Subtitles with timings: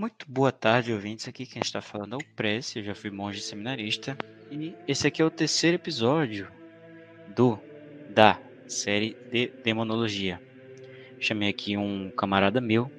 [0.00, 1.28] Muito boa tarde, ouvintes.
[1.28, 4.16] Aqui quem está falando é o Prece, eu já fui monge seminarista.
[4.50, 6.48] E esse aqui é o terceiro episódio
[7.36, 7.58] do
[8.08, 10.40] da série de Demonologia.
[11.18, 12.90] Chamei aqui um camarada meu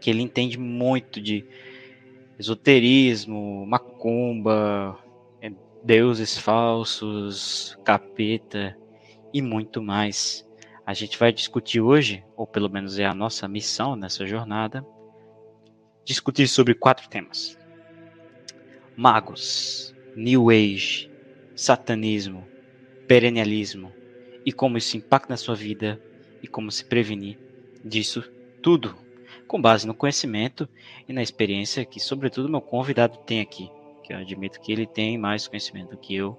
[0.00, 1.44] que ele entende muito de
[2.40, 4.98] esoterismo, macumba,
[5.40, 5.52] é,
[5.84, 8.76] deuses falsos, capeta
[9.32, 10.44] e muito mais.
[10.84, 14.84] A gente vai discutir hoje, ou pelo menos é a nossa missão nessa jornada,
[16.04, 17.58] discutir sobre quatro temas:
[18.96, 21.10] magos, New Age,
[21.54, 22.46] satanismo,
[23.06, 23.92] perennialismo
[24.44, 26.00] e como isso impacta na sua vida
[26.42, 27.38] e como se prevenir
[27.84, 28.22] disso
[28.60, 28.96] tudo,
[29.46, 30.68] com base no conhecimento
[31.08, 33.68] e na experiência que, sobretudo, meu convidado tem aqui,
[34.04, 36.36] que eu admito que ele tem mais conhecimento do que eu,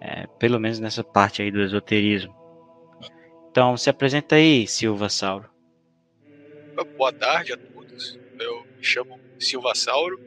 [0.00, 2.34] é, pelo menos nessa parte aí do esoterismo.
[3.50, 5.48] Então, se apresenta aí, Silva Sauro.
[6.96, 7.77] Boa tarde a todos.
[8.78, 10.20] Eu me chamo Silva Sauro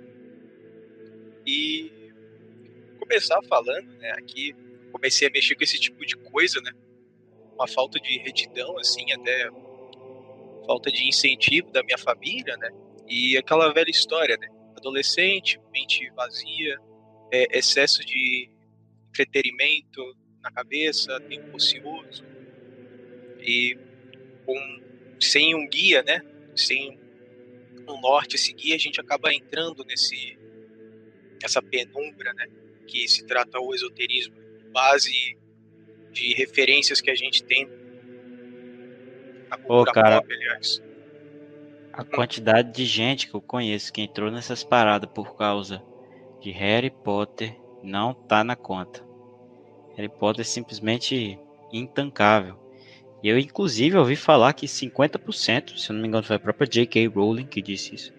[1.46, 1.90] e
[3.00, 4.54] começar falando, né, aqui
[4.92, 6.72] comecei a mexer com esse tipo de coisa, né?
[7.54, 9.50] Uma falta de retidão assim, até
[10.66, 12.70] falta de incentivo da minha família, né?
[13.08, 14.48] E aquela velha história, né?
[14.76, 16.78] Adolescente, mente vazia,
[17.32, 18.50] é, excesso de
[19.10, 20.02] entretenimento
[20.42, 22.26] na cabeça, tempo ocioso
[23.40, 23.78] e
[24.46, 24.56] com,
[25.22, 26.22] sem um guia, né?
[26.54, 27.01] Sem
[27.92, 30.38] um norte a seguir, a gente acaba entrando nesse
[31.44, 32.48] essa penumbra, né?
[32.88, 34.36] Que se trata o esoterismo,
[34.72, 35.38] base
[36.12, 37.68] de referências que a gente tem
[39.50, 40.82] na cultura Ô, cara, pop, aliás.
[41.94, 45.84] A quantidade de gente que eu conheço que entrou nessas paradas por causa
[46.40, 49.06] de Harry Potter não tá na conta.
[49.98, 51.38] Harry Potter é simplesmente
[51.72, 52.58] intancável.
[53.24, 57.08] Eu, inclusive, ouvi falar que 50%, se eu não me engano, foi a própria J.K.
[57.08, 58.14] Rowling que disse isso.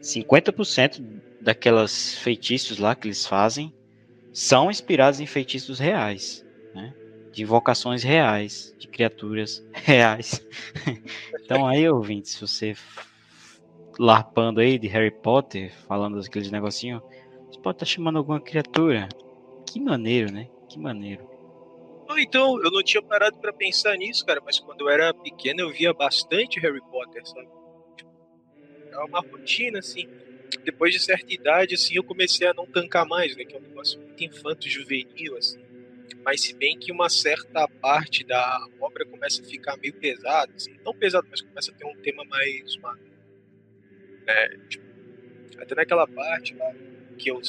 [0.00, 1.02] 50%
[1.40, 3.72] daquelas feitiços lá que eles fazem
[4.32, 6.94] são inspirados em feitiços reais, né?
[7.32, 10.46] De invocações reais, de criaturas reais.
[11.44, 12.74] então aí, ouvinte, se você
[13.98, 17.02] larpando aí de Harry Potter, falando aqueles negocinho,
[17.50, 19.08] você pode estar tá chamando alguma criatura.
[19.66, 20.48] Que maneiro, né?
[20.68, 21.35] Que maneiro.
[22.18, 25.70] Então, eu não tinha parado para pensar nisso, cara, mas quando eu era pequeno eu
[25.70, 27.48] via bastante Harry Potter, sabe?
[28.90, 30.08] Era uma rotina, assim.
[30.64, 33.44] Depois de certa idade, assim, eu comecei a não tancar mais, né?
[33.44, 35.60] Que é um negócio muito infanto-juvenil, assim.
[36.24, 40.76] Mas se bem que uma certa parte da obra começa a ficar meio pesada, assim,
[40.84, 42.76] não pesado, mas começa a ter um tema mais
[44.26, 44.84] né, tipo,
[45.58, 46.72] até naquela parte lá
[47.16, 47.40] que eu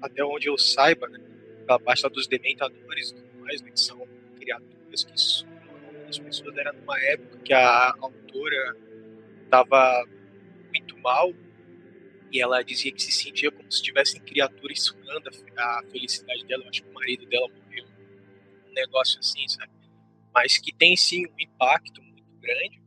[0.00, 1.20] até onde eu saiba, né,
[1.62, 5.52] aquela parte lá dos dementadores mais, né, que são criaturas que sugam
[6.08, 6.56] as pessoas.
[6.56, 8.76] Era numa época que a autora
[9.44, 10.04] estava
[10.72, 11.32] muito mal
[12.32, 16.64] e ela dizia que se sentia como se tivessem criaturas sugando a felicidade dela.
[16.64, 17.84] Eu acho que o marido dela morreu.
[18.68, 19.70] Um negócio assim, sabe?
[20.34, 22.80] Mas que tem sim um impacto muito grande.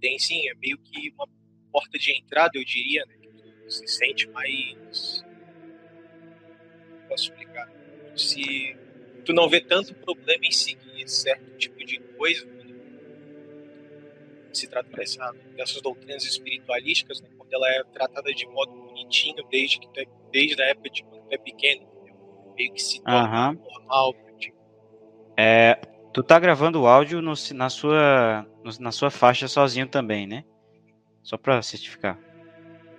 [0.00, 1.28] Tem sim, é meio que uma
[1.70, 3.14] porta de entrada, eu diria, né?
[3.16, 5.24] Que se sente mais.
[7.08, 7.70] Posso explicar?
[8.16, 8.76] Se
[9.20, 12.46] tu não vê tanto problema em seguir certo tipo de coisa
[14.52, 19.78] se trata dessa, dessas doutrinas espiritualísticas, né, quando ela é tratada de modo bonitinho desde
[19.78, 21.86] que é, desde a época de quando tu é pequeno,
[22.56, 23.60] meio que se torna uhum.
[23.72, 24.14] normal.
[24.38, 24.56] Tipo.
[25.36, 25.80] É,
[26.12, 30.44] tu tá gravando o áudio no, na sua no, na sua faixa sozinho também, né?
[31.22, 32.18] Só para certificar.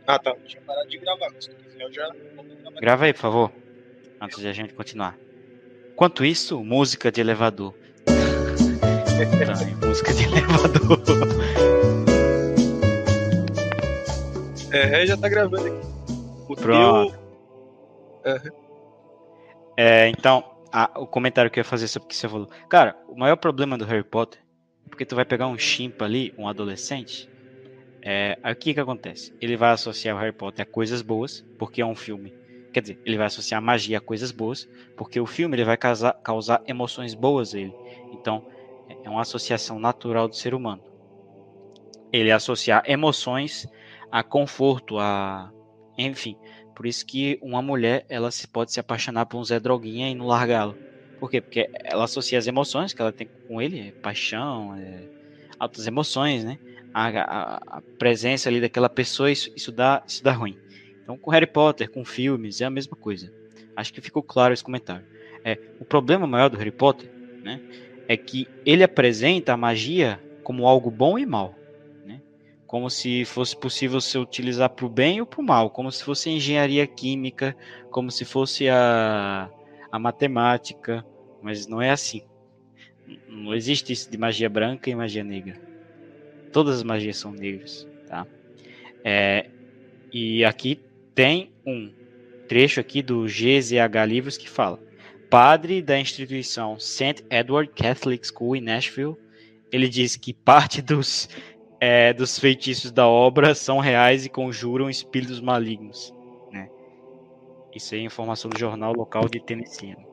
[0.07, 0.33] Ah, tá.
[0.33, 1.29] Deixa eu parar de gravar.
[1.39, 2.09] Se tu quiser, eu já.
[2.79, 3.51] Grava aí, por favor.
[4.19, 5.17] Antes de a gente continuar.
[6.01, 7.75] Enquanto isso, música de elevador.
[9.45, 10.99] tá, música de elevador.
[14.71, 15.87] É, já tá gravando aqui.
[16.49, 17.13] O Pronto.
[18.23, 18.33] Teu...
[18.33, 18.39] Uhum.
[19.77, 22.49] É, então, a, o comentário que eu ia fazer sobre o que você falou.
[22.67, 24.41] Cara, o maior problema do Harry Potter
[24.87, 27.29] é porque tu vai pegar um chimpa ali, um adolescente.
[28.01, 29.35] É, aí o que que acontece?
[29.39, 32.40] Ele vai associar o Harry Potter a coisas boas, porque é um filme
[32.71, 36.13] Quer dizer, ele vai associar magia a coisas boas, porque o filme ele vai causar,
[36.13, 37.73] causar emoções boas a ele.
[38.13, 38.45] Então,
[39.03, 40.81] é uma associação natural do ser humano.
[42.11, 43.67] Ele associar emoções
[44.11, 45.51] a conforto, a
[45.97, 46.37] enfim.
[46.75, 50.15] Por isso que uma mulher ela se pode se apaixonar por um Zé Droguinha e
[50.15, 50.75] não largá-lo.
[51.19, 51.39] Por quê?
[51.39, 55.03] Porque ela associa as emoções que ela tem com ele, é paixão, é,
[55.59, 56.57] altas emoções, né?
[56.93, 60.57] A, a, a, presença ali daquela pessoa, isso, isso, dá, isso dá ruim.
[61.03, 63.31] Então, com Harry Potter, com filmes, é a mesma coisa.
[63.75, 65.05] Acho que ficou claro esse comentário.
[65.43, 67.09] É, o problema maior do Harry Potter
[67.43, 67.59] né,
[68.07, 71.55] é que ele apresenta a magia como algo bom e mal.
[72.05, 72.21] Né?
[72.71, 76.01] como se fosse possível se utilizar para o bem ou para o mal, como se
[76.01, 77.53] fosse engenharia química,
[77.89, 79.51] como se fosse a,
[79.91, 81.05] a matemática,
[81.41, 82.21] mas não é assim.
[83.27, 85.59] Não existe isso de magia branca e magia negra.
[86.53, 88.25] Todas as magias são negras, tá?
[89.03, 89.49] É,
[90.09, 90.79] e aqui
[91.13, 91.91] tem um
[92.47, 94.79] trecho aqui do GZH Livros que fala:
[95.29, 97.23] Padre da instituição St.
[97.29, 99.15] Edward Catholic School em Nashville,
[99.71, 101.29] ele diz que parte dos
[101.79, 106.13] é, dos feitiços da obra são reais e conjuram espíritos malignos.
[106.51, 106.69] Né?
[107.75, 109.95] Isso aí é informação do jornal local de Tennessee.
[109.95, 110.05] Né?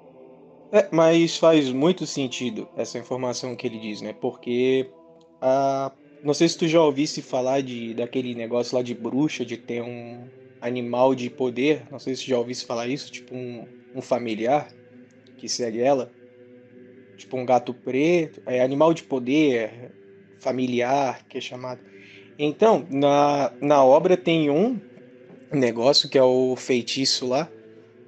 [0.72, 4.12] É, mas faz muito sentido essa informação que ele diz, né?
[4.12, 4.90] Porque
[5.40, 5.92] a
[6.22, 9.82] não sei se tu já ouvisse falar de daquele negócio lá de bruxa, de ter
[9.82, 10.26] um
[10.60, 11.82] animal de poder.
[11.90, 14.68] Não sei se já ouvisse falar isso, tipo um, um familiar
[15.36, 16.10] que segue ela.
[17.16, 19.90] Tipo um gato preto, é animal de poder,
[20.40, 21.80] familiar, que é chamado.
[22.38, 24.78] Então, na, na obra tem um
[25.52, 27.50] negócio que é o feitiço lá.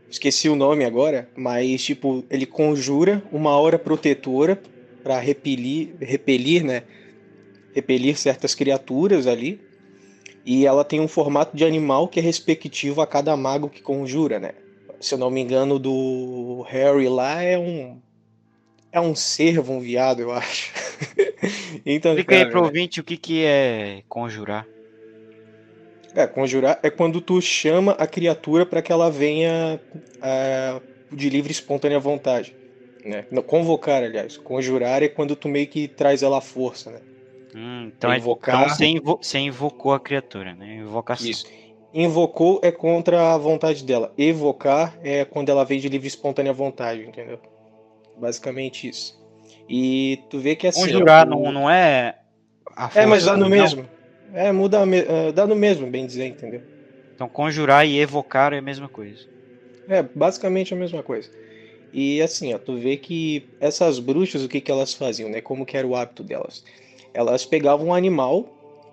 [0.09, 4.61] Esqueci o nome agora, mas tipo, ele conjura uma aura protetora
[5.03, 6.83] para repelir, repelir, né?
[7.73, 9.61] Repelir certas criaturas ali.
[10.53, 14.41] E ela tem um formato de animal que é respectivo a cada mago que conjura,
[14.41, 14.51] né?
[14.99, 18.01] Se eu não me engano, do Harry lá é um
[18.91, 20.73] é um cervo, um viado, eu acho.
[21.87, 24.67] então, Explica cara, aí pro ouvinte o que, que é conjurar.
[26.17, 29.81] É, conjurar é quando tu chama a criatura para que ela venha
[30.17, 32.57] uh, de livre e espontânea vontade.
[33.05, 33.25] Né?
[33.47, 34.37] Convocar, aliás.
[34.37, 36.99] Conjurar é quando tu meio que traz ela à força, né?
[37.55, 38.55] Hum, então, é, invocar...
[38.55, 39.19] então você, invo...
[39.21, 40.77] você invocou a criatura, né?
[40.77, 41.29] Invocação.
[41.29, 41.47] Isso.
[41.93, 44.13] Invocou é contra a vontade dela.
[44.17, 47.41] Evocar é quando ela vem de livre e espontânea vontade, entendeu?
[48.17, 49.21] Basicamente isso.
[49.69, 50.83] E tu vê que assim.
[50.83, 52.17] Conjurar não, não é.
[52.95, 53.49] é, mas dá no não.
[53.49, 53.89] mesmo.
[54.33, 54.83] É, muda.
[54.85, 56.63] Uh, dá no mesmo, bem dizer, entendeu?
[57.15, 59.29] Então conjurar e evocar é a mesma coisa.
[59.89, 61.31] É, basicamente a mesma coisa.
[61.93, 65.41] E assim, ó, tu vê que essas bruxas, o que, que elas faziam, né?
[65.41, 66.65] Como que era o hábito delas?
[67.13, 68.45] Elas pegavam um animal,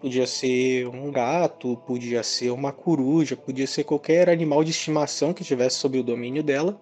[0.02, 5.42] podia ser um gato, podia ser uma coruja, podia ser qualquer animal de estimação que
[5.42, 6.80] estivesse sob o domínio dela,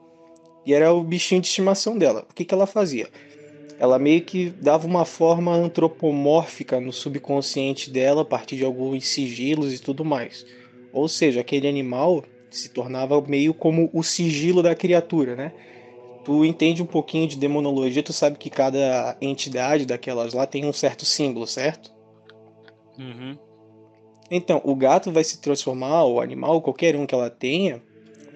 [0.66, 2.26] e era o bichinho de estimação dela.
[2.30, 3.10] O que, que ela fazia?
[3.78, 9.74] Ela meio que dava uma forma antropomórfica no subconsciente dela a partir de alguns sigilos
[9.74, 10.46] e tudo mais.
[10.94, 15.52] Ou seja, aquele animal se tornava meio como o sigilo da criatura, né?
[16.26, 20.74] Tu entende um pouquinho de demonologia, tu sabe que cada entidade daquelas lá tem um
[20.74, 21.94] certo símbolo, certo?
[22.98, 23.38] Uhum.
[24.30, 27.82] Então, o gato vai se transformar, o animal, qualquer um que ela tenha,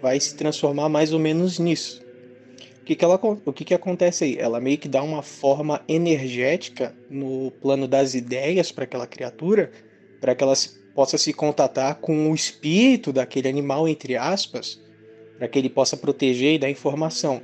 [0.01, 2.07] vai se transformar mais ou menos nisso
[2.89, 4.38] que, que, ela, o que, que acontece aí?
[4.39, 9.71] Ela meio que dá uma forma energética no plano das ideias para aquela criatura,
[10.19, 10.56] para que ela
[10.95, 14.80] possa se contatar com o espírito daquele animal, entre aspas,
[15.38, 17.39] para que ele possa proteger e dar informação.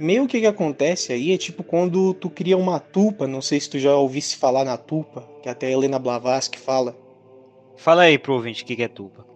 [0.00, 3.68] Meio que que acontece aí é tipo quando tu cria uma tupa, não sei se
[3.68, 6.96] tu já ouvisse falar na tupa, que até a Helena Blavatsky fala.
[7.76, 9.26] Fala aí pro ouvinte o que é tupa.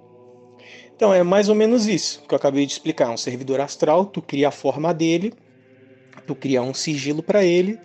[0.97, 3.11] Então é mais ou menos isso que eu acabei de explicar.
[3.11, 5.35] Um servidor astral, tu cria a forma dele,
[6.27, 7.79] tu cria um sigilo para ele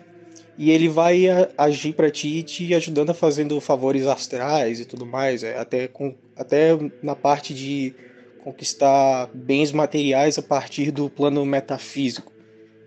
[0.56, 1.26] e ele vai
[1.58, 6.14] agir para ti, te ajudando a fazendo favores astrais e tudo mais, é, até com,
[6.34, 6.70] até
[7.02, 7.94] na parte de
[8.42, 12.39] conquistar bens materiais a partir do plano metafísico.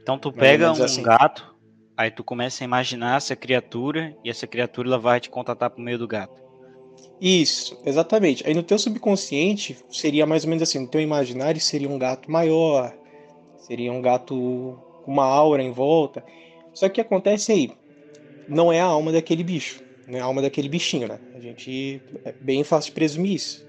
[0.04, 1.02] Então tu pega um assim.
[1.02, 1.56] gato,
[1.98, 5.82] aí tu começa a imaginar essa criatura e essa criatura ela vai te contatar por
[5.82, 6.44] meio do gato.
[7.22, 8.46] Isso, exatamente.
[8.46, 12.30] Aí no teu subconsciente seria mais ou menos assim, no teu imaginário seria um gato
[12.30, 12.94] maior,
[13.60, 16.24] seria um gato com uma aura em volta.
[16.74, 17.72] Só que acontece aí,
[18.46, 21.18] não é a alma daquele bicho, não é a alma daquele bichinho, né?
[21.34, 23.66] A gente é bem fácil de presumir isso,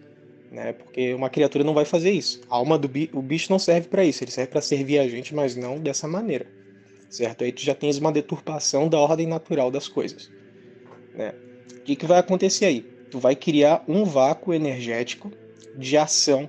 [0.54, 0.72] né?
[0.72, 2.40] Porque uma criatura não vai fazer isso.
[2.48, 5.08] A alma do bicho, o bicho não serve para isso, ele serve para servir a
[5.08, 6.46] gente, mas não dessa maneira.
[7.10, 7.44] Certo?
[7.44, 10.30] Aí tu já tens uma deturpação da ordem natural das coisas,
[11.14, 11.34] né?
[11.78, 12.94] O que, que vai acontecer aí?
[13.14, 15.30] tu vai criar um vácuo energético
[15.78, 16.48] de ação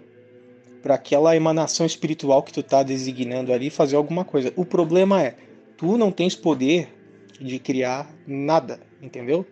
[0.82, 4.52] para aquela emanação espiritual que tu tá designando ali fazer alguma coisa.
[4.56, 5.36] O problema é,
[5.78, 6.90] tu não tens poder
[7.40, 9.46] de criar nada, entendeu?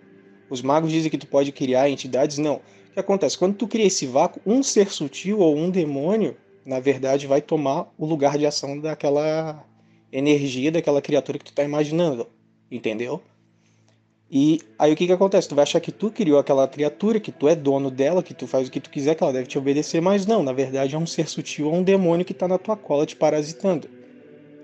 [0.50, 2.62] Os magos dizem que tu pode criar entidades, não.
[2.94, 3.38] Que acontece?
[3.38, 7.92] Quando tu cria esse vácuo, um ser sutil ou um demônio, na verdade, vai tomar
[7.98, 9.66] o lugar de ação daquela
[10.12, 12.28] energia daquela criatura que tu tá imaginando,
[12.72, 13.20] entendeu?
[14.30, 15.50] E aí o que que acontece?
[15.50, 18.48] Tu vai achar que tu criou aquela criatura, que tu é dono dela, que tu
[18.48, 20.98] faz o que tu quiser, que ela deve te obedecer, mas não, na verdade é
[20.98, 23.90] um ser sutil, é um demônio que tá na tua cola te parasitando.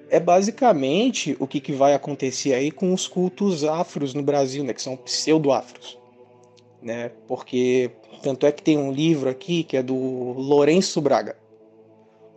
[0.09, 4.73] É basicamente o que, que vai acontecer aí com os cultos afros no Brasil, né,
[4.73, 5.99] que são pseudo-afros.
[6.81, 7.11] né?
[7.27, 11.35] Porque tanto é que tem um livro aqui que é do Lourenço Braga.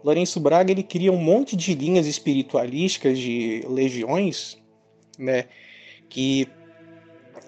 [0.04, 4.58] Lourenço Braga ele cria um monte de linhas espiritualísticas de legiões,
[5.18, 5.44] né?
[6.08, 6.48] Que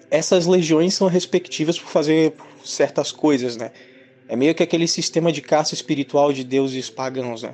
[0.09, 3.71] essas legiões são respectivas por fazer certas coisas, né?
[4.27, 7.53] É meio que aquele sistema de caça espiritual de deuses pagãos, né?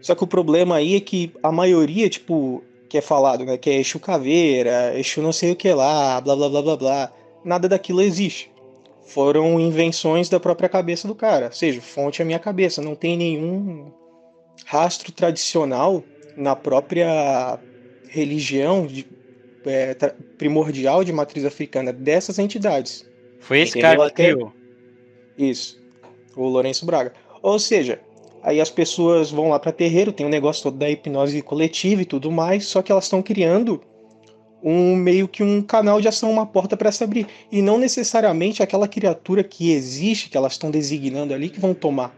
[0.00, 3.56] Só que o problema aí é que a maioria, tipo, que é falado, né?
[3.56, 7.12] Que é Exu Caveira, Exu não sei o que lá, blá blá blá blá blá.
[7.44, 8.50] Nada daquilo existe.
[9.08, 11.46] Foram invenções da própria cabeça do cara.
[11.46, 12.82] Ou seja, fonte é a minha cabeça.
[12.82, 13.90] Não tem nenhum
[14.66, 16.04] rastro tradicional
[16.36, 17.58] na própria
[18.08, 19.06] religião de,
[19.64, 19.94] é,
[20.36, 23.08] primordial de matriz africana dessas entidades.
[23.40, 23.98] Foi esse Entendeu?
[23.98, 24.52] cara que criou.
[25.36, 25.80] Isso,
[26.36, 27.12] o Lourenço Braga.
[27.42, 28.00] Ou seja,
[28.42, 32.02] aí as pessoas vão lá para terreiro, tem o um negócio todo da hipnose coletiva
[32.02, 33.80] e tudo mais, só que elas estão criando
[34.62, 37.26] um meio que um canal de ação, uma porta para se abrir.
[37.50, 42.14] E não necessariamente aquela criatura que existe, que elas estão designando ali, que vão tomar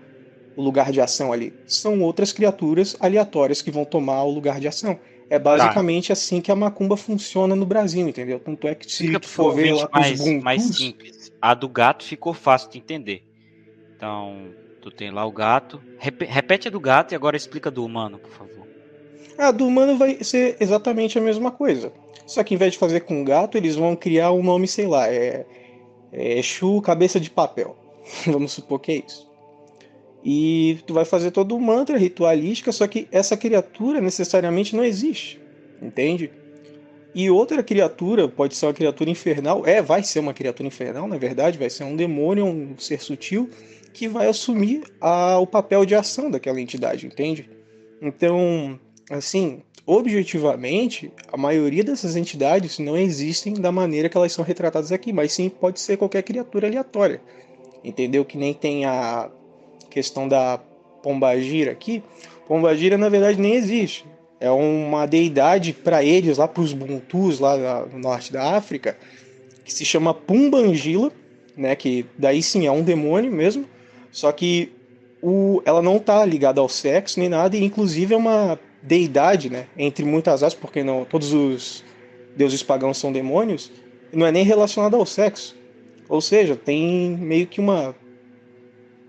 [0.56, 1.54] o lugar de ação ali.
[1.66, 4.99] São outras criaturas aleatórias que vão tomar o lugar de ação.
[5.28, 6.14] É basicamente tá.
[6.14, 8.40] assim que a macumba funciona no Brasil, entendeu?
[8.40, 11.30] Tanto é que se tu for ver lá mais, mais simples.
[11.40, 13.23] A do gato ficou fácil de entender.
[13.97, 14.49] Então,
[14.82, 15.80] tu tem lá o gato.
[15.99, 18.60] Repete a do gato e agora explica do humano, por favor.
[19.40, 21.92] A do humano vai ser exatamente a mesma coisa.
[22.26, 25.09] Só que em vez de fazer com gato, eles vão criar um nome, sei lá,
[25.09, 25.47] é,
[26.12, 27.75] é Exu Cabeça de Papel.
[28.26, 29.30] Vamos supor que é isso.
[30.23, 35.40] E tu vai fazer todo o mantra ritualística, só que essa criatura necessariamente não existe,
[35.80, 36.30] entende?
[37.14, 41.16] E outra criatura, pode ser uma criatura infernal, é, vai ser uma criatura infernal, na
[41.16, 43.49] verdade, vai ser um demônio, um ser sutil,
[43.92, 47.49] que vai assumir a, o papel de ação daquela entidade, entende?
[48.00, 48.78] Então,
[49.11, 55.12] assim, objetivamente, a maioria dessas entidades não existem da maneira que elas são retratadas aqui,
[55.12, 57.21] mas sim pode ser qualquer criatura aleatória,
[57.83, 58.25] entendeu?
[58.25, 59.29] Que nem tem a
[59.90, 60.61] questão da
[61.02, 62.05] Pombagira aqui,
[62.47, 64.07] Pombagira na verdade nem existe.
[64.38, 68.97] É uma deidade para eles, lá para os Buntus, lá no norte da África,
[69.64, 71.12] que se chama Pumbangila,
[71.57, 73.67] né, que daí sim é um demônio mesmo,
[74.11, 74.73] só que
[75.21, 79.66] o, ela não está ligada ao sexo nem nada, e inclusive é uma deidade, né,
[79.76, 81.84] entre muitas aspas, porque não todos os
[82.37, 83.70] deuses pagãos são demônios,
[84.12, 85.56] não é nem relacionada ao sexo.
[86.08, 87.94] Ou seja, tem meio que uma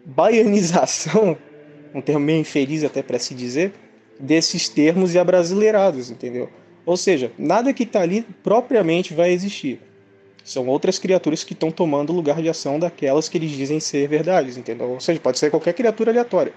[0.06, 1.38] baianização,
[1.94, 3.74] um termo meio infeliz até para se dizer,
[4.20, 6.50] desses termos e abrasileirados, entendeu?
[6.86, 9.80] Ou seja, nada que está ali propriamente vai existir.
[10.44, 14.58] São outras criaturas que estão tomando lugar de ação daquelas que eles dizem ser verdades,
[14.58, 14.90] entendeu?
[14.90, 16.54] Ou seja, pode ser qualquer criatura aleatória.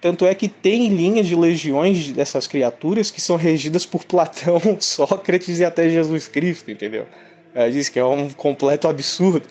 [0.00, 5.58] Tanto é que tem linhas de legiões dessas criaturas que são regidas por Platão, Sócrates
[5.58, 7.06] e até Jesus Cristo, entendeu?
[7.54, 9.46] Ela diz que é um completo absurdo.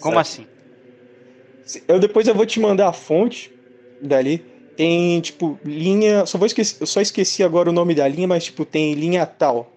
[0.00, 0.20] Como sabe?
[0.20, 0.46] assim?
[1.86, 3.52] Eu depois eu vou te mandar a fonte
[4.02, 4.44] dali.
[4.76, 6.26] Tem, tipo, linha.
[6.26, 6.76] Só vou esquecer.
[6.80, 9.70] Eu só esqueci agora o nome da linha, mas tipo, tem linha tal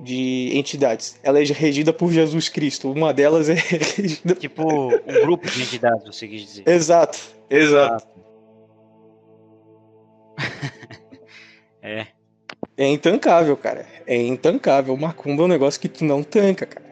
[0.00, 1.18] de entidades.
[1.22, 2.90] Ela é regida por Jesus Cristo.
[2.90, 3.54] Uma delas é
[3.96, 4.34] regida.
[4.34, 6.68] Tipo, um grupo de entidades, você quis dizer.
[6.68, 8.06] Exato, exato.
[11.82, 12.06] é.
[12.76, 13.86] É intancável, cara.
[14.06, 14.96] É intancável.
[14.96, 16.86] Macumba é um negócio que tu não tanca, cara.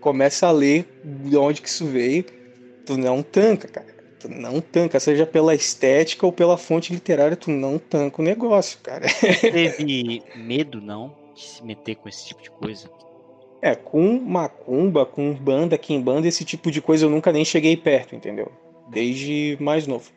[0.00, 2.24] Começa a ler de onde que isso veio
[2.84, 3.94] tu não tanca, cara.
[4.18, 8.78] Tu não tanca, seja pela estética ou pela fonte literária, tu não tanca o negócio,
[8.82, 9.06] cara.
[9.40, 12.88] Teve medo, não, de se meter com esse tipo de coisa?
[13.60, 18.14] É, com macumba, com banda, banda, esse tipo de coisa eu nunca nem cheguei perto,
[18.14, 18.50] entendeu?
[18.90, 20.10] Desde mais novo.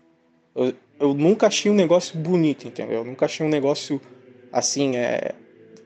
[0.56, 3.00] Eu, eu nunca achei um negócio bonito, entendeu?
[3.00, 4.01] Eu nunca achei um negócio
[4.51, 5.34] assim, é...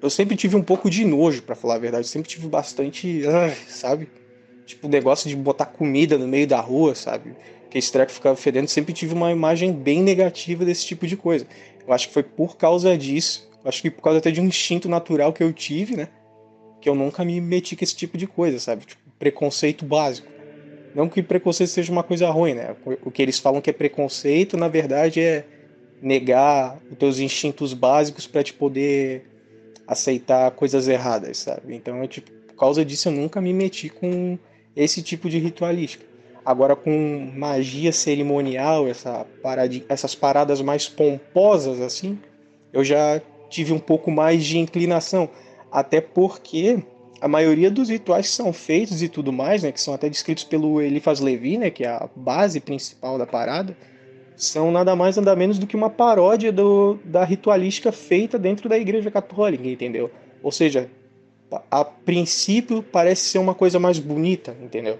[0.01, 2.05] Eu sempre tive um pouco de nojo, para falar a verdade.
[2.05, 3.21] Eu sempre tive bastante,
[3.67, 4.09] sabe?
[4.65, 7.35] Tipo, o negócio de botar comida no meio da rua, sabe?
[7.69, 8.67] Que esse treco ficava fedendo.
[8.67, 11.45] Sempre tive uma imagem bem negativa desse tipo de coisa.
[11.85, 13.47] Eu acho que foi por causa disso.
[13.63, 16.07] Acho que por causa até de um instinto natural que eu tive, né?
[16.79, 18.85] Que eu nunca me meti com esse tipo de coisa, sabe?
[18.85, 20.27] Tipo, preconceito básico.
[20.93, 22.75] Não que preconceito seja uma coisa ruim, né?
[23.03, 25.45] O que eles falam que é preconceito, na verdade, é
[26.01, 29.23] negar os teus instintos básicos para te poder
[29.87, 31.75] aceitar coisas erradas, sabe?
[31.75, 34.37] Então, tipo, por causa disso eu nunca me meti com
[34.75, 36.05] esse tipo de ritualística.
[36.43, 42.19] Agora, com magia cerimonial, essa parada, essas paradas mais pomposas assim,
[42.73, 45.29] eu já tive um pouco mais de inclinação.
[45.71, 46.83] Até porque
[47.21, 50.43] a maioria dos rituais que são feitos e tudo mais, né, que são até descritos
[50.43, 53.77] pelo Eliphas Levi, né, que é a base principal da parada,
[54.35, 58.77] são nada mais nada menos do que uma paródia do, da ritualística feita dentro da
[58.77, 60.09] Igreja Católica, entendeu?
[60.41, 60.89] Ou seja,
[61.69, 64.97] a princípio parece ser uma coisa mais bonita, entendeu?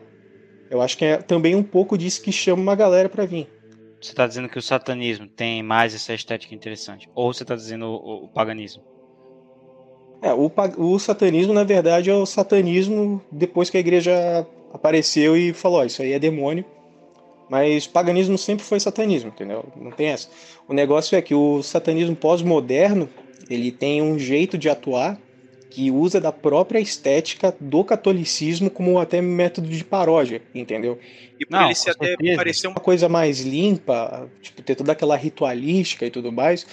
[0.70, 3.48] Eu acho que é também um pouco disso que chama uma galera para vir.
[4.02, 7.10] Você está dizendo que o satanismo tem mais essa estética interessante?
[7.14, 8.84] Ou você está dizendo o, o, paganismo?
[10.22, 15.52] É, o, o, satanismo, na verdade, é o satanismo depois que a igreja apareceu e
[15.52, 16.64] falou: oh, isso aí é demônio.
[17.50, 19.66] Mas paganismo sempre foi satanismo, entendeu?
[19.76, 20.30] Não tem essa.
[20.70, 23.10] O negócio é que o satanismo pós-moderno
[23.50, 25.20] ele tem um jeito de atuar
[25.70, 31.00] que usa da própria estética do catolicismo como até método de paródia, entendeu?
[31.40, 35.16] E por Não, ele se até parecer uma coisa mais limpa, tipo, ter toda aquela
[35.16, 36.68] ritualística e tudo mais,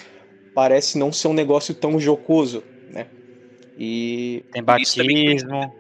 [0.55, 2.62] parece não ser um negócio tão jocoso?
[3.78, 5.73] E tem batismo.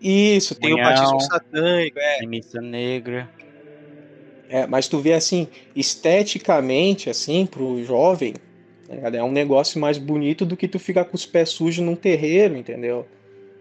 [0.00, 2.18] Isso, tem o batismo satânico, é.
[2.18, 3.30] Tem missa negra.
[4.50, 8.34] É, mas tu vê assim, esteticamente, assim, pro jovem,
[8.86, 11.96] Tá é um negócio mais bonito do que tu ficar com os pés sujos num
[11.96, 13.08] terreiro, entendeu?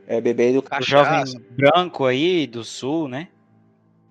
[0.06, 1.26] É do cachaça.
[1.26, 3.30] jovem branco aí do sul, né?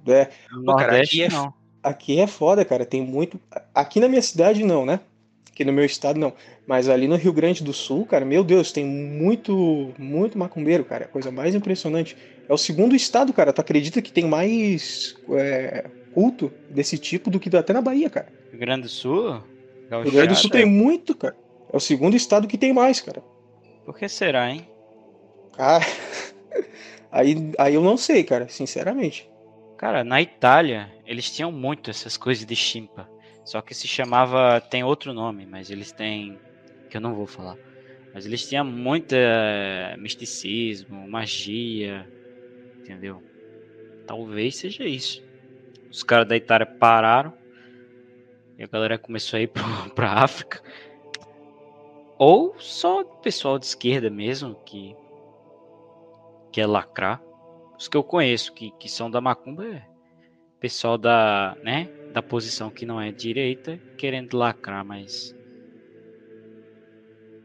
[0.06, 0.28] É.
[0.50, 1.54] No Nordeste, cara, aqui é, não.
[1.82, 2.86] Aqui é foda, cara.
[2.86, 3.38] Tem muito.
[3.74, 5.00] Aqui na minha cidade, não, né?
[5.52, 6.32] Aqui no meu estado, não.
[6.66, 11.06] Mas ali no Rio Grande do Sul, cara, meu Deus, tem muito, muito macumbeiro, cara.
[11.06, 12.16] Coisa mais impressionante.
[12.48, 13.52] É o segundo estado, cara.
[13.52, 18.32] Tu acredita que tem mais é, culto desse tipo do que até na Bahia, cara?
[18.50, 19.42] Rio Grande do Sul?
[19.90, 21.36] O Rio Grande do Sul tem muito, cara.
[21.70, 23.22] É o segundo estado que tem mais, cara.
[23.84, 24.66] Por que será, hein?
[25.54, 25.84] Cara,
[27.12, 29.30] aí, aí eu não sei, cara, sinceramente.
[29.76, 33.11] Cara, na Itália, eles tinham muito essas coisas de chimpa.
[33.44, 34.60] Só que se chamava.
[34.60, 36.40] Tem outro nome, mas eles têm.
[36.88, 37.58] que eu não vou falar.
[38.12, 39.14] Mas eles tinham muito
[39.98, 42.08] misticismo, magia.
[42.82, 43.22] Entendeu?
[44.06, 45.22] Talvez seja isso.
[45.90, 47.32] Os caras da Itália pararam
[48.58, 49.48] e a galera começou a ir
[49.94, 50.62] para a África.
[52.18, 54.94] Ou só pessoal de esquerda mesmo que
[56.52, 57.20] quer lacrar.
[57.78, 59.82] Os que eu conheço que, que são da Macumba é
[60.60, 65.34] pessoal da, né, da posição que não é direita querendo lacrar, mas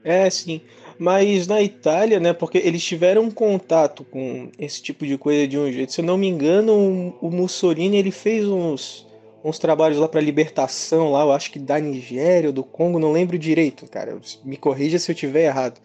[0.03, 0.61] é, sim.
[0.97, 5.69] Mas na Itália, né, porque eles tiveram contato com esse tipo de coisa de um
[5.69, 5.91] jeito.
[5.91, 9.05] Se eu não me engano, o Mussolini ele fez uns
[9.43, 13.11] uns trabalhos lá para libertação lá, eu acho que da Nigéria ou do Congo, não
[13.11, 14.17] lembro direito, cara.
[14.43, 15.79] Me corrija se eu tiver errado.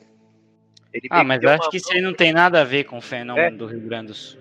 [1.11, 3.46] ah, mas eu acho que isso aí não tem nada a ver com o fenômeno
[3.46, 3.50] é.
[3.50, 4.40] do Rio Grande do Sul.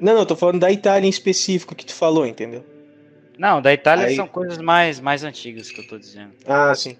[0.00, 2.64] Não, não, tô falando da Itália em específico que tu falou, entendeu?
[3.38, 4.16] Não, da Itália aí...
[4.16, 6.32] são coisas mais, mais antigas que eu tô dizendo.
[6.46, 6.96] Ah, sim.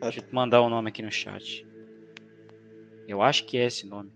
[0.00, 1.66] Deixa eu mandar o nome aqui no chat.
[3.08, 4.10] Eu acho que é esse nome.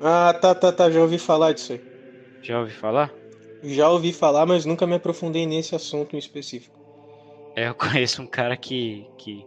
[0.00, 0.90] Ah, tá, tá, tá.
[0.90, 1.80] Já ouvi falar disso aí.
[2.42, 3.12] Já ouvi falar?
[3.62, 6.78] Já ouvi falar, mas nunca me aprofundei nesse assunto em específico.
[7.56, 9.44] É, eu conheço um cara que, que.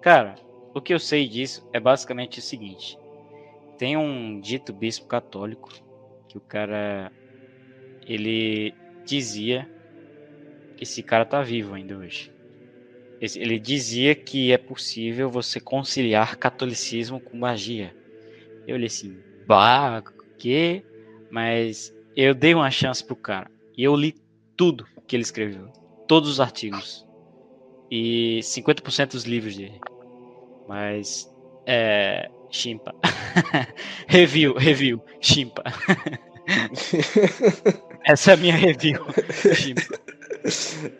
[0.00, 0.36] Cara,
[0.74, 2.98] o que eu sei disso é basicamente o seguinte:
[3.78, 5.70] tem um dito bispo católico
[6.28, 7.10] que o cara.
[8.06, 8.72] Ele
[9.06, 9.66] dizia.
[10.80, 12.30] Esse cara tá vivo ainda hoje.
[13.20, 17.94] Ele dizia que é possível você conciliar catolicismo com magia.
[18.66, 20.02] Eu olhei assim, bah,
[20.38, 20.82] que?
[21.30, 23.50] Mas eu dei uma chance pro cara.
[23.76, 24.14] E eu li
[24.56, 25.70] tudo que ele escreveu.
[26.06, 27.06] Todos os artigos.
[27.90, 29.78] E 50% dos livros dele.
[30.68, 31.26] Mas.
[31.66, 32.28] É.
[32.50, 32.94] Chimpa.
[34.08, 35.02] review, review.
[35.20, 35.62] Chimpa.
[38.04, 39.04] Essa é a minha review.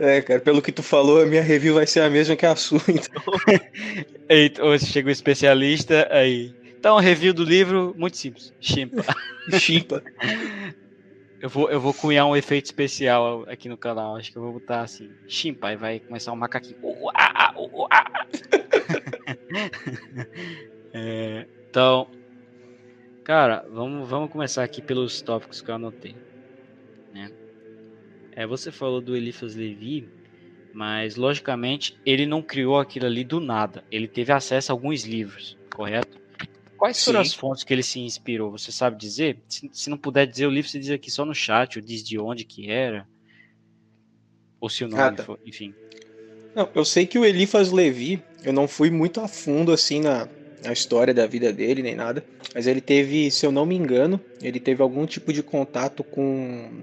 [0.01, 2.57] É, cara, pelo que tu falou, a minha review vai ser a mesma que a
[2.57, 3.23] sua, então.
[4.29, 6.53] Eita, hoje chega o um especialista aí.
[6.79, 8.53] Então, review do livro, muito simples.
[8.61, 9.05] Chimpa.
[9.59, 10.03] Chimpa.
[11.41, 14.17] Eu vou, eu vou cunhar um efeito especial aqui no canal.
[14.17, 16.79] Acho que eu vou botar assim, chimpa, e vai começar um macaquinho.
[16.83, 18.05] Uh, ah, uh, uh, ah.
[20.93, 22.09] é, então,
[23.27, 26.15] cara, vamos, vamos começar aqui pelos tópicos que eu anotei.
[27.13, 27.33] Né?
[28.31, 30.09] É, você falou do Eliphas Levi,
[30.73, 33.83] mas logicamente ele não criou aquilo ali do nada.
[33.91, 36.21] Ele teve acesso a alguns livros, correto?
[36.77, 37.31] Quais foram Sim.
[37.31, 38.53] as fontes que ele se inspirou?
[38.53, 39.41] Você sabe dizer?
[39.49, 42.05] Se, se, não puder dizer o livro, você diz aqui só no chat, ou diz
[42.05, 43.09] de onde que era.
[44.61, 45.75] Ou se o nome for, enfim.
[46.55, 50.29] Não, eu sei que o Eliphas Levi, eu não fui muito a fundo assim na,
[50.67, 52.25] na história da vida dele, nem nada.
[52.55, 56.83] Mas ele teve, se eu não me engano, ele teve algum tipo de contato com,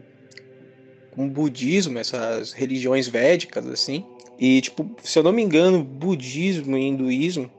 [1.11, 4.05] com o budismo, essas religiões védicas, assim.
[4.39, 7.51] E, tipo, se eu não me engano, budismo e hinduísmo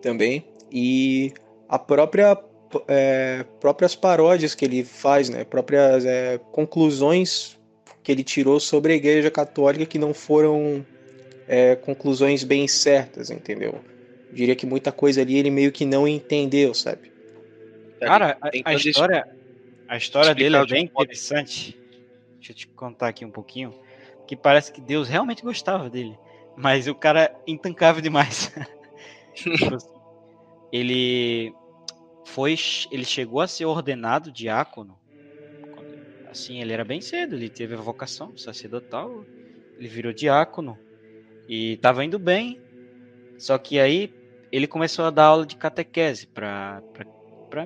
[0.00, 0.44] também.
[0.70, 1.32] E
[1.68, 2.38] a própria
[2.88, 5.44] é, próprias paródias que ele faz, né?
[5.44, 7.56] Próprias é, conclusões
[8.02, 10.84] que ele tirou sobre a Igreja Católica que não foram
[11.48, 13.80] é, conclusões bem certas, entendeu?
[14.34, 17.12] Eu diria que muita coisa ali ele meio que não entendeu, sabe?
[18.00, 19.24] Cara, a, a história
[19.86, 21.78] A história dele é bem interessante.
[22.34, 23.72] Deixa eu te contar aqui um pouquinho.
[24.26, 26.18] Que parece que Deus realmente gostava dele.
[26.56, 28.52] Mas o cara é intancável demais.
[29.34, 29.88] Tipo assim,
[30.72, 31.54] ele
[32.24, 32.56] foi.
[32.90, 34.98] Ele chegou a ser ordenado diácono.
[36.28, 39.24] Assim, ele era bem cedo, ele teve a vocação sacerdotal.
[39.78, 40.76] Ele virou diácono.
[41.48, 42.60] E tava indo bem.
[43.38, 44.12] Só que aí
[44.56, 46.80] ele começou a dar aula de catequese para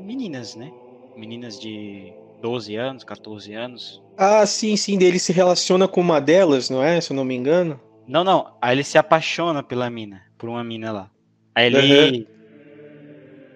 [0.01, 0.72] meninas, né?
[1.14, 4.03] Meninas de 12 anos, 14 anos.
[4.16, 6.98] Ah, sim, sim, dele se relaciona com uma delas, não é?
[6.98, 7.79] Se eu não me engano.
[8.07, 8.57] Não, não.
[8.62, 11.11] Aí ele se apaixona pela mina, por uma mina lá.
[11.55, 12.27] Aí ele, uhum.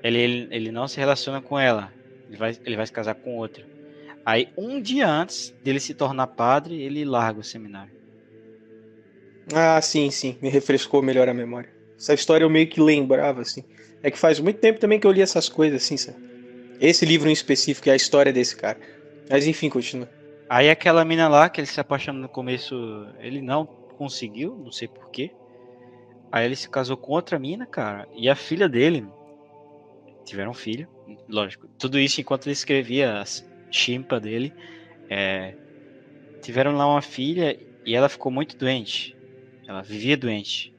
[0.03, 1.91] ele, ele, ele não se relaciona com ela.
[2.29, 3.65] Ele vai, ele vai se casar com outra.
[4.27, 7.93] Aí, um dia antes dele se tornar padre, ele larga o seminário.
[9.55, 10.37] Ah, sim, sim.
[10.43, 11.82] Me refrescou melhor a memória.
[12.03, 13.63] Essa história eu meio que lembrava, assim.
[14.03, 16.19] É que faz muito tempo também que eu li essas coisas, assim, sabe?
[16.81, 18.77] Esse livro em específico é a história desse cara.
[19.31, 20.09] Mas enfim, continua.
[20.51, 22.75] Aí aquela mina lá, que ele se apaixonou no começo,
[23.21, 23.65] ele não
[23.97, 25.31] conseguiu, não sei porquê.
[26.33, 28.09] Aí ele se casou com outra mina, cara.
[28.17, 29.07] E a filha dele
[30.25, 30.89] tiveram um filho,
[31.29, 31.69] lógico.
[31.79, 33.25] Tudo isso enquanto ele escrevia a
[33.71, 34.53] chimpa dele.
[35.09, 35.55] É,
[36.43, 39.17] tiveram lá uma filha e ela ficou muito doente.
[39.69, 40.72] Ela vivia doente.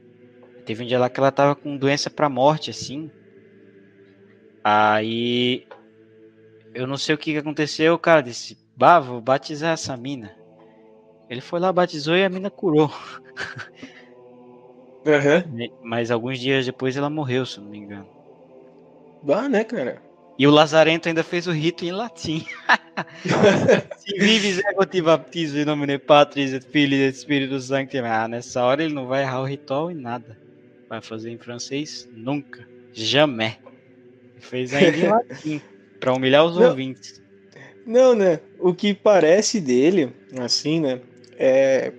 [0.65, 3.12] Teve um dia lá que ela tava com doença pra morte, assim.
[4.63, 5.67] Aí.
[6.73, 10.36] Eu não sei o que, que aconteceu, o cara disse: Bah, vou batizar essa mina.
[11.30, 12.91] Ele foi lá, batizou e a mina curou.
[15.06, 15.69] Uhum.
[15.84, 18.08] Mas alguns dias depois ela morreu, se não me engano.
[19.21, 20.02] Bah, né, cara?
[20.38, 22.45] E o Lazarento ainda fez o rito em latim.
[23.97, 27.97] Se vives ego te baptizo em nome de Patris et Filho e Espírito Santo.
[27.97, 30.38] Ah, nessa hora ele não vai errar o ritual em nada.
[30.93, 32.08] Vai fazer em francês?
[32.13, 32.67] Nunca.
[32.93, 33.58] Jamais.
[34.38, 35.62] Fez ainda em latim.
[35.99, 37.19] Pra humilhar os não, ouvintes.
[37.84, 38.39] Não, né?
[38.60, 41.01] O que parece dele, assim, né?
[41.36, 41.91] É...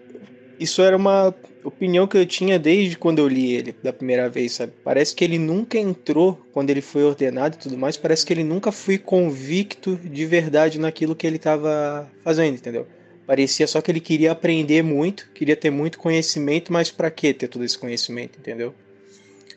[0.61, 4.52] Isso era uma opinião que eu tinha desde quando eu li ele da primeira vez,
[4.52, 4.72] sabe?
[4.85, 8.44] Parece que ele nunca entrou quando ele foi ordenado e tudo mais, parece que ele
[8.44, 12.87] nunca foi convicto de verdade naquilo que ele estava fazendo, entendeu?
[13.26, 17.48] Parecia só que ele queria aprender muito, queria ter muito conhecimento, mas para que ter
[17.48, 18.72] todo esse conhecimento, entendeu?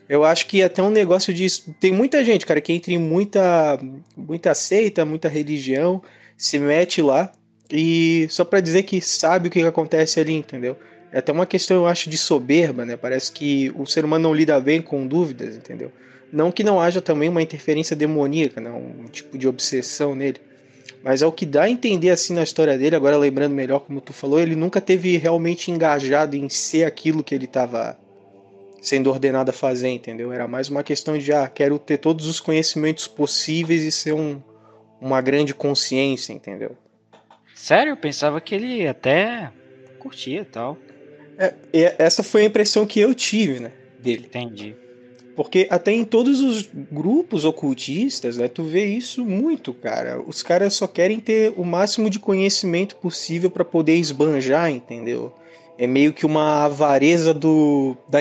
[0.08, 1.74] Eu acho que até um negócio disso.
[1.78, 3.78] Tem muita gente, cara, que entra em muita,
[4.16, 6.02] muita seita, muita religião,
[6.36, 7.30] se mete lá
[7.70, 10.76] e só para dizer que sabe o que acontece ali, entendeu?
[11.12, 12.96] É até uma questão, eu acho, de soberba, né?
[12.96, 15.92] Parece que o ser humano não lida bem com dúvidas, entendeu?
[16.32, 18.70] Não que não haja também uma interferência demoníaca, né?
[18.70, 20.38] um tipo de obsessão nele.
[21.02, 24.00] Mas é o que dá a entender assim na história dele, agora lembrando melhor como
[24.00, 27.96] tu falou, ele nunca teve realmente engajado em ser aquilo que ele estava
[28.80, 30.32] sendo ordenado a fazer, entendeu?
[30.32, 34.40] Era mais uma questão de, ah, quero ter todos os conhecimentos possíveis e ser um,
[35.00, 36.76] uma grande consciência, entendeu?
[37.54, 37.92] Sério?
[37.92, 39.50] Eu pensava que ele até
[39.98, 40.78] curtia e tal.
[41.38, 41.54] É,
[41.98, 44.26] essa foi a impressão que eu tive, né, dele.
[44.26, 44.74] Entendi.
[45.36, 50.20] Porque até em todos os grupos ocultistas, né, tu vê isso muito, cara.
[50.20, 55.32] Os caras só querem ter o máximo de conhecimento possível para poder esbanjar, entendeu?
[55.78, 58.18] É meio que uma avareza do, da,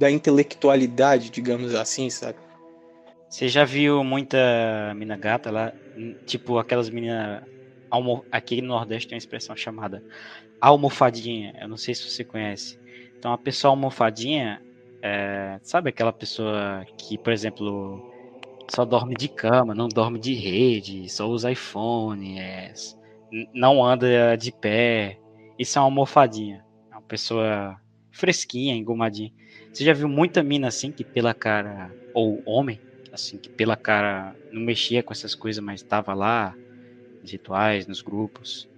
[0.00, 2.38] da intelectualidade, digamos assim, sabe?
[3.28, 4.38] Você já viu muita
[4.96, 5.74] mina gata lá?
[6.24, 7.42] Tipo aquelas meninas.
[8.32, 10.02] Aqui no Nordeste tem uma expressão chamada
[10.58, 11.54] almofadinha.
[11.60, 12.80] Eu não sei se você conhece.
[13.18, 14.62] Então, a pessoa almofadinha,
[15.02, 18.02] é, sabe aquela pessoa que, por exemplo,
[18.74, 22.72] só dorme de cama, não dorme de rede, só usa iPhone, é,
[23.52, 25.18] não anda de pé.
[25.58, 26.64] Isso é uma almofadinha.
[26.90, 27.78] É uma pessoa
[28.10, 29.30] fresquinha, engomadinha.
[29.72, 34.36] Você já viu muita mina assim que pela cara, ou homem, assim, que pela cara
[34.50, 36.56] não mexia com essas coisas, mas estava lá,
[37.22, 38.68] nos rituais, nos grupos.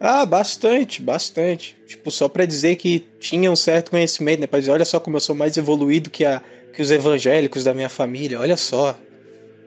[0.00, 1.76] Ah, bastante, bastante.
[1.86, 4.46] Tipo, só para dizer que tinha um certo conhecimento, né?
[4.46, 6.40] Pra dizer, olha só como eu sou mais evoluído que, a,
[6.72, 9.00] que os evangélicos da minha família, olha só.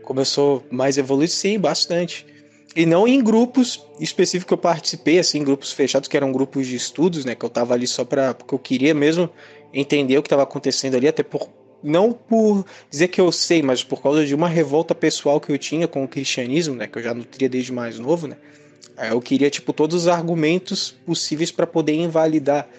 [0.01, 2.25] Como eu sou mais evoluído, sim, bastante.
[2.75, 6.75] E não em grupos específicos que eu participei, assim, grupos fechados, que eram grupos de
[6.75, 7.35] estudos, né?
[7.35, 8.33] Que eu tava ali só pra.
[8.33, 9.31] porque eu queria mesmo
[9.73, 11.49] entender o que estava acontecendo ali, até por.
[11.83, 15.57] Não por dizer que eu sei, mas por causa de uma revolta pessoal que eu
[15.57, 16.85] tinha com o cristianismo, né?
[16.85, 18.37] Que eu já nutria desde mais novo, né?
[19.09, 22.69] Eu queria, tipo, todos os argumentos possíveis para poder invalidar,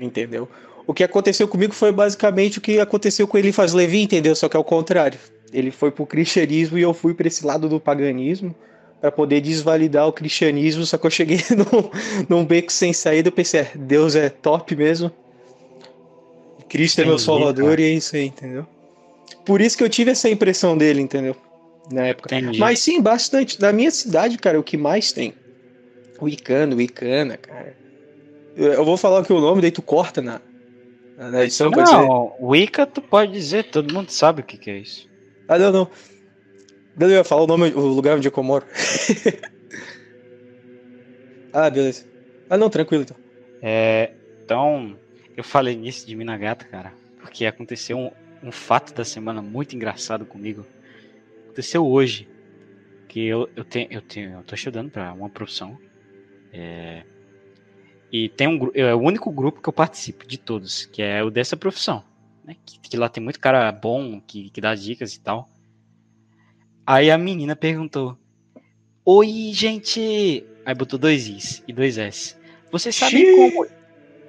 [0.00, 0.48] entendeu?
[0.86, 4.34] O que aconteceu comigo foi basicamente o que aconteceu com Eliphas Levi, entendeu?
[4.34, 5.18] Só que ao contrário.
[5.52, 8.54] Ele foi pro cristianismo e eu fui para esse lado do paganismo
[9.02, 11.90] para poder desvalidar o cristianismo, só que eu cheguei num,
[12.28, 15.10] num beco sem saída, eu pensei, é, Deus é top mesmo.
[16.72, 18.66] Cristo é meu salvador e é isso aí, entendeu?
[19.44, 21.36] Por isso que eu tive essa impressão dele, entendeu?
[21.90, 22.34] na época.
[22.34, 22.58] Entendi.
[22.58, 23.58] Mas sim, bastante.
[23.58, 25.34] Da minha cidade, cara, o que mais tem?
[26.20, 27.76] O Icano, o Icana, cara.
[28.54, 30.40] Eu vou falar aqui o nome, daí tu corta na,
[31.16, 31.70] na edição.
[31.70, 35.08] Não, Wicca tu pode dizer, todo mundo sabe o que, que é isso.
[35.48, 35.90] Ah, não, não.
[37.00, 38.66] Eu ia falar o nome, o lugar onde eu moro.
[41.52, 42.04] ah, beleza.
[42.50, 43.16] Ah, não, tranquilo então.
[43.62, 44.12] É,
[44.44, 44.98] então,
[45.36, 48.10] eu falei nisso de Minagata, cara, porque aconteceu um,
[48.42, 50.66] um fato da semana muito engraçado comigo.
[51.44, 52.28] Aconteceu hoje,
[53.08, 55.78] que eu, eu tenho, eu tenho, eu tô estudando para uma profissão.
[56.52, 57.04] É,
[58.10, 61.30] e tem um é o único grupo que eu participo de todos, que é o
[61.30, 62.04] dessa profissão.
[62.44, 62.56] Né?
[62.64, 65.48] Que, que lá tem muito cara bom, que, que dá dicas e tal.
[66.86, 68.18] Aí a menina perguntou:
[69.04, 70.44] Oi, gente!
[70.64, 72.36] Aí botou dois Is e dois S.
[72.70, 73.34] Vocês sabem Xiii.
[73.34, 73.81] como.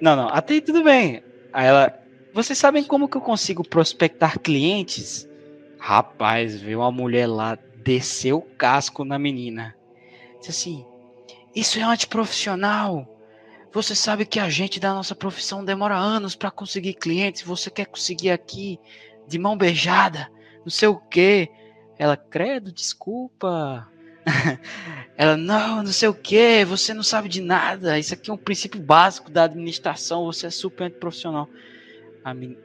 [0.04, 1.22] Não, não, até aí tudo bem.
[1.50, 1.98] Aí ela.
[2.34, 5.26] Vocês sabem como que eu consigo prospectar clientes?
[5.78, 9.74] Rapaz, veio uma mulher lá, desceu o casco na menina.
[10.40, 10.86] Disse assim:
[11.56, 13.08] Isso é antiprofissional.
[13.72, 17.40] Você sabe que a gente da nossa profissão demora anos para conseguir clientes.
[17.40, 18.78] Você quer conseguir aqui
[19.26, 21.48] de mão beijada, não sei o quê.
[21.98, 23.90] Ela, credo, desculpa.
[25.16, 27.98] Ela, não, não sei o que, você não sabe de nada.
[27.98, 31.48] Isso aqui é um princípio básico da administração, você é super profissional.
[32.34, 32.56] Min...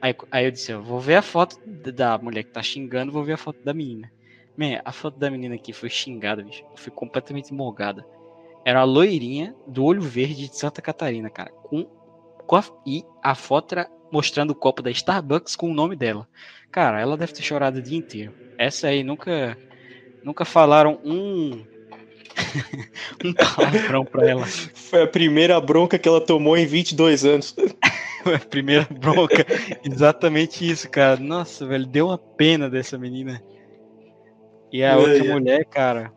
[0.00, 3.24] Aí, aí, eu disse, eu vou ver a foto da mulher que tá xingando, vou
[3.24, 4.10] ver a foto da menina.
[4.56, 6.64] Man, a foto da menina aqui foi xingada, bicho.
[6.76, 8.06] Foi completamente morgada.
[8.64, 11.50] Era a loirinha do olho verde de Santa Catarina, cara.
[11.50, 15.94] Com, com a, e a foto era mostrando o copo da Starbucks com o nome
[15.94, 16.26] dela.
[16.70, 18.32] Cara, ela deve ter chorado o dia inteiro.
[18.56, 19.56] Essa aí nunca
[20.26, 21.64] nunca falaram um
[23.24, 24.44] um palavrão pra ela.
[24.44, 27.54] Foi a primeira bronca que ela tomou em 22 anos.
[28.24, 29.46] Foi a primeira bronca.
[29.84, 31.16] Exatamente isso, cara.
[31.16, 33.40] Nossa, velho, deu uma pena dessa menina.
[34.72, 35.32] E a é, outra é.
[35.32, 36.12] mulher, cara,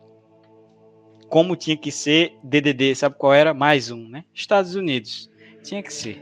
[1.28, 3.54] como tinha que ser DDD, sabe qual era?
[3.54, 4.24] Mais um, né?
[4.34, 5.30] Estados Unidos.
[5.62, 6.20] Tinha que ser.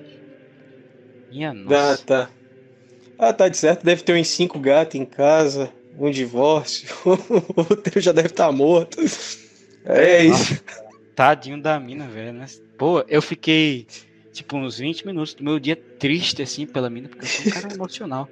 [1.30, 1.94] Minha nossa.
[1.94, 2.30] Ah, tá.
[3.18, 3.82] Ah, tá de certo.
[3.82, 8.52] Deve ter uns cinco gatos em casa, um divórcio, o outro já deve estar tá
[8.52, 8.98] morto.
[9.84, 10.62] É isso.
[11.14, 12.46] Tadinho da mina, velho, né?
[12.76, 13.86] Pô, eu fiquei,
[14.32, 17.50] tipo, uns 20 minutos do meu dia triste, assim, pela mina, porque eu sou um
[17.50, 18.28] cara emocional.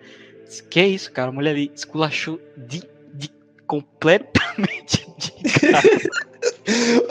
[0.70, 1.30] Que é isso, cara?
[1.30, 3.28] A mulher ali esculachou de, de
[3.66, 5.32] completamente de.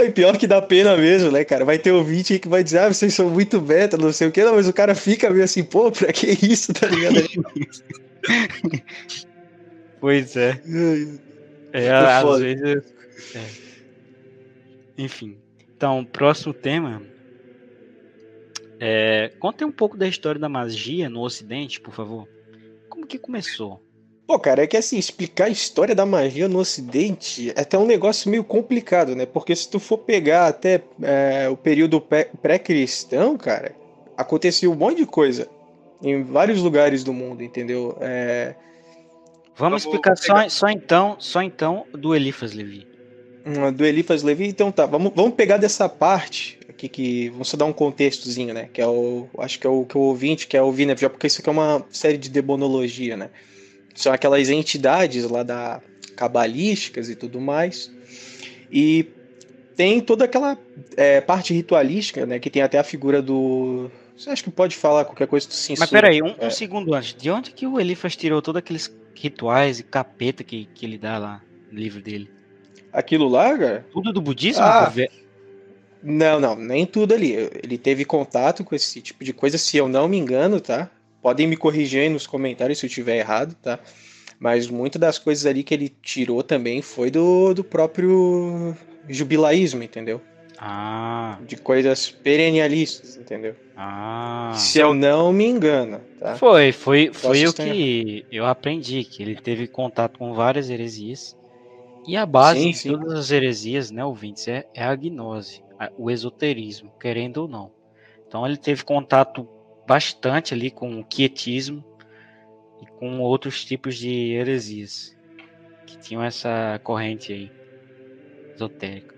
[0.02, 1.65] E pior que dá pena mesmo, né, cara?
[1.65, 4.32] Vai ter ouvinte aí que vai dizer, ah, vocês são muito beta, não sei o
[4.32, 7.15] que, não, mas o cara fica meio assim, pô, pra que isso, tá ligado?
[10.06, 10.62] pois é.
[11.74, 12.44] É, às foda.
[12.44, 12.94] vezes.
[13.34, 13.44] É.
[15.00, 15.36] Enfim.
[15.76, 17.02] Então, próximo tema.
[18.80, 22.28] É, conte um pouco da história da magia no Ocidente, por favor.
[22.88, 23.82] Como que começou?
[24.28, 27.88] Pô, cara, é que assim, explicar a história da magia no Ocidente é até um
[27.88, 29.26] negócio meio complicado, né?
[29.26, 33.76] Porque se tu for pegar até é, o período pré-cristão, cara,
[34.15, 35.50] acontecia um monte de coisa
[36.00, 37.98] em vários lugares do mundo, entendeu?
[38.00, 38.54] É...
[39.58, 42.88] Vamos explicar só, só então, só então do Elifas Levi.
[43.46, 47.56] Hum, do Elifas Levi, então tá, vamos, vamos pegar dessa parte aqui que vamos só
[47.56, 48.70] dar um contextozinho, né?
[48.74, 50.96] Que é o, acho que é o que o ouvinte quer ouvir, né?
[50.98, 53.30] Já porque isso aqui é uma série de demonologia, né?
[53.96, 55.82] são aquelas entidades lá da
[56.15, 57.91] cabalísticas e tudo mais.
[58.72, 59.08] E
[59.76, 60.58] tem toda aquela
[60.96, 62.39] é, parte ritualística, né?
[62.39, 63.89] Que tem até a figura do.
[64.17, 65.80] Você acha que pode falar qualquer coisa do censura?
[65.82, 66.47] Mas peraí, um, é.
[66.47, 67.13] um segundo antes.
[67.13, 71.17] De onde que o Elifas tirou todos aqueles rituais e capeta que, que ele dá
[71.17, 72.30] lá no livro dele?
[72.93, 73.86] Aquilo lá, cara?
[73.91, 74.63] Tudo do budismo?
[74.63, 74.91] Ah,
[76.01, 77.34] não, não, nem tudo ali.
[77.34, 80.89] Ele teve contato com esse tipo de coisa, se eu não me engano, tá?
[81.21, 83.80] Podem me corrigir aí nos comentários se eu estiver errado, tá?
[84.39, 88.75] Mas muitas das coisas ali que ele tirou também foi do, do próprio
[89.10, 90.21] jubilaísmo, entendeu?
[90.58, 91.38] Ah.
[91.46, 93.56] De coisas perennialistas, entendeu?
[93.76, 94.54] Ah.
[94.56, 96.36] Se eu não me engano, tá?
[96.36, 101.38] Foi, foi, foi o que eu aprendi, que ele teve contato com várias heresias.
[102.08, 102.91] E a base sim, de sim.
[102.91, 105.63] todas as heresias, né, ouvintes, é, é a gnose,
[105.98, 107.72] o esoterismo, querendo ou não.
[108.28, 109.48] Então ele teve contato
[109.88, 111.84] bastante ali com o quietismo
[112.82, 115.15] e com outros tipos de heresias
[115.86, 117.52] que tinham essa corrente aí
[118.54, 119.14] esotérica.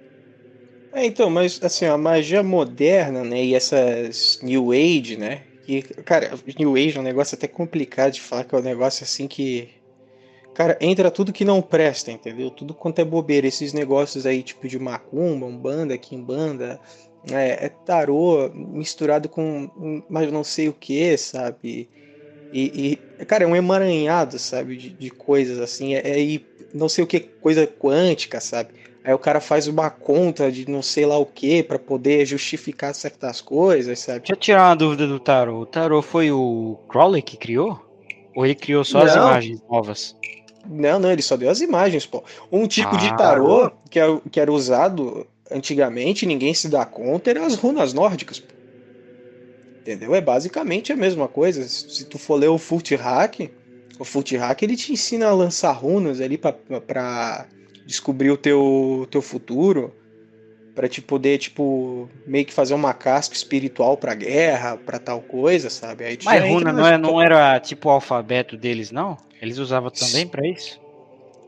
[0.97, 6.31] É, então, mas assim, a magia moderna, né, e essas New Age, né, que, cara,
[6.57, 9.69] New Age é um negócio até complicado de falar, que é um negócio assim que,
[10.55, 12.49] cara, entra tudo que não presta, entendeu?
[12.49, 16.79] Tudo quanto é bobeira, esses negócios aí, tipo de macumba, umbanda, quimbanda,
[17.31, 21.87] é, é tarô misturado com mas não sei o que, sabe?
[22.51, 25.93] E, e, cara, é um emaranhado, sabe, de, de coisas assim.
[25.95, 26.41] É, é,
[26.73, 28.86] não sei o que, coisa quântica, sabe?
[29.07, 32.93] Aí o cara faz uma conta de não sei lá o que para poder justificar
[32.93, 34.19] certas coisas, sabe?
[34.19, 35.61] Deixa eu tirar uma dúvida do Tarot.
[35.61, 37.79] O Tarot foi o Crowley que criou?
[38.35, 39.05] Ou ele criou só não.
[39.05, 40.15] as imagens novas?
[40.69, 42.21] Não, não, ele só deu as imagens, pô.
[42.51, 47.29] Um tipo ah, de tarô que era, que era usado antigamente, ninguém se dá conta,
[47.29, 48.41] eram as runas nórdicas.
[48.41, 48.53] Pô.
[49.79, 50.13] Entendeu?
[50.15, 51.65] É basicamente a mesma coisa.
[51.65, 53.49] Se tu for ler o Furt Hack,
[53.97, 57.47] o Furt Hack ele te ensina a lançar runas ali para
[57.87, 59.93] descobrir o teu, teu futuro,
[60.75, 65.69] para te poder, tipo, meio que fazer uma casca espiritual pra guerra, pra tal coisa,
[65.71, 66.03] sabe?
[66.03, 69.17] Aí Mas runa não, é, não era tipo o alfabeto deles, não?
[69.41, 70.79] Eles usavam também para isso?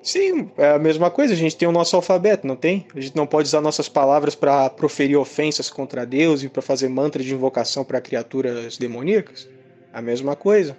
[0.02, 1.34] Sim, é a mesma coisa.
[1.34, 2.88] A gente tem o nosso alfabeto, não tem?
[2.96, 6.88] A gente não pode usar nossas palavras para proferir ofensas contra Deus e para fazer
[6.88, 9.48] mantra de invocação para criaturas demoníacas?
[9.94, 10.76] A mesma coisa.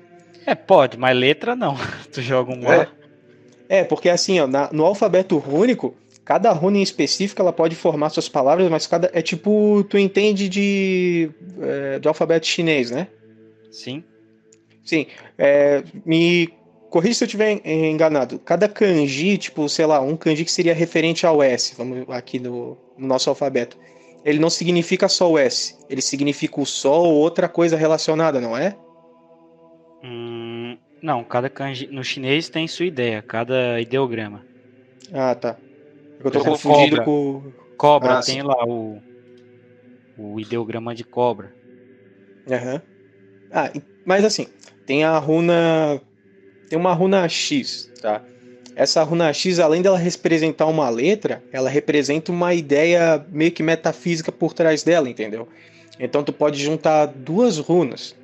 [0.47, 1.77] É, pode, mas letra não.
[2.11, 2.89] tu joga um é.
[3.71, 8.11] É, porque assim, ó, na, no alfabeto rúnico, cada runa em específico ela pode formar
[8.11, 9.09] suas palavras, mas cada.
[9.15, 11.31] É tipo, tu entende de,
[11.61, 13.07] é, de alfabeto chinês, né?
[13.71, 14.03] Sim.
[14.85, 15.07] Sim.
[15.39, 16.53] É, me
[16.91, 18.41] corrija se eu estiver enganado.
[18.41, 22.77] Cada kanji, tipo, sei lá, um kanji que seria referente ao S, vamos aqui no,
[22.99, 23.79] no nosso alfabeto,
[24.25, 28.57] ele não significa só o S, ele significa o sol ou outra coisa relacionada, não
[28.57, 28.75] é?
[30.03, 30.50] Hum,
[31.03, 34.45] não, cada kanji no chinês tem sua ideia, cada ideograma.
[35.13, 35.57] Ah, tá.
[36.19, 37.05] Eu tô confundindo cobra.
[37.05, 38.47] com cobra ah, tem sim.
[38.47, 39.03] lá o
[40.17, 41.53] o ideograma de cobra.
[42.47, 42.75] Aham.
[42.75, 42.81] Uhum.
[43.53, 43.73] Ah,
[44.05, 44.47] mas assim,
[44.87, 46.01] tem a runa
[46.69, 48.25] tem uma runa X, tá?
[48.77, 54.31] Essa runa X, além dela representar uma letra, ela representa uma ideia meio que metafísica
[54.31, 55.49] por trás dela, entendeu?
[55.99, 58.15] Então tu pode juntar duas runas,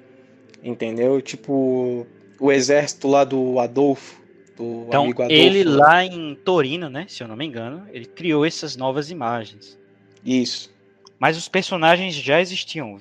[0.62, 1.21] entendeu?
[1.23, 2.07] Tipo
[2.38, 4.20] o exército lá do Adolfo,
[4.57, 5.42] do então, amigo Adolfo.
[5.42, 7.07] Ele lá em Torino, né?
[7.09, 9.79] Se eu não me engano, ele criou essas novas imagens.
[10.25, 10.75] Isso.
[11.18, 13.01] Mas os personagens já existiam.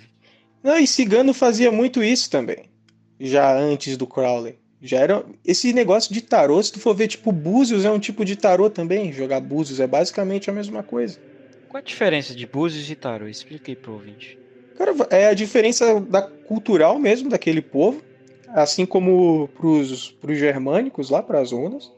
[0.64, 2.66] Não, e Cigano fazia muito isso também,
[3.20, 4.58] já antes do Crowley.
[4.82, 8.24] Já era esse negócio de tarô, se tu for ver, tipo, Búzios é um tipo
[8.24, 9.12] de tarô também.
[9.12, 11.20] Jogar Búzios é basicamente a mesma coisa.
[11.68, 13.28] Qual a diferença de Búzios e tarô?
[13.28, 14.38] Explica aí pro ouvinte.
[14.78, 18.04] Cara, é a diferença da cultural mesmo daquele povo,
[18.56, 21.92] assim como pros, pros germânicos lá, para as runas,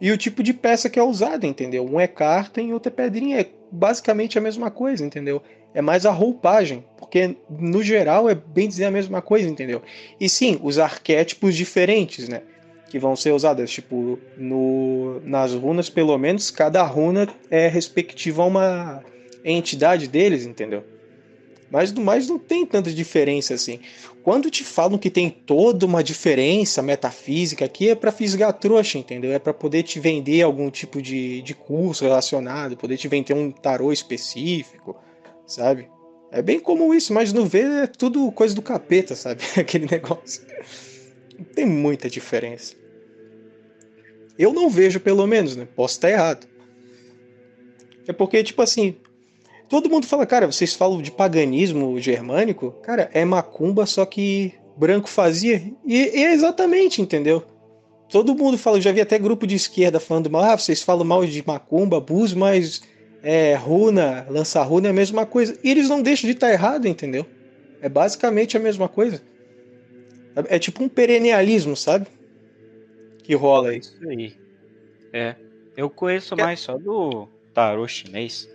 [0.00, 1.84] e o tipo de peça que é usada, entendeu?
[1.84, 3.40] Um é carta e outro é pedrinha.
[3.40, 5.40] É basicamente a mesma coisa, entendeu?
[5.72, 9.82] É mais a roupagem, porque no geral é bem dizer a mesma coisa, entendeu?
[10.18, 12.42] E sim, os arquétipos diferentes, né?
[12.90, 18.46] Que vão ser usados, tipo, no, nas runas, pelo menos, cada runa é respectiva a
[18.46, 19.04] uma
[19.44, 20.82] entidade deles, entendeu?
[21.70, 23.80] Mas do mais não tem tanta diferença assim.
[24.22, 29.32] Quando te falam que tem toda uma diferença metafísica aqui, é para fisgar trouxa, entendeu?
[29.32, 33.50] É para poder te vender algum tipo de, de curso relacionado, poder te vender um
[33.50, 34.96] tarô específico
[35.50, 35.88] sabe?
[36.30, 39.42] É bem comum isso, mas no ver é tudo coisa do capeta, sabe?
[39.58, 40.42] Aquele negócio.
[41.36, 42.74] Não tem muita diferença.
[44.38, 45.66] Eu não vejo, pelo menos, né?
[45.74, 46.46] Posso estar errado.
[48.06, 48.96] É porque, tipo assim,
[49.70, 52.72] todo mundo fala, cara, vocês falam de paganismo germânico?
[52.82, 55.62] Cara, é macumba, só que branco fazia.
[55.86, 57.42] E, e é exatamente, entendeu?
[58.10, 61.24] Todo mundo fala, já vi até grupo de esquerda falando mal, ah, vocês falam mal
[61.24, 62.82] de macumba, bus, mas
[63.22, 65.56] é, runa, lançar runa é a mesma coisa.
[65.62, 67.24] E eles não deixam de estar errado, entendeu?
[67.80, 69.22] É basicamente a mesma coisa.
[70.34, 72.08] É, é tipo um perennialismo, sabe?
[73.22, 73.78] Que rola aí.
[73.78, 74.34] Isso aí.
[75.12, 75.36] É.
[75.76, 76.42] Eu conheço é.
[76.42, 78.48] mais só do tarô chinês.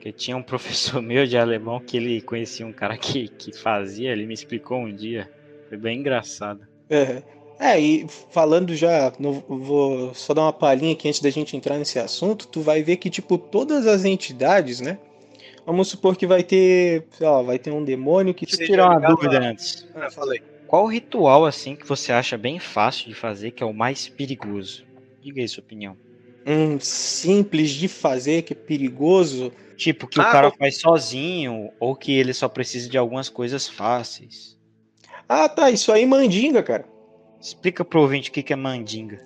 [0.00, 4.12] Que tinha um professor meu de alemão que ele conhecia um cara que, que fazia,
[4.12, 5.30] ele me explicou um dia.
[5.68, 6.66] Foi bem engraçado.
[6.88, 7.22] É.
[7.60, 11.76] É, e falando já, no, vou só dar uma palhinha aqui antes da gente entrar
[11.76, 14.96] nesse assunto, tu vai ver que, tipo, todas as entidades, né?
[15.66, 18.46] Vamos supor que vai ter, sei lá, vai ter um demônio que...
[18.46, 19.88] Deixa eu tirar uma dúvida antes.
[19.94, 20.40] Ah, falei.
[20.68, 24.84] Qual ritual, assim, que você acha bem fácil de fazer, que é o mais perigoso?
[25.20, 25.96] Diga aí sua opinião.
[26.46, 29.52] Um simples de fazer, que é perigoso...
[29.78, 33.68] Tipo, que ah, o cara faz sozinho, ou que ele só precisa de algumas coisas
[33.68, 34.58] fáceis.
[35.28, 36.84] Ah, tá, isso aí mandinga, cara.
[37.40, 39.24] Explica pro ouvinte o que é mandinga.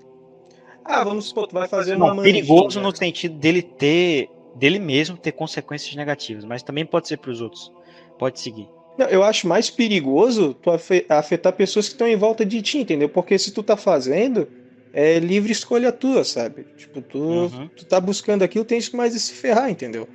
[0.84, 2.34] Ah, vamos supor, tu vai fazer uma mandinga.
[2.34, 7.30] Perigoso no sentido dele ter, dele mesmo ter consequências negativas, mas também pode ser para
[7.30, 7.72] os outros.
[8.18, 8.68] Pode seguir.
[8.98, 10.70] Não, eu acho mais perigoso tu
[11.08, 13.08] afetar pessoas que estão em volta de ti, entendeu?
[13.08, 14.46] Porque se tu tá fazendo,
[14.92, 16.66] é livre escolha tua, sabe?
[16.76, 17.68] Tipo, tu, uhum.
[17.74, 20.06] tu tá buscando aquilo, tem mais de se ferrar, entendeu?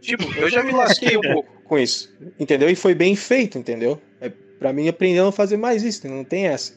[0.00, 2.70] Tipo, eu já me lasquei um pouco com isso, entendeu?
[2.70, 4.00] E foi bem feito, entendeu?
[4.20, 6.72] É, para mim aprender a fazer mais isso, não tem essa.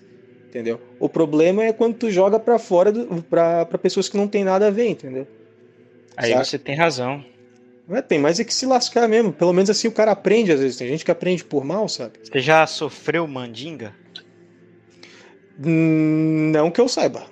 [0.47, 0.82] entendeu?
[0.99, 2.91] O problema é quando tu joga para fora
[3.30, 5.28] para pessoas que não tem nada a ver, entendeu?
[6.17, 6.43] Aí Saca?
[6.43, 7.24] você tem razão.
[7.89, 9.34] É, tem mais é que se lascar mesmo.
[9.34, 10.78] Pelo menos assim o cara aprende às vezes.
[10.78, 12.13] Tem gente que aprende por mal, sabe?
[12.24, 13.93] Você já sofreu mandinga?
[15.63, 17.26] Hum, não que eu saiba.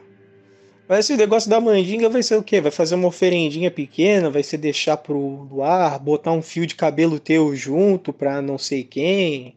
[0.89, 2.59] Mas esse negócio da mandinga vai ser o quê?
[2.59, 7.19] Vai fazer uma oferendinha pequena, vai ser deixar pro ar, botar um fio de cabelo
[7.19, 9.55] teu junto pra não sei quem,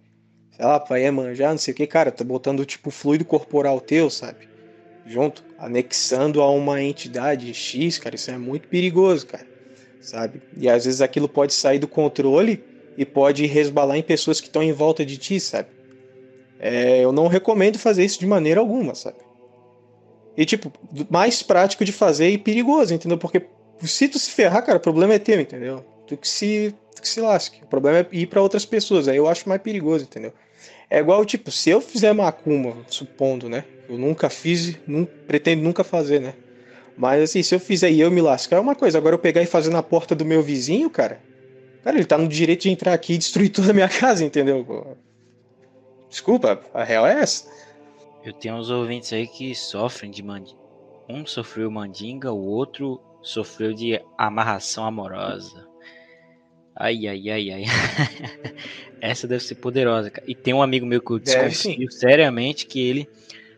[0.54, 4.10] sei lá, pra manjar, não sei o que, cara, tá botando tipo fluido corporal teu,
[4.10, 4.46] sabe?
[5.06, 9.46] Junto, anexando a uma entidade X, cara, isso é muito perigoso, cara,
[10.02, 10.42] sabe?
[10.54, 12.62] E às vezes aquilo pode sair do controle
[12.94, 15.70] e pode resbalar em pessoas que estão em volta de ti, sabe?
[16.58, 19.31] É, eu não recomendo fazer isso de maneira alguma, sabe?
[20.36, 20.72] E, tipo,
[21.10, 23.18] mais prático de fazer e perigoso, entendeu?
[23.18, 23.46] Porque
[23.82, 25.84] se tu se ferrar, cara, o problema é teu, entendeu?
[26.06, 27.62] Tu que se, tu que se lasque.
[27.62, 29.08] O problema é ir para outras pessoas.
[29.08, 30.32] Aí eu acho mais perigoso, entendeu?
[30.88, 33.64] É igual, tipo, se eu fizer macumba, supondo, né?
[33.88, 34.76] Eu nunca fiz,
[35.26, 36.34] pretendo nunca fazer, né?
[36.96, 38.98] Mas assim, se eu fizer e eu me lascar é uma coisa.
[38.98, 41.20] Agora eu pegar e fazer na porta do meu vizinho, cara.
[41.82, 44.96] Cara, ele tá no direito de entrar aqui e destruir toda a minha casa, entendeu?
[46.08, 47.46] Desculpa, a real é essa.
[48.24, 50.60] Eu tenho uns ouvintes aí que sofrem de mandinga.
[51.08, 55.66] Um sofreu mandinga, o outro sofreu de amarração amorosa.
[56.74, 57.64] Ai, ai, ai, ai.
[59.00, 60.10] Essa deve ser poderosa.
[60.10, 60.24] Cara.
[60.28, 63.08] E tem um amigo meu que eu desconfio seriamente que ele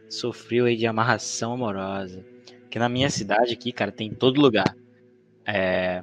[0.08, 2.24] sofreu aí de amarração amorosa.
[2.70, 4.76] Que na minha cidade aqui, cara, tem em todo lugar.
[5.46, 6.02] É...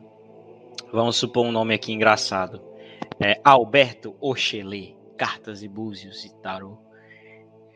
[0.94, 2.62] Vamos supor um nome aqui engraçado.
[3.20, 6.78] É Alberto Oxelê, cartas e búzios e tarô.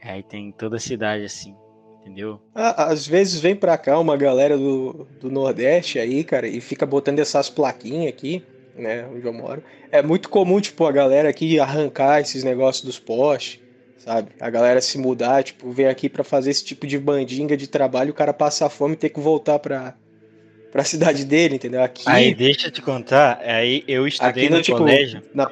[0.06, 1.56] Aí tem toda a cidade assim,
[2.02, 2.40] entendeu?
[2.54, 6.86] Ah, às vezes vem pra cá uma galera do, do Nordeste aí, cara, e fica
[6.86, 8.44] botando essas plaquinhas aqui,
[8.76, 9.64] né, onde eu moro.
[9.92, 13.60] É muito comum, tipo, a galera aqui arrancar esses negócios dos postes,
[13.98, 14.30] sabe?
[14.40, 18.12] A galera se mudar, tipo, vem aqui para fazer esse tipo de bandinga de trabalho,
[18.12, 19.96] o cara passa fome e ter que voltar pra,
[20.72, 21.82] pra cidade dele, entendeu?
[21.82, 22.04] Aqui...
[22.06, 25.24] Aí, deixa eu te contar, aí eu estudei no, no tipo, colégio...
[25.34, 25.52] Na,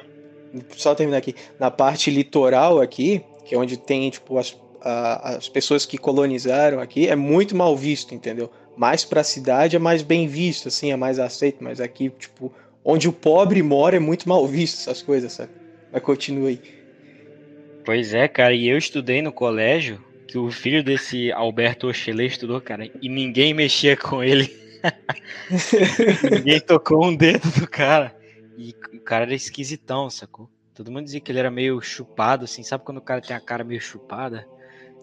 [0.76, 1.34] só terminar aqui.
[1.58, 6.80] Na parte litoral aqui, que é onde tem tipo as, a, as pessoas que colonizaram
[6.80, 8.50] aqui, é muito mal visto, entendeu?
[8.76, 12.52] Mais para a cidade é mais bem visto, assim, é mais aceito, mas aqui, tipo,
[12.84, 15.50] onde o pobre mora é muito mal visto essas coisas, sabe?
[15.92, 16.60] Mas continue aí.
[17.84, 22.60] Pois é, cara, e eu estudei no colégio que o filho desse Alberto Oxelê estudou,
[22.60, 24.52] cara, e ninguém mexia com ele.
[26.30, 28.14] ninguém tocou um dedo do cara.
[28.56, 30.48] E o cara era esquisitão, sacou?
[30.74, 32.62] Todo mundo dizia que ele era meio chupado, assim.
[32.62, 34.44] Sabe quando o cara tem a cara meio chupada?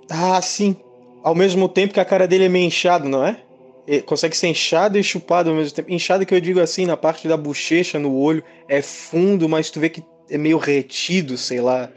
[0.09, 0.75] Ah, sim.
[1.23, 3.41] Ao mesmo tempo que a cara dele é meio inchado, não é?
[3.87, 5.91] Ele consegue ser inchado e chupado ao mesmo tempo.
[5.91, 9.79] Inchado que eu digo assim, na parte da bochecha, no olho, é fundo, mas tu
[9.79, 11.89] vê que é meio retido, sei lá.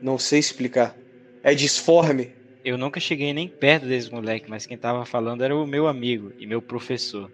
[0.00, 0.96] Não sei explicar.
[1.42, 2.34] É disforme.
[2.64, 6.32] Eu nunca cheguei nem perto desse moleque, mas quem tava falando era o meu amigo
[6.38, 7.30] e meu professor.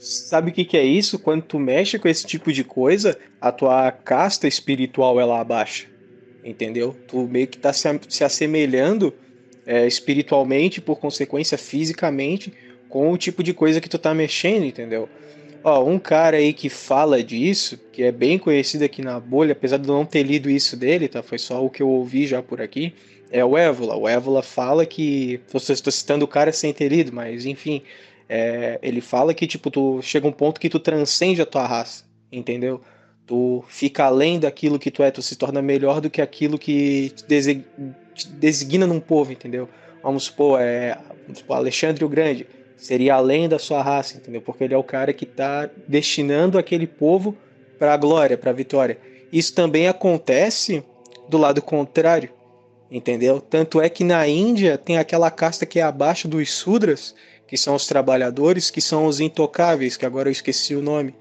[0.00, 1.18] Sabe o que, que é isso?
[1.18, 5.88] Quando tu mexe com esse tipo de coisa, a tua casta espiritual ela abaixa.
[6.42, 6.96] Entendeu?
[7.06, 9.12] Tu meio que tá se, se assemelhando
[9.66, 12.50] é, espiritualmente, por consequência, fisicamente,
[12.88, 15.06] com o tipo de coisa que tu tá mexendo, entendeu?
[15.62, 19.76] Ó, um cara aí que fala disso, que é bem conhecido aqui na bolha, apesar
[19.76, 21.22] de eu não ter lido isso dele, tá?
[21.22, 22.94] Foi só o que eu ouvi já por aqui.
[23.30, 23.94] É o Évola.
[23.96, 25.38] O Évola fala que.
[25.54, 27.82] Estou citando o cara sem ter lido, mas enfim
[28.32, 32.04] é, ele fala que, tipo, tu chega um ponto que tu transcende a tua raça,
[32.30, 32.80] entendeu?
[33.26, 37.10] Tu fica além daquilo que tu é, tu se torna melhor do que aquilo que
[37.10, 37.64] te,
[38.38, 39.68] designa num povo, entendeu?
[40.00, 44.40] Vamos supor, é, vamos supor, Alexandre o Grande seria além da sua raça, entendeu?
[44.40, 47.36] Porque ele é o cara que está destinando aquele povo
[47.80, 48.96] para a glória, para a vitória.
[49.32, 50.84] Isso também acontece
[51.28, 52.30] do lado contrário,
[52.88, 53.40] entendeu?
[53.40, 57.12] Tanto é que na Índia tem aquela casta que é abaixo dos Sudras,
[57.50, 61.12] que são os trabalhadores, que são os intocáveis, que agora eu esqueci o nome.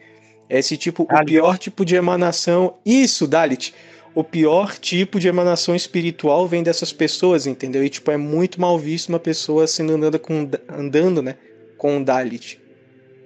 [0.48, 1.24] É esse tipo, Dalit.
[1.24, 2.78] o pior tipo de emanação.
[2.86, 3.74] Isso, Dalit.
[4.14, 7.84] O pior tipo de emanação espiritual vem dessas pessoas, entendeu?
[7.84, 11.36] E tipo, é muito mal visto uma pessoa sendo andando com andando, né,
[11.80, 12.62] com um Dalit.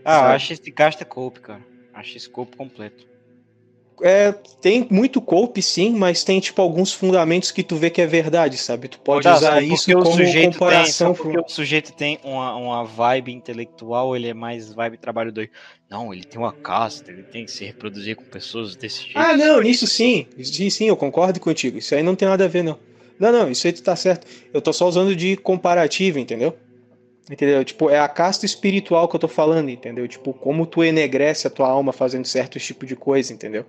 [0.05, 1.61] Ah, eu acho esse casta cope, cara.
[1.93, 3.05] Acho esse copo completo.
[4.01, 4.31] É,
[4.61, 8.57] tem muito cope, sim, mas tem tipo alguns fundamentos que tu vê que é verdade,
[8.57, 8.87] sabe?
[8.87, 10.17] Tu pode usar isso como
[10.51, 11.13] comparação.
[11.13, 15.51] Tem, porque o sujeito tem uma, uma vibe intelectual, ele é mais vibe trabalho doido.
[15.89, 19.17] Não, ele tem uma casta, ele tem que se reproduzir com pessoas desse jeito.
[19.17, 20.27] Ah, não, isso sim.
[20.41, 21.77] Sim, sim, eu concordo contigo.
[21.77, 22.79] Isso aí não tem nada a ver, não.
[23.19, 24.25] Não, não, isso aí tu tá certo.
[24.53, 26.57] Eu tô só usando de comparativo, entendeu?
[27.29, 27.63] Entendeu?
[27.63, 30.07] Tipo, é a casta espiritual que eu tô falando, entendeu?
[30.07, 33.65] Tipo, como tu enegrece a tua alma fazendo certo tipo de coisa, entendeu?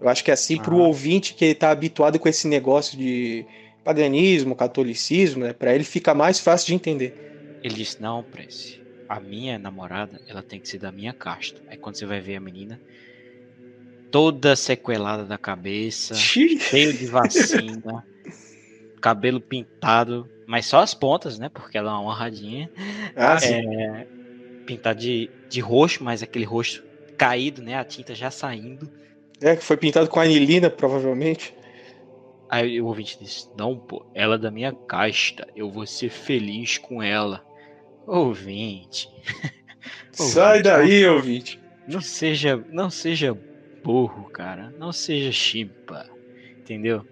[0.00, 0.62] Eu acho que é assim ah.
[0.62, 3.44] pro ouvinte que está habituado com esse negócio de
[3.84, 5.52] paganismo, catolicismo, né?
[5.52, 7.58] Para ele fica mais fácil de entender.
[7.62, 11.60] Ele disse: Não, Prince, a minha namorada, ela tem que ser da minha casta.
[11.68, 12.80] Aí quando você vai ver a menina,
[14.10, 18.04] toda sequelada da cabeça, cheio de vacina,
[19.00, 21.48] cabelo pintado, mas só as pontas, né?
[21.48, 22.70] Porque ela é uma honradinha.
[23.16, 24.06] Ah, é,
[24.66, 26.84] pintado de, de roxo, mas aquele roxo
[27.16, 27.74] caído, né?
[27.74, 28.90] A tinta já saindo.
[29.40, 31.54] É, que foi pintado com anilina, provavelmente.
[32.50, 36.78] Aí o ouvinte disse: Não, pô, ela é da minha casta, eu vou ser feliz
[36.78, 37.42] com ela.
[38.06, 39.08] Ouvinte.
[40.12, 41.60] Sai daí, ouvinte.
[41.86, 43.36] Não seja, não seja
[43.84, 44.72] burro, cara.
[44.76, 46.04] Não seja chimpa.
[46.62, 47.04] Entendeu?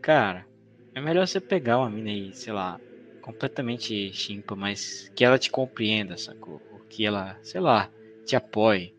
[0.00, 0.46] Cara,
[0.94, 2.80] é melhor você pegar uma mina aí, sei lá,
[3.20, 6.60] completamente chimpa, mas que ela te compreenda, sacou?
[6.88, 7.90] Que ela, sei lá,
[8.24, 8.94] te apoie.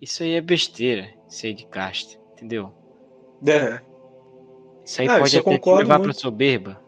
[0.00, 1.10] Isso aí é besteira,
[1.42, 2.72] aí de casta, entendeu?
[3.46, 3.80] É.
[4.84, 6.80] Isso aí ah, pode até levar pra soberba.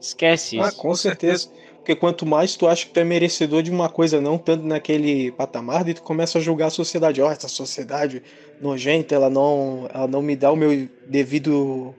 [0.00, 0.76] Esquece ah, isso.
[0.76, 1.50] com certeza.
[1.76, 5.32] Porque quanto mais tu acha que tu é merecedor de uma coisa, não tanto naquele
[5.32, 7.22] patamar, e tu começa a julgar a sociedade.
[7.22, 8.22] Ó, oh, essa sociedade
[8.60, 11.94] nojenta, ela não, ela não me dá o meu devido.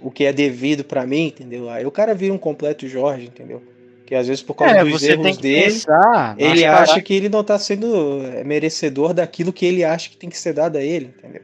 [0.00, 1.68] o que é devido para mim, entendeu?
[1.68, 3.62] Aí o cara vira um completo Jorge, entendeu?
[4.12, 7.42] Que às vezes por causa é, dos erros dele, pensar, ele acha que ele não
[7.42, 11.06] tá sendo é, merecedor daquilo que ele acha que tem que ser dado a ele,
[11.16, 11.40] entendeu?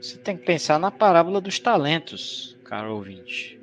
[0.00, 3.60] Você tem que pensar na parábola dos talentos, cara ouvinte.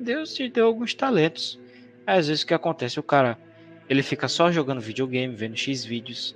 [0.00, 1.60] Deus te deu alguns talentos.
[2.04, 3.38] Às vezes o que acontece, o cara
[3.88, 6.34] ele fica só jogando videogame, vendo X vídeos,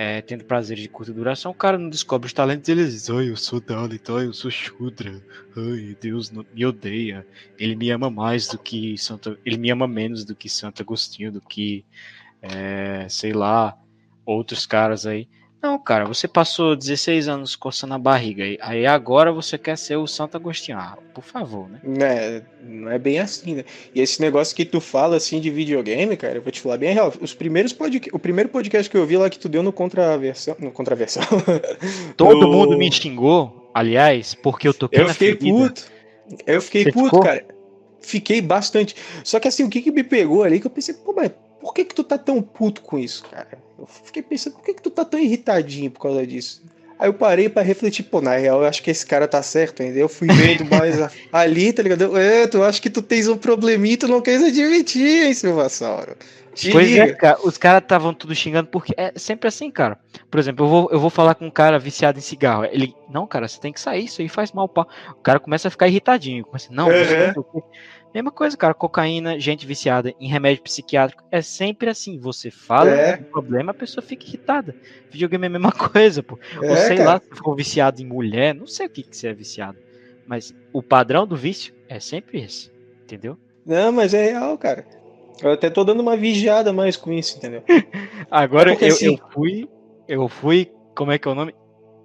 [0.00, 3.30] é, tendo prazeres de curta duração, o cara não descobre os talentos ele diz, ai,
[3.30, 5.20] eu sou Dalit, ai, eu sou Shudra,
[5.56, 7.26] ai, Deus me odeia,
[7.58, 11.32] ele me ama mais do que Santo, ele me ama menos do que Santo Agostinho,
[11.32, 11.84] do que,
[12.40, 13.76] é, sei lá,
[14.24, 15.28] outros caras aí.
[15.60, 20.06] Não, cara, você passou 16 anos coçando a barriga aí agora você quer ser o
[20.06, 20.78] Santo Agostinho.
[20.78, 21.80] Ah, por favor, né?
[22.00, 23.64] É, não é bem assim, né?
[23.92, 26.94] E esse negócio que tu fala assim de videogame, cara, eu vou te falar bem
[26.94, 27.12] real.
[27.20, 28.00] Os primeiros pod...
[28.12, 30.54] O primeiro podcast que eu vi lá que tu deu no Contraversão.
[30.60, 31.24] No Contraversão.
[32.16, 35.84] Todo mundo me xingou, aliás, porque eu toquei Eu fiquei puto.
[36.46, 37.20] Eu fiquei você puto, ficou?
[37.20, 37.44] cara.
[38.00, 38.94] Fiquei bastante.
[39.24, 41.74] Só que assim, o que, que me pegou ali que eu pensei, pô, mas por
[41.74, 43.58] que que tu tá tão puto com isso, cara?
[43.78, 46.62] Eu fiquei pensando, por que, que tu tá tão irritadinho por causa disso?
[46.98, 49.82] Aí eu parei para refletir, pô, na real, eu acho que esse cara tá certo,
[49.82, 50.02] entendeu?
[50.02, 50.96] Eu fui vendo mais
[51.32, 52.18] ali, tá ligado?
[52.18, 56.16] É, tu acha que tu tens um probleminha tu não queres admitir, hein, Silvassauro?
[56.72, 59.96] Pois é, cara, os caras estavam tudo xingando, porque é sempre assim, cara.
[60.28, 62.64] Por exemplo, eu vou, eu vou falar com um cara viciado em cigarro.
[62.64, 64.84] Ele, não, cara, você tem que sair, isso aí faz mal, pá.
[65.12, 66.44] O cara começa a ficar irritadinho.
[66.44, 67.62] Começa, não, uhum.
[68.14, 72.18] Mesma coisa, cara, cocaína, gente viciada em remédio psiquiátrico, é sempre assim.
[72.18, 73.16] Você fala é.
[73.18, 74.74] do problema, a pessoa fica irritada.
[75.10, 76.38] Videogame é a mesma coisa, pô.
[76.62, 77.10] É, Ou sei cara.
[77.10, 79.78] lá, se for viciado em mulher, não sei o que, que você é viciado.
[80.26, 82.70] Mas o padrão do vício é sempre esse,
[83.02, 83.38] entendeu?
[83.64, 84.86] Não, mas é real, cara.
[85.42, 87.62] Eu até tô dando uma vigiada mais com isso, entendeu?
[88.30, 89.16] Agora é eu, assim...
[89.16, 89.68] eu fui.
[90.06, 90.72] Eu fui.
[90.94, 91.54] Como é que é o nome?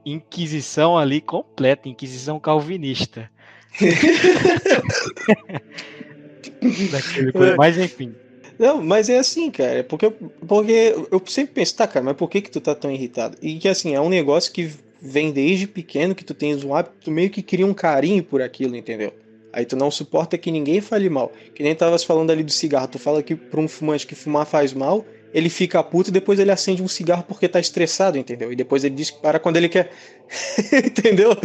[0.06, 3.32] Inquisição ali completa, Inquisição calvinista.
[7.34, 7.56] Coisa.
[7.58, 8.14] Mas enfim.
[8.58, 9.80] Não, mas é assim, cara.
[9.80, 10.10] É porque,
[10.48, 13.38] porque eu sempre penso, tá, cara, mas por que, que tu tá tão irritado?
[13.42, 14.72] E que assim, é um negócio que
[15.02, 18.42] vem desde pequeno, que tu tens um hábito, tu meio que cria um carinho por
[18.42, 19.14] aquilo, entendeu?
[19.52, 21.32] Aí tu não suporta que ninguém fale mal.
[21.54, 22.88] Que nem tavas falando ali do cigarro.
[22.88, 26.40] Tu fala que pra um fumante que fumar faz mal, ele fica puto e depois
[26.40, 28.52] ele acende um cigarro porque tá estressado, entendeu?
[28.52, 29.92] E depois ele diz que para quando ele quer.
[30.74, 31.38] entendeu?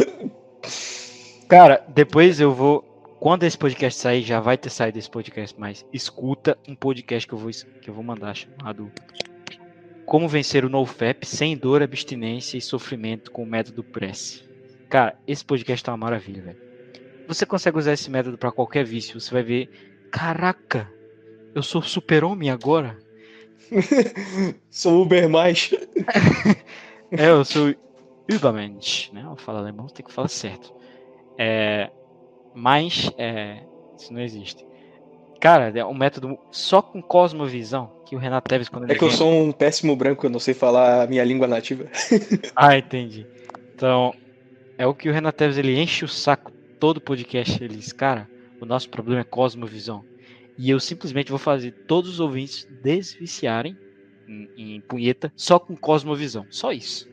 [1.49, 2.83] Cara, depois eu vou.
[3.19, 7.33] Quando esse podcast sair, já vai ter saído esse podcast, mas escuta um podcast que
[7.33, 7.49] eu vou,
[7.81, 8.91] que eu vou mandar chamado
[10.05, 14.47] Como Vencer o NoFap sem dor, abstinência e sofrimento com o método Press.
[14.91, 16.57] Cara, esse podcast tá uma maravilha, velho.
[17.27, 19.69] Você consegue usar esse método para qualquer vício, você vai ver.
[20.11, 20.87] Caraca,
[21.55, 22.95] eu sou super-homem agora?
[24.69, 25.71] sou Uber mais.
[27.11, 27.73] é, eu sou
[28.29, 29.23] Übermensch, né?
[29.25, 30.78] Eu falo alemão, tem que falar certo.
[31.39, 31.89] É,
[32.53, 33.63] mas é,
[33.97, 34.65] isso não existe.
[35.39, 39.09] Cara, é um método só com cosmovisão que o Renato Teves quando É que eu
[39.09, 41.85] sou um péssimo branco, eu não sei falar a minha língua nativa.
[42.53, 43.25] ah, entendi.
[43.73, 44.13] Então,
[44.77, 48.27] é o que o Renato Teves ele enche o saco todo podcast, ele diz, cara,
[48.59, 50.03] o nosso problema é cosmovisão.
[50.57, 53.77] E eu simplesmente vou fazer todos os ouvintes desviciarem
[54.27, 56.45] em, em punheta só com cosmovisão.
[56.49, 57.07] Só isso.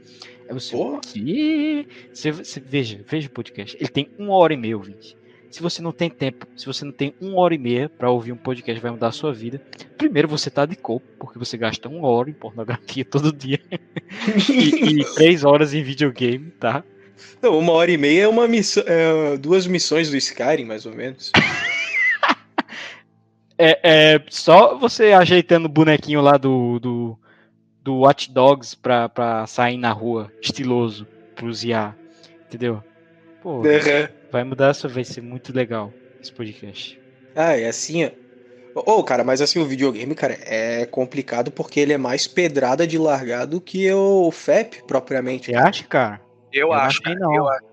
[0.48, 0.54] É
[1.02, 1.88] que...
[2.12, 3.76] você, você, veja, veja o podcast.
[3.78, 5.16] Ele tem uma hora e meia, ouvinte.
[5.50, 8.32] Se você não tem tempo, se você não tem uma hora e meia para ouvir
[8.32, 9.60] um podcast vai mudar a sua vida,
[9.96, 13.60] primeiro você tá de copo, porque você gasta uma hora em pornografia todo dia
[14.50, 16.84] e, e, três horas em videogame, tá?
[17.40, 20.94] Não, uma hora e meia é uma missão, é, duas missões do Skyrim, mais ou
[20.94, 21.32] menos.
[23.58, 27.18] É, é só você ajeitando o bonequinho lá do, do,
[27.86, 31.06] do Watch Dogs pra, pra sair na rua, estiloso,
[31.36, 31.96] cruzear.
[32.44, 32.82] Entendeu?
[33.40, 33.62] Pô, uhum.
[34.32, 37.00] vai mudar, isso vai ser muito legal esse podcast.
[37.36, 38.10] Ah, é assim, ó.
[38.74, 42.86] Ô, oh, cara, mas assim, o videogame, cara, é complicado porque ele é mais pedrada
[42.86, 45.46] de largar do que o FAP, propriamente.
[45.46, 46.20] Você acha, cara?
[46.52, 47.34] Eu, eu acho, cara, não.
[47.34, 47.64] Eu acho.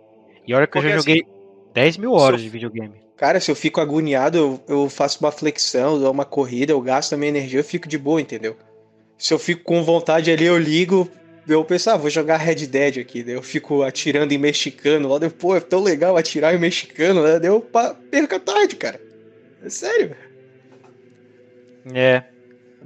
[0.45, 3.01] E olha que porque eu já joguei assim, 10 mil horas de videogame.
[3.17, 7.13] Cara, se eu fico agoniado, eu, eu faço uma flexão, dou uma corrida, eu gasto
[7.13, 8.55] a minha energia, eu fico de boa, entendeu?
[9.17, 11.09] Se eu fico com vontade ali, eu ligo,
[11.47, 15.17] eu penso, ah, vou jogar Red Dead aqui, daí eu fico atirando em mexicano lá,
[15.17, 17.39] depois, pô, é tão legal atirar em mexicano, né?
[17.39, 17.61] Daí eu
[18.09, 18.99] perco a tarde, cara.
[19.63, 20.15] É sério.
[21.93, 22.23] É.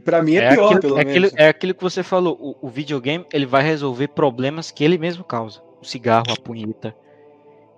[0.04, 1.28] Pra mim é, é pior, aquilo, pelo é menos.
[1.30, 4.98] Aquilo, é aquilo que você falou, o, o videogame, ele vai resolver problemas que ele
[4.98, 5.62] mesmo causa.
[5.82, 6.96] O cigarro, a punheta.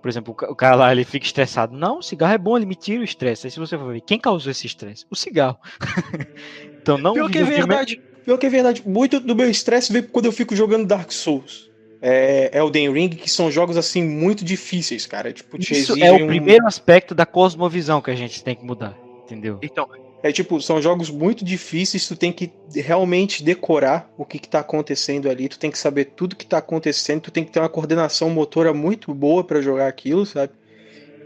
[0.00, 1.76] Por exemplo, o cara lá, ele fica estressado.
[1.76, 3.46] Não, o cigarro é bom, ele me tira o estresse.
[3.46, 5.04] Aí se você for ver, quem causou esse estresse?
[5.10, 5.58] O cigarro.
[6.80, 7.12] então não...
[7.12, 8.00] Pior que é verdade.
[8.24, 8.82] Pior que é verdade.
[8.86, 11.70] Muito do meu estresse vem quando eu fico jogando Dark Souls.
[12.02, 15.32] É, Elden Ring, que são jogos assim muito difíceis, cara.
[15.32, 16.26] Tipo, Isso é o um...
[16.26, 19.58] primeiro aspecto da cosmovisão que a gente tem que mudar, entendeu?
[19.60, 19.86] Então,
[20.22, 24.60] é tipo, são jogos muito difíceis, tu tem que realmente decorar o que, que tá
[24.60, 27.68] acontecendo ali, tu tem que saber tudo que tá acontecendo, tu tem que ter uma
[27.68, 30.52] coordenação motora muito boa para jogar aquilo, sabe?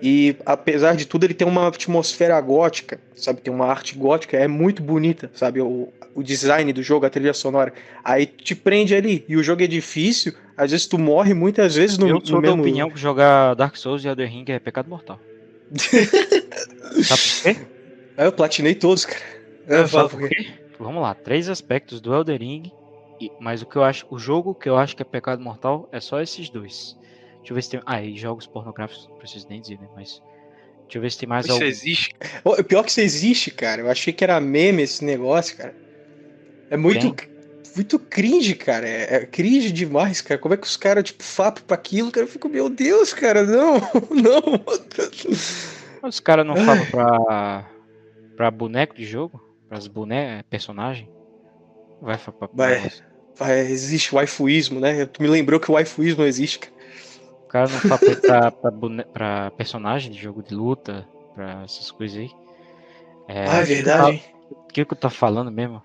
[0.02, 3.40] E apesar de tudo, ele tem uma atmosfera gótica, sabe?
[3.40, 5.60] Tem uma arte gótica, é muito bonita, sabe?
[5.60, 7.72] O, o design do jogo, a trilha sonora.
[8.02, 11.98] Aí te prende ali, e o jogo é difícil, às vezes tu morre muitas vezes
[11.98, 12.62] no, Eu sou no da mesmo...
[12.62, 15.18] opinião que jogar Dark Souls e Elden Ring é pecado mortal.
[17.02, 17.56] Sabe por quê?
[18.16, 19.22] Eu platinei todos, cara.
[19.66, 20.46] Eu falo por quê?
[20.78, 22.72] Vamos lá, três aspectos do Elden Ring,
[23.40, 26.00] mas o que eu acho, o jogo que eu acho que é pecado mortal é
[26.00, 26.96] só esses dois.
[27.44, 27.82] Deixa eu ver se tem.
[27.84, 29.86] Ah, e jogos pornográficos, não preciso nem dizer, né?
[29.94, 30.22] Mas.
[30.84, 31.66] Deixa eu ver se tem mais isso algum.
[31.66, 32.14] Existe?
[32.42, 33.82] O pior que isso existe, cara.
[33.82, 35.74] Eu achei que era meme esse negócio, cara.
[36.70, 37.14] É muito.
[37.14, 37.34] Tem?
[37.76, 38.88] Muito cringe, cara.
[38.88, 40.40] É, é, cringe demais, cara.
[40.40, 42.24] Como é que os caras, tipo, fapam pra aquilo, cara?
[42.24, 43.74] Eu fico, meu Deus, cara, não,
[44.10, 46.08] não.
[46.08, 47.68] Os caras não falam pra
[48.36, 49.40] Pra boneco de jogo?
[49.68, 51.08] Pras bonecas, personagem?
[52.00, 52.90] Vai, pra, vai,
[53.36, 55.06] vai, existe waifuísmo, né?
[55.06, 56.73] Tu me lembrou que o waifuísmo não existe, cara.
[57.54, 62.18] O cara não fala pra, pra, pra, personagem de jogo de luta, pra essas coisas
[62.18, 62.28] aí.
[63.28, 64.24] É, ah, é verdade.
[64.50, 65.80] O que, que eu tô falando mesmo?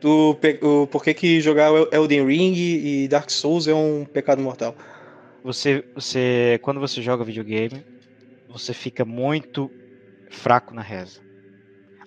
[0.00, 4.76] Do, o, por que, que jogar Elden Ring e Dark Souls é um pecado mortal?
[5.42, 7.84] Você, você, quando você joga videogame,
[8.48, 9.68] você fica muito
[10.30, 11.18] fraco na reza.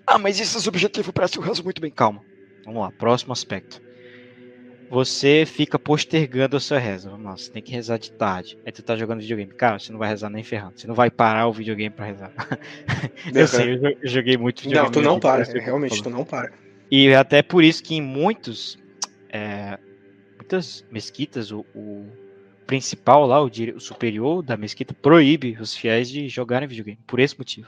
[0.07, 1.91] Ah, mas isso é subjetivo, parece o rezo muito bem.
[1.91, 2.23] Calma.
[2.65, 3.84] Vamos lá, próximo aspecto.
[4.89, 7.09] Você fica postergando a sua reza.
[7.09, 8.57] Vamos lá, você tem que rezar de tarde.
[8.65, 9.51] Aí tu tá jogando videogame.
[9.53, 10.79] Cara, você não vai rezar nem ferrando.
[10.79, 12.31] Você não vai parar o videogame pra rezar.
[13.33, 14.85] eu sei, eu joguei muito videogame.
[14.85, 15.43] Não, tu não para.
[15.43, 16.51] Realmente, tu não para.
[16.89, 18.77] E até por isso que em muitos.
[19.29, 19.77] É,
[20.37, 22.05] muitas mesquitas, o, o
[22.67, 26.99] principal lá, o, o superior da mesquita, proíbe os fiéis de jogarem videogame.
[27.07, 27.67] Por esse motivo.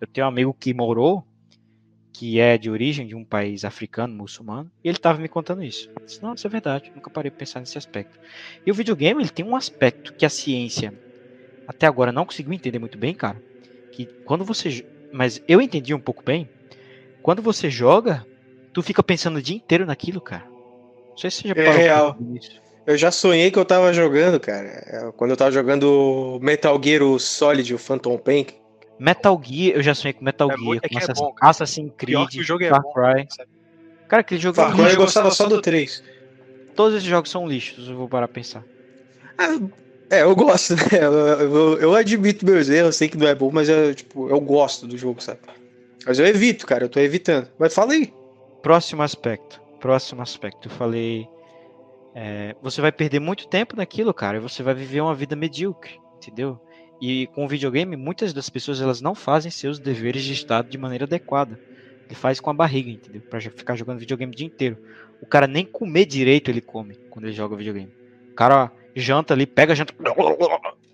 [0.00, 1.24] Eu tenho um amigo que morou
[2.14, 5.90] que é de origem de um país africano, muçulmano, e ele estava me contando isso.
[5.98, 8.16] Eu disse, não, isso é verdade, nunca parei de pensar nesse aspecto.
[8.64, 10.94] E o videogame, ele tem um aspecto que a ciência
[11.66, 13.42] até agora não conseguiu entender muito bem, cara,
[13.90, 14.86] que quando você...
[15.12, 16.48] Mas eu entendi um pouco bem,
[17.20, 18.24] quando você joga,
[18.72, 20.46] tu fica pensando o dia inteiro naquilo, cara.
[21.10, 22.16] Não sei se você já é real.
[22.34, 22.62] Isso.
[22.86, 25.12] Eu já sonhei que eu tava jogando, cara.
[25.16, 28.46] Quando eu tava jogando Metal Gear Solid, o Phantom Pain,
[28.98, 31.92] Metal Gear, eu já sonhei com Metal é Gear, com é Assassin, é bom, Assassin's
[31.96, 33.22] Creed, que o jogo é Far Cry.
[33.22, 33.44] Bom,
[34.08, 36.02] cara, aquele jogo Far Cry eu gostava só do 3.
[36.74, 38.64] Todos esses jogos são lixos, eu vou parar a pensar.
[39.38, 39.58] Ah,
[40.10, 40.82] é, eu gosto, né?
[40.92, 44.28] Eu, eu, eu, admito meus erros, eu sei que não é bom, mas eu, tipo,
[44.28, 45.40] eu gosto do jogo, sabe?
[46.06, 47.50] Mas eu evito, cara, eu tô evitando.
[47.58, 48.12] Mas fala aí.
[48.62, 49.60] Próximo aspecto.
[49.80, 50.68] Próximo aspecto.
[50.68, 51.26] Eu falei.
[52.14, 55.98] É, você vai perder muito tempo naquilo, cara, e você vai viver uma vida medíocre,
[56.16, 56.60] entendeu?
[57.00, 60.78] E com o videogame, muitas das pessoas elas não fazem seus deveres de estado de
[60.78, 61.58] maneira adequada.
[62.06, 63.22] Ele faz com a barriga, entendeu?
[63.22, 64.78] Pra ficar jogando videogame o dia inteiro.
[65.20, 67.92] O cara nem comer direito ele come quando ele joga videogame.
[68.30, 69.94] O cara janta ali, pega janta.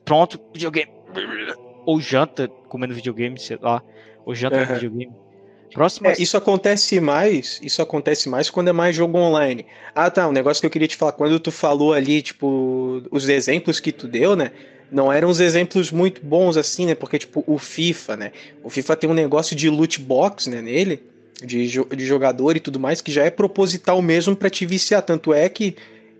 [0.04, 0.90] Pronto, videogame.
[1.84, 3.82] Ou janta comendo videogame, sei lá.
[4.24, 4.66] Ou janta uhum.
[4.66, 5.12] com videogame.
[5.72, 6.08] Próximo.
[6.08, 7.60] É, isso acontece mais.
[7.62, 9.66] Isso acontece mais quando é mais jogo online.
[9.94, 10.28] Ah, tá.
[10.28, 11.12] Um negócio que eu queria te falar.
[11.12, 14.50] Quando tu falou ali, tipo, os exemplos que tu deu, né?
[14.90, 16.94] Não eram uns exemplos muito bons assim, né?
[16.94, 18.32] Porque, tipo, o FIFA, né?
[18.62, 21.02] O FIFA tem um negócio de loot box, né, nele,
[21.44, 25.02] de, de jogador e tudo mais, que já é proposital mesmo para te viciar.
[25.02, 25.76] Tanto é que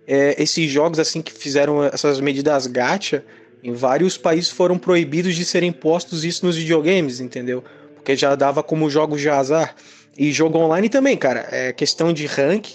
[0.07, 3.25] é, esses jogos, assim, que fizeram essas medidas gacha,
[3.63, 7.63] em vários países foram proibidos de serem postos isso nos videogames, entendeu?
[7.95, 9.75] Porque já dava como jogos de azar.
[10.17, 11.47] E jogo online também, cara.
[11.51, 12.69] É questão de rank,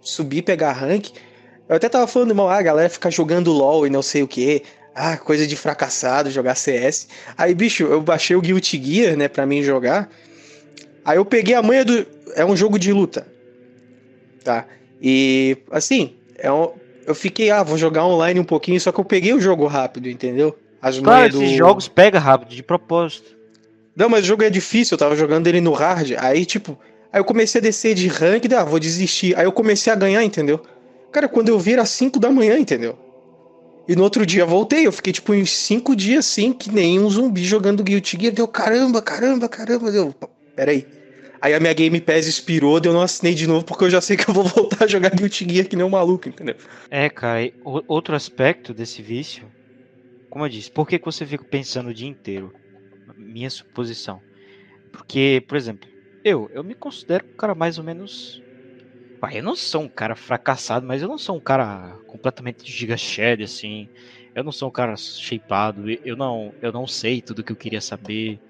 [0.00, 1.10] subir, pegar rank.
[1.68, 4.28] Eu até tava falando, irmão, ah, a galera fica jogando LOL e não sei o
[4.28, 4.62] que.
[4.94, 7.08] Ah, coisa de fracassado, jogar CS.
[7.36, 10.10] Aí, bicho, eu baixei o Guilty Gear, né, pra mim jogar.
[11.04, 12.06] Aí eu peguei a manha do.
[12.34, 13.26] É um jogo de luta.
[14.44, 14.66] Tá?
[15.00, 16.70] E, assim, é um...
[17.06, 20.08] eu fiquei, ah, vou jogar online um pouquinho, só que eu peguei o jogo rápido,
[20.08, 20.56] entendeu?
[20.82, 21.56] As claro, esses do...
[21.56, 23.36] jogos pega rápido, de propósito.
[23.94, 26.12] Não, mas o jogo é difícil, eu tava jogando ele no hard.
[26.18, 26.78] Aí, tipo,
[27.12, 29.36] aí eu comecei a descer de rank, ah, vou desistir.
[29.38, 30.60] Aí eu comecei a ganhar, entendeu?
[31.12, 32.98] Cara, quando eu vi era 5 da manhã, entendeu?
[33.90, 37.10] E no outro dia voltei, eu fiquei tipo uns 5 dias assim, que nem um
[37.10, 38.32] zumbi jogando Guilty Gear.
[38.32, 39.90] Deu caramba, caramba, caramba.
[39.90, 40.14] Deu,
[40.54, 40.86] peraí.
[41.42, 44.16] Aí a minha Game Pass expirou, eu não assinei de novo, porque eu já sei
[44.16, 46.54] que eu vou voltar a jogar Guilty Gear que nem um maluco, entendeu?
[46.88, 47.50] É, cara,
[47.88, 49.50] outro aspecto desse vício,
[50.28, 52.52] como eu disse, por que, que você fica pensando o dia inteiro?
[53.16, 54.20] Minha suposição.
[54.92, 55.90] Porque, por exemplo,
[56.22, 58.40] eu, eu me considero um cara mais ou menos
[59.32, 63.42] eu não sou um cara fracassado, mas eu não sou um cara completamente giga shed,
[63.42, 63.88] assim.
[64.34, 65.90] Eu não sou um cara shapeado.
[66.04, 68.40] Eu não, eu não sei tudo que eu queria saber.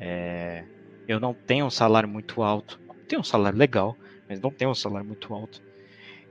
[0.00, 0.64] É,
[1.06, 2.80] eu não tenho um salário muito alto.
[3.06, 3.96] Tenho um salário legal,
[4.28, 5.62] mas não tenho um salário muito alto.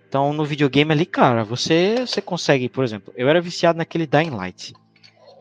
[0.08, 4.30] Então, no videogame ali, cara, você, você consegue, por exemplo, eu era viciado naquele Dying
[4.30, 4.74] Light.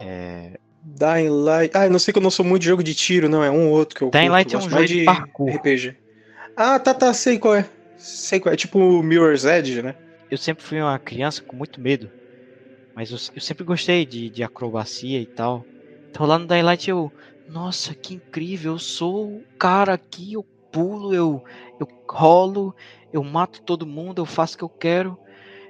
[0.01, 0.59] É...
[0.83, 1.77] Dying Light.
[1.77, 3.45] Ah, eu não sei que eu não sou muito de jogo de tiro, não.
[3.45, 5.57] É um ou outro que eu Dying curto, Light é um jogo de parkour.
[5.57, 5.97] RPG.
[6.57, 7.69] Ah, tá, tá, sei qual é.
[8.03, 8.57] Sei qual é.
[8.57, 9.95] Tipo Mirror's Edge, né?
[10.31, 12.11] Eu sempre fui uma criança com muito medo.
[12.95, 15.65] Mas eu, eu sempre gostei de, de acrobacia e tal.
[16.11, 17.13] Então lá no Dying Light eu.
[17.49, 18.73] Nossa, que incrível!
[18.73, 20.43] Eu sou o cara aqui, eu
[20.73, 21.45] pulo, eu,
[21.79, 22.75] eu rolo,
[23.13, 25.19] eu mato todo mundo, eu faço o que eu quero.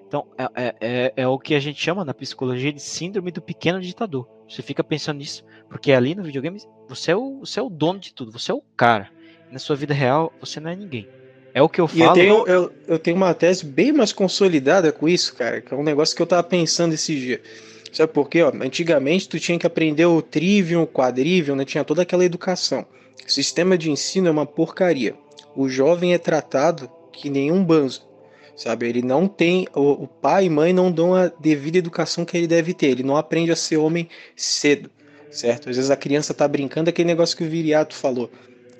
[0.06, 3.42] Então, é, é, é, é, o que a gente chama na psicologia de síndrome do
[3.42, 4.28] pequeno ditador.
[4.48, 7.98] Você fica pensando nisso, porque ali no videogame você é o, você é o dono
[7.98, 9.10] de tudo, você é o cara.
[9.50, 11.08] Na sua vida real, você não é ninguém.
[11.54, 12.02] É o que eu falo.
[12.02, 15.76] Eu tenho, eu, eu tenho uma tese bem mais consolidada com isso, cara, que é
[15.76, 17.40] um negócio que eu tava pensando esse dia.
[17.92, 18.42] Sabe por quê?
[18.42, 21.64] Ó, antigamente tu tinha que aprender o trivium, o quadrivium, né?
[21.64, 22.86] tinha toda aquela educação.
[23.26, 25.14] O sistema de ensino é uma porcaria.
[25.54, 28.10] O jovem é tratado que nenhum banzo.
[28.56, 32.36] Sabe, ele não tem, o, o pai e mãe não dão a devida educação que
[32.36, 32.88] ele deve ter.
[32.88, 34.90] Ele não aprende a ser homem cedo,
[35.30, 35.68] certo?
[35.68, 38.30] Às vezes a criança tá brincando, aquele negócio que o Viriato falou.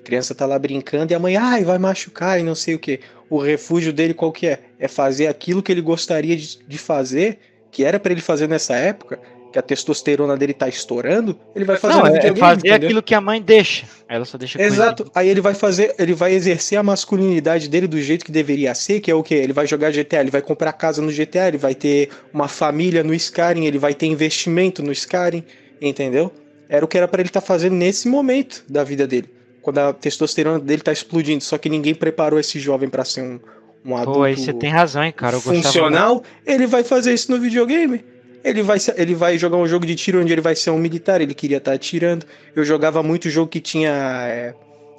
[0.03, 2.79] A criança tá lá brincando e a mãe, ai, vai machucar e não sei o
[2.79, 2.99] que.
[3.31, 4.59] O refúgio dele qual que é?
[4.77, 7.39] É fazer aquilo que ele gostaria de, de fazer,
[7.71, 9.21] que era para ele fazer nessa época,
[9.53, 12.75] que a testosterona dele tá estourando, ele vai fazer não, é fazer entendeu?
[12.75, 13.87] aquilo que a mãe deixa.
[14.09, 15.09] Ela só deixa Exato.
[15.15, 18.99] Aí ele vai fazer, ele vai exercer a masculinidade dele do jeito que deveria ser,
[18.99, 21.59] que é o que Ele vai jogar GTA, ele vai comprar casa no GTA, ele
[21.59, 25.45] vai ter uma família no Skyrim, ele vai ter investimento no Skyrim,
[25.81, 26.33] entendeu?
[26.69, 29.29] Era o que era para ele estar tá fazendo nesse momento da vida dele
[29.63, 33.41] quando a testosterona dele tá explodindo, só que ninguém preparou esse jovem para ser um,
[33.85, 35.37] um adulto Pô, aí você tem razão, hein, cara.
[35.37, 36.41] Eu funcional, gostava...
[36.45, 38.05] ele vai fazer isso no videogame.
[38.45, 41.21] Ele vai, ele vai jogar um jogo de tiro onde ele vai ser um militar,
[41.21, 42.27] ele queria estar tá atirando.
[42.57, 43.93] Eu jogava muito jogo que tinha
[44.27, 44.55] é,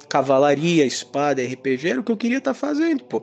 [0.08, 3.22] cavalaria, espada, RPG, era o que eu queria estar tá fazendo, pô.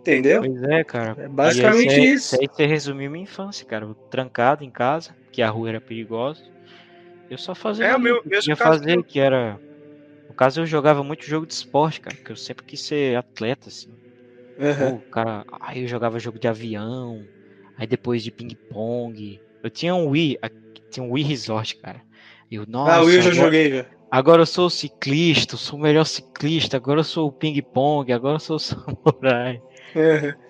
[0.00, 0.42] Entendeu?
[0.42, 1.16] Pois é, cara.
[1.18, 2.36] É basicamente aí, isso.
[2.38, 3.88] Aí você resumiu minha infância, cara.
[4.10, 6.42] trancado em casa, que a rua era perigosa.
[7.30, 9.58] Eu só fazia é, o meu, que eu fazer, que era
[10.34, 13.98] caso, eu jogava muito jogo de esporte, cara, porque eu sempre quis ser atleta, assim.
[14.58, 14.92] Uhum.
[14.92, 17.28] Pô, cara, aí eu jogava jogo de avião,
[17.76, 19.42] aí depois de ping-pong.
[19.62, 20.38] Eu tinha um Wii,
[20.90, 22.04] tinha um Wii Resort, cara.
[22.50, 23.86] Eu, nossa, ah, o Wii eu já agora, joguei, já.
[24.10, 28.36] Agora eu sou ciclista, eu sou o melhor ciclista, agora eu sou o ping-pong, agora
[28.36, 29.62] eu sou o samurai.
[29.94, 30.45] Uhum.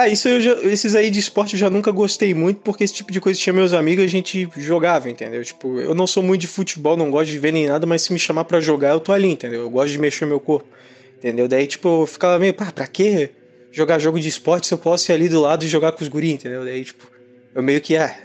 [0.00, 2.94] Ah, isso eu já, esses aí de esporte eu já nunca gostei muito, porque esse
[2.94, 5.42] tipo de coisa tinha meus amigos a gente jogava, entendeu?
[5.44, 8.12] Tipo, eu não sou muito de futebol, não gosto de ver nem nada, mas se
[8.12, 9.62] me chamar para jogar, eu tô ali, entendeu?
[9.62, 10.68] Eu gosto de mexer meu corpo,
[11.16, 11.48] entendeu?
[11.48, 13.34] Daí, tipo, eu ficava meio, pá, pra quê
[13.72, 16.08] jogar jogo de esporte se eu posso ir ali do lado e jogar com os
[16.08, 16.64] guris, entendeu?
[16.64, 17.10] Daí, tipo,
[17.52, 18.16] eu meio que, ah.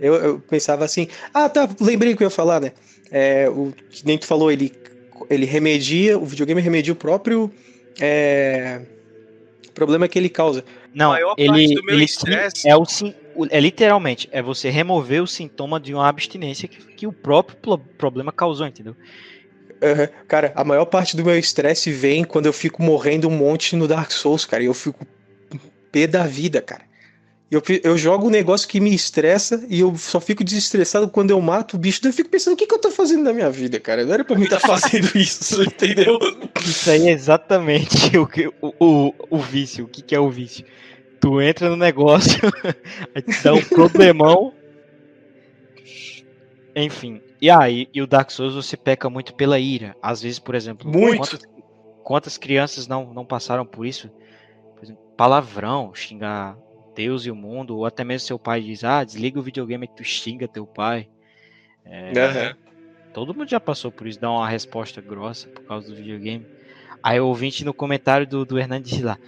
[0.00, 2.72] Eu, eu pensava assim, ah, tá, lembrei que eu ia falar, né?
[3.08, 4.72] É, o que nem tu falou, ele,
[5.30, 7.52] ele remedia, o videogame remedia o próprio.
[8.00, 8.80] É,
[9.72, 10.62] o problema é que ele causa.
[10.94, 12.06] Não, ele, ele
[12.66, 12.84] é o
[13.50, 18.30] é literalmente é você remover o sintoma de uma abstinência que, que o próprio problema
[18.30, 18.94] causou, entendeu?
[19.82, 20.08] Uhum.
[20.28, 23.88] Cara, a maior parte do meu estresse vem quando eu fico morrendo um monte no
[23.88, 24.62] Dark Souls, cara.
[24.62, 25.06] E eu fico
[25.90, 26.82] pé da vida, cara.
[27.52, 31.40] Eu, eu jogo um negócio que me estressa e eu só fico desestressado quando eu
[31.42, 32.00] mato o bicho.
[32.00, 34.06] Daí eu fico pensando, o que, que eu tô fazendo na minha vida, cara?
[34.06, 36.18] Não era pra mim estar tá fazendo isso, entendeu?
[36.64, 39.84] Isso aí é exatamente o, que, o, o, o vício.
[39.84, 40.64] O que, que é o vício?
[41.20, 42.40] Tu entra no negócio,
[43.14, 44.54] aí te dá um problemão.
[46.74, 47.20] Enfim.
[47.38, 49.94] E aí, e o Dark Souls você peca muito pela ira.
[50.00, 51.18] Às vezes, por exemplo, muito.
[51.18, 51.40] Quantas,
[52.02, 54.08] quantas crianças não, não passaram por isso?
[54.74, 56.56] Por exemplo, palavrão, xingar
[56.94, 59.96] Deus e o mundo, ou até mesmo seu pai diz, ah, desliga o videogame que
[59.96, 61.08] tu xinga teu pai.
[61.84, 62.54] É, uhum.
[63.12, 66.46] Todo mundo já passou por isso, dá uma resposta grossa por causa do videogame.
[67.02, 69.18] Aí o ouvinte no comentário do, do Hernandes lá,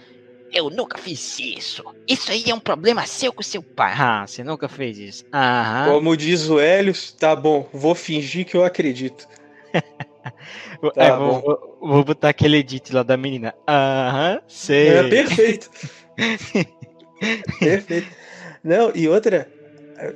[0.55, 1.83] eu nunca fiz isso.
[2.07, 3.93] Isso aí é um problema seu com seu pai.
[3.97, 5.23] Ah, você nunca fez isso.
[5.33, 5.93] Aham.
[5.93, 9.27] Como diz o Helios, tá bom, vou fingir que eu acredito.
[10.95, 13.53] tá é, vou, vou, vou, botar aquele edit lá da menina.
[13.67, 14.89] Aham, sei.
[14.89, 15.69] É perfeito.
[17.59, 18.07] perfeito.
[18.63, 19.47] Não, e outra,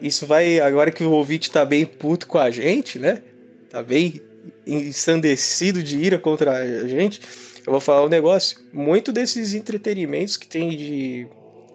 [0.02, 3.22] isso vai, agora que o ouvinte tá bem puto com a gente, né?
[3.70, 4.22] Tá bem
[4.66, 7.22] ensandecido de ira contra a gente
[7.70, 8.58] eu vou falar um negócio.
[8.74, 11.28] Muito desses entretenimentos que tem de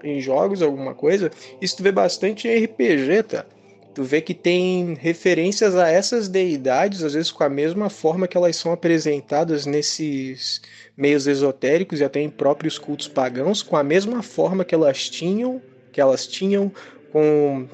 [0.03, 1.31] em jogos, alguma coisa,
[1.63, 3.47] isso tu vê bastante em RPG, tá?
[3.95, 8.37] Tu vê que tem referências a essas deidades, às vezes com a mesma forma que
[8.37, 10.61] elas são apresentadas nesses
[10.97, 15.61] meios esotéricos e até em próprios cultos pagãos, com a mesma forma que elas tinham,
[15.93, 16.73] que elas tinham
[17.13, 17.67] com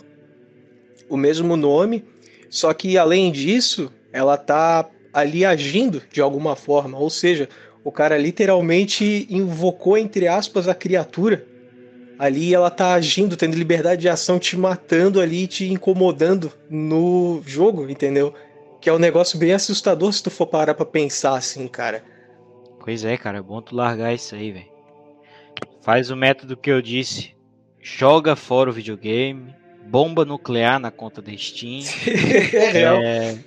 [1.08, 2.04] o mesmo nome,
[2.48, 7.48] só que além disso, ela tá ali agindo de alguma forma, ou seja,
[7.82, 11.46] o cara literalmente invocou, entre aspas, a criatura.
[12.18, 17.88] Ali ela tá agindo, tendo liberdade de ação, te matando ali, te incomodando no jogo,
[17.88, 18.34] entendeu?
[18.78, 22.04] Que é um negócio bem assustador se tu for parar pra pensar assim, cara.
[22.82, 24.70] Pois é, cara, é bom tu largar isso aí, velho.
[25.82, 27.34] Faz o método que eu disse.
[27.80, 29.54] Joga fora o videogame,
[29.86, 31.82] bomba nuclear na conta da Steam.
[32.52, 32.96] é real.
[33.02, 33.38] É...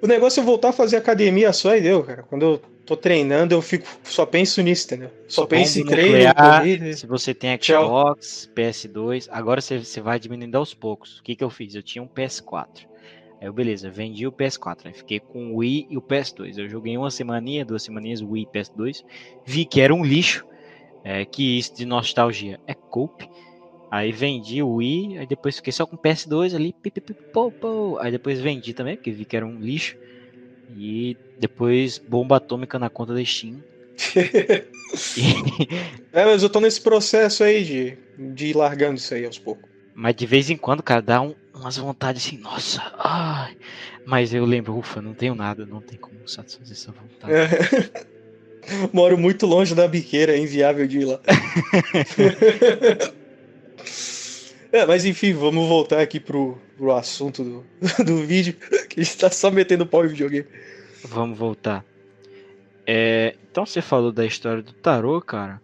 [0.00, 2.22] O negócio é voltar a fazer academia só e deu, cara.
[2.22, 5.10] Quando eu tô treinando, eu fico só penso nisso, entendeu?
[5.26, 6.92] Só, só penso em treino, corrida.
[6.96, 11.18] Se você tem Xbox, PS2, agora você, você vai diminuindo aos poucos.
[11.18, 11.74] O que que eu fiz?
[11.74, 12.86] Eu tinha um PS4.
[13.40, 16.58] Aí eu, beleza, vendi o PS4, aí fiquei com o Wii e o PS2.
[16.58, 19.04] Eu joguei uma semaninha, duas semaninhas Wii e PS2,
[19.44, 20.44] vi que era um lixo,
[21.04, 23.28] é, que isso de nostalgia é culpa.
[23.90, 27.98] Aí vendi o Wii, aí depois fiquei só com o PS2 ali, pipipipopô.
[28.00, 29.96] aí depois vendi também, porque vi que era um lixo.
[30.76, 33.62] E depois bomba atômica na conta da Steam.
[36.12, 37.98] é, mas eu tô nesse processo aí de,
[38.34, 39.68] de ir largando isso aí aos poucos.
[39.94, 43.56] Mas de vez em quando, cara, dá um, umas vontades assim, nossa, ai.
[44.06, 47.32] Mas eu lembro, ufa, não tenho nada, não tem como satisfazer essa vontade.
[47.32, 48.18] É.
[48.92, 51.20] Moro muito longe da biqueira, é inviável de ir lá.
[54.70, 57.66] é, mas enfim, vamos voltar aqui pro, pro assunto do,
[58.04, 58.54] do vídeo,
[58.88, 60.46] que a gente tá só metendo pau em videogame.
[61.04, 61.84] Vamos voltar.
[62.86, 65.60] É, então você falou da história do tarô, cara.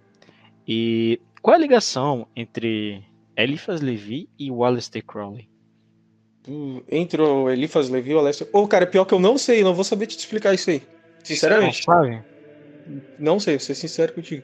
[0.67, 3.05] E qual é a ligação entre
[3.37, 5.54] Eliphas Levi e o Aleister Crowley?
[6.47, 8.47] Hum, entre o Eliphas Levi e o Aleister...
[8.53, 10.83] Ô, oh, cara, pior que eu não sei, não vou saber te explicar isso aí.
[11.23, 11.83] Sinceramente.
[11.87, 12.23] Não sabe?
[13.19, 14.43] Não sei, vou ser sincero contigo.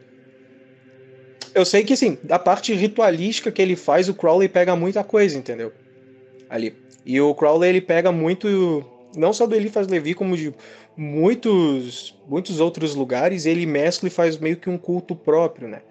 [1.55, 5.36] Eu sei que, sim, da parte ritualística que ele faz, o Crowley pega muita coisa,
[5.36, 5.72] entendeu?
[6.48, 6.74] Ali.
[7.05, 8.84] E o Crowley, ele pega muito,
[9.16, 10.55] não só do Eliphas Levi, como de
[10.96, 15.82] muitos, muitos outros lugares, ele mescla e faz meio que um culto próprio, né?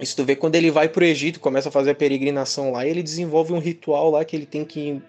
[0.00, 3.02] Isso tu vê quando ele vai pro Egito, começa a fazer a peregrinação lá, ele
[3.02, 5.00] desenvolve um ritual lá que ele tem que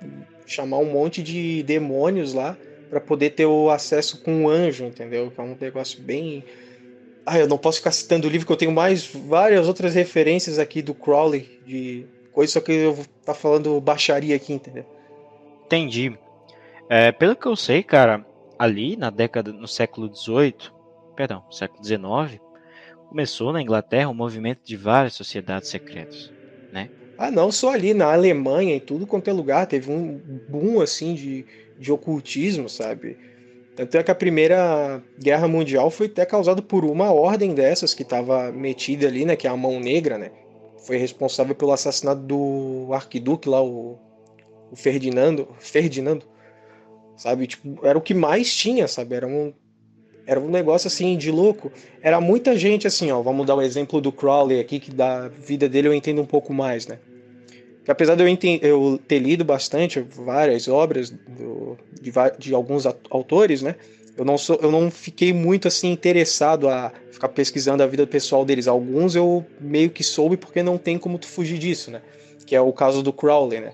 [0.45, 2.57] chamar um monte de demônios lá
[2.89, 5.29] para poder ter o acesso com um anjo, entendeu?
[5.29, 6.43] Que é um negócio bem.
[7.25, 10.57] Ah, eu não posso ficar citando o livro, que eu tenho mais várias outras referências
[10.57, 14.85] aqui do Crowley, de coisa, só que eu vou tá falando baixaria aqui, entendeu?
[15.65, 16.17] Entendi.
[16.89, 18.25] É, pelo que eu sei, cara,
[18.57, 20.71] ali na década, no século XVIII,
[21.17, 22.39] perdão, século XIX,
[23.09, 26.31] começou na Inglaterra um movimento de várias sociedades secretas,
[26.71, 26.89] né?
[27.17, 31.15] Ah, não só ali, na Alemanha, em tudo quanto é lugar, teve um boom, assim,
[31.15, 31.45] de,
[31.79, 33.17] de ocultismo, sabe?
[33.75, 38.03] Tanto é que a Primeira Guerra Mundial foi até causada por uma ordem dessas que
[38.03, 39.35] estava metida ali, né?
[39.35, 40.31] Que é a Mão Negra, né?
[40.85, 43.97] Foi responsável pelo assassinato do arquiduque lá, o,
[44.71, 45.47] o Ferdinando.
[45.59, 46.25] Ferdinando
[47.17, 47.47] sabe?
[47.47, 49.15] Tipo, era o que mais tinha, sabe?
[49.15, 49.53] Era um,
[50.27, 51.71] era um negócio assim de louco.
[52.01, 53.21] Era muita gente assim, ó.
[53.21, 56.25] Vamos dar o um exemplo do Crowley aqui, que da vida dele eu entendo um
[56.25, 56.99] pouco mais, né?
[57.85, 63.61] Que apesar de eu, eu ter lido bastante várias obras do, de, de, alguns autores,
[63.61, 63.75] né?
[64.17, 68.43] Eu não, sou, eu não fiquei muito assim interessado a ficar pesquisando a vida pessoal
[68.43, 68.67] deles.
[68.67, 72.01] Alguns eu meio que soube porque não tem como tu fugir disso, né?
[72.45, 73.71] Que é o caso do Crowley, né?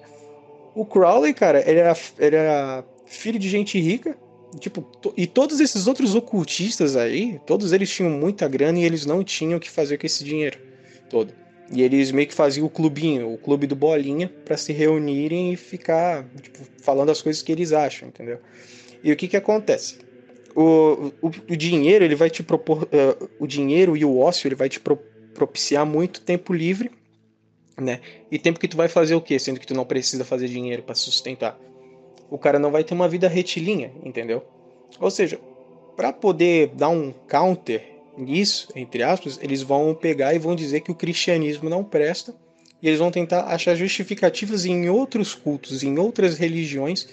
[0.75, 4.15] O Crowley, cara, ele era, ele era filho de gente rica.
[4.59, 4.85] Tipo,
[5.17, 9.57] e todos esses outros ocultistas aí, todos eles tinham muita grana e eles não tinham
[9.57, 10.59] o que fazer com esse dinheiro
[11.09, 11.33] todo.
[11.71, 15.57] E eles meio que faziam o clubinho, o clube do Bolinha, para se reunirem e
[15.57, 18.39] ficar tipo, falando as coisas que eles acham, entendeu?
[19.03, 19.97] E o que que acontece?
[20.55, 22.83] O, o, o dinheiro, ele vai te propor.
[22.83, 24.97] Uh, o dinheiro e o ócio, ele vai te pro,
[25.33, 26.91] propiciar muito tempo livre,
[27.79, 28.01] né?
[28.31, 29.39] E tempo que tu vai fazer o quê?
[29.39, 31.59] Sendo que tu não precisa fazer dinheiro para sustentar.
[32.29, 34.43] O cara não vai ter uma vida retilínea, entendeu?
[34.99, 35.39] Ou seja,
[35.95, 37.83] para poder dar um counter
[38.17, 42.35] nisso, entre aspas, eles vão pegar e vão dizer que o cristianismo não presta
[42.81, 47.07] e eles vão tentar achar justificativas em outros cultos, em outras religiões,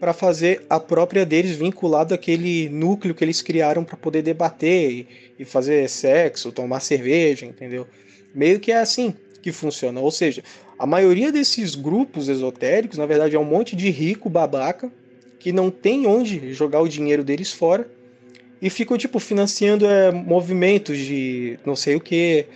[0.00, 5.08] para fazer a própria deles vinculado àquele núcleo que eles criaram para poder debater e,
[5.38, 7.86] e, fazer sexo, tomar cerveja, entendeu?
[8.34, 10.00] Meio que é assim que funciona.
[10.00, 10.42] Ou seja,
[10.80, 14.90] a maioria desses grupos esotéricos, na verdade, é um monte de rico babaca
[15.38, 17.86] que não tem onde jogar o dinheiro deles fora
[18.62, 22.46] e ficam, tipo, financiando é, movimentos de não sei o que,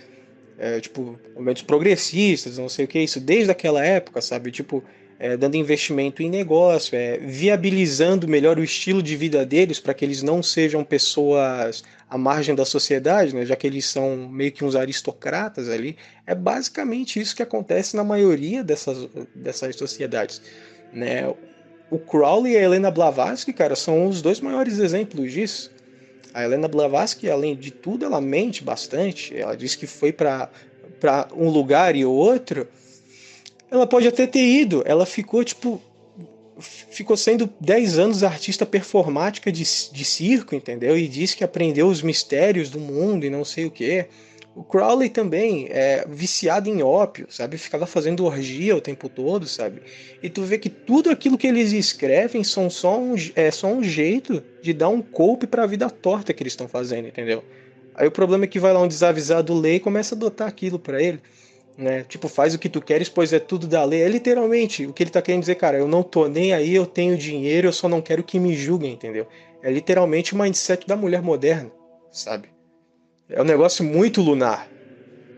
[0.57, 4.49] é, tipo, movimentos progressistas, não sei o que, isso desde aquela época, sabe?
[4.49, 4.83] Tipo,
[5.19, 10.03] é, dando investimento em negócio, é, viabilizando melhor o estilo de vida deles para que
[10.03, 14.63] eles não sejam pessoas à margem da sociedade, né, já que eles são meio que
[14.63, 15.97] uns aristocratas ali.
[16.27, 20.41] É basicamente isso que acontece na maioria dessas, dessas sociedades.
[20.91, 21.33] Né?
[21.89, 25.71] O Crowley e a Helena Blavatsky, cara, são os dois maiores exemplos disso.
[26.33, 29.37] A Helena Blavatsky, além de tudo, ela mente bastante.
[29.37, 30.49] Ela diz que foi para
[31.33, 32.67] um lugar e outro.
[33.75, 34.83] Ela pode até ter ido.
[34.85, 35.81] Ela ficou, tipo,
[36.59, 40.97] ficou sendo 10 anos artista performática de, de circo, entendeu?
[40.97, 44.07] E disse que aprendeu os mistérios do mundo e não sei o quê.
[44.55, 47.57] O Crowley também é viciado em ópio, sabe?
[47.57, 49.81] Ficava fazendo orgia o tempo todo, sabe?
[50.23, 53.83] E tu vê que tudo aquilo que eles escrevem são só um, é só um
[53.83, 57.43] jeito de dar um golpe para a vida torta que eles estão fazendo, entendeu?
[57.93, 60.79] Aí o problema é que vai lá um desavisado lei e começa a adotar aquilo
[60.79, 61.19] para ele,
[61.77, 62.03] né?
[62.03, 64.01] Tipo, faz o que tu queres, pois é tudo da lei.
[64.01, 66.85] É literalmente o que ele tá querendo dizer, cara, eu não tô nem aí, eu
[66.85, 69.27] tenho dinheiro, eu só não quero que me julguem, entendeu?
[69.61, 71.71] É literalmente o mindset da mulher moderna,
[72.11, 72.49] sabe?
[73.29, 74.67] É um negócio muito lunar.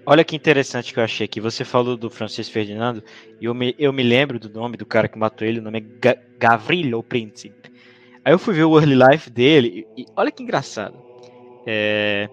[0.05, 1.41] Olha que interessante que eu achei aqui.
[1.41, 3.03] Você falou do Francisco Ferdinando
[3.41, 5.59] e eu me, eu me lembro do nome do cara que matou ele.
[5.59, 7.71] O nome é Ga Gavrilo Príncipe.
[8.23, 10.97] Aí eu fui ver o early life dele e, e olha que engraçado.
[11.65, 12.29] É...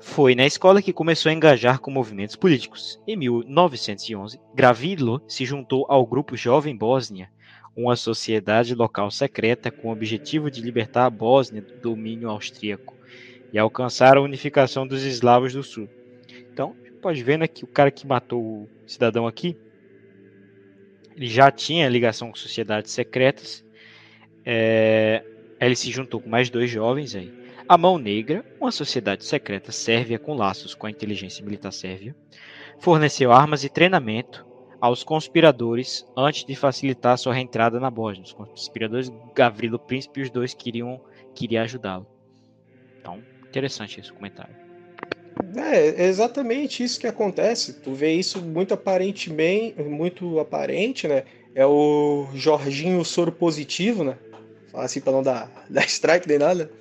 [0.00, 2.98] Foi na escola que começou a engajar com movimentos políticos.
[3.06, 7.30] Em 1911, Gavrilo se juntou ao grupo Jovem Bósnia,
[7.76, 12.96] uma sociedade local secreta com o objetivo de libertar a Bósnia do domínio austríaco
[13.52, 15.86] e alcançar a unificação dos eslavos do sul.
[16.50, 19.54] Então, pode ver né, que o cara que matou o cidadão aqui,
[21.14, 23.62] ele já tinha ligação com sociedades secretas.
[24.46, 25.22] É,
[25.60, 27.39] ele se juntou com mais dois jovens aí.
[27.70, 32.16] A Mão Negra, uma sociedade secreta sérvia com laços com a inteligência militar sérvia,
[32.80, 34.44] forneceu armas e treinamento
[34.80, 38.24] aos conspiradores antes de facilitar sua reentrada na Bósnia.
[38.24, 41.00] Os conspiradores Gavrilo Príncipe e os dois queriam,
[41.32, 42.08] queriam ajudá-lo.
[42.98, 44.56] Então, Interessante esse comentário.
[45.56, 47.74] É, exatamente isso que acontece.
[47.74, 51.22] Tu vê isso muito aparentemente, muito aparente, né?
[51.54, 54.18] É o Jorginho soro positivo, né?
[54.72, 56.79] Fala assim pra não dar, dar strike nem nada.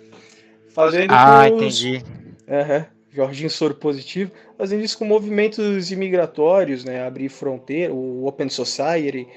[0.80, 1.52] Fazendo ah, os...
[1.52, 2.04] entendi.
[2.48, 2.86] Uhum.
[3.12, 7.06] Jorginho soro positivo, fazendo isso com movimentos imigratórios, né?
[7.06, 9.28] Abrir fronteira, o Open Society,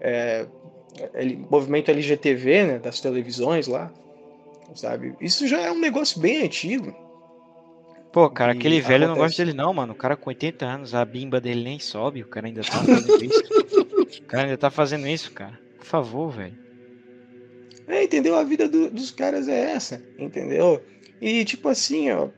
[0.00, 0.46] é,
[1.50, 2.78] movimento LGTV, né?
[2.78, 3.92] Das televisões lá
[4.74, 5.14] sabe?
[5.20, 6.94] Isso já é um negócio bem antigo.
[8.12, 9.92] Pô, cara, aquele velho eu não gosto dele não, mano.
[9.92, 13.24] O cara com 80 anos, a bimba dele nem sobe, o cara ainda tá fazendo
[13.24, 13.42] isso.
[14.22, 15.58] o cara ainda tá fazendo isso, cara.
[15.78, 16.65] Por favor, velho.
[17.88, 18.34] É, entendeu?
[18.36, 20.82] A vida do, dos caras é essa, entendeu?
[21.20, 22.28] E tipo assim, ó.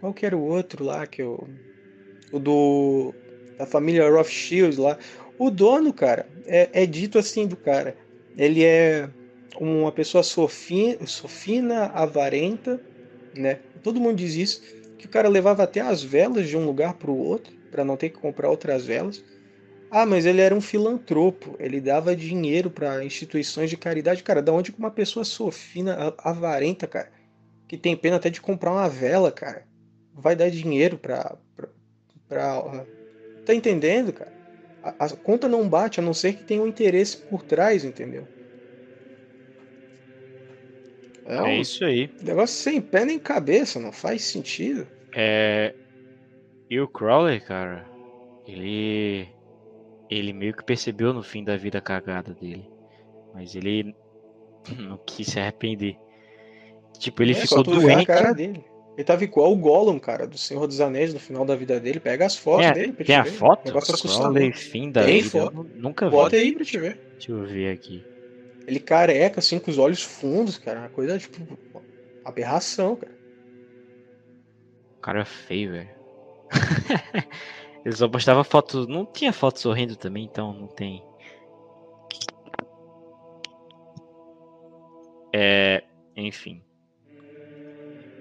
[0.00, 1.48] Qual que era o outro lá que eu.
[2.32, 3.14] O do.
[3.56, 4.98] Da família Rothschild lá.
[5.38, 7.96] O dono, cara, é, é dito assim do cara.
[8.36, 9.08] Ele é
[9.60, 12.80] uma pessoa sofina, sofina, avarenta,
[13.36, 13.60] né?
[13.82, 14.62] Todo mundo diz isso,
[14.98, 17.96] que o cara levava até as velas de um lugar para o outro, para não
[17.96, 19.22] ter que comprar outras velas.
[19.94, 24.22] Ah, mas ele era um filantropo, ele dava dinheiro para instituições de caridade.
[24.22, 27.12] Cara, da onde uma pessoa sofina, avarenta, cara,
[27.68, 29.66] que tem pena até de comprar uma vela, cara,
[30.14, 31.36] vai dar dinheiro pra.
[31.54, 31.68] pra,
[32.26, 32.86] pra
[33.44, 34.32] tá entendendo, cara?
[34.82, 38.26] A, a conta não bate, a não ser que tenha um interesse por trás, entendeu?
[41.26, 42.08] É, é um isso aí.
[42.22, 44.88] Negócio sem pé nem cabeça, não faz sentido.
[45.14, 45.74] É.
[46.70, 47.86] E o Crowley, cara,
[48.46, 49.41] ele.
[50.12, 52.68] Ele meio que percebeu no fim da vida a cagada dele.
[53.32, 53.94] Mas ele
[54.78, 55.96] não quis se arrepender.
[56.98, 58.06] Tipo, ele é, ficou doente.
[58.94, 61.98] Ele tava igual o Gollum, cara, do Senhor dos Anéis no final da vida dele.
[61.98, 63.30] Pega as fotos é, dele pra Tem a ver.
[63.30, 63.64] foto?
[63.64, 65.30] negócio Crowley, fim da Tem vida.
[65.30, 65.66] foto.
[65.74, 66.10] Nunca vi.
[66.10, 67.00] Bota aí pra te ver.
[67.12, 68.04] Deixa eu ver aqui.
[68.66, 70.80] Ele careca, assim, com os olhos fundos, cara.
[70.80, 71.40] Uma coisa, tipo,
[72.22, 73.14] aberração, cara.
[74.98, 75.90] O cara é feio, velho.
[77.84, 78.86] Ele só postava foto.
[78.86, 81.02] Não tinha foto sorrindo também, então não tem.
[85.34, 85.82] É.
[86.16, 86.62] Enfim.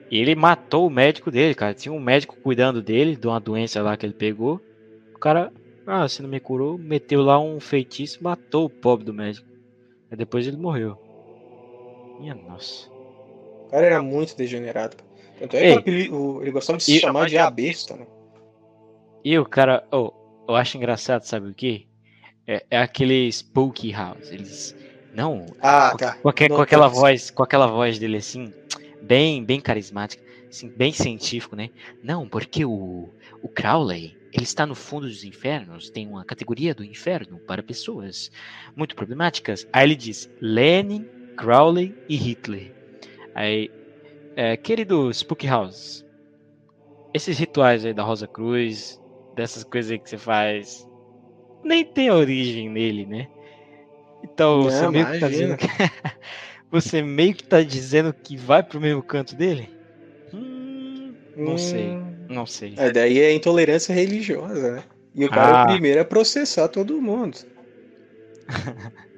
[0.09, 1.73] E ele matou o médico dele, cara.
[1.73, 4.59] Tinha um médico cuidando dele, de uma doença lá que ele pegou.
[5.15, 5.51] O cara,
[5.85, 9.47] ah, se não me curou, meteu lá um feitiço, matou o pobre do médico.
[10.09, 10.97] Aí depois ele morreu.
[12.19, 12.89] Minha nossa.
[13.67, 14.97] O cara era muito degenerado.
[15.39, 18.05] Tanto é que o- ele gostava de se chamar de a besta, né?
[19.23, 20.11] E o cara, oh,
[20.47, 21.87] eu acho engraçado, sabe o que?
[22.47, 24.31] É, é aquele Spooky House.
[24.31, 24.75] Eles.
[25.13, 26.13] Não, Ah, com, tá.
[26.15, 26.95] com, Não, com aquela tá.
[26.95, 28.53] voz, com aquela voz dele assim,
[29.01, 31.69] bem, bem carismática, assim, bem científico, né?
[32.01, 33.09] Não, porque o,
[33.41, 38.31] o Crowley, ele está no fundo dos infernos, tem uma categoria do inferno para pessoas
[38.75, 39.67] muito problemáticas.
[39.73, 41.05] Aí ele diz Lenin,
[41.35, 42.73] Crowley e Hitler.
[43.35, 43.69] Aí,
[44.35, 46.05] é, querido Spooky House,
[47.13, 49.00] esses rituais aí da Rosa Cruz,
[49.35, 50.85] dessas coisas aí que você faz,
[51.63, 53.27] nem tem origem nele, né?
[54.23, 55.67] Então, você Não, meio que tá dizendo que...
[56.71, 59.69] você meio que tá dizendo que vai pro mesmo canto dele?
[60.33, 62.75] Hum, não sei, Hum, não sei.
[62.77, 64.83] É, daí é intolerância religiosa, né?
[65.13, 65.63] E o cara é Ah.
[65.63, 67.37] o primeiro a processar todo mundo.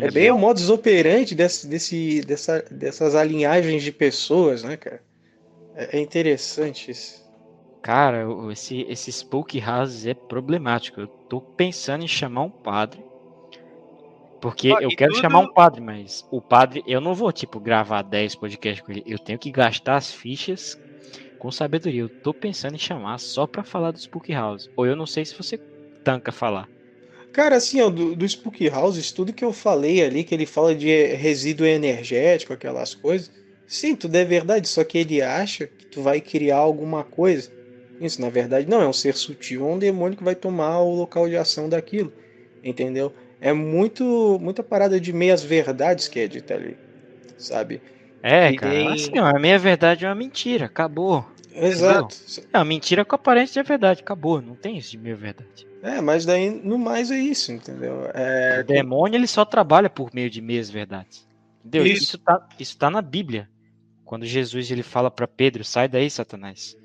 [0.00, 5.02] É bem o modus operandi desse, desse, dessa, dessas alinhagens de pessoas, né, cara?
[5.74, 7.27] É, é interessante isso.
[7.82, 11.00] Cara, esse, esse Spook House é problemático.
[11.00, 13.02] Eu tô pensando em chamar um padre.
[14.40, 17.58] Porque Ó, eu quero tudo- chamar um padre, mas o padre, eu não vou, tipo,
[17.58, 19.02] gravar 10 podcasts com ele.
[19.06, 20.76] Eu tenho que gastar as fichas
[21.38, 22.02] com sabedoria.
[22.02, 24.68] Eu tô pensando em chamar só pra falar do Spook House.
[24.76, 25.58] Ou eu não sei se você
[26.04, 26.68] tanca falar.
[27.32, 30.74] Cara, assim, ó, do, do Spook House, tudo que eu falei ali, que ele fala
[30.74, 33.30] de resíduo energético, aquelas coisas,
[33.66, 37.50] sim, tudo é verdade, só que ele acha que tu vai criar alguma coisa.
[38.00, 40.94] Isso, na verdade, não, é um ser sutil, é um demônio que vai tomar o
[40.94, 42.12] local de ação daquilo,
[42.62, 43.12] entendeu?
[43.40, 46.76] É muito, muita parada de meias verdades que é dita ali,
[47.36, 47.80] sabe?
[48.22, 48.72] É, E cara.
[48.74, 50.66] tem- Assim, ó, a minha verdade é uma mentira.
[50.66, 51.24] Acabou.
[51.54, 52.16] Exato.
[52.52, 54.00] É uma mentira com aparência de verdade.
[54.00, 54.40] Acabou.
[54.40, 55.66] Não tem isso de meia verdade.
[55.82, 58.10] É, mas daí no mais é isso, entendeu?
[58.14, 61.26] É, O demônio ele só trabalha por meio de meias verdades.
[61.60, 61.86] Entendeu?
[61.86, 62.02] Isso.
[62.02, 63.48] Isso, tá, isso tá na Bíblia.
[64.04, 66.76] Quando Jesus ele fala para Pedro, sai daí, Satanás.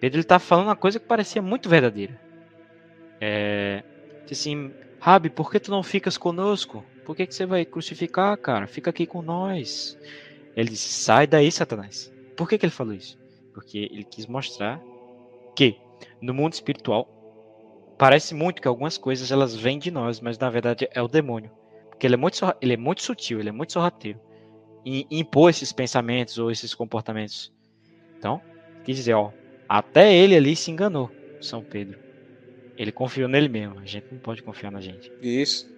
[0.00, 2.18] Pedro ele tá falando uma coisa que parecia muito verdadeira.
[3.20, 3.84] É,
[4.30, 6.82] assim, Rabi, por que tu não ficas conosco?
[7.04, 8.66] Por que, que você vai crucificar, cara?
[8.66, 9.98] Fica aqui com nós.
[10.56, 12.12] Ele disse, sai daí, Satanás.
[12.36, 13.18] Por que, que ele falou isso?
[13.52, 14.80] Porque ele quis mostrar
[15.54, 15.76] que
[16.20, 17.08] no mundo espiritual
[17.98, 21.50] parece muito que algumas coisas elas vêm de nós, mas na verdade é o demônio.
[21.90, 24.18] Porque ele é muito, ele é muito sutil, ele é muito sorrateiro.
[24.82, 27.52] E impor esses pensamentos ou esses comportamentos.
[28.16, 28.40] Então,
[28.84, 29.30] quer dizer, ó,
[29.70, 31.08] até ele ali se enganou,
[31.40, 31.96] São Pedro.
[32.76, 33.78] Ele confiou nele mesmo.
[33.78, 35.12] A gente não pode confiar na gente.
[35.22, 35.72] Isso.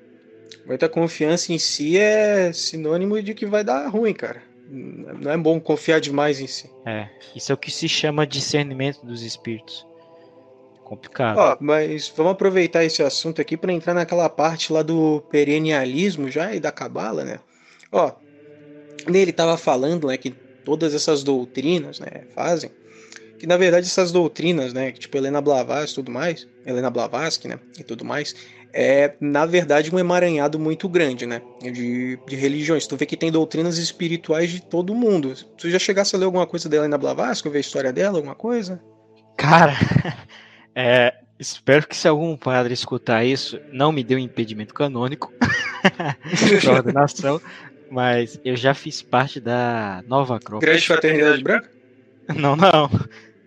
[0.64, 4.42] Muita confiança em si é sinônimo de que vai dar ruim, cara.
[4.66, 6.70] Não é bom confiar demais em si.
[6.86, 9.86] É, isso é o que se chama discernimento dos espíritos.
[10.84, 11.36] Complicado.
[11.36, 16.54] Ó, mas vamos aproveitar esse assunto aqui para entrar naquela parte lá do perennialismo já
[16.54, 17.40] e da cabala, né?
[17.90, 18.10] Ó,
[19.06, 20.30] nele tava falando, né, que
[20.64, 22.70] todas essas doutrinas, né, fazem
[23.42, 27.58] que na verdade essas doutrinas, né, tipo Helena Blavatsky e tudo mais, Helena Blavatsky, né,
[27.76, 28.36] e tudo mais,
[28.72, 32.86] é na verdade um emaranhado muito grande, né, de, de religiões.
[32.86, 35.34] Tu vê que tem doutrinas espirituais de todo mundo.
[35.58, 38.36] Tu já chegasse a ler alguma coisa da Helena Blavatsky, ver a história dela, alguma
[38.36, 38.80] coisa?
[39.36, 39.74] Cara,
[40.72, 45.32] é, espero que se algum padre escutar isso, não me dê um impedimento canônico
[46.64, 47.40] da ordenação,
[47.90, 50.64] mas eu já fiz parte da Nova Acrópole.
[50.64, 51.68] Grande Fraternidade Branca?
[52.36, 52.88] Não, não.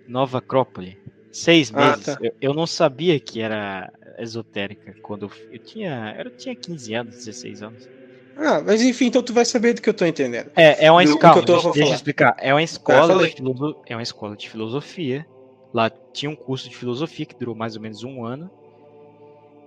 [0.07, 0.97] Nova Acrópole.
[1.31, 2.05] Seis Ah, meses.
[2.05, 2.17] tá.
[2.21, 6.15] eu, eu não sabia que era esotérica quando eu, eu tinha.
[6.23, 7.89] Eu tinha 15 anos, 16 anos.
[8.37, 10.49] Ah, mas enfim, então tu vai saber do que eu tô entendendo.
[10.55, 11.41] É, é uma escola.
[11.45, 12.35] deixa, deixa eu explicar.
[12.39, 15.25] É uma Ah, escola, de filoso- é uma escola de filosofia.
[15.73, 18.49] Lá tinha um curso de filosofia que durou mais ou menos um ano.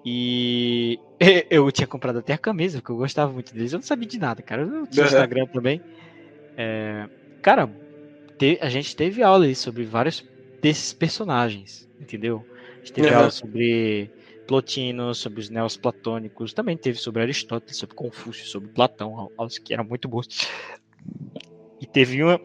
[0.05, 0.99] E
[1.51, 3.73] eu tinha comprado até a camisa, porque eu gostava muito deles.
[3.73, 4.63] Eu não sabia de nada, cara.
[4.63, 5.07] Eu tinha Uhum.
[5.07, 5.83] Instagram também.
[6.57, 7.07] É,
[7.43, 7.69] cara,
[8.39, 10.25] te- a gente teve aula aí sobre vários
[10.63, 12.47] desses personagens, entendeu?
[12.75, 13.17] A gente teve Uhum.
[13.17, 14.11] aula sobre
[14.47, 19.85] Plotino, sobre os neoplatônicos, também teve sobre Aristóteles, sobre Confúcio, sobre Platão, aulas que eram
[19.85, 20.27] muito boas.
[21.81, 22.41] E teve uma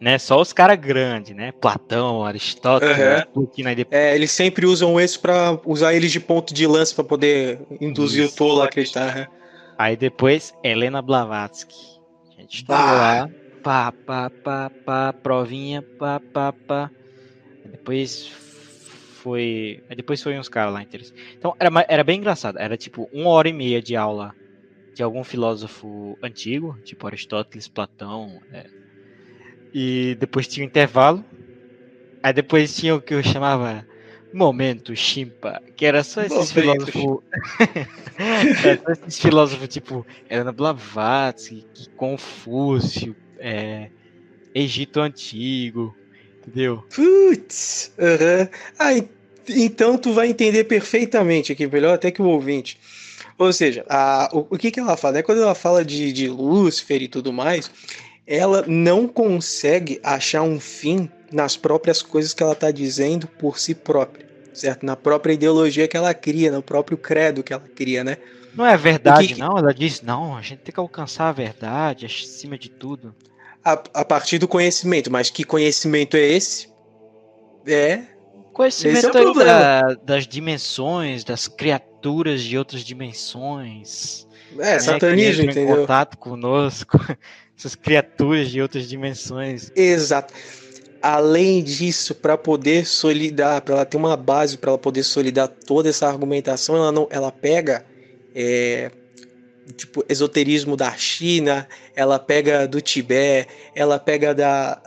[0.00, 0.18] né?
[0.18, 1.52] Só os caras grandes, né?
[1.52, 3.64] Platão, Aristóteles, uhum.
[3.64, 3.84] né?
[3.90, 8.24] É, eles sempre usam esse para usar eles de ponto de lança para poder induzir
[8.24, 8.34] Isso.
[8.34, 9.14] o tolo a acreditar.
[9.14, 9.26] Né?
[9.76, 11.74] Aí depois, Helena Blavatsky.
[12.36, 13.28] A gente tá lá,
[13.62, 16.92] pá, pá, pá, pá, provinha, pá, pá, pá.
[17.64, 19.82] Depois foi.
[19.96, 21.22] Depois foi uns caras lá interessantes.
[21.38, 22.58] Então era, era bem engraçado.
[22.58, 24.34] Era tipo uma hora e meia de aula
[24.94, 28.68] de algum filósofo antigo, tipo Aristóteles, Platão, é,
[29.72, 31.24] e depois tinha o intervalo.
[32.22, 33.86] Aí depois tinha o que eu chamava
[34.32, 37.20] Momento Chimpa, que era só esses filósofos.
[38.18, 41.64] era só esses filósofos tipo Helena Blavatsky,
[41.94, 43.88] Confúcio, é,
[44.54, 45.94] Egito Antigo,
[46.46, 46.84] entendeu?
[46.94, 47.92] Putz!
[47.98, 48.48] Uhum.
[48.78, 48.90] Ah,
[49.48, 52.78] então tu vai entender perfeitamente aqui, melhor até que o ouvinte.
[53.38, 55.18] Ou seja, a, o, o que, que ela fala?
[55.18, 57.70] É quando ela fala de, de Lúcifer e tudo mais,
[58.26, 63.74] ela não consegue achar um fim nas próprias coisas que ela está dizendo por si
[63.74, 64.84] própria, certo?
[64.84, 68.18] Na própria ideologia que ela cria, no próprio credo que ela cria, né?
[68.58, 69.38] Não é verdade, que...
[69.38, 69.56] não.
[69.56, 73.14] Ela diz, não, a gente tem que alcançar a verdade acima de tudo.
[73.64, 76.68] A, a partir do conhecimento, mas que conhecimento é esse?
[77.64, 78.02] É.
[78.52, 84.26] Conhecimento esse é o da, das dimensões, das criaturas de outras dimensões.
[84.54, 85.76] É, né, satanismo, entendeu?
[85.76, 86.98] Em contato conosco
[87.56, 89.70] essas criaturas de outras dimensões.
[89.76, 90.34] Exato.
[91.00, 95.88] Além disso, para poder solidar, para ela ter uma base para ela poder solidar toda
[95.88, 97.84] essa argumentação, ela não, ela pega
[98.34, 98.90] é,
[99.76, 104.80] tipo esoterismo da China, ela pega do Tibete, ela pega da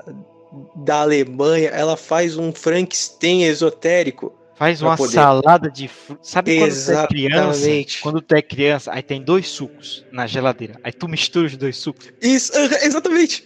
[0.75, 5.13] da Alemanha, ela faz um Frankenstein esotérico Faz uma poder.
[5.13, 6.29] salada de frutas.
[6.29, 7.69] Sabe quando tu é criança?
[7.99, 10.79] Quando tu é criança, aí tem dois sucos na geladeira.
[10.83, 12.13] Aí tu mistura os dois sucos.
[12.21, 12.51] Isso,
[12.83, 13.43] exatamente.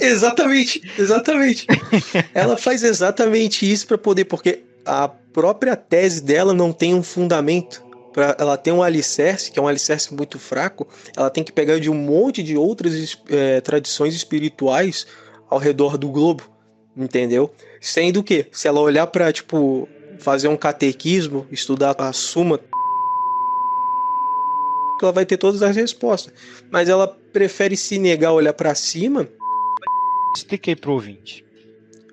[0.00, 0.82] exatamente.
[0.98, 1.64] Exatamente.
[2.34, 7.80] Ela faz exatamente isso para poder, porque a própria tese dela não tem um fundamento.
[8.12, 10.86] Pra, ela tem um alicerce, que é um alicerce muito fraco.
[11.16, 15.06] Ela tem que pegar de um monte de outras é, tradições espirituais
[15.48, 16.44] ao redor do globo.
[16.96, 17.50] Entendeu?
[17.80, 22.60] Sendo que, se ela olhar para tipo, fazer um catequismo, estudar a suma,
[25.02, 26.32] ela vai ter todas as respostas.
[26.70, 29.28] Mas ela prefere se negar a olhar para cima.
[30.36, 31.44] Expliquei pro ouvinte.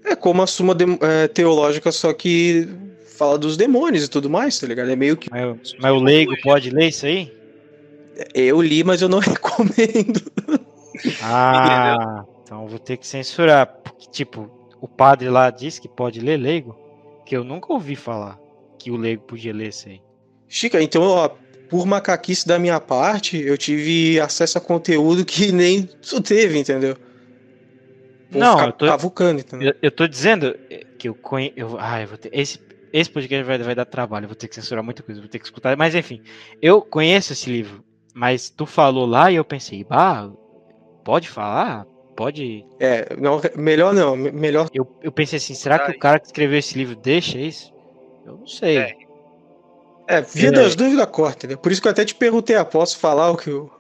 [0.04, 2.68] É como a suma de, é, teológica, só que
[3.20, 4.90] fala dos demônios e tudo mais, tá ligado?
[4.90, 5.30] É meio que.
[5.30, 7.30] Mas, mas o leigo pode ler isso aí?
[8.34, 10.22] Eu li, mas eu não recomendo.
[11.22, 13.68] Ah, então vou ter que censurar.
[13.84, 14.50] Porque, tipo,
[14.82, 16.76] o padre lá disse que pode ler leigo
[17.26, 18.40] que eu nunca ouvi falar
[18.80, 20.02] que o leigo podia ler isso aí.
[20.48, 21.30] Chica, então, ó,
[21.70, 26.96] por macaquice da minha parte, eu tive acesso a conteúdo que nem tu teve, entendeu?
[28.32, 30.56] Vou não, eu tô, cavucando, eu, eu, tô dizendo
[31.00, 31.56] que eu conheço.
[31.80, 32.30] Ah, eu vou ter.
[32.32, 32.60] Esse,
[32.92, 35.46] esse podcast vai, vai dar trabalho, vou ter que censurar muita coisa, vou ter que
[35.46, 35.76] escutar.
[35.78, 36.22] Mas enfim,
[36.62, 37.84] eu conheço esse livro,
[38.14, 40.30] mas tu falou lá e eu pensei, bah,
[41.04, 41.86] pode falar?
[42.20, 42.66] pode.
[42.82, 44.70] É, não, melhor não, melhor.
[44.74, 47.74] Eu, eu pensei assim, será que o cara que escreveu esse livro deixa isso?
[48.26, 48.78] Eu não sei.
[48.78, 48.98] É,
[50.06, 51.56] é via das dúvidas corta, né?
[51.56, 53.72] Por isso que eu até te perguntei, ah, posso falar o que eu...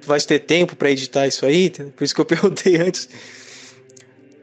[0.00, 1.66] tu vai ter tempo para editar isso aí?
[1.66, 1.92] Entendeu?
[1.92, 3.08] Por isso que eu perguntei antes.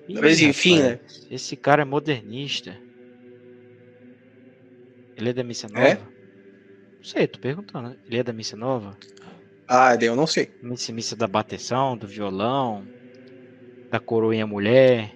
[0.10, 1.27] Ih, Mas enfim, rapaz, né?
[1.31, 2.76] Esse cara é modernista.
[5.18, 5.69] Ele é da missa é?
[5.72, 5.88] nova?
[5.88, 5.95] É?
[5.95, 7.89] Não sei, tô perguntando.
[7.89, 7.95] Né?
[8.06, 8.98] Ele é da missa nova?
[9.68, 10.49] Ah, eu não sei.
[10.61, 12.85] Missa, missa da bateção, do violão
[13.89, 15.14] da coroinha mulher,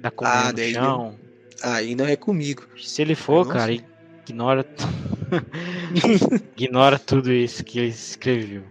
[0.00, 1.18] da comunhão ah, no chão.
[1.62, 2.66] Aí não é comigo.
[2.78, 3.84] Se ele for, cara, sei.
[4.28, 4.66] ignora
[6.56, 8.64] ignora tudo isso que ele escreveu.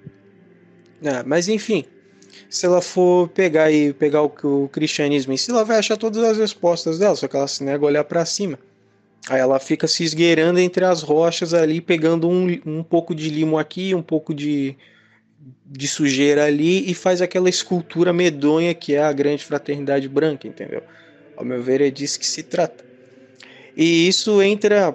[1.05, 1.85] Ah, mas enfim,
[2.49, 5.97] se ela for pegar e pegar o que o cristianismo em si, ela vai achar
[5.97, 8.57] todas as respostas dela, só que ela se nega a olhar para cima.
[9.29, 13.57] Aí ela fica se esgueirando entre as rochas ali, pegando um, um pouco de limo
[13.57, 14.75] aqui, um pouco de,
[15.65, 20.83] de sujeira ali e faz aquela escultura medonha que é a grande fraternidade branca, entendeu?
[21.37, 22.83] Ao meu ver, é disso que se trata.
[23.75, 24.93] E isso entra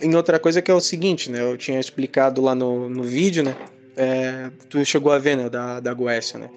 [0.00, 1.42] em outra coisa que é o seguinte, né?
[1.42, 3.56] Eu tinha explicado lá no, no vídeo, né?
[3.96, 5.50] É, tu chegou a ver, né?
[5.50, 6.48] Da, da Goécia, né?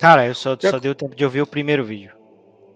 [0.00, 0.70] Cara, eu só, Já...
[0.70, 2.12] só deu tempo de ouvir o primeiro vídeo.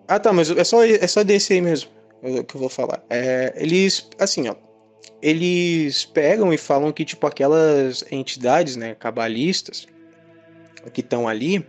[0.07, 3.03] Ah, tá, mas é só, é só desse aí mesmo que eu vou falar.
[3.09, 4.55] É, eles, assim, ó.
[5.23, 8.95] Eles pegam e falam que, tipo, aquelas entidades, né?
[8.95, 9.87] Cabalistas,
[10.93, 11.65] que estão ali,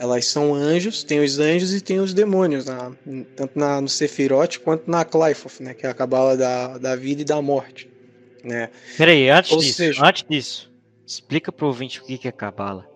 [0.00, 2.90] elas são anjos, tem os anjos e tem os demônios, na,
[3.36, 7.20] tanto na, no Sephiroth quanto na Clyphoth, né, que é a cabala da, da vida
[7.20, 7.86] e da morte.
[8.42, 8.70] Né?
[8.96, 10.02] Peraí, antes Ou disso, seja...
[10.02, 10.72] antes disso,
[11.06, 12.89] explica pro ouvinte o que é cabala.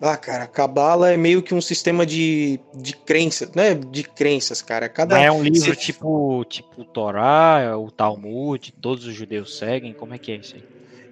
[0.00, 3.74] Ah, cara, a Cabala é meio que um sistema de, de crenças, né?
[3.74, 4.88] De crenças, cara.
[4.88, 9.92] Cada é um livro tipo tipo o Torá, o Talmud, todos os judeus seguem.
[9.92, 10.62] Como é que é isso aí?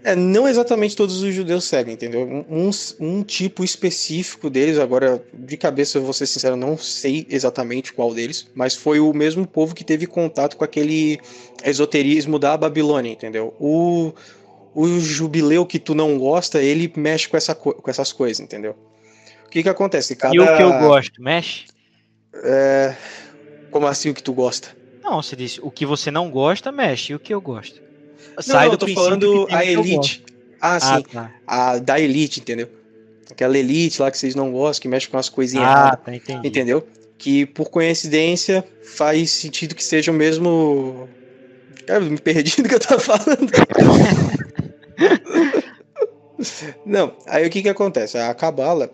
[0.06, 2.22] É, não exatamente todos os judeus seguem, entendeu?
[2.48, 7.92] Um, um tipo específico deles, agora de cabeça eu vou ser sincero, não sei exatamente
[7.92, 11.18] qual deles, mas foi o mesmo povo que teve contato com aquele
[11.64, 13.52] esoterismo da Babilônia, entendeu?
[13.58, 14.12] O,
[14.76, 18.76] o jubileu que tu não gosta, ele mexe com, essa, com essas coisas, entendeu?
[19.46, 20.14] O que que acontece?
[20.14, 20.34] Cada...
[20.34, 21.64] E o que eu gosto, mexe?
[22.44, 22.94] É...
[23.70, 24.76] Como assim o que tu gosta?
[25.02, 27.80] Não, você disse, o que você não gosta, mexe, e o que eu gosto?
[28.38, 30.22] Sai não, do eu tô falando a Elite.
[30.60, 31.02] Ah, ah, sim.
[31.04, 31.32] Tá.
[31.46, 32.68] A da Elite, entendeu?
[33.30, 35.66] Aquela Elite lá que vocês não gostam, que mexe com as coisinhas.
[35.66, 36.46] Ah, tá, entendi.
[36.46, 36.86] Entendeu?
[37.16, 41.08] Que por coincidência faz sentido que seja o mesmo.
[41.86, 43.50] Cara, me perdi do que eu tava falando.
[46.84, 48.18] não, aí o que que acontece?
[48.18, 48.90] A Cabala,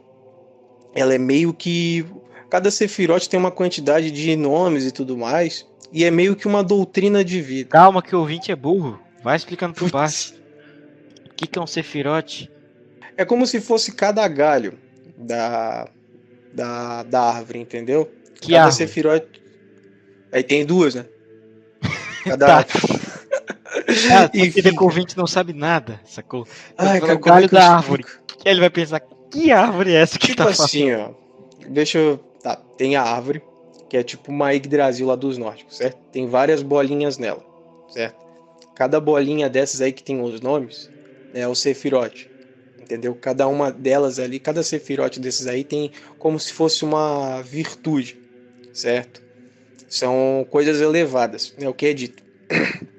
[0.94, 2.04] ela é meio que.
[2.50, 5.66] Cada Sefirote tem uma quantidade de nomes e tudo mais.
[5.92, 7.70] E é meio que uma doutrina de vida.
[7.70, 8.98] Calma, que o ouvinte é burro.
[9.22, 10.34] Vai explicando por baixo.
[11.30, 12.50] O que, que é um sefirote?
[13.16, 14.78] É como se fosse cada galho
[15.16, 15.88] da,
[16.52, 18.10] da, da árvore, entendeu?
[18.40, 18.76] Que cada árvore?
[18.76, 19.42] sefirote.
[20.32, 21.06] Aí tem duas, né?
[22.24, 22.64] Cada.
[22.64, 22.66] tá.
[24.10, 26.46] Ah, porque o ouvinte não sabe nada, sacou?
[26.76, 28.04] Ai, cara, o galho da árvore.
[28.04, 29.00] Que ele vai pensar,
[29.30, 31.16] que árvore é essa que tipo tá assim, falando?
[31.18, 31.68] ó.
[31.68, 32.18] Deixa eu.
[32.42, 33.42] Tá, tem a árvore,
[33.88, 35.98] que é tipo uma Yggdrasil lá dos nórdicos, certo?
[36.10, 37.44] Tem várias bolinhas nela,
[37.88, 38.22] certo?
[38.74, 40.90] Cada bolinha dessas aí que tem os nomes
[41.32, 42.30] é o Sefirote.
[42.80, 43.14] Entendeu?
[43.14, 48.18] Cada uma delas ali, cada Sefirote desses aí tem como se fosse uma virtude,
[48.72, 49.22] certo?
[49.88, 52.22] São coisas elevadas, é o que é dito.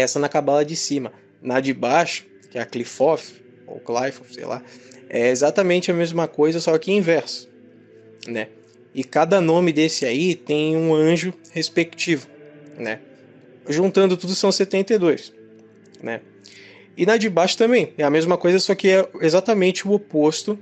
[0.00, 1.12] Essa na cabala de cima.
[1.42, 3.34] Na de baixo, que é a Clifoth,
[3.66, 4.62] ou Clifoth, sei lá,
[5.08, 7.48] é exatamente a mesma coisa, só que inverso,
[8.26, 8.48] né?
[8.94, 12.26] E cada nome desse aí tem um anjo respectivo,
[12.76, 13.00] né?
[13.68, 15.32] juntando tudo são 72,
[16.02, 16.20] né?
[16.96, 20.58] E na de baixo também, é a mesma coisa, só que é exatamente o oposto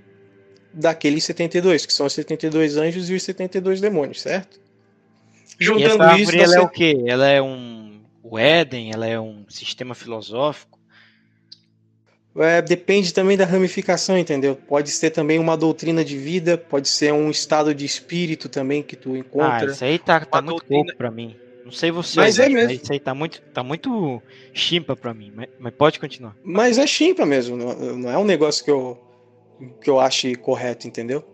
[0.73, 4.61] daqueles 72, que são os 72 anjos e os 72 demônios, certo?
[5.59, 7.03] Juntando e essa isso, ela é o quê?
[7.07, 7.86] Ela é um
[8.31, 10.78] o Éden, ela é um sistema filosófico?
[12.39, 14.57] É, depende também da ramificação, entendeu?
[14.57, 18.94] Pode ser também uma doutrina de vida, pode ser um estado de espírito também que
[18.94, 19.70] tu encontra.
[19.70, 20.85] Ah, isso aí tá, tá muito doutrina...
[20.85, 21.36] pouco pra mim.
[21.65, 22.70] Não sei você, mas é mesmo.
[22.70, 24.23] isso aí tá muito, tá muito
[24.53, 26.36] chimpa pra mim, mas, mas pode continuar.
[26.44, 29.03] Mas é chimpa mesmo, não, não, é um negócio que eu,
[29.82, 31.24] que eu ache correto, entendeu?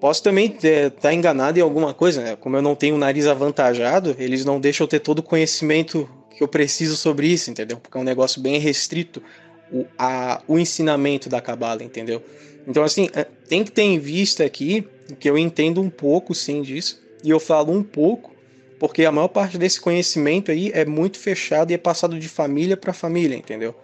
[0.00, 2.36] Posso também estar é, tá enganado em alguma coisa, né?
[2.36, 6.08] Como eu não tenho o nariz avantajado, eles não deixam eu ter todo o conhecimento
[6.34, 7.76] que eu preciso sobre isso, entendeu?
[7.76, 9.22] Porque é um negócio bem restrito
[9.70, 12.22] o, a, o ensinamento da Cabala, entendeu?
[12.66, 16.62] Então, assim, é, tem que ter em vista aqui que eu entendo um pouco, sim,
[16.62, 18.34] disso, e eu falo um pouco
[18.78, 22.74] porque a maior parte desse conhecimento aí é muito fechado e é passado de família
[22.74, 23.74] para família, entendeu?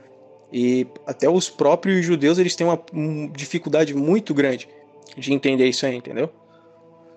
[0.51, 4.67] E até os próprios judeus eles têm uma, uma dificuldade muito grande
[5.17, 6.31] de entender isso aí, entendeu?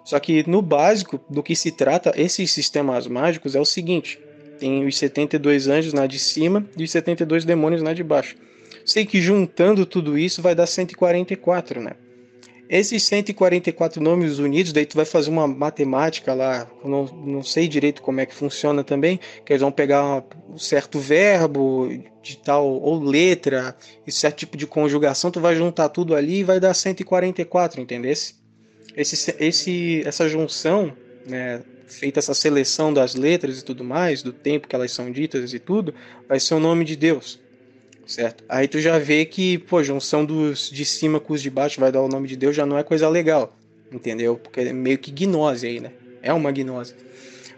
[0.03, 4.19] Só que no básico do que se trata esses sistemas mágicos é o seguinte:
[4.59, 8.35] tem os 72 anjos na de cima e os 72 demônios na de baixo.
[8.85, 11.91] Sei que juntando tudo isso vai dar 144, né?
[12.69, 17.67] Esses 144 nomes unidos, daí tu vai fazer uma matemática lá, eu não, não sei
[17.67, 21.89] direito como é que funciona também, que eles vão pegar um certo verbo
[22.21, 23.75] de tal, ou letra,
[24.05, 28.35] e certo tipo de conjugação, tu vai juntar tudo ali e vai dar 144, entendesse?
[28.95, 34.67] Esse, esse, essa junção, né, feita essa seleção das letras e tudo mais, do tempo
[34.67, 35.91] que elas são ditas e tudo,
[36.27, 37.39] vai ser o nome de Deus
[38.09, 38.43] certo?
[38.49, 41.91] Aí tu já vê que, pô, junção dos de cima com os de baixo vai
[41.91, 43.55] dar o nome de Deus já não é coisa legal,
[43.91, 44.35] entendeu?
[44.35, 45.91] Porque é meio que gnose aí, né?
[46.21, 46.95] É uma gnose.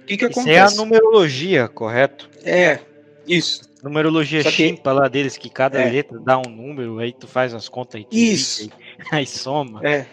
[0.01, 0.57] O que que isso acontece?
[0.57, 2.29] é a numerologia, correto?
[2.43, 2.79] É,
[3.25, 3.61] isso.
[3.81, 4.77] Numerologia Só que...
[4.85, 5.89] lá deles, que cada é.
[5.89, 8.07] letra dá um número, aí tu faz as contas aí.
[8.11, 8.69] Isso.
[8.99, 9.79] Aí, aí soma.
[9.87, 10.05] É.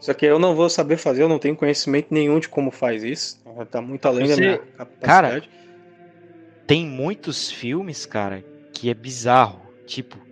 [0.00, 3.04] Só que eu não vou saber fazer, eu não tenho conhecimento nenhum de como faz
[3.04, 3.38] isso.
[3.70, 4.34] Tá muito além Você...
[4.34, 5.00] da minha capacidade.
[5.02, 5.42] Cara,
[6.66, 8.44] tem muitos filmes, cara,
[8.78, 9.72] que é bizarro.
[9.86, 10.26] Tipo,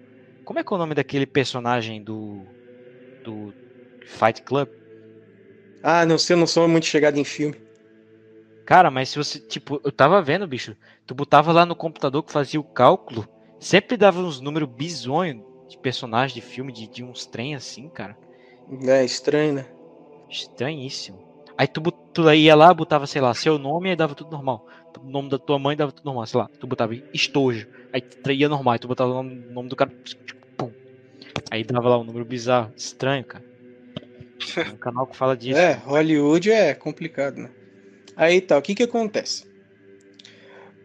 [0.44, 2.54] como é que é o nome daquele personagem do
[3.24, 3.54] do
[4.06, 4.70] Fight Club?
[5.82, 7.58] Ah, não sei, eu não sou muito chegado em filme.
[8.64, 12.32] Cara, mas se você, tipo, eu tava vendo, bicho, tu botava lá no computador que
[12.32, 13.28] fazia o cálculo,
[13.58, 18.18] sempre dava uns números bizonhos de personagem de filme, de, de uns trem assim, cara.
[18.88, 19.66] É, estranho, né?
[20.28, 21.24] Estranhíssimo.
[21.58, 21.80] Aí tu,
[22.12, 24.62] tu ia lá, botava, sei lá, seu nome e dava tudo normal
[25.02, 28.02] o nome da tua mãe dava tudo normal, sei lá, tu botava estojo, aí
[28.34, 30.70] ia normal, aí tu botava o nome, nome do cara, tipo, pum.
[31.50, 33.44] Aí dava lá um número bizarro, estranho, cara.
[34.56, 35.58] É um canal que fala disso.
[35.58, 37.50] É, Hollywood é complicado, né?
[38.14, 39.44] Aí tá, o que que acontece?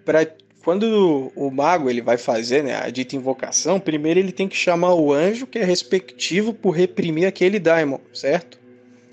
[0.04, 0.26] Pra,
[0.64, 4.94] quando o mago ele vai fazer né, a dita invocação, primeiro ele tem que chamar
[4.96, 8.61] o anjo que é respectivo por reprimir aquele daimon, certo?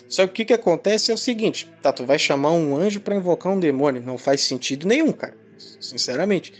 [0.08, 3.00] Só que o que, que acontece é o seguinte, tá, tu vai chamar um anjo
[3.00, 5.36] para invocar um demônio, não faz sentido nenhum, cara,
[5.80, 6.52] sinceramente.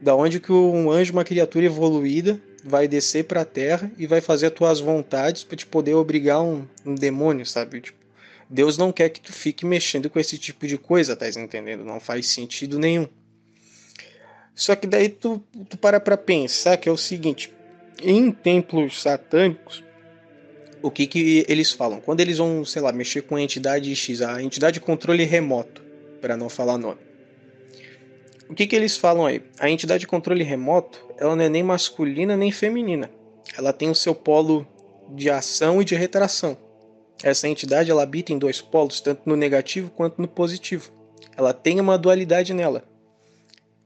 [0.00, 4.20] Da onde que um anjo, uma criatura evoluída, vai descer para a Terra e vai
[4.20, 7.80] fazer as tuas vontades para te poder obrigar um, um demônio, sabe?
[7.80, 7.98] Tipo,
[8.50, 11.84] Deus não quer que tu fique mexendo com esse tipo de coisa, tá entendendo?
[11.84, 13.08] Não faz sentido nenhum.
[14.54, 17.52] Só que daí tu, tu para pra pensar que é o seguinte:
[18.02, 19.84] em templos satânicos,
[20.82, 22.00] o que, que eles falam?
[22.00, 25.82] Quando eles vão, sei lá, mexer com a entidade X, a entidade de controle remoto,
[26.20, 27.00] para não falar nome.
[28.48, 29.42] O que, que eles falam aí?
[29.58, 33.10] A entidade de controle remoto, ela não é nem masculina nem feminina.
[33.56, 34.66] Ela tem o seu polo
[35.14, 36.56] de ação e de retração.
[37.22, 40.90] Essa entidade ela habita em dois polos, tanto no negativo quanto no positivo.
[41.36, 42.84] Ela tem uma dualidade nela.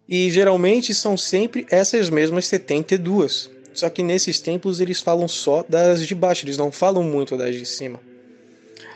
[0.08, 3.50] E geralmente são sempre essas mesmas 72.
[3.72, 7.54] Só que nesses templos eles falam só das de baixo, eles não falam muito das
[7.54, 8.00] de cima.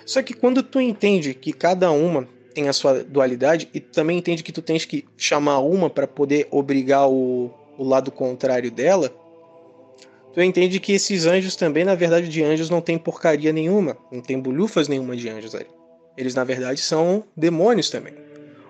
[0.05, 4.43] Só que quando tu entende que cada uma tem a sua dualidade e também entende
[4.43, 9.11] que tu tens que chamar uma para poder obrigar o, o lado contrário dela,
[10.33, 14.21] tu entende que esses anjos também, na verdade, de anjos não tem porcaria nenhuma, não
[14.21, 15.67] tem bolhufas nenhuma de anjos ali.
[16.17, 18.15] Eles, na verdade, são demônios também.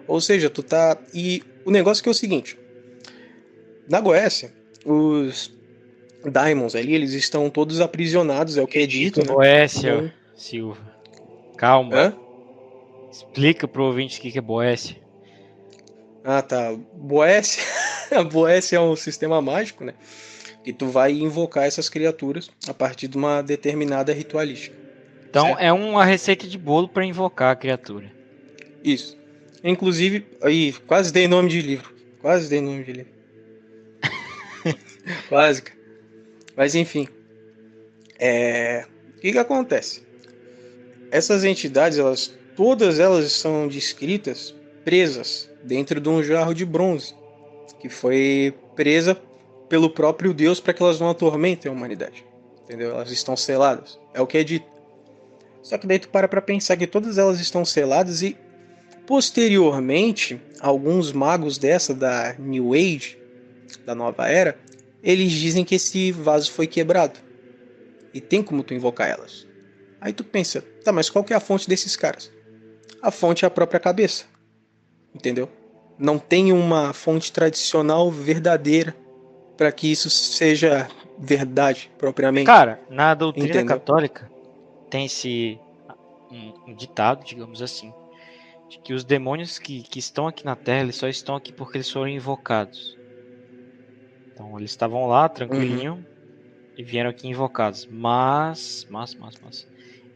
[0.06, 0.96] Ou seja, tu tá.
[1.12, 2.58] E o negócio que é o seguinte:
[3.88, 4.52] na Goécia,
[4.84, 5.52] os
[6.30, 9.20] Diamonds ali, eles estão todos aprisionados, é o que é dito.
[9.20, 9.26] Né?
[9.26, 10.12] Boécia, então...
[10.36, 10.94] Silva.
[11.56, 11.96] Calma.
[11.96, 12.16] Hã?
[13.10, 14.96] Explica pro ouvinte o que é Boécia.
[16.24, 16.74] Ah, tá.
[16.94, 17.62] Boécia.
[18.32, 19.94] Boécia é um sistema mágico, né?
[20.64, 24.74] E tu vai invocar essas criaturas a partir de uma determinada ritualística.
[25.28, 25.60] Então certo?
[25.60, 28.10] é uma receita de bolo para invocar a criatura.
[28.82, 29.16] Isso.
[29.62, 31.94] Inclusive, aí, quase dei nome de livro.
[32.20, 33.12] Quase dei nome de livro.
[35.28, 35.62] quase.
[36.56, 37.08] Mas enfim.
[38.18, 38.84] É...
[39.16, 40.02] O que, que acontece?
[41.10, 44.54] Essas entidades, elas, todas elas são descritas
[44.84, 47.14] presas dentro de um jarro de bronze,
[47.80, 49.16] que foi presa
[49.68, 52.24] pelo próprio Deus para que elas não atormentem a humanidade.
[52.64, 52.90] Entendeu?
[52.90, 53.98] Elas estão seladas.
[54.12, 54.66] É o que é dito.
[55.62, 58.36] Só que daí tu para para pensar que todas elas estão seladas e
[59.06, 63.18] posteriormente alguns magos dessa da New Age,
[63.84, 64.58] da nova era,
[65.04, 67.20] eles dizem que esse vaso foi quebrado.
[68.12, 69.46] E tem como tu invocar elas.
[70.00, 72.32] Aí tu pensa, tá, mas qual que é a fonte desses caras?
[73.02, 74.24] A fonte é a própria cabeça.
[75.14, 75.48] Entendeu?
[75.98, 78.96] Não tem uma fonte tradicional verdadeira
[79.56, 82.46] para que isso seja verdade propriamente.
[82.46, 83.66] Cara, na doutrina Entendeu?
[83.66, 84.30] católica
[84.90, 85.58] tem esse
[86.30, 87.92] um, ditado, digamos assim,
[88.68, 91.76] de que os demônios que, que estão aqui na Terra, eles só estão aqui porque
[91.76, 92.96] eles foram invocados.
[94.34, 96.04] Então eles estavam lá, tranquilinho, uhum.
[96.76, 97.88] e vieram aqui invocados.
[97.88, 99.66] Mas, mas, mas, mas,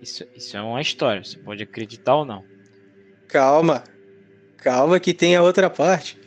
[0.02, 2.44] isso, isso é uma história, você pode acreditar ou não.
[3.28, 3.84] Calma,
[4.56, 6.18] calma que tem a outra parte.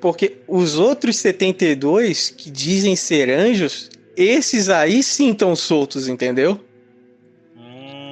[0.00, 6.62] Porque os outros 72 que dizem ser anjos, esses aí sim estão soltos, entendeu?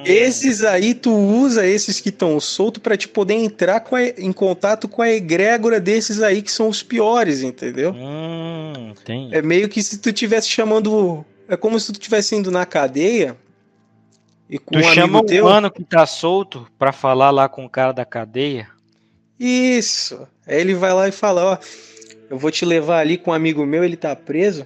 [0.05, 4.87] Esses aí tu usa esses que estão soltos para te poder entrar a, em contato
[4.87, 7.91] com a egrégora desses aí que são os piores, entendeu?
[7.91, 8.93] Hum,
[9.31, 13.35] é meio que se tu tivesse chamando, é como se tu tivesse indo na cadeia
[14.49, 15.45] e com tu um chama amigo teu.
[15.45, 18.67] mano que tá solto para falar lá com o cara da cadeia.
[19.39, 20.27] Isso.
[20.47, 21.57] Aí ele vai lá e fala, ó,
[22.29, 24.65] eu vou te levar ali com um amigo meu, ele tá preso.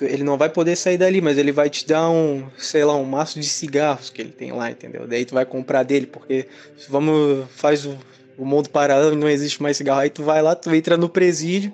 [0.00, 3.04] Ele não vai poder sair dali, mas ele vai te dar um, sei lá, um
[3.04, 5.06] maço de cigarros que ele tem lá, entendeu?
[5.06, 6.48] Daí tu vai comprar dele, porque
[6.88, 7.96] vamos, faz o,
[8.36, 10.00] o mundo paralelo e não existe mais cigarro.
[10.00, 11.72] Aí tu vai lá, tu entra no presídio.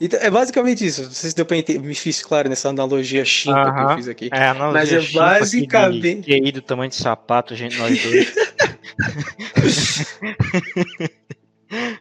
[0.00, 1.04] E é basicamente isso.
[1.04, 4.08] Não sei se deu pra entender, me fiz claro nessa analogia chimpa que eu fiz
[4.08, 4.28] aqui.
[4.32, 6.30] É, mas é basicamente.
[6.30, 8.34] E aí do tamanho de sapato, gente, nós dois.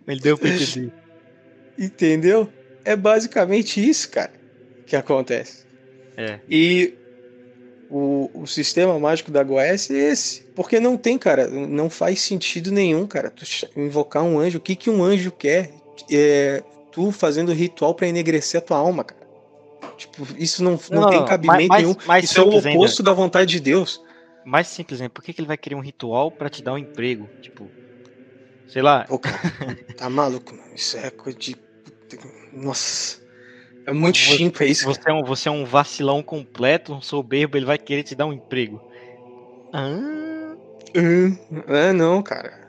[0.07, 0.91] Ele deu pra entender.
[1.77, 2.51] Entendeu?
[2.85, 4.31] É basicamente isso, cara,
[5.01, 5.65] que acontece.
[6.15, 6.39] É.
[6.47, 6.93] E
[7.89, 10.43] o, o sistema mágico da Goiás é esse.
[10.55, 13.43] Porque não tem, cara, não faz sentido nenhum, cara, tu
[13.75, 14.57] invocar um anjo.
[14.57, 15.71] O que, que um anjo quer?
[16.11, 19.23] É, tu fazendo ritual para enegrecer a tua alma, cara.
[19.97, 21.95] Tipo, isso não, não, não tem cabimento mais, nenhum.
[22.05, 23.03] Mais isso é o oposto ainda.
[23.03, 24.01] da vontade de Deus.
[24.45, 26.77] Mais simples ainda, por que, que ele vai querer um ritual para te dar um
[26.77, 27.29] emprego?
[27.41, 27.69] Tipo,
[28.73, 29.05] Sei lá.
[29.05, 29.37] Pô, cara,
[29.95, 30.73] tá maluco, mano.
[30.73, 31.55] Isso é coisa de.
[32.51, 33.22] Nossa.
[33.85, 34.85] É muito chimpa isso.
[34.85, 38.25] Você é, um, você é um vacilão completo, um soberbo, ele vai querer te dar
[38.25, 38.81] um emprego.
[39.73, 40.55] Ah.
[41.67, 42.61] É, não, cara.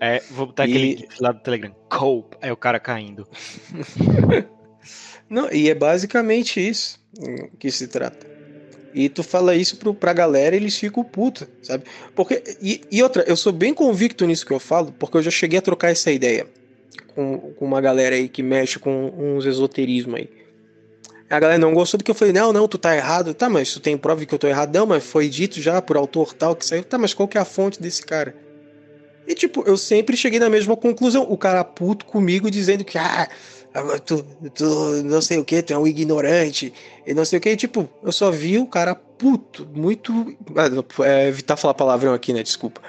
[0.00, 0.70] É, vou botar e...
[0.70, 1.74] aquele lá do Telegram.
[1.88, 2.36] Cope.
[2.40, 3.26] Aí o cara caindo.
[5.28, 7.00] não, e é basicamente isso
[7.58, 8.34] que se trata.
[8.94, 11.84] E tu fala isso pro, pra galera eles ficam putos, sabe?
[12.14, 15.32] Porque, e, e, outra, eu sou bem convicto nisso que eu falo, porque eu já
[15.32, 16.46] cheguei a trocar essa ideia
[17.12, 20.30] com, com uma galera aí que mexe com uns esoterismo aí.
[21.30, 23.32] A galera não gostou do que eu falei, não, não, tu tá errado.
[23.34, 24.74] Tá, mas tu tem prova que eu tô errado?
[24.74, 26.84] Não, mas foi dito já por autor tal que saiu.
[26.84, 28.34] Tá, mas qual que é a fonte desse cara?
[29.26, 31.26] E tipo, eu sempre cheguei na mesma conclusão.
[31.28, 33.26] O cara puto comigo dizendo que, ah,
[34.04, 34.22] tu,
[34.54, 36.72] tu não sei o que, tu é um ignorante,
[37.06, 37.56] e não sei o que.
[37.56, 40.36] Tipo, eu só vi o cara puto, muito.
[40.54, 42.42] Ah, é, evitar falar palavrão aqui, né?
[42.42, 42.82] Desculpa.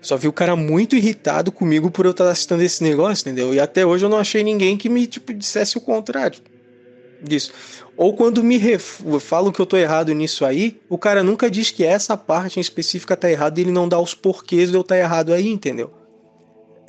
[0.00, 3.52] Só vi o cara muito irritado comigo por eu estar citando esse negócio, entendeu?
[3.52, 6.38] E até hoje eu não achei ninguém que me tipo, dissesse o contrário
[7.28, 7.52] disso.
[7.96, 9.00] Ou quando me ref...
[9.20, 12.60] falam que eu tô errado nisso aí, o cara nunca diz que essa parte em
[12.60, 15.90] específica tá errada e ele não dá os porquês de eu tá errado aí, entendeu?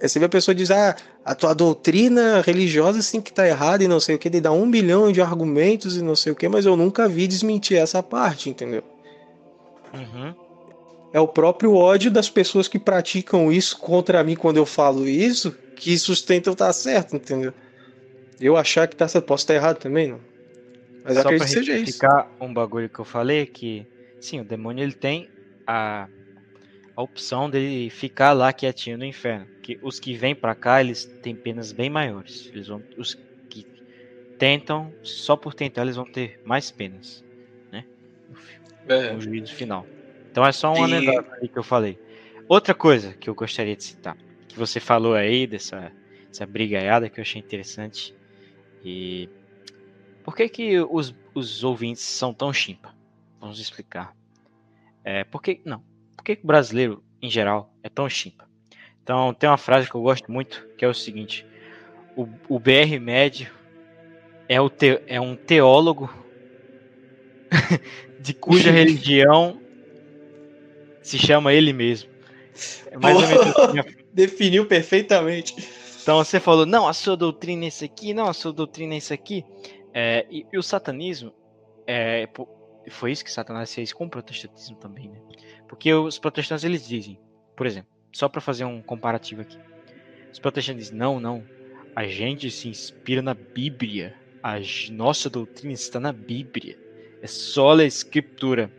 [0.02, 3.84] Aí você vê a pessoa diz, ah, a tua doutrina religiosa sim que tá errada
[3.84, 6.36] e não sei o que, ele dá um bilhão de argumentos e não sei o
[6.36, 8.84] que, mas eu nunca vi desmentir essa parte, entendeu?
[9.94, 10.34] Uhum.
[11.14, 15.56] É o próprio ódio das pessoas que praticam isso contra mim quando eu falo isso
[15.76, 17.53] que sustentam estar tá certo, entendeu?
[18.40, 20.20] Eu achar que tá posso estar errado também, não.
[21.03, 21.99] Mas Só acredito que seja isso.
[22.41, 23.86] um bagulho que eu falei que,
[24.20, 25.30] sim, o demônio ele tem
[25.68, 26.07] a
[26.95, 29.45] a opção de ficar lá quietinho no inferno.
[29.62, 32.49] Que os que vêm para cá, eles têm penas bem maiores.
[32.53, 33.16] Eles vão, os
[33.49, 33.68] que
[34.40, 37.24] tentam, só por tentar, eles vão ter mais penas,
[37.72, 37.84] né?
[38.88, 39.12] É.
[39.12, 39.86] No juízo final.
[40.32, 41.99] Então é só um anedota aí que eu falei.
[42.48, 44.16] Outra coisa que eu gostaria de citar,
[44.48, 45.91] que você falou aí dessa,
[46.28, 48.16] dessa brigaiada que eu achei interessante.
[48.86, 49.28] E
[50.24, 52.95] por que que os, os ouvintes são tão chimpa?
[53.40, 54.16] Vamos explicar.
[55.03, 55.84] É, porque não,
[56.24, 58.48] que o brasileiro, em geral, é tão chimpa?
[59.02, 61.45] Então, tem uma frase que eu gosto muito, que é o seguinte:
[62.16, 63.52] o, o BR médio
[64.48, 66.10] é, o te, é um teólogo
[68.20, 69.60] de cuja religião
[71.02, 72.10] se chama ele mesmo.
[72.91, 73.95] É mais ou menos assim.
[74.14, 75.56] Definiu perfeitamente.
[76.06, 78.98] Então você falou, não, a sua doutrina é isso aqui, não, a sua doutrina é
[78.98, 79.44] isso aqui.
[79.91, 81.34] É, e, e, o satanismo,
[81.88, 82.30] é,
[82.91, 85.19] foi isso que Satanás fez com o protestantismo também, né?
[85.68, 87.18] Porque os protestantes eles dizem,
[87.56, 89.57] por exemplo, só para fazer um comparativo aqui.
[90.32, 91.44] Os protestantes dizem: "Não, não.
[91.95, 94.14] A gente se inspira na Bíblia.
[94.44, 94.57] A
[94.91, 96.77] nossa doutrina está na Bíblia.
[97.19, 98.72] É só a escritura."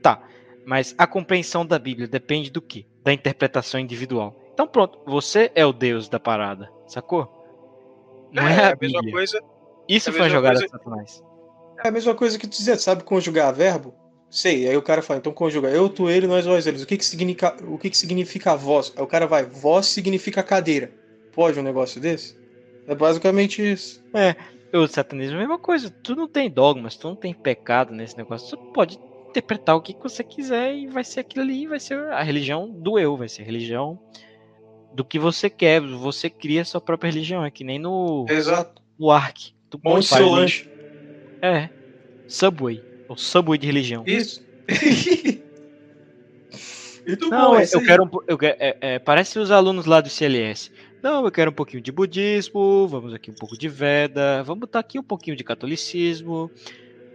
[0.00, 0.22] Tá,
[0.64, 2.86] mas a compreensão da Bíblia depende do quê?
[3.02, 4.37] Da interpretação individual.
[4.58, 7.28] Então pronto, você é o Deus da parada, sacou?
[8.32, 9.40] Não é, é a, a mesma coisa.
[9.88, 10.66] Isso foi uma jogada coisa...
[10.66, 11.24] de Satanás.
[11.84, 13.94] É a mesma coisa que tu dizer, sabe conjugar verbo?
[14.28, 16.82] Sei, aí o cara fala, então conjuga eu, tu, ele, nós, vós, eles.
[16.82, 18.92] O que que significa, o que que significa voz?
[18.96, 20.90] Aí o cara vai, voz significa cadeira.
[21.32, 22.36] Pode um negócio desse?
[22.88, 24.04] É basicamente isso.
[24.12, 24.34] É,
[24.76, 25.88] o satanismo é a mesma coisa.
[25.88, 28.56] Tu não tem dogmas, tu não tem pecado nesse negócio.
[28.56, 28.98] Tu pode
[29.28, 32.68] interpretar o que, que você quiser e vai ser aquilo ali, vai ser a religião
[32.68, 34.00] do eu, vai ser a religião
[34.92, 35.80] do que você quer.
[35.80, 38.82] Você cria a sua própria religião, é que nem no, Exato.
[38.98, 39.52] no Ark.
[39.70, 40.24] Tu pode fazer.
[40.24, 40.68] lanche.
[41.42, 41.68] É.
[42.26, 42.82] Subway.
[43.08, 44.04] O subway de religião.
[44.06, 44.46] Isso.
[47.30, 50.70] não, bom, eu quero, eu quero é, é, parece os alunos lá do CLS.
[51.02, 54.80] Não, eu quero um pouquinho de budismo, vamos aqui um pouco de Veda, vamos botar
[54.80, 56.50] aqui um pouquinho de catolicismo,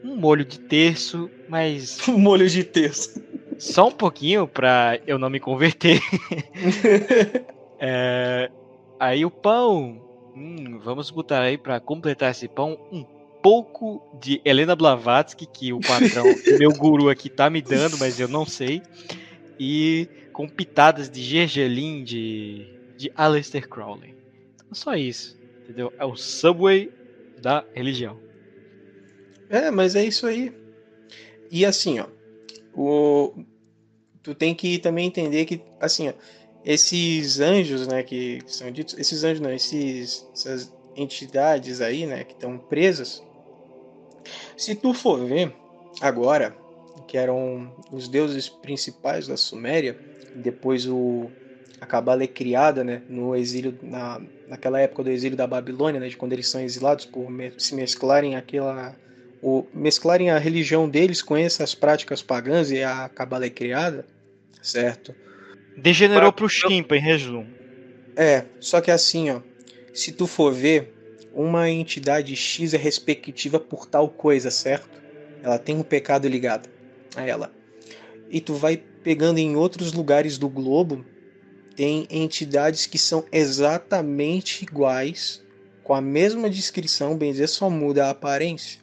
[0.04, 2.00] um molho de terço, mas.
[2.08, 3.22] Um molho de terço.
[3.60, 6.02] Só um pouquinho para eu não me converter.
[7.86, 8.50] é,
[8.98, 10.02] aí o pão,
[10.34, 13.04] hum, vamos botar aí para completar esse pão um
[13.42, 16.24] pouco de Helena Blavatsky, que o patrão,
[16.58, 18.82] meu guru aqui tá me dando, mas eu não sei.
[19.60, 22.66] E com pitadas de Gergelin, de,
[22.96, 24.16] de Aleister Crowley.
[24.56, 25.92] Então, só isso, entendeu?
[26.00, 26.90] É o Subway
[27.42, 28.18] da religião.
[29.50, 30.54] É, mas é isso aí.
[31.52, 32.08] E assim, ó,
[32.74, 33.44] o,
[34.24, 36.14] tu tem que também entender que, assim, ó,
[36.66, 42.34] esses anjos, né, que são ditos, esses anjos não, esses, essas entidades aí, né, que
[42.34, 43.24] estão presas,
[44.56, 45.54] se tu for ver
[46.02, 46.56] agora,
[47.08, 50.00] que eram os deuses principais da Suméria,
[50.36, 51.30] depois o
[51.82, 56.08] a Cabala é criada, né, no exílio na, naquela época do exílio da Babilônia, né,
[56.08, 58.96] de quando eles são exilados por me, se mesclarem aquela
[59.42, 64.06] o mesclarem a religião deles com essas práticas pagãs e a Cabala é criada,
[64.62, 65.14] certo?
[65.78, 67.48] Degenerou para o Shimpa, em resumo.
[68.16, 69.42] É, só que assim, ó,
[69.94, 70.94] se tu for ver,
[71.34, 75.02] uma entidade X é respectiva por tal coisa, certo?
[75.42, 76.70] Ela tem um pecado ligado
[77.16, 77.52] a ela.
[78.30, 81.06] E tu vai pegando em outros lugares do globo,
[81.76, 85.44] tem entidades que são exatamente iguais,
[85.84, 88.80] com a mesma descrição, bem dizer, só muda a aparência.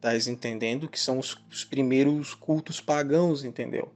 [0.00, 0.88] Tá entendendo?
[0.88, 3.92] Que são os, os primeiros cultos pagãos, entendeu?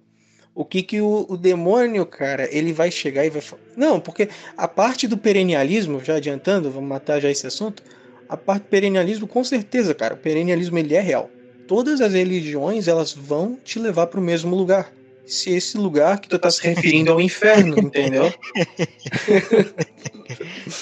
[0.54, 3.62] O que que o, o, demônio, cara, ele vai chegar e vai falar.
[3.76, 7.82] Não, porque a parte do perennialismo, já adiantando, vamos matar já esse assunto.
[8.28, 11.30] A parte do perennialismo, com certeza, cara, o perennialismo ele é real.
[11.66, 14.92] Todas as religiões, elas vão te levar para o mesmo lugar
[15.24, 18.24] se esse lugar que tu tá se referindo ao inferno, entendeu?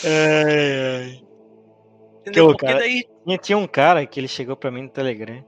[0.05, 1.23] ai, ai.
[2.23, 2.57] Entendeu?
[2.57, 3.05] Que, cara, daí...
[3.43, 5.45] Tinha um cara que ele chegou para mim no Telegram.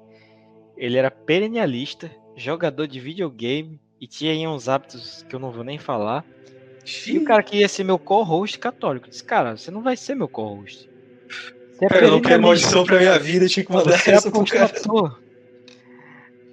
[0.77, 5.78] Ele era perennialista, jogador de videogame e tinha uns hábitos que eu não vou nem
[5.78, 6.24] falar.
[7.06, 10.14] E o cara que ia ser meu co-host católico disse: Cara, você não vai ser
[10.14, 10.89] meu co-host.
[11.72, 14.44] Você é cara, não premonição pra minha vida, tinha que mandar você é essa pro
[14.44, 14.72] cara.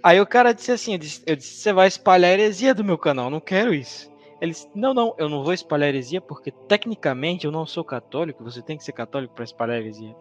[0.04, 2.98] Aí o cara disse assim: eu disse, eu disse, você vai espalhar heresia do meu
[2.98, 4.10] canal, não quero isso.
[4.42, 8.44] Ele disse: Não, não, eu não vou espalhar heresia porque tecnicamente eu não sou católico,
[8.44, 10.14] você tem que ser católico para espalhar heresia.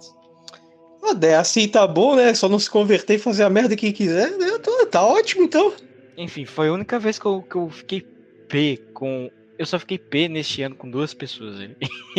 [1.39, 2.35] Assim tá bom, né?
[2.35, 4.59] Só não se converter e fazer a merda que quiser, né?
[4.59, 5.73] Tô, tá ótimo então.
[6.17, 8.01] Enfim, foi a única vez que eu, que eu fiquei
[8.49, 9.31] P com.
[9.59, 11.59] Eu só fiquei P neste ano com duas pessoas.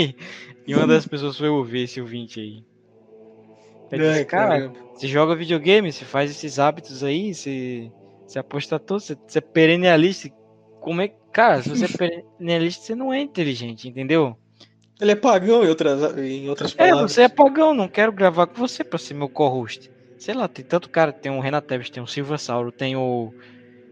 [0.68, 2.64] e uma das pessoas foi ouvir esse ouvinte aí.
[3.92, 7.92] Eu disse, é, cara, você joga videogame, você faz esses hábitos aí, você,
[8.26, 10.30] você aposta todo, você, você é perennialista.
[10.82, 11.88] Como é Cara, se você é
[12.40, 14.36] perennialista, você não é inteligente, entendeu?
[15.00, 17.12] Ele é pagão em outras, em outras palavras.
[17.12, 19.92] É, você é pagão, não quero gravar com você pra ser meu co-host.
[20.18, 23.32] Sei lá, tem tanto cara, tem o Renato Teves, tem o Silva Sauro, tem o.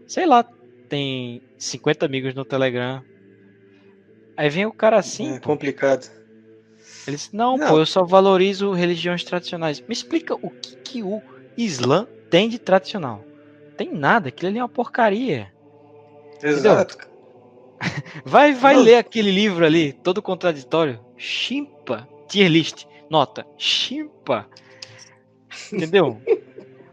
[0.06, 0.44] Sei lá,
[0.88, 3.02] tem 50 amigos no Telegram.
[4.36, 5.34] Aí vem o cara assim.
[5.34, 6.10] É complicado.
[7.06, 9.80] Ele disse, não, não, pô, eu só valorizo religiões tradicionais.
[9.80, 11.22] Me explica o que, que o
[11.56, 13.24] Islã tem de tradicional.
[13.76, 15.52] Tem nada, aquilo ali é uma porcaria.
[16.42, 16.98] Exato.
[18.24, 20.98] Vai, vai ler aquele livro ali, todo contraditório.
[21.14, 24.48] Chimpa, tier list, nota, chimpa.
[25.70, 26.18] Entendeu?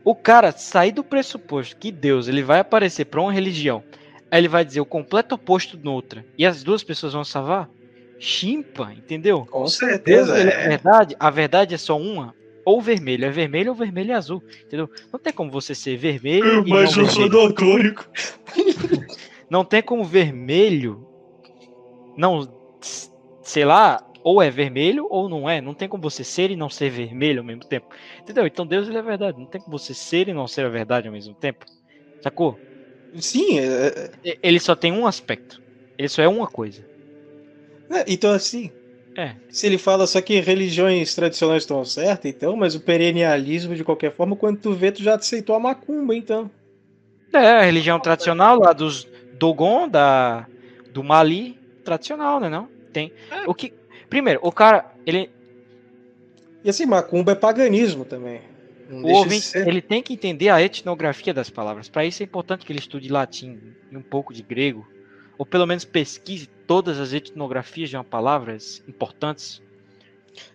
[0.04, 3.84] o cara sair do pressuposto que Deus ele vai aparecer para uma religião,
[4.30, 7.70] aí ele vai dizer o completo oposto noutra, e as duas pessoas vão salvar?
[8.24, 9.46] chimpa, entendeu?
[9.46, 10.38] Com certeza.
[10.38, 10.42] é.
[10.42, 12.34] é verdade, a verdade é só uma.
[12.66, 14.90] Ou vermelho é vermelho ou vermelho é azul, entendeu?
[15.12, 16.64] Não tem como você ser vermelho.
[16.66, 18.08] Mas eu sou daltônico.
[19.50, 21.06] não tem como vermelho.
[22.16, 22.48] Não,
[23.42, 25.60] sei lá, ou é vermelho ou não é.
[25.60, 27.88] Não tem como você ser e não ser vermelho ao mesmo tempo.
[28.22, 28.48] Entendeu?
[28.48, 29.40] Então Deus ele é verdade.
[29.40, 31.66] Não tem como você ser e não ser a verdade ao mesmo tempo.
[32.22, 32.60] Sacou?
[33.16, 33.60] Sim.
[33.60, 34.12] É...
[34.24, 34.38] é.
[34.42, 35.62] Ele só tem um aspecto.
[35.98, 36.86] Ele só é uma coisa.
[37.90, 38.72] É, então, assim.
[39.16, 39.36] É.
[39.50, 44.12] Se ele fala só que religiões tradicionais estão certas, então, mas o perennialismo, de qualquer
[44.12, 46.50] forma, quando tu vê, tu já aceitou a macumba, então.
[47.32, 50.48] É, a religião tradicional lá dos Dogon, da,
[50.92, 52.50] do Mali, tradicional, né?
[52.50, 52.68] Não?
[52.92, 53.12] Tem.
[53.30, 53.48] É.
[53.48, 53.74] O que.
[54.14, 55.32] Primeiro, o cara, ele.
[56.64, 58.42] E assim, macumba é paganismo também.
[58.88, 61.90] Não o ouvinte, ele tem que entender a etnografia das palavras.
[61.90, 63.60] Para isso é importante que ele estude latim
[63.92, 64.88] e um pouco de grego,
[65.36, 69.64] ou pelo menos pesquise todas as etnografias de uma palavras importantes.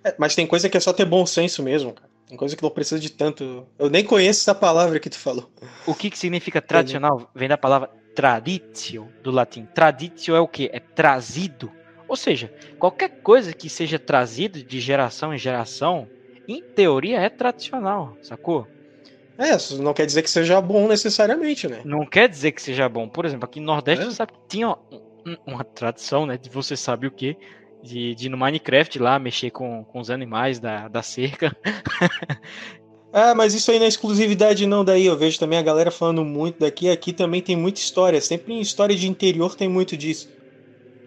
[0.04, 2.08] É, mas tem coisa que é só ter bom senso mesmo, cara.
[2.28, 3.66] Tem coisa que não precisa de tanto.
[3.76, 5.50] Eu nem conheço essa palavra que tu falou.
[5.84, 7.28] O que, que significa tradicional?
[7.34, 9.66] Vem da palavra traditio, do latim.
[9.74, 10.70] Traditio é o que?
[10.72, 11.72] É trazido.
[12.08, 16.08] Ou seja, qualquer coisa que seja trazido de geração em geração,
[16.48, 18.66] em teoria é tradicional, sacou?
[19.36, 21.82] É, isso não quer dizer que seja bom necessariamente, né?
[21.84, 23.08] Não quer dizer que seja bom.
[23.08, 24.08] Por exemplo, aqui no Nordeste, é.
[24.08, 24.76] você sabe que tinha
[25.46, 27.36] uma tradição, né, de você sabe o que,
[27.82, 31.56] de, de no Minecraft lá mexer com, com os animais da, da cerca.
[33.12, 36.24] Ah, mas isso aí não é exclusividade não daí, eu vejo também a galera falando
[36.24, 40.28] muito daqui, aqui também tem muita história, sempre em história de interior tem muito disso.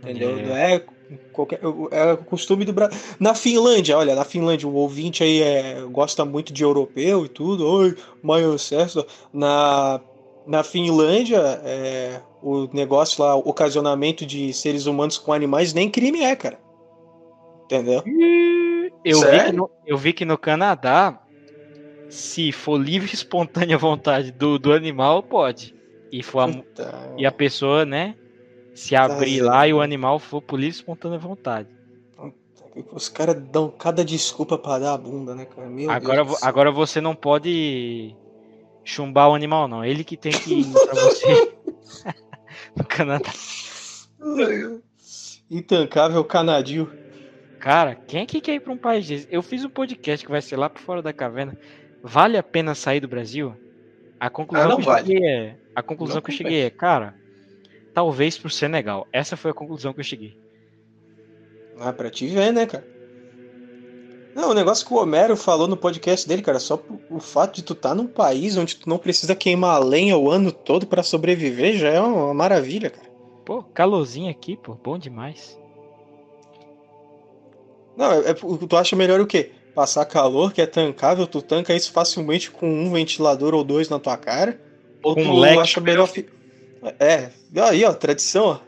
[0.02, 0.38] Entendeu?
[0.38, 0.41] É.
[0.44, 0.84] Não é
[1.32, 1.60] qualquer
[1.91, 2.98] é o costume do Brasil.
[3.19, 7.68] Na Finlândia, olha, na Finlândia o ouvinte aí é, gosta muito de europeu e tudo,
[7.68, 9.06] oi, maior sucesso.
[9.34, 10.02] Na
[10.45, 16.22] na Finlândia, é, o negócio lá, o ocasionamento de seres humanos com animais, nem crime
[16.23, 16.60] é, cara.
[17.65, 18.03] Entendeu?
[19.06, 21.22] Eu vi, que no, eu vi que no Canadá,
[22.10, 25.76] se for livre e espontânea vontade do, do animal, pode.
[26.11, 27.15] E, for a, então...
[27.18, 28.15] e a pessoa, né,
[28.73, 31.69] se abrir tá lá e o animal for por livre espontânea vontade.
[32.93, 35.68] Os caras dão cada desculpa para dar a bunda, né, cara?
[35.68, 38.15] Meu agora, agora você não pode
[38.84, 39.84] chumbar o animal, não.
[39.84, 41.53] Ele que tem que ir pra você
[42.76, 43.31] no Canadá.
[45.49, 46.89] Intancável canadio.
[47.60, 49.27] Cara, quem é que quer ir pra um país desse?
[49.30, 51.57] Eu fiz um podcast que vai ser lá por fora da caverna.
[52.02, 53.53] Vale a pena sair do Brasil?
[54.19, 55.07] A conclusão ah, que eu vale.
[55.07, 55.57] cheguei é.
[55.76, 57.15] A conclusão não que eu cheguei é, cara,
[57.93, 59.07] talvez pro Senegal.
[59.11, 60.38] Essa foi a conclusão que eu cheguei.
[61.80, 62.85] Ah, pra te ver, né, cara?
[64.35, 67.63] Não, o negócio que o Homero falou no podcast dele, cara, só o fato de
[67.63, 71.03] tu estar tá num país onde tu não precisa queimar lenha o ano todo para
[71.03, 73.09] sobreviver já é uma maravilha, cara.
[73.43, 75.59] Pô, calorzinho aqui, pô, bom demais.
[77.97, 79.51] Não, é, é, tu acha melhor o quê?
[79.76, 83.99] Passar calor, que é tancável, tu tanca isso facilmente com um ventilador ou dois na
[83.99, 84.61] tua cara?
[85.03, 86.07] Ou com tu um acha melhor.
[86.07, 86.26] Fi...
[86.99, 87.30] É,
[87.62, 88.60] aí, ó, tradição, ó.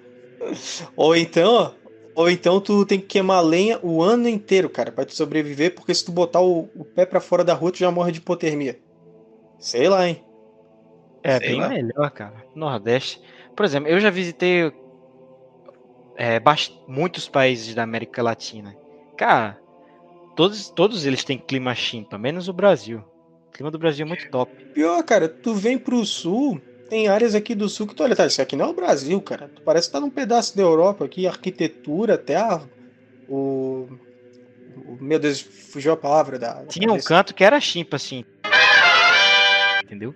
[0.96, 1.72] Ou então, ó,
[2.16, 5.94] ou então tu tem que queimar lenha o ano inteiro, cara, para tu sobreviver, porque
[5.94, 8.80] se tu botar o, o pé para fora da rua, tu já morre de hipotermia.
[9.58, 10.24] Sei lá, hein?
[11.24, 11.70] É Sei bem lá.
[11.70, 12.46] melhor, cara.
[12.54, 13.22] Nordeste.
[13.56, 14.72] Por exemplo, eu já visitei
[16.18, 16.40] é,
[16.88, 18.76] muitos países da América Latina.
[19.18, 19.58] Cara,
[20.36, 23.04] todos, todos eles têm clima chimpa, menos o Brasil.
[23.48, 24.52] O clima do Brasil é muito top.
[24.74, 26.60] Pior, cara, tu vem pro sul,
[26.94, 29.20] tem áreas aqui do sul que tu olha, tá, isso aqui não é o Brasil,
[29.20, 29.50] cara.
[29.50, 32.62] Tu parece que tá num pedaço da Europa aqui, arquitetura, até a,
[33.28, 33.90] o,
[34.78, 36.64] o, Meu Deus, fugiu a palavra da.
[36.68, 38.24] Tinha um canto que era chimpa, assim.
[39.84, 40.14] Entendeu?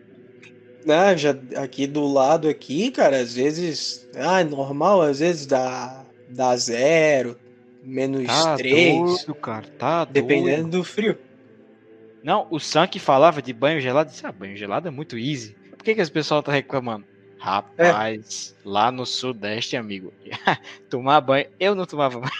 [0.87, 4.07] Ah, já aqui do lado aqui, cara, às vezes.
[4.15, 7.39] Ah, é normal, às vezes dá, dá zero,
[7.83, 8.99] menos tá três.
[8.99, 10.77] Doido, cara, tá Dependendo doido.
[10.77, 11.17] do frio.
[12.23, 15.56] Não, o Sam que falava de banho gelado, disse, ah, banho gelado é muito easy
[15.87, 17.05] que, que esse pessoal tá reclamando?
[17.39, 18.67] Rapaz, é.
[18.67, 20.11] lá no Sudeste, amigo,
[20.89, 22.31] tomar banho, eu não tomava banho.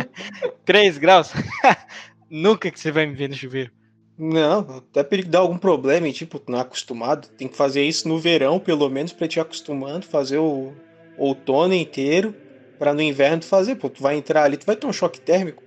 [0.64, 1.32] 3 graus?
[2.30, 3.70] Nunca que você vai me ver no chuveiro.
[4.18, 7.28] Não, até perigo dar algum problema, e, tipo, não é acostumado.
[7.36, 10.72] Tem que fazer isso no verão, pelo menos, pra te acostumando, fazer o
[11.18, 12.34] outono inteiro,
[12.78, 13.76] pra no inverno tu fazer.
[13.76, 15.62] Pô, tu vai entrar ali, tu vai ter um choque térmico.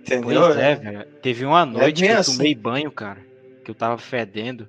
[0.00, 0.42] Entendeu?
[0.42, 1.06] Pois é, velho.
[1.22, 2.36] Teve uma noite é que eu assim.
[2.36, 3.24] tomei banho, cara,
[3.64, 4.68] que eu tava fedendo.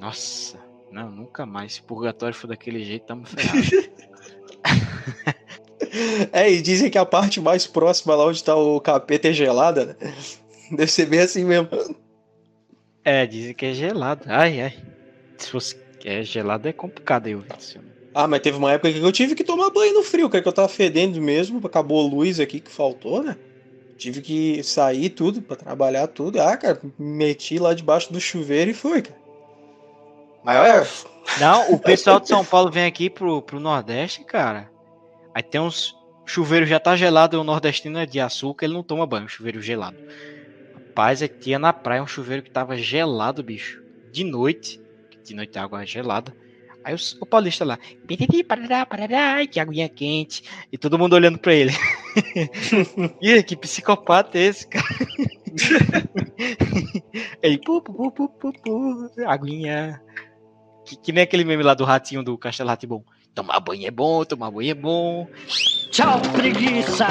[0.00, 0.63] Nossa,
[0.94, 1.74] não, nunca mais.
[1.74, 3.68] Se o purgatório for daquele jeito, tamo ferrados.
[6.32, 9.86] é, e dizem que a parte mais próxima lá onde tá o capeta é gelada,
[9.86, 10.14] né?
[10.70, 11.68] Deve ser bem assim mesmo.
[13.04, 14.22] É, dizem que é gelado.
[14.28, 14.74] Ai, ai.
[15.36, 17.42] Se fosse é gelado é complicado eu
[18.14, 20.52] Ah, mas teve uma época que eu tive que tomar banho no frio, que eu
[20.52, 23.36] tava fedendo mesmo, acabou a luz aqui que faltou, né?
[23.96, 26.40] Tive que sair tudo para trabalhar tudo.
[26.40, 29.23] Ah, cara, meti lá debaixo do chuveiro e foi, cara.
[30.44, 31.06] Mas
[31.40, 34.70] Não, o pessoal de São Paulo vem aqui pro, pro Nordeste, cara.
[35.34, 35.96] Aí tem uns.
[36.24, 39.60] O chuveiro já tá gelado, o nordestino é de açúcar, ele não toma banho, chuveiro
[39.60, 39.98] gelado.
[40.72, 43.82] Rapaz, é tinha na praia um chuveiro que tava gelado, bicho.
[44.10, 44.80] De noite.
[45.22, 46.34] De noite a água é gelada.
[46.84, 47.78] Aí o, o paulista lá,
[48.46, 50.44] parará, parará, que aguinha quente.
[50.70, 51.72] E todo mundo olhando pra ele.
[53.20, 54.84] Ih, que psicopata é esse, cara?
[57.42, 60.00] ele, pu, pu, pu, pu, pu, aguinha.
[60.84, 63.02] Que, que nem aquele meme lá do ratinho do Castelo Ratibom.
[63.34, 65.26] Tomar banho é bom, tomar banho é bom.
[65.90, 67.06] Tchau, preguiça.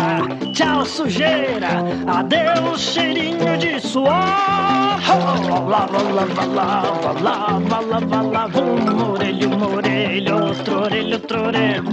[0.54, 1.84] Tchau, sujeira.
[2.08, 4.10] Adeus, cheirinho de suor.
[4.10, 8.62] Lava, lava, lava, lava, lava, lava.
[8.62, 11.84] Um orelho, um orelho, outro orelho, outro orelho.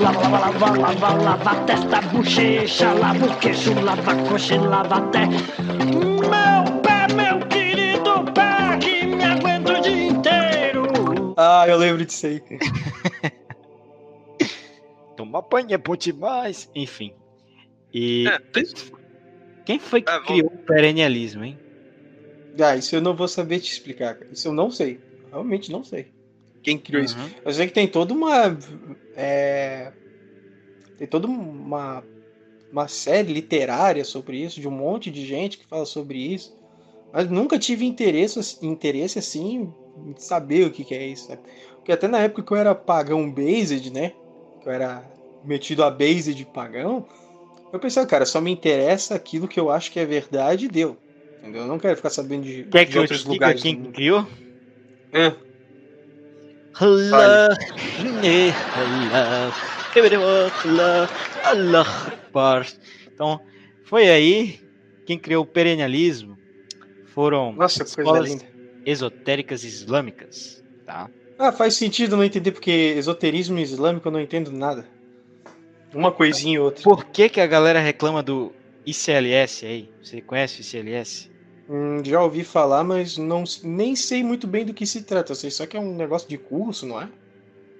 [0.00, 1.54] Lava, lava, lava, lava, lava.
[1.66, 5.28] Testa, bochecha, lava o queixo, lava a coxa, lava até.
[11.62, 12.42] Ah, eu lembro disso aí.
[15.16, 16.68] Tomar banho é bom demais.
[16.74, 17.14] Enfim.
[17.94, 18.26] E.
[18.26, 18.40] É,
[19.64, 21.56] quem foi que ah, criou o perennialismo, hein?
[22.60, 24.18] Ah, isso eu não vou saber te explicar.
[24.32, 24.98] Isso eu não sei.
[25.30, 26.10] Realmente não sei.
[26.64, 27.06] Quem criou uhum.
[27.06, 27.16] isso?
[27.44, 28.58] Eu sei que tem toda uma.
[29.14, 29.92] É...
[30.98, 32.02] Tem toda uma,
[32.72, 36.58] uma série literária sobre isso, de um monte de gente que fala sobre isso.
[37.12, 39.72] Mas nunca tive interesse, interesse assim
[40.16, 41.28] saber o que, que é isso.
[41.28, 41.42] Sabe?
[41.76, 44.12] Porque até na época que eu era pagão based, né?
[44.62, 45.04] Que eu era
[45.44, 47.06] metido a base de pagão,
[47.72, 50.96] eu pensei, cara, só me interessa aquilo que eu acho que é verdade e deu.
[51.38, 51.62] Entendeu?
[51.62, 53.62] Eu não quero ficar sabendo de, Quer de que outros lugares.
[53.62, 54.26] Quem criou?
[55.12, 55.32] É.
[63.12, 63.40] Então,
[63.84, 64.60] foi aí
[65.04, 66.38] quem criou o perennialismo
[67.06, 68.42] foram Nossa, escolas
[68.84, 71.08] esotéricas islâmicas, tá?
[71.38, 74.86] Ah, faz sentido não entender porque esoterismo islâmico eu não entendo nada.
[75.94, 76.82] Uma coisinha e outra.
[76.82, 78.52] Por que, que a galera reclama do
[78.86, 79.88] ICLS aí?
[80.02, 81.30] Você conhece o ICLS?
[81.68, 85.32] Hum, já ouvi falar, mas não, nem sei muito bem do que se trata.
[85.32, 87.08] Eu sei só que é um negócio de curso, não é?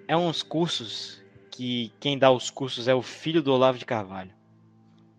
[0.08, 1.20] É uns cursos
[1.50, 4.32] que quem dá os cursos é o filho do Olavo de Carvalho.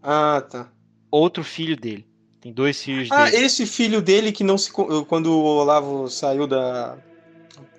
[0.02, 0.72] Ah, tá.
[1.12, 2.06] Outro filho dele.
[2.44, 3.38] Tem dois filhos ah, dele.
[3.38, 4.72] Ah, esse filho dele que não se.
[4.72, 6.98] Quando o Olavo saiu da.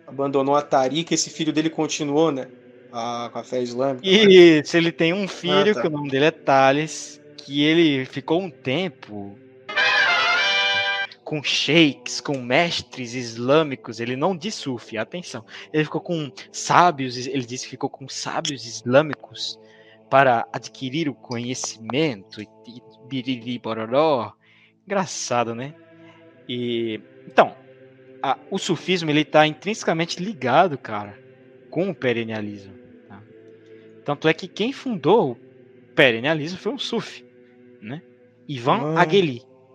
[0.07, 2.49] abandonou a Tarica, esse filho dele continuou, né?
[2.95, 4.07] a, com a fé islâmica.
[4.07, 5.81] Isso, ele tem um filho, ah, tá.
[5.81, 9.37] que o nome dele é Thales, que ele ficou um tempo
[11.25, 15.45] com sheiks, com mestres islâmicos, ele não disse sufi, atenção.
[15.73, 19.59] Ele ficou com sábios, ele disse que ficou com sábios islâmicos
[20.09, 22.49] para adquirir o conhecimento e
[23.09, 24.33] biriri bororó.
[24.87, 25.75] Engraçado, né?
[26.49, 27.55] E então,
[28.23, 31.19] a, o sufismo ele está intrinsecamente ligado, cara,
[31.71, 32.75] com o perennialismo.
[33.09, 33.23] Tá?
[34.05, 37.25] Tanto é que quem fundou o perennialismo foi um sufi,
[37.81, 38.03] né?
[38.49, 39.03] Ivan ah.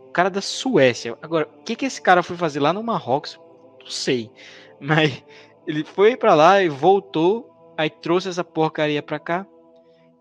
[0.07, 1.17] O cara da Suécia.
[1.21, 3.39] Agora, o que, que esse cara foi fazer lá no Marrocos?
[3.79, 4.31] Não sei.
[4.79, 5.23] Mas
[5.67, 9.45] ele foi para lá e voltou, aí trouxe essa porcaria para cá.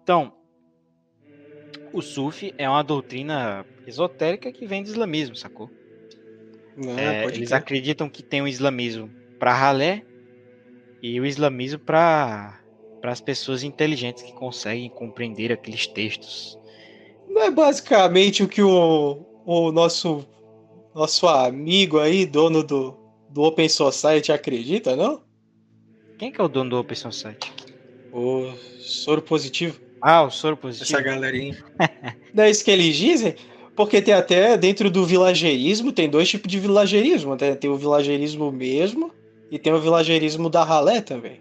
[0.03, 0.33] Então,
[1.93, 5.71] o Sufi é uma doutrina esotérica que vem do islamismo, sacou?
[6.77, 10.05] Não, é, eles acreditam que tem o islamismo para ralé
[11.03, 12.61] e o islamismo para
[13.01, 16.59] para as pessoas inteligentes que conseguem compreender aqueles textos.
[17.29, 20.27] Não é basicamente o que o, o nosso
[20.95, 22.99] nosso amigo aí, dono do,
[23.31, 25.23] do Open Society, acredita, não?
[26.19, 27.53] Quem que é o dono do Open Society?
[28.13, 29.81] O soro positivo.
[30.03, 30.99] Ah, o soro positivo.
[30.99, 31.57] Essa galerinha.
[32.35, 33.37] não é isso que eles dizem?
[33.79, 37.37] Porque tem até dentro do vilagerismo, tem dois tipos de vilagerismo.
[37.37, 39.13] Tem, tem o vilagerismo mesmo
[39.53, 41.41] e tem o vilagerismo da ralé também.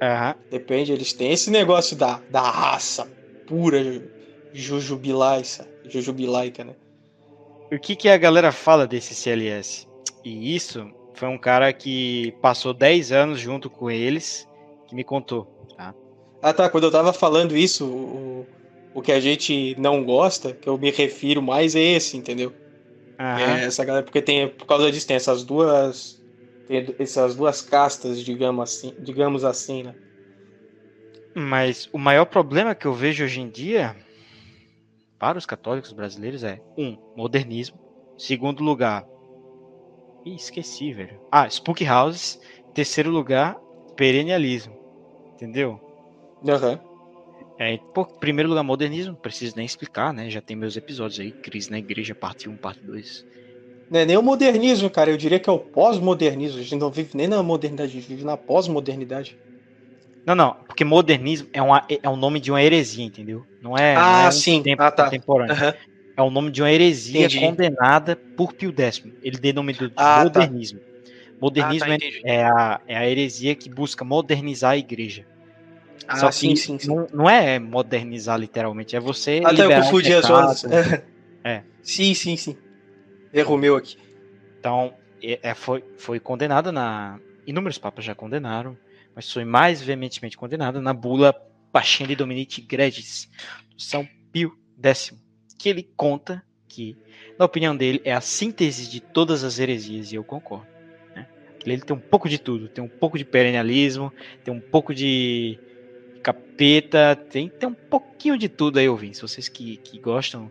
[0.00, 0.32] Uhum.
[0.48, 3.10] Depende, eles têm esse negócio da, da raça
[3.48, 4.00] pura
[4.52, 6.74] jujubilaica, jujubilaica, né?
[7.72, 9.88] o que, que a galera fala desse CLS?
[10.24, 14.46] E isso foi um cara que passou 10 anos junto com eles
[14.86, 15.46] que me contou.
[15.76, 15.92] Tá?
[16.40, 18.46] Ah tá, quando eu tava falando isso, o,
[18.94, 22.52] o que a gente não gosta, que eu me refiro mais é esse, entendeu?
[23.18, 26.20] É essa galera, porque tem, por causa disso, tem essas duas.
[26.66, 29.94] Tem essas duas castas, digamos assim, digamos assim, né?
[31.34, 33.96] Mas o maior problema que eu vejo hoje em dia
[35.18, 37.78] para os católicos brasileiros é um, modernismo.
[38.18, 39.04] Segundo lugar,
[40.24, 41.18] Ih, esqueci, velho.
[41.30, 42.38] Ah, Spook Houses.
[42.74, 43.56] Terceiro lugar,
[43.96, 44.76] perennialismo.
[45.34, 45.80] Entendeu?
[46.48, 46.72] Aham.
[46.74, 46.91] Uhum.
[47.58, 50.30] É, pô, primeiro lugar, modernismo, preciso nem explicar, né?
[50.30, 53.26] Já tem meus episódios aí, Crise na Igreja, parte 1, parte 2.
[53.90, 56.58] Não é nem o modernismo, cara, eu diria que é o pós-modernismo.
[56.58, 59.36] A gente não vive nem na modernidade, a gente vive na pós-modernidade.
[60.24, 63.44] Não, não, porque modernismo é, uma, é o nome de uma heresia, entendeu?
[63.60, 64.62] Não é, ah, não é um sim.
[64.62, 65.04] tempo ah, tá.
[65.04, 65.54] contemporâneo.
[65.54, 65.72] Uhum.
[66.16, 67.40] É o nome de uma heresia Entendi.
[67.40, 69.02] condenada por Pio X.
[69.22, 70.78] Ele denominou de ah, modernismo.
[70.78, 70.86] Tá.
[71.40, 75.26] Modernismo ah, tá, é, a, é a heresia que busca modernizar a igreja.
[76.06, 76.88] Ah, Só sim, sim, sim.
[76.88, 79.40] Não, não, é modernizar literalmente, é você.
[79.44, 80.64] Até ah, tá, eu confundi as zonas.
[81.44, 81.62] é.
[81.82, 82.56] Sim, sim, sim.
[83.32, 83.96] Erro meu aqui.
[84.58, 87.18] Então, é, é, foi, foi condenada na.
[87.46, 88.76] Inúmeros papas já condenaram
[89.14, 91.34] mas foi mais veementemente condenada na bula
[91.70, 93.30] Pascendi Dominici Gregis,
[93.76, 95.14] São Pio X,
[95.58, 96.96] que ele conta que,
[97.38, 100.66] na opinião dele, é a síntese de todas as heresias, e eu concordo.
[101.14, 101.26] Né?
[101.64, 104.12] Ele tem um pouco de tudo, tem um pouco de perennialismo,
[104.44, 105.58] tem um pouco de
[106.22, 109.14] capeta, tem, tem um pouquinho de tudo aí, ouvindo.
[109.14, 110.50] Se vocês que, que gostam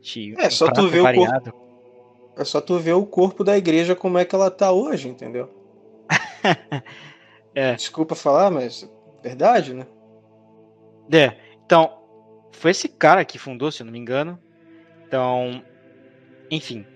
[0.00, 1.50] de é, só tu ver variado.
[1.50, 4.72] o corpo, É só tu ver o corpo da igreja como é que ela tá
[4.72, 5.48] hoje, entendeu?
[7.54, 7.74] É.
[7.74, 8.90] Desculpa falar, mas
[9.22, 9.86] verdade, né?
[11.12, 11.36] É.
[11.66, 11.98] Então,
[12.50, 14.38] foi esse cara que fundou, se eu não me engano.
[15.06, 15.62] Então,
[16.50, 16.86] enfim,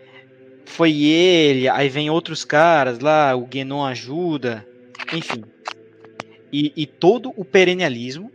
[0.64, 4.66] foi ele, aí vem outros caras lá, o Guénon ajuda,
[5.12, 5.44] enfim.
[6.58, 8.32] E, e, todo o perennialismo,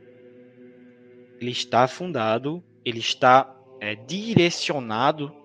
[1.40, 5.36] ele está fundado, ele está é, direcionado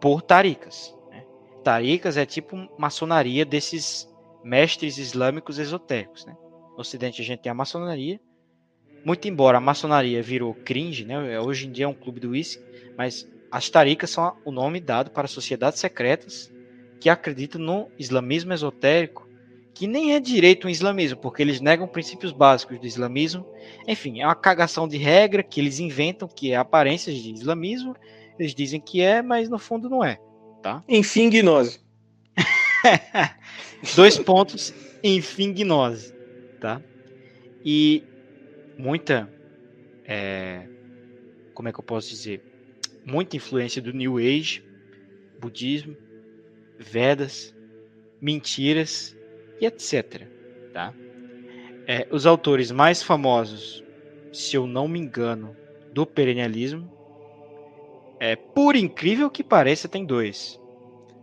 [0.00, 0.96] por taricas.
[1.10, 1.22] Né?
[1.62, 4.10] Taricas é tipo maçonaria desses
[4.42, 6.24] mestres islâmicos esotéricos.
[6.24, 6.34] Né?
[6.70, 8.18] No Ocidente a gente tem a maçonaria,
[9.04, 11.38] muito embora a maçonaria virou cringe, né?
[11.40, 12.64] hoje em dia é um clube do uísque,
[12.96, 16.50] mas as taricas são o nome dado para sociedades secretas
[16.98, 19.28] que acreditam no islamismo esotérico,
[19.74, 23.46] que nem é direito um islamismo, porque eles negam princípios básicos do islamismo.
[23.88, 27.96] Enfim, é uma cagação de regra que eles inventam, que é aparências de islamismo.
[28.38, 30.20] Eles dizem que é, mas no fundo não é.
[30.62, 30.84] Tá?
[30.88, 31.80] Enfim, gnose.
[33.96, 34.72] Dois pontos,
[35.02, 36.14] enfim, gnose,
[36.60, 36.80] tá?
[37.64, 38.04] E
[38.78, 39.32] muita,
[40.04, 40.68] é,
[41.54, 42.42] como é que eu posso dizer?
[43.04, 44.62] Muita influência do New Age,
[45.40, 45.96] budismo,
[46.78, 47.54] Vedas,
[48.20, 49.16] mentiras
[49.62, 50.26] e etc,
[50.72, 50.92] tá?
[51.86, 53.82] É, os autores mais famosos,
[54.32, 55.56] se eu não me engano,
[55.92, 56.90] do perennialismo,
[58.18, 60.60] é, por incrível que pareça, tem dois.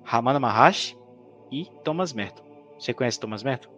[0.04, 0.98] Ramana Maharshi
[1.52, 2.44] e Thomas Merton.
[2.80, 3.70] Você conhece Thomas Merton?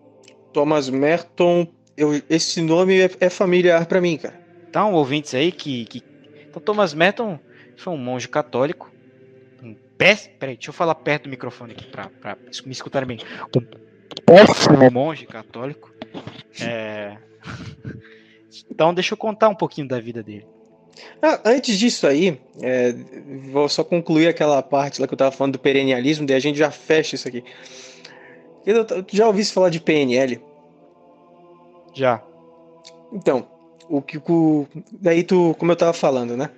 [0.53, 1.67] Thomas Merton,
[1.97, 4.39] Eu, esse nome é, é familiar para mim, cara.
[4.69, 6.03] Então, ouvintes aí que, que.
[6.47, 7.39] Então, Thomas Merton
[7.77, 8.91] foi um monge católico.
[9.61, 10.35] Um péssimo.
[10.37, 13.19] Peraí, deixa eu falar perto do microfone aqui pra, pra me escutarem bem.
[13.55, 13.90] Um
[14.25, 15.93] péssimo monge católico.
[16.61, 17.17] É...
[18.69, 20.45] Então, deixa eu contar um pouquinho da vida dele.
[21.21, 22.93] Ah, antes disso aí, é,
[23.51, 26.57] vou só concluir aquela parte lá que eu tava falando do perennialismo, daí a gente
[26.57, 27.43] já fecha isso aqui.
[28.65, 30.41] Eu, já ouvi falar de PNL?
[31.93, 32.23] Já.
[33.11, 33.47] Então,
[33.89, 36.49] o que o, daí tu, como eu tava falando, né?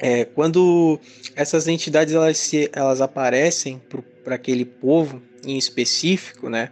[0.00, 0.98] É, quando
[1.36, 3.80] essas entidades elas, se, elas aparecem
[4.24, 6.70] para aquele povo em específico, né?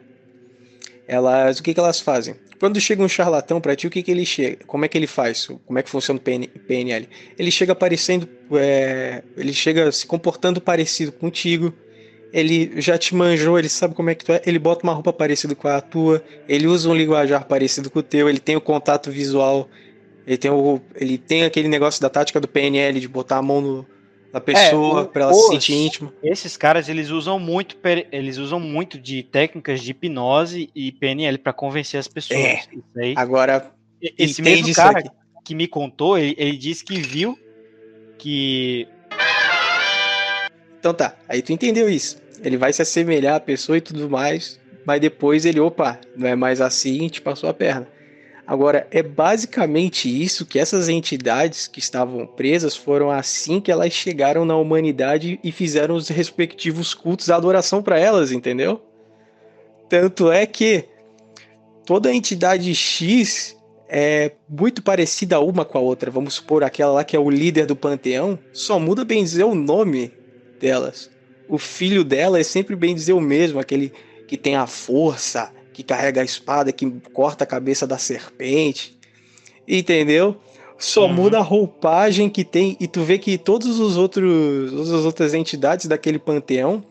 [1.06, 2.34] Elas, o que, que elas fazem?
[2.60, 4.58] Quando chega um charlatão para ti, o que, que ele chega?
[4.66, 5.48] Como é que ele faz?
[5.64, 7.08] Como é que funciona o PN, PNL?
[7.38, 11.72] Ele chega aparecendo, é, ele chega se comportando parecido contigo.
[12.32, 14.42] Ele já te manjou, ele sabe como é que tu é.
[14.44, 16.22] Ele bota uma roupa parecida com a tua.
[16.46, 18.28] Ele usa um linguajar parecido com o teu.
[18.28, 19.66] Ele tem o contato visual.
[20.30, 23.60] Ele tem, o, ele tem aquele negócio da tática do PNL de botar a mão
[23.60, 23.86] no,
[24.32, 26.14] da pessoa é, para ela os, se sentir íntima.
[26.22, 27.76] Esses caras eles usam muito
[28.12, 32.38] eles usam muito de técnicas de hipnose e PNL para convencer as pessoas.
[32.38, 32.60] É.
[32.96, 33.72] Aí, Agora
[34.16, 35.10] esse mesmo cara aqui.
[35.44, 37.36] que me contou, ele, ele disse que viu
[38.16, 38.86] que
[40.78, 42.22] Então tá, aí tu entendeu isso.
[42.40, 46.36] Ele vai se assemelhar à pessoa e tudo mais, mas depois ele, opa, não é
[46.36, 47.88] mais assim, te passou a perna.
[48.50, 54.44] Agora, é basicamente isso que essas entidades que estavam presas foram assim que elas chegaram
[54.44, 58.82] na humanidade e fizeram os respectivos cultos, a adoração para elas, entendeu?
[59.88, 60.84] Tanto é que
[61.86, 63.56] toda entidade X
[63.88, 66.10] é muito parecida uma com a outra.
[66.10, 69.54] Vamos supor aquela lá que é o líder do panteão, só muda bem dizer o
[69.54, 70.12] nome
[70.58, 71.08] delas.
[71.48, 73.92] O filho dela é sempre bem dizer o mesmo, aquele
[74.26, 78.98] que tem a força, que carrega a espada, que corta a cabeça da serpente.
[79.66, 80.36] Entendeu?
[80.78, 81.12] Só uhum.
[81.12, 85.34] muda a roupagem que tem e tu vê que todos os outros, todas as outras
[85.34, 86.84] entidades daquele panteão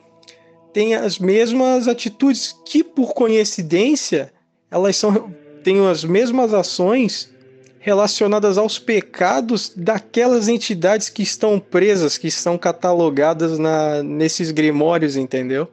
[0.74, 4.32] têm as mesmas atitudes que por coincidência
[4.70, 5.34] elas são
[5.64, 7.32] têm as mesmas ações
[7.80, 15.68] relacionadas aos pecados daquelas entidades que estão presas, que estão catalogadas na, nesses grimórios, entendeu?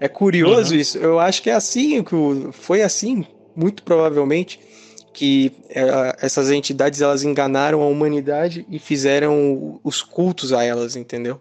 [0.00, 0.80] É curioso uhum.
[0.80, 0.98] isso.
[0.98, 2.04] Eu acho que é assim,
[2.52, 4.60] foi assim, muito provavelmente,
[5.12, 11.40] que é, essas entidades elas enganaram a humanidade e fizeram os cultos a elas, entendeu?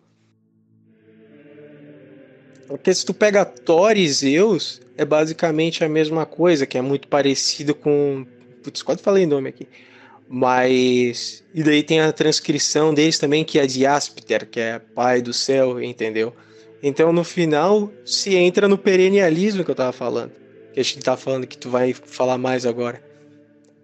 [2.67, 7.07] Porque se tu pega Thor e Zeus, é basicamente a mesma coisa, que é muito
[7.07, 8.25] parecido com.
[8.61, 9.67] Putz, quase falei nome aqui.
[10.27, 11.43] Mas.
[11.53, 15.33] E daí tem a transcrição deles também, que é de Aspter, que é pai do
[15.33, 16.33] céu, entendeu?
[16.81, 20.31] Então, no final, se entra no perennialismo que eu tava falando.
[20.73, 23.03] Que a gente tá falando que tu vai falar mais agora.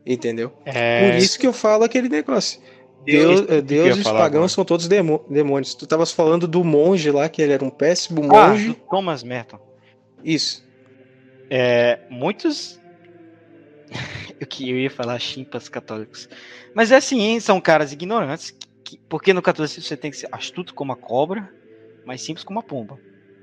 [0.05, 0.53] Entendeu?
[0.65, 1.09] É...
[1.09, 2.59] Por isso que eu falo aquele negócio.
[3.05, 4.47] Deus, Deus, e os pagãos agora.
[4.49, 5.73] são todos demônios.
[5.73, 8.77] Tu estavas falando do monge lá, que ele era um péssimo ah, monge.
[8.79, 9.59] Ah, Thomas Merton.
[10.23, 10.63] Isso.
[11.49, 12.79] É, muitos.
[14.39, 16.29] eu que eu ia falar chimpas católicos.
[16.73, 18.55] Mas é assim, são caras ignorantes.
[18.83, 21.51] Que, porque no catolicismo você tem que ser astuto como a cobra
[22.05, 22.99] mais simples como a pomba.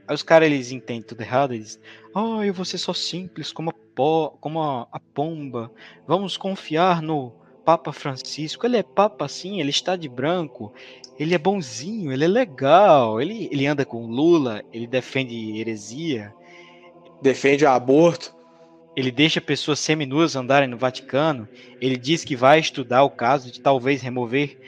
[0.07, 1.81] Aí os caras eles entendem tudo errado, eles
[2.15, 5.71] ah, eu vou ser só simples como a, po como a, a pomba.
[6.07, 7.33] Vamos confiar no
[7.65, 8.67] Papa Francisco.
[8.67, 10.73] Ele é papa sim, ele está de branco.
[11.19, 13.21] Ele é bonzinho, ele é legal.
[13.21, 16.35] Ele, ele anda com Lula, ele defende heresia.
[17.23, 18.35] Defende aborto.
[18.97, 21.49] Ele deixa pessoas seminuas andarem no Vaticano.
[21.81, 24.59] Ele diz que vai estudar o caso de talvez remover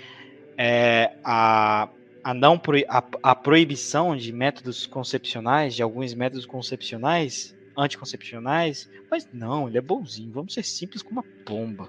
[0.56, 1.88] é, a,
[2.22, 9.68] a não a, a proibição de métodos concepcionais, de alguns métodos concepcionais, anticoncepcionais, mas não,
[9.68, 11.88] ele é bonzinho, vamos ser simples como uma pomba.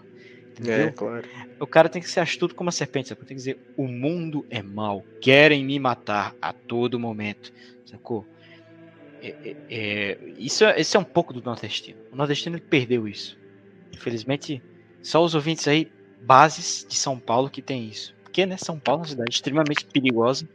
[0.51, 0.87] Entendeu?
[0.87, 1.27] É, claro.
[1.59, 3.13] O cara tem que ser astuto como uma serpente?
[3.13, 7.51] Tem que dizer, o mundo é mau, querem me matar a todo momento,
[7.85, 8.25] sacou?
[9.21, 11.97] É, é, é, isso, é, esse é um pouco do nordestino.
[12.11, 13.37] O nordestino ele perdeu isso.
[13.91, 14.61] Infelizmente,
[15.01, 15.91] só os ouvintes aí,
[16.21, 19.85] bases de São Paulo, que tem isso porque né, São Paulo é uma cidade extremamente
[19.85, 20.49] perigosa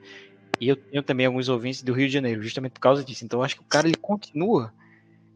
[0.61, 3.25] e eu tenho também alguns ouvintes do Rio de Janeiro, justamente por causa disso.
[3.25, 4.73] Então acho que o cara ele continua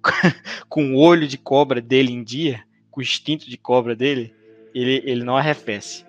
[0.69, 4.35] com o olho de cobra dele em dia, com o instinto de cobra dele,
[4.74, 6.05] ele, ele não arrefece.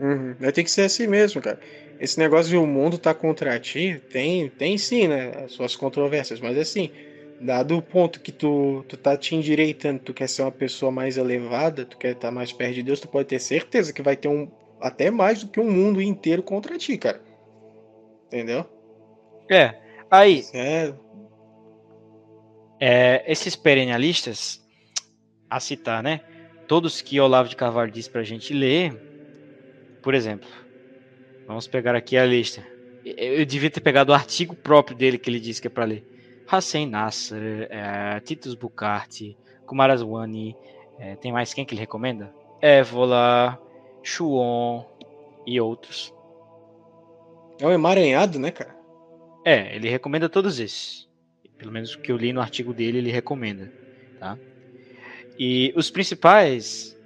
[0.00, 0.34] Uhum.
[0.52, 1.60] Tem que ser assim mesmo, cara.
[2.00, 5.44] Esse negócio de o mundo tá contra ti, tem, tem sim, né?
[5.44, 6.90] As suas controvérsias, mas assim,
[7.40, 11.16] dado o ponto que tu, tu tá te endireitando, tu quer ser uma pessoa mais
[11.16, 14.16] elevada, tu quer estar tá mais perto de Deus, tu pode ter certeza que vai
[14.16, 14.50] ter um,
[14.80, 17.22] até mais do que um mundo inteiro contra ti, cara.
[18.26, 18.64] Entendeu?
[19.50, 19.74] É.
[20.10, 20.44] Aí.
[20.54, 20.94] É...
[22.82, 24.64] É, esses perennialistas,
[25.48, 26.20] a citar, né?
[26.66, 28.94] Todos que Olavo de Carvalho disse pra gente ler,
[30.02, 30.48] por exemplo,
[31.46, 32.64] vamos pegar aqui a lista.
[33.04, 36.06] Eu devia ter pegado o artigo próprio dele que ele disse que é para ler.
[36.50, 39.36] Hussein Nasser, é, Titus Bucarte,
[39.66, 40.56] Kumaraswamy,
[40.98, 42.32] é, tem mais quem que ele recomenda?
[42.60, 43.60] Évola,
[44.02, 44.84] Chuon
[45.46, 46.14] e outros.
[47.60, 48.74] É um emaranhado, né, cara?
[49.44, 51.08] É, ele recomenda todos esses.
[51.58, 53.72] Pelo menos o que eu li no artigo dele, ele recomenda.
[54.18, 54.38] Tá?
[55.38, 56.96] E os principais.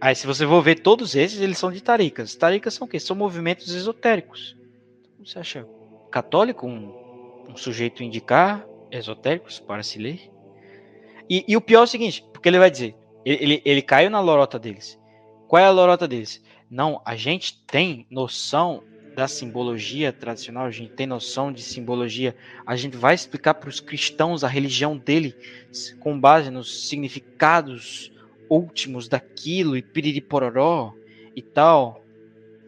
[0.00, 2.34] Aí, se você for ver todos esses, eles são de taricas.
[2.34, 2.98] Taricas são o quê?
[2.98, 4.56] São movimentos esotéricos.
[5.14, 5.66] Então, você acha
[6.10, 10.30] católico um, um sujeito indicar esotéricos para se ler?
[11.28, 12.94] E, e, o pior é o seguinte, porque ele vai dizer,
[13.24, 14.99] ele, ele, ele caiu na lorota deles.
[15.50, 16.40] Qual é a lorota deles?
[16.70, 18.84] Não, a gente tem noção
[19.16, 23.80] da simbologia tradicional, a gente tem noção de simbologia, a gente vai explicar para os
[23.80, 25.34] cristãos a religião dele
[25.98, 28.12] com base nos significados
[28.48, 30.94] últimos daquilo e piriripororó
[31.34, 32.00] e tal.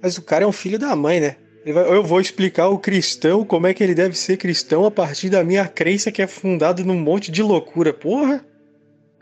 [0.03, 1.37] Mas o cara é um filho da mãe, né?
[1.65, 5.45] Eu vou explicar o cristão como é que ele deve ser cristão a partir da
[5.45, 8.45] minha crença que é fundada num monte de loucura, porra.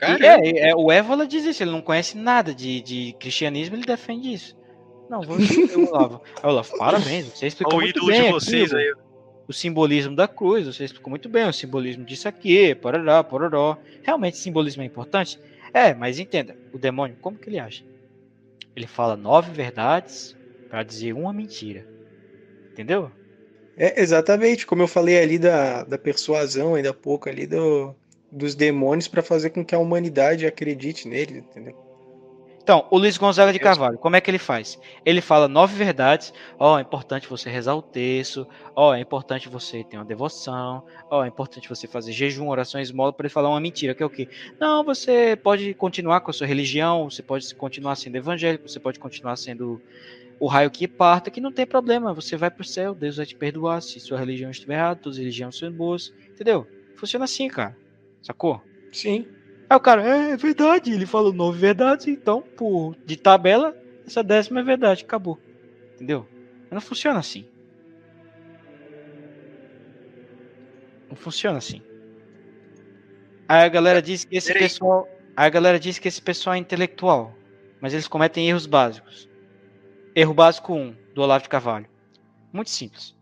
[0.01, 4.32] É, é, o Évola diz isso, ele não conhece nada de, de cristianismo, ele defende
[4.32, 4.56] isso.
[5.09, 6.22] Não, vou o Olavo.
[6.43, 8.94] Olavo, parabéns, você explicou o muito bem de vocês aqui, aí.
[9.47, 13.77] o simbolismo da cruz, você explicou muito bem o simbolismo disso aqui, pororó, pororó.
[14.02, 15.39] Realmente simbolismo é importante?
[15.74, 17.85] É, mas entenda, o demônio, como que ele age?
[18.74, 20.36] Ele fala nove verdades
[20.68, 21.86] para dizer uma mentira.
[22.72, 23.10] Entendeu?
[23.77, 27.94] É, exatamente, como eu falei ali da, da persuasão ainda há pouco ali do,
[28.31, 31.77] dos demônios para fazer com que a humanidade acredite nele, entendeu?
[32.62, 34.78] Então, o Luiz Gonzaga de Carvalho, como é que ele faz?
[35.05, 36.32] Ele fala nove verdades.
[36.59, 38.47] Ó, oh, é importante você rezar o texto.
[38.77, 40.85] Ó, oh, é importante você ter uma devoção.
[41.11, 44.02] Ó, oh, é importante você fazer jejum, oração, esmola, para ele falar uma mentira, que
[44.02, 44.28] é o quê?
[44.61, 49.01] Não, você pode continuar com a sua religião, você pode continuar sendo evangélico, você pode
[49.01, 49.82] continuar sendo
[50.39, 52.15] o raio que parta, que não tem problema.
[52.15, 55.59] Você vai pro céu, Deus vai te perdoar se sua religião estiver errada, suas religiões
[55.59, 56.12] são boas.
[56.28, 56.66] Entendeu?
[56.94, 57.77] Funciona assim, cara.
[58.22, 58.62] Sacou?
[58.92, 59.26] Sim.
[59.68, 63.76] Aí o cara, é, é verdade, ele falou nove verdades, então, por de tabela,
[64.06, 65.38] essa décima é verdade, acabou.
[65.94, 66.26] Entendeu?
[66.62, 67.47] Mas não funciona assim.
[71.09, 71.82] Não funciona assim.
[73.48, 75.09] Aí a galera diz que esse pessoal.
[75.36, 77.34] Aí a galera diz que esse pessoal é intelectual.
[77.80, 79.28] Mas eles cometem erros básicos.
[80.14, 81.88] Erro básico 1, um, do Olavo de Carvalho.
[82.52, 83.16] Muito simples.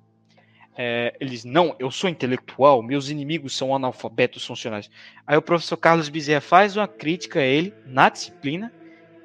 [0.80, 4.88] É, eles, não, eu sou intelectual, meus inimigos são analfabetos funcionais.
[5.26, 8.72] Aí o professor Carlos Bezerra faz uma crítica a ele na disciplina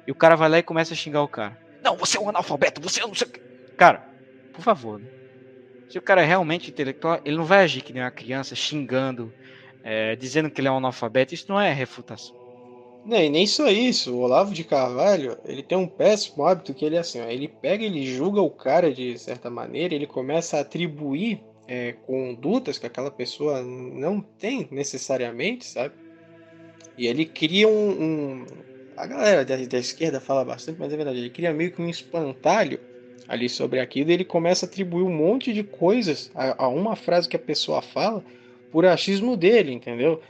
[0.04, 1.56] e o cara vai lá e começa a xingar o cara.
[1.80, 3.12] Não, você é um analfabeto, você é um.
[3.76, 4.04] Cara,
[4.52, 5.06] por favor, né?
[5.88, 9.32] se o cara é realmente intelectual, ele não vai agir que nem uma criança xingando,
[9.84, 11.34] é, dizendo que ele é um analfabeto.
[11.34, 12.43] Isso não é refutação.
[13.06, 14.14] E nem só isso.
[14.14, 17.48] O Olavo de Carvalho, ele tem um péssimo hábito que ele é assim, ó, ele
[17.48, 22.86] pega, ele julga o cara de certa maneira, ele começa a atribuir é, condutas que
[22.86, 25.94] aquela pessoa não tem necessariamente, sabe?
[26.96, 28.46] E ele cria um, um
[28.96, 31.88] a galera da, da, esquerda fala bastante, mas é verdade, ele cria meio que um
[31.88, 32.78] espantalho
[33.26, 36.94] ali sobre aquilo e ele começa a atribuir um monte de coisas a, a uma
[36.94, 38.22] frase que a pessoa fala
[38.70, 40.20] por achismo dele, entendeu?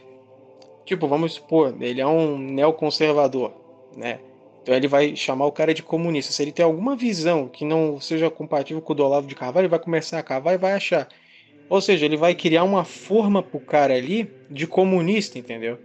[0.84, 3.52] Tipo, vamos supor, ele é um neoconservador,
[3.96, 4.20] né?
[4.62, 6.32] Então ele vai chamar o cara de comunista.
[6.32, 9.64] Se ele tem alguma visão que não seja compatível com o do Olavo de Carvalho,
[9.64, 11.08] ele vai começar a cavar e vai achar.
[11.68, 15.78] Ou seja, ele vai criar uma forma pro cara ali de comunista, entendeu?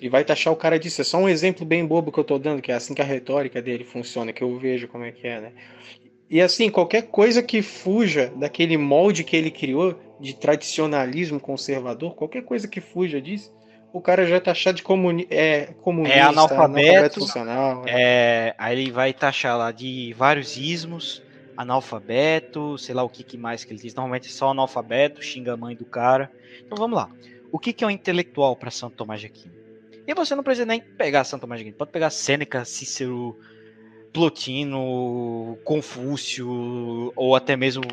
[0.00, 1.00] E vai taxar o cara disso.
[1.00, 3.04] É só um exemplo bem bobo que eu tô dando, que é assim que a
[3.04, 5.52] retórica dele funciona, que eu vejo como é que é, né?
[6.30, 12.42] E assim, qualquer coisa que fuja daquele molde que ele criou de tradicionalismo conservador, qualquer
[12.42, 13.52] coisa que fuja disso,
[13.94, 18.48] o cara já é taxado de comuni é, comunista, é analfabeto, analfabeto é.
[18.48, 21.22] é, aí ele vai taxar lá de vários ismos,
[21.56, 23.94] analfabeto, sei lá o que, que mais que ele diz.
[23.94, 26.28] Normalmente é só analfabeto, xinga a mãe do cara.
[26.66, 27.08] Então vamos lá.
[27.52, 29.54] O que, que é um intelectual para Santo Tomás de Aquino?
[30.04, 31.78] E você não precisa nem pegar Santo Tomás de Aquino.
[31.78, 33.38] Pode pegar Sêneca, Cícero,
[34.12, 37.84] Plotino, Confúcio, ou até mesmo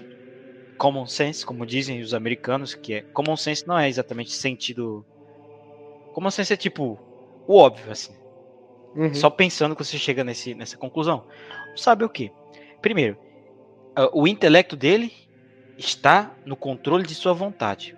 [0.80, 5.06] common sense, como dizem os americanos, que é common sense não é exatamente sentido
[6.14, 7.00] como assim ser tipo
[7.48, 8.14] o óbvio, assim.
[8.96, 9.14] Uhum.
[9.14, 11.26] Só pensando que você chega nesse, nessa conclusão.
[11.76, 12.32] Sabe o que?
[12.82, 13.18] Primeiro,
[13.98, 15.14] uh, o intelecto dele
[15.78, 17.96] está no controle de sua vontade.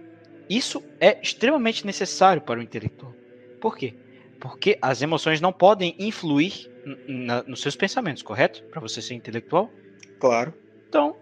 [0.50, 3.14] Isso é extremamente necessário para o intelectual.
[3.60, 3.96] Por quê?
[4.40, 6.70] Porque as emoções não podem influir
[7.48, 8.62] nos seus pensamentos, correto?
[8.66, 9.72] Para você ser intelectual?
[10.20, 10.54] Claro.
[10.90, 11.16] Então,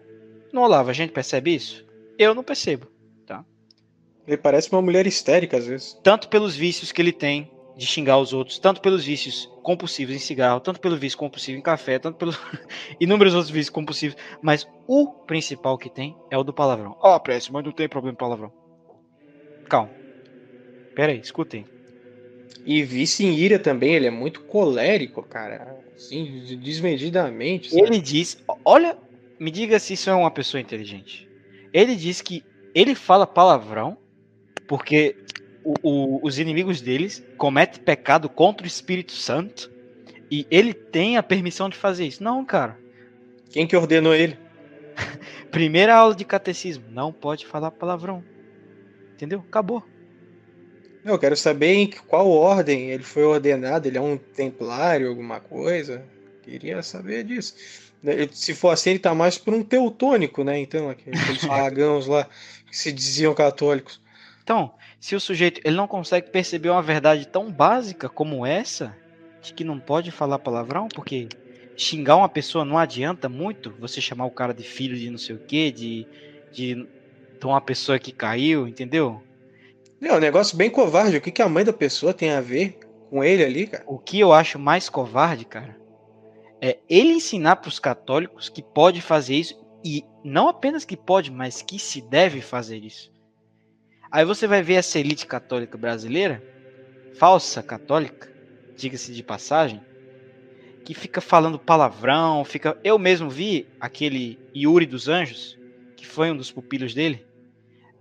[0.51, 1.85] no Olavo, a gente percebe isso?
[2.17, 2.87] Eu não percebo.
[4.31, 5.99] Ele parece uma mulher histérica às vezes.
[6.01, 10.19] Tanto pelos vícios que ele tem, de xingar os outros, tanto pelos vícios compulsivos em
[10.19, 12.39] cigarro, tanto pelo vício compulsivo em café, tanto pelos
[12.97, 16.95] inúmeros outros vícios compulsivos, mas o principal que tem é o do palavrão.
[17.01, 18.53] Ó, oh, mas não tem problema com palavrão.
[19.67, 19.91] Calma.
[20.95, 21.65] Pera aí, escutem.
[22.65, 25.77] E vício em ira também, ele é muito colérico, cara.
[25.93, 27.69] Assim, desmedidamente.
[27.69, 27.81] Sabe?
[27.81, 28.97] Ele diz, olha,
[29.37, 31.27] me diga se isso é uma pessoa inteligente.
[31.73, 33.97] Ele diz que ele fala palavrão
[34.67, 35.15] porque
[35.63, 39.71] o, o, os inimigos deles cometem pecado contra o Espírito Santo
[40.29, 42.23] e ele tem a permissão de fazer isso.
[42.23, 42.77] Não, cara.
[43.51, 44.37] Quem que ordenou ele?
[45.51, 46.85] Primeira aula de catecismo.
[46.89, 48.23] Não pode falar palavrão.
[49.13, 49.43] Entendeu?
[49.47, 49.83] Acabou.
[51.03, 53.87] Eu quero saber em qual ordem ele foi ordenado.
[53.87, 56.05] Ele é um templário, alguma coisa?
[56.43, 57.55] Queria saber disso.
[58.31, 60.57] Se for assim, ele tá mais por um teutônico, né?
[60.59, 62.27] Então, aqueles pagãos lá
[62.67, 63.99] que se diziam católicos.
[64.43, 68.95] Então, se o sujeito ele não consegue perceber uma verdade tão básica como essa,
[69.41, 71.27] de que não pode falar palavrão, porque
[71.75, 75.35] xingar uma pessoa não adianta muito, você chamar o cara de filho de não sei
[75.35, 76.07] o que, de,
[76.51, 76.87] de,
[77.39, 79.21] de uma pessoa que caiu, entendeu?
[80.01, 81.17] É um negócio bem covarde.
[81.17, 83.83] O que, que a mãe da pessoa tem a ver com ele ali, cara?
[83.87, 85.77] O que eu acho mais covarde, cara,
[86.59, 91.31] é ele ensinar para os católicos que pode fazer isso e não apenas que pode,
[91.31, 93.11] mas que se deve fazer isso.
[94.11, 96.43] Aí você vai ver essa elite católica brasileira,
[97.15, 98.29] falsa católica,
[98.75, 99.81] diga-se de passagem,
[100.83, 102.77] que fica falando palavrão, fica.
[102.83, 105.57] Eu mesmo vi aquele Yuri dos Anjos,
[105.95, 107.25] que foi um dos pupilos dele.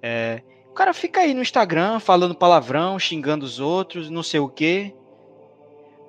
[0.02, 0.42] É...
[0.68, 4.94] O cara fica aí no Instagram falando palavrão, xingando os outros, não sei o quê.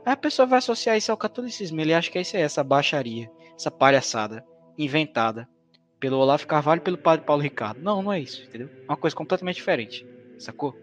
[0.06, 1.80] Aí a pessoa vai associar isso ao catolicismo.
[1.80, 4.44] Ele acha que é isso aí, essa baixaria, essa palhaçada
[4.78, 5.48] inventada
[6.02, 7.80] pelo Olavo Carvalho e pelo padre Paulo Ricardo.
[7.80, 8.68] Não, não é isso, entendeu?
[8.76, 10.06] É uma coisa completamente diferente,
[10.40, 10.76] sacou?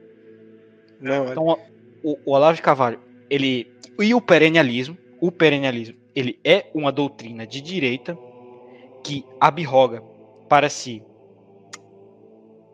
[1.00, 1.30] Não, é.
[1.32, 1.58] então,
[2.02, 7.44] o, o Olavo de Carvalho, ele e o perennialismo, o perennialismo, ele é uma doutrina
[7.44, 8.16] de direita
[9.04, 10.02] que abroga
[10.48, 11.02] para si,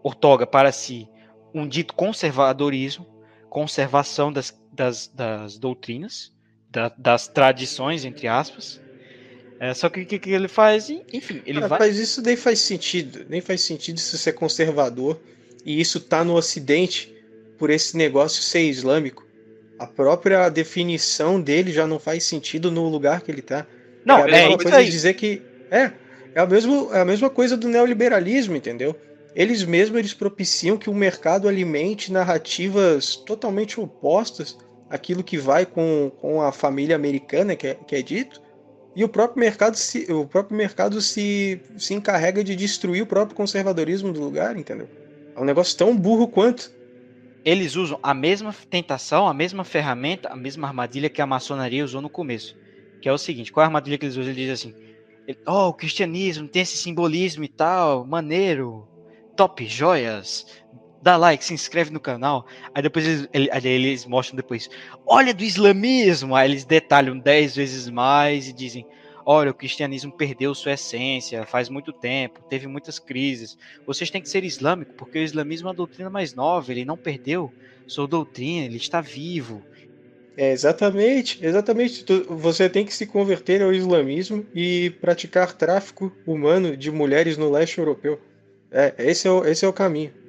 [0.02, 1.08] ortoga para si
[1.54, 3.06] um dito conservadorismo,
[3.48, 6.30] conservação das, das, das doutrinas,
[6.68, 8.82] da, das tradições, entre aspas,
[9.64, 10.90] é, só que o que, que, ele faz?
[10.90, 11.78] Enfim, ele ah, vai.
[11.78, 13.24] Mas isso nem faz sentido.
[13.30, 15.18] Nem faz sentido isso ser conservador.
[15.64, 17.14] E isso tá no Ocidente
[17.56, 19.26] por esse negócio ser islâmico.
[19.78, 23.66] A própria definição dele já não faz sentido no lugar que ele tá.
[24.04, 25.40] Não, é a mesma é, coisa de dizer que.
[25.70, 25.90] É,
[26.34, 28.94] é a, mesmo, é a mesma coisa do neoliberalismo, entendeu?
[29.34, 34.58] Eles mesmos eles propiciam que o mercado alimente narrativas totalmente opostas
[34.90, 38.43] àquilo que vai com, com a família americana, que é, que é dito,
[38.96, 43.36] e o próprio mercado se, o próprio mercado se, se encarrega de destruir o próprio
[43.36, 44.88] conservadorismo do lugar, entendeu?
[45.34, 46.70] É um negócio tão burro quanto.
[47.44, 52.00] Eles usam a mesma tentação, a mesma ferramenta, a mesma armadilha que a maçonaria usou
[52.00, 52.56] no começo.
[53.02, 54.32] Que é o seguinte: qual é a armadilha que eles usam?
[54.32, 54.74] Eles dizem assim:
[55.46, 58.88] oh, o cristianismo tem esse simbolismo e tal, maneiro,
[59.36, 60.46] top joias,
[61.04, 62.46] dá like, se inscreve no canal.
[62.74, 64.70] Aí depois eles, aí eles mostram depois,
[65.06, 66.34] olha do islamismo.
[66.34, 68.86] Aí eles detalham dez vezes mais e dizem,
[69.24, 73.58] olha, o cristianismo perdeu sua essência faz muito tempo, teve muitas crises.
[73.86, 76.96] Vocês têm que ser islâmico, porque o islamismo é uma doutrina mais nova, ele não
[76.96, 77.52] perdeu
[77.86, 79.62] sua doutrina, ele está vivo.
[80.38, 82.04] É, exatamente, exatamente.
[82.30, 87.78] Você tem que se converter ao islamismo e praticar tráfico humano de mulheres no leste
[87.78, 88.18] europeu.
[88.72, 90.23] É, esse é o, esse é o caminho.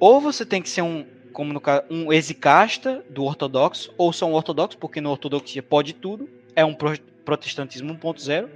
[0.00, 4.26] Ou você tem que ser um, como no caso, um exicasta do ortodoxo, ou só
[4.26, 6.74] um ortodoxo, porque no ortodoxia pode tudo, é um
[7.22, 8.48] protestantismo 1.0.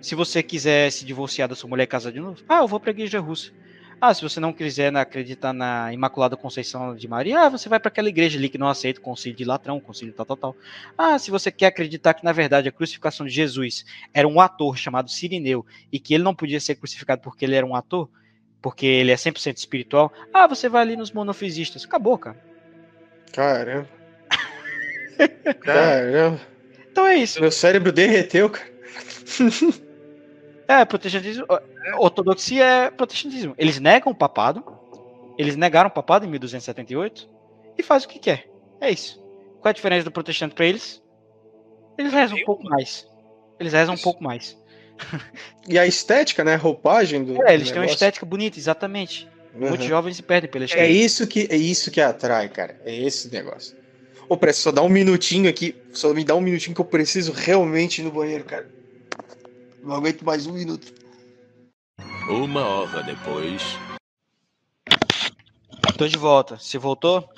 [0.00, 2.80] Se você quiser se divorciar da sua mulher e casar de novo, ah, eu vou
[2.80, 3.52] para a igreja russa.
[4.00, 7.88] Ah, se você não quiser acreditar na Imaculada Conceição de Maria, ah, você vai para
[7.88, 10.56] aquela igreja ali que não aceita o concílio de Latrão, o concílio tal, tal, tal.
[10.96, 14.76] Ah, se você quer acreditar que, na verdade, a crucificação de Jesus era um ator
[14.76, 18.08] chamado Sirineu e que ele não podia ser crucificado porque ele era um ator,
[18.62, 20.12] porque ele é 100% espiritual.
[20.32, 21.84] Ah, você vai ali nos monofisistas.
[21.84, 22.36] Acabou, cara.
[23.32, 23.88] Caramba.
[25.60, 26.40] Caramba.
[26.90, 27.40] Então é isso.
[27.40, 28.70] Meu cérebro derreteu, cara.
[30.68, 31.44] é, protestantismo.
[31.98, 33.54] Ortodoxia é protestantismo.
[33.58, 34.64] Eles negam o papado.
[35.36, 37.28] Eles negaram o papado em 1278
[37.76, 38.48] e faz o que quer.
[38.80, 39.20] É isso.
[39.60, 41.02] Qual é a diferença do protestante para eles?
[41.98, 43.08] Eles rezam um pouco mais.
[43.58, 44.56] Eles rezam um pouco mais.
[45.68, 46.54] e a estética, né?
[46.54, 47.42] A roupagem do.
[47.42, 49.28] É, eles do têm uma estética bonita, exatamente.
[49.54, 49.68] Uhum.
[49.68, 50.86] Muitos jovens se perdem pela é estética.
[50.86, 52.80] É isso que é isso que atrai, cara.
[52.84, 53.76] É esse negócio.
[54.28, 55.74] Ô, presta, só dá um minutinho aqui.
[55.92, 58.68] Só me dá um minutinho que eu preciso realmente ir no banheiro, cara.
[59.82, 60.92] Não aguento mais um minuto.
[62.28, 63.62] Uma hora depois.
[65.98, 66.56] Tô de volta.
[66.56, 67.28] Você voltou?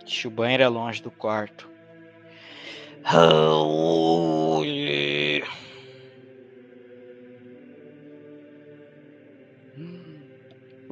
[0.00, 1.68] Deixa o banheiro é longe do quarto.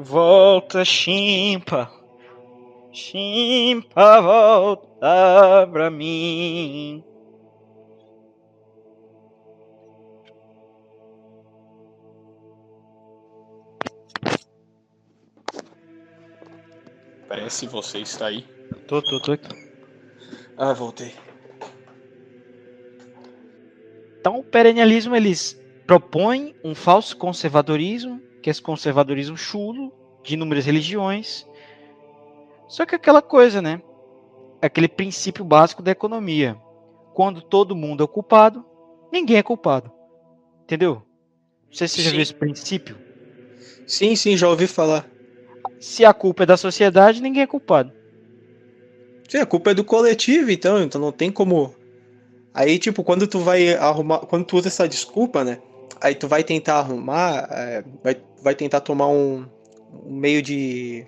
[0.02, 1.88] Volta, chimpa.
[2.92, 7.04] Chimpa, volta pra mim.
[17.28, 18.44] Parece você está aí.
[18.88, 19.48] Tô, tô, tô aqui.
[20.56, 21.14] Ah, voltei.
[24.18, 25.56] Então, o perennialismo eles
[25.86, 29.93] propõem um falso conservadorismo, que é esse conservadorismo chulo
[30.23, 31.47] de inúmeras religiões.
[32.69, 33.81] Só que aquela coisa, né?
[34.60, 36.56] Aquele princípio básico da economia.
[37.14, 38.64] Quando todo mundo é culpado,
[39.12, 39.90] ninguém é culpado.
[40.64, 41.02] Entendeu?
[41.66, 42.97] Não sei se você já viu esse princípio.
[43.86, 45.06] Sim, sim, já ouvi falar.
[45.81, 47.93] Se a culpa é da sociedade, ninguém é culpado.
[49.28, 51.74] Sim, a culpa é do coletivo, então, então não tem como.
[52.55, 54.20] Aí, tipo, quando tu vai arrumar.
[54.20, 55.59] Quando tu usa essa desculpa, né?
[56.01, 57.48] Aí tu vai tentar arrumar.
[57.51, 59.47] é, vai, vai tentar tomar um,
[60.05, 61.06] um meio de.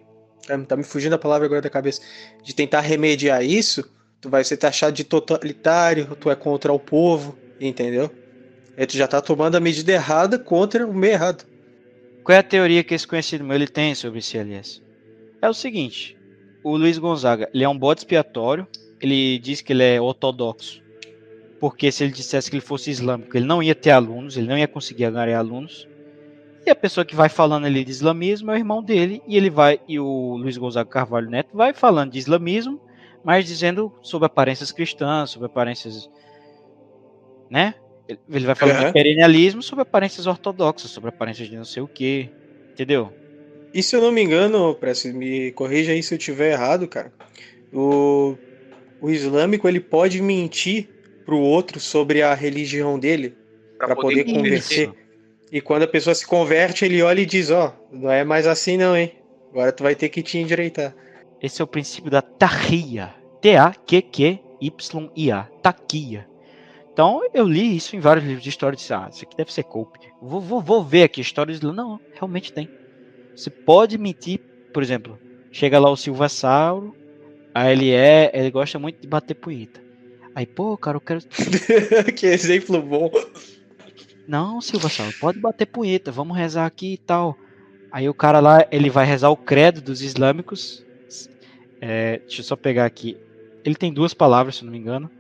[0.49, 2.01] é, Tá me fugindo a palavra agora da cabeça.
[2.43, 3.85] De tentar remediar isso,
[4.21, 8.11] tu vai ser taxado de totalitário, tu é contra o povo, entendeu?
[8.77, 11.45] Aí tu já tá tomando a medida errada contra o meio errado.
[12.25, 14.83] Qual é a teoria que esse conhecido meu ele tem sobre CLS?
[15.43, 16.17] É o seguinte:
[16.63, 18.67] o Luiz Gonzaga ele é um bode expiatório.
[19.01, 20.83] Ele diz que ele é ortodoxo,
[21.61, 24.57] porque se ele dissesse que ele fosse islâmico, ele não ia ter alunos, ele não
[24.57, 25.87] ia conseguir ganhar alunos.
[26.67, 29.51] E a pessoa que vai falando ali de islamismo é o irmão dele, e ele
[29.51, 32.81] vai e o Luiz Gonzaga Carvalho Neto vai falando de islamismo,
[33.23, 36.09] mas dizendo sobre aparências cristãs, sobre aparências,
[37.51, 37.75] né?
[38.09, 38.87] Ele vai falando Aham.
[38.87, 42.31] de perennialismo sobre aparências ortodoxas, sobre aparências de não sei o que,
[42.73, 43.13] entendeu?
[43.73, 47.13] E se eu não me engano, Prestes, me corrija aí se eu tiver errado, cara.
[47.73, 48.37] O,
[49.01, 50.89] o islâmico ele pode mentir
[51.27, 53.35] pro outro sobre a religião dele
[53.77, 54.93] pra poder convencer.
[55.55, 58.77] E quando a pessoa se converte, ele olha e diz: Ó, não é mais assim
[58.77, 59.13] não, hein?
[59.53, 60.93] Agora tu vai ter que te endireitar.
[61.41, 63.15] Esse é o princípio da taquia.
[63.41, 65.43] T-A-Q-Q-Y-A.
[65.63, 66.29] Taquia.
[66.93, 69.53] Então, eu li isso em vários livros de história e disse, ah, isso aqui deve
[69.53, 70.01] ser cope.
[70.21, 71.61] Vou, vou, vou ver aqui histórias.
[71.61, 72.69] Não, realmente tem.
[73.37, 74.41] Você pode mentir,
[74.73, 75.17] por exemplo,
[75.53, 76.97] chega lá o Silva Sauro,
[77.55, 79.81] aí ele é, ele gosta muito de bater punheta.
[80.35, 81.21] Aí, pô, cara, eu quero.
[82.17, 83.09] que exemplo bom.
[84.27, 84.89] Não, Silva
[85.21, 87.37] pode bater punheta, vamos rezar aqui e tal.
[87.93, 90.85] Aí o cara lá, ele vai rezar o credo dos islâmicos.
[91.81, 93.17] É, deixa eu só pegar aqui.
[93.65, 95.11] Ele tem duas palavras, se não me engano.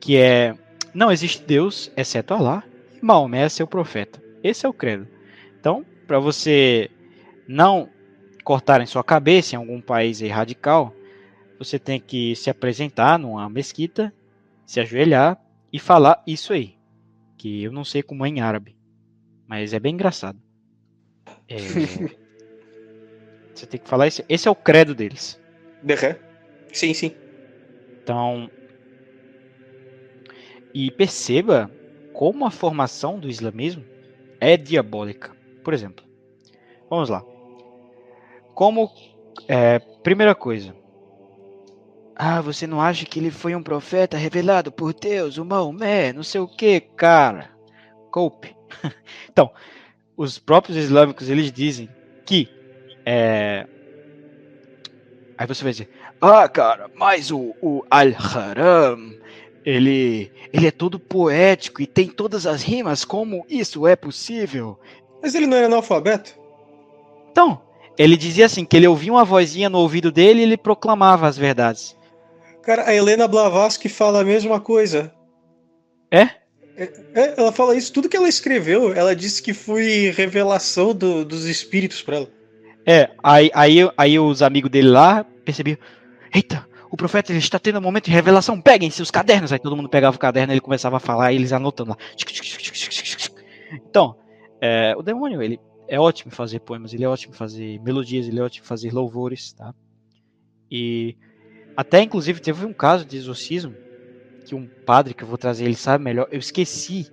[0.00, 0.54] Que é:
[0.92, 2.64] Não existe Deus, exceto Allah.
[3.00, 4.22] E Maomé é seu profeta.
[4.42, 5.06] Esse é o credo.
[5.58, 6.90] Então, para você
[7.46, 7.88] não
[8.44, 10.94] cortarem sua cabeça em algum país aí radical,
[11.58, 14.12] você tem que se apresentar numa mesquita,
[14.66, 15.40] se ajoelhar
[15.72, 16.76] e falar isso aí.
[17.42, 18.76] Que eu não sei como é em árabe.
[19.48, 20.40] Mas é bem engraçado.
[21.48, 21.56] É,
[23.52, 24.22] Você tem que falar isso.
[24.28, 25.40] Esse é o credo deles.
[25.82, 26.16] Aham.
[26.72, 27.16] Sim, sim.
[28.00, 28.48] Então.
[30.72, 31.68] E perceba
[32.12, 33.84] como a formação do islamismo
[34.38, 35.36] é diabólica.
[35.64, 36.04] Por exemplo,
[36.88, 37.24] vamos lá.
[38.54, 38.88] Como.
[39.48, 40.76] é, primeira coisa.
[42.14, 46.22] Ah, você não acha que ele foi um profeta revelado por Deus, o Maomé, não
[46.22, 47.50] sei o que, cara?
[48.10, 48.54] Coupe.
[49.30, 49.50] então,
[50.16, 51.88] os próprios islâmicos eles dizem
[52.26, 52.48] que.
[53.06, 53.66] é,
[55.42, 55.88] Aí você vai dizer,
[56.20, 58.96] ah, cara, mas o, o Al-Haram,
[59.64, 64.78] ele, ele é todo poético e tem todas as rimas, como isso é possível?
[65.20, 66.34] Mas ele não era analfabeto?
[67.30, 67.60] Então,
[67.98, 71.36] ele dizia assim, que ele ouvia uma vozinha no ouvido dele e ele proclamava as
[71.36, 71.96] verdades.
[72.62, 75.12] Cara, a Helena Blavatsky fala a mesma coisa.
[76.10, 76.42] É?
[76.76, 81.44] É, ela fala isso, tudo que ela escreveu, ela disse que foi revelação do- dos
[81.44, 82.28] espíritos pra ela.
[82.86, 85.76] É, aí, aí, aí os amigos dele lá percebiam,
[86.34, 89.52] eita, o profeta ele está tendo um momento de revelação, peguem seus cadernos.
[89.52, 91.96] Aí todo mundo pegava o caderno, ele começava a falar e eles anotando lá.
[93.88, 94.16] Então,
[94.60, 95.58] é, o demônio, ele
[95.88, 98.68] é ótimo em fazer poemas, ele é ótimo em fazer melodias, ele é ótimo em
[98.68, 99.74] fazer louvores, tá?
[100.70, 101.16] E
[101.76, 103.74] até, inclusive, teve um caso de exorcismo
[104.44, 107.10] que um padre, que eu vou trazer, ele sabe melhor, eu esqueci,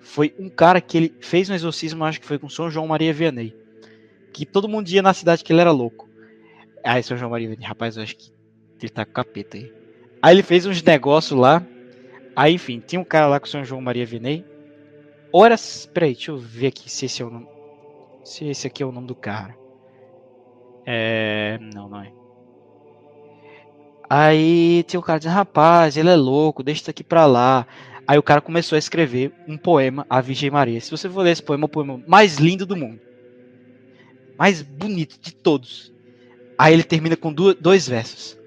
[0.00, 3.12] foi um cara que ele fez um exorcismo, acho que foi com São João Maria
[3.12, 3.56] Vianney,
[4.32, 6.08] que todo mundo ia na cidade que ele era louco.
[6.84, 8.30] Aí São João Maria Vianney, rapaz, eu acho que
[8.80, 9.72] ele tá com capeta aí.
[10.22, 11.66] Aí ele fez uns negócios lá,
[12.34, 14.44] aí enfim, tinha um cara lá com São João Maria Vianney,
[15.32, 17.48] horas, peraí, deixa eu ver aqui se esse é o nome,
[18.22, 19.56] se esse aqui é o nome do cara.
[20.84, 22.12] É, não, não é.
[24.08, 27.66] Aí tinha o cara dizendo, rapaz, ele é louco, deixa isso aqui pra lá.
[28.06, 30.80] Aí o cara começou a escrever um poema à Virgem Maria.
[30.80, 33.00] Se você for ler esse poema, é o poema mais lindo do mundo.
[34.38, 35.92] Mais bonito de todos.
[36.56, 38.38] Aí ele termina com dois versos.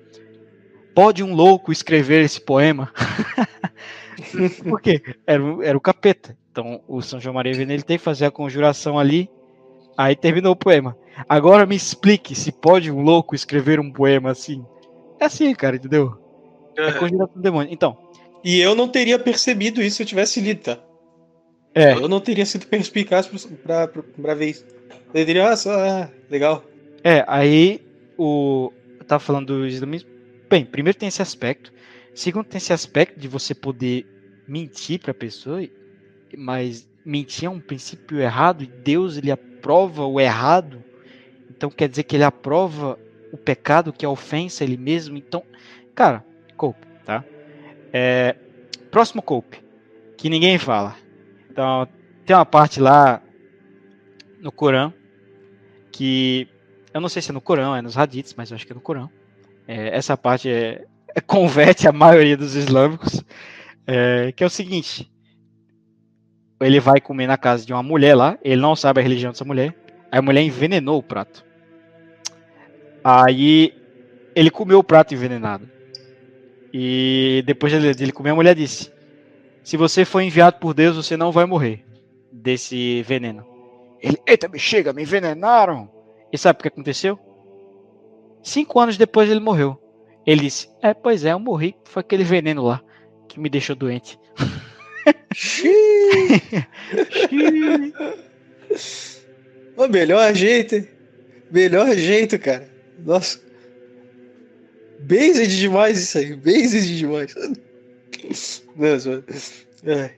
[0.96, 2.92] Pode um louco escrever esse poema?
[4.64, 5.02] Por quê?
[5.28, 6.38] Era, era o capeta.
[6.52, 9.30] Então o São João Maria Vianney tem que fazer a conjuração ali.
[9.98, 10.98] Aí terminou o poema.
[11.28, 14.66] Agora me explique se pode um louco escrever um poema assim.
[15.20, 16.18] É assim, cara, entendeu?
[16.78, 17.72] É conjuração do demônio.
[17.72, 17.98] Então.
[18.44, 20.80] E eu não teria percebido isso se eu tivesse lido, tá?
[21.76, 21.94] É.
[21.94, 24.66] Eu não teria sido perspicaz pra, pra, pra ver isso.
[25.14, 26.64] Eu diria, ah, só, ah, legal.
[27.04, 27.82] É, aí
[28.18, 28.72] o.
[29.00, 30.10] Eu tava falando do islamismo.
[30.50, 31.72] Bem, primeiro tem esse aspecto.
[32.14, 34.06] Segundo, tem esse aspecto de você poder
[34.48, 35.62] mentir pra pessoa,
[36.36, 40.84] mas mentir é um princípio errado e Deus ele aprova o errado.
[41.50, 42.98] Então quer dizer que ele aprova
[43.32, 45.18] o pecado, que é a ofensa ele mesmo.
[45.18, 45.44] Então,
[45.96, 46.24] cara,
[46.56, 47.24] cope, tá?
[47.94, 48.36] É,
[48.92, 49.64] próximo cope,
[50.18, 50.96] que ninguém fala.
[51.50, 51.88] Então,
[52.26, 53.22] tem uma parte lá
[54.40, 54.94] no Corão
[55.92, 56.48] que
[56.94, 58.76] eu não sei se é no Corão, é nos hadiths, mas eu acho que é
[58.76, 59.10] no Corão.
[59.68, 60.86] É, essa parte é,
[61.16, 63.24] é, converte a maioria dos islâmicos,
[63.86, 65.12] é, que é o seguinte:
[66.60, 69.46] ele vai comer na casa de uma mulher lá, ele não sabe a religião dessa
[69.46, 69.76] mulher,
[70.12, 71.46] a mulher envenenou o prato.
[73.04, 73.74] Aí
[74.36, 75.70] ele comeu o prato envenenado.
[76.74, 78.92] E depois de comer, a mulher disse:
[79.64, 81.84] Se você for enviado por Deus, você não vai morrer
[82.32, 83.46] desse veneno.
[84.02, 85.90] Ele, eita, me chega, me envenenaram.
[86.32, 87.20] E sabe o que aconteceu?
[88.44, 89.78] Cinco anos depois ele morreu.
[90.26, 91.76] Ele disse: É, pois é, eu morri.
[91.86, 92.82] Foi aquele veneno lá
[93.28, 94.20] que me deixou doente.
[99.76, 100.88] o melhor jeito.
[101.52, 102.79] Melhor jeito, cara.
[103.06, 103.40] Nossa.
[105.00, 106.36] Based demais isso aí.
[106.36, 107.34] Based demais.
[108.76, 109.24] Nossa,
[109.84, 110.12] é.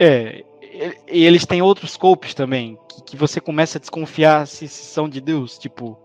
[0.00, 0.44] é.
[1.10, 2.78] E eles têm outros scopes também.
[2.88, 5.58] Que, que você começa a desconfiar se, se são de Deus.
[5.58, 5.98] Tipo.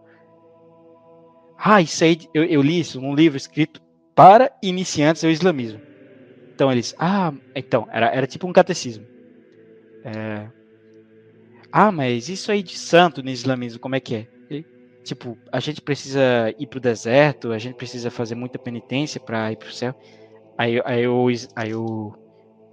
[1.58, 2.20] Ah, isso aí.
[2.34, 3.82] Eu, eu li isso num livro escrito
[4.16, 5.82] para iniciantes ao islamismo.
[6.54, 6.94] Então eles.
[7.00, 7.88] Ah, então.
[7.92, 9.06] Era, era tipo um catecismo.
[10.06, 10.50] É,
[11.76, 14.28] ah, mas isso aí de santo no islamismo, como é que é?
[15.04, 16.22] Tipo, a gente precisa
[16.58, 19.94] ir pro deserto, a gente precisa fazer muita penitência para ir pro céu.
[20.58, 22.14] Aí, aí, o, aí o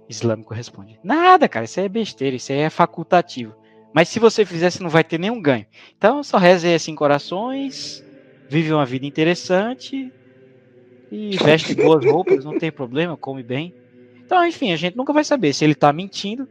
[0.09, 3.53] islâmico responde: Nada, cara, isso aí é besteira, isso aí é facultativo.
[3.93, 5.65] Mas se você fizer, você não vai ter nenhum ganho.
[5.97, 8.03] Então só reze aí assim corações,
[8.49, 10.13] vive uma vida interessante
[11.11, 13.73] e veste boas roupas, não tem problema, come bem.
[14.25, 16.47] Então, enfim, a gente nunca vai saber se ele tá mentindo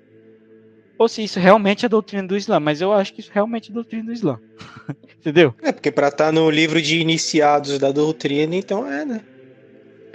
[1.01, 3.73] ou se isso realmente é doutrina do Islã, mas eu acho que isso realmente é
[3.73, 4.39] doutrina do Islã.
[5.19, 5.55] Entendeu?
[5.63, 9.25] É, porque para estar tá no livro de iniciados da doutrina, então é, né?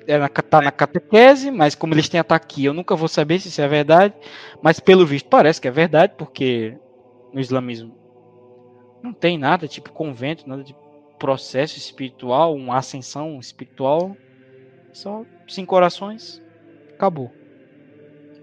[0.05, 3.39] É na, tá na catequese, mas como eles têm ataque aqui, eu nunca vou saber
[3.39, 4.13] se isso é verdade,
[4.61, 6.77] mas pelo visto parece que é verdade, porque
[7.33, 7.97] no islamismo
[9.01, 10.75] não tem nada tipo convento, nada de
[11.17, 14.15] processo espiritual, uma ascensão espiritual,
[14.93, 16.39] só cinco orações,
[16.93, 17.31] acabou.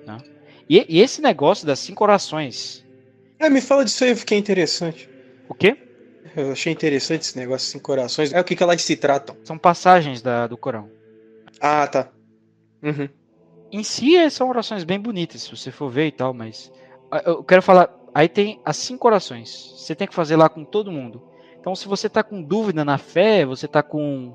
[0.05, 0.32] Né?
[0.73, 2.83] E, e, esse negócio das cinco orações.
[3.39, 5.07] É, me fala disso aí, eu fiquei interessante.
[5.47, 5.77] O quê?
[6.35, 8.33] Eu achei interessante esse negócio de cinco orações.
[8.33, 9.37] É o que, que elas se tratam?
[9.45, 10.89] São passagens da, do Corão.
[11.61, 12.09] Ah, tá.
[12.83, 13.07] Uhum.
[13.71, 16.73] Em si, é, são orações bem bonitas, se você for ver e tal, mas.
[17.11, 17.95] Ah, eu quero falar.
[18.15, 19.75] Aí tem as cinco orações.
[19.77, 21.23] Você tem que fazer lá com todo mundo.
[21.61, 24.35] Então, se você tá com dúvida na fé, você tá com.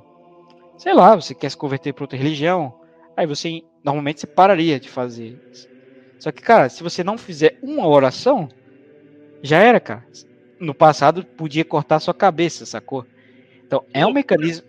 [0.77, 2.80] Sei lá, você quer se converter para outra religião.
[3.15, 3.64] Aí você.
[3.84, 5.41] Normalmente você pararia de fazer.
[6.19, 8.49] Só que, cara, se você não fizer uma oração,
[9.41, 10.06] já era, cara.
[10.60, 13.06] No passado podia cortar sua cabeça, sacou?
[13.65, 14.65] Então é um mecanismo,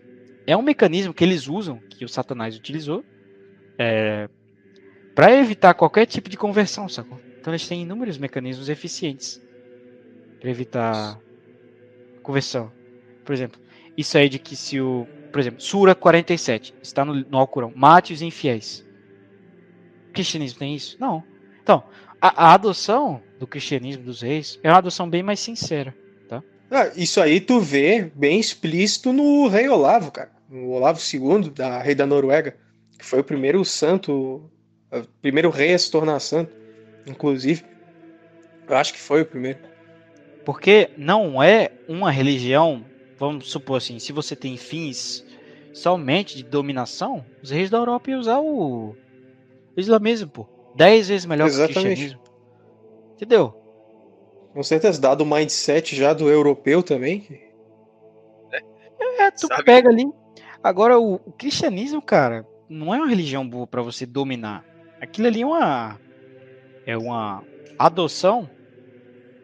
[0.47, 3.05] é um mecanismo que eles usam, que o Satanás utilizou,
[3.79, 4.29] é,
[5.15, 7.19] para evitar qualquer tipo de conversão, sacou?
[7.41, 9.41] Então eles têm inúmeros mecanismos eficientes
[10.39, 11.19] para evitar
[12.23, 12.71] conversão.
[13.25, 13.61] Por exemplo,
[13.97, 18.13] isso aí de que se o, por exemplo, Sura 47 está no, no Alcorão, mate
[18.13, 18.87] os infiéis.
[20.09, 20.97] O cristianismo tem isso?
[21.01, 21.23] Não.
[21.69, 21.85] Então,
[22.19, 25.95] a, a, adoção do cristianismo dos reis é uma adoção bem mais sincera,
[26.27, 26.43] tá?
[26.71, 30.31] Ah, isso aí tu vê bem explícito no rei Olavo, cara.
[30.49, 32.57] No Olavo II, da rei da Noruega,
[32.99, 34.51] que foi o primeiro santo,
[34.91, 36.57] o primeiro rei a se tornar santo,
[37.07, 37.63] inclusive.
[38.67, 39.59] Eu acho que foi o primeiro.
[40.47, 42.83] Porque não é uma religião,
[43.19, 45.23] vamos supor assim, se você tem fins
[45.75, 48.97] somente de dominação, os reis da Europa iam usar o,
[49.77, 50.58] o islamismo, pô.
[50.75, 51.75] Dez vezes melhor Exatamente.
[51.75, 52.21] que o cristianismo.
[53.15, 53.55] Entendeu?
[54.53, 57.27] Com certeza, dado o mindset já do europeu também.
[59.19, 59.65] É, tu Sabe?
[59.65, 60.05] pega ali.
[60.63, 64.65] Agora, o, o cristianismo, cara, não é uma religião boa para você dominar.
[65.01, 66.01] Aquilo ali é uma.
[66.87, 67.45] É uma
[67.79, 68.49] adoção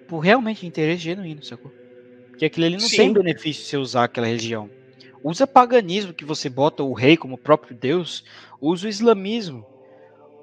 [0.09, 1.71] por realmente interesse genuíno, sacou?
[2.31, 2.97] Porque aquilo ali não Sim.
[2.97, 4.71] tem benefício você usar aquela religião.
[5.23, 8.25] Usa paganismo que você bota o rei como próprio Deus,
[8.61, 9.65] usa o islamismo.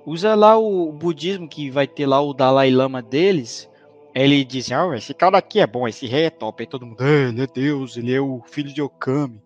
[0.06, 3.70] Usa lá o budismo que vai ter lá o Dalai Lama deles.
[4.14, 6.62] Ele diz, ah, esse cara aqui é bom, esse rei é top.
[6.62, 9.42] Aí todo mundo, "É, ele é Deus, ele é o filho de Okami.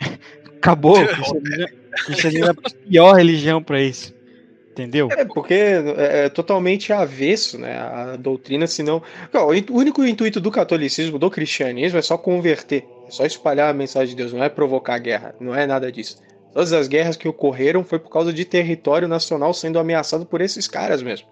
[0.56, 0.96] Acabou.
[1.06, 1.66] O cristianismo,
[2.04, 4.14] cristianismo é a pior religião pra isso.
[4.72, 5.08] Entendeu?
[5.10, 7.78] É, porque é, é totalmente avesso, né?
[7.78, 9.02] A doutrina, senão.
[9.32, 12.86] Não, o único intuito do catolicismo, do cristianismo, é só converter.
[13.08, 15.34] É só espalhar a mensagem de Deus, não é provocar guerra.
[15.40, 16.18] Não é nada disso.
[16.56, 20.66] Todas as guerras que ocorreram foi por causa de território nacional sendo ameaçado por esses
[20.66, 21.28] caras mesmo.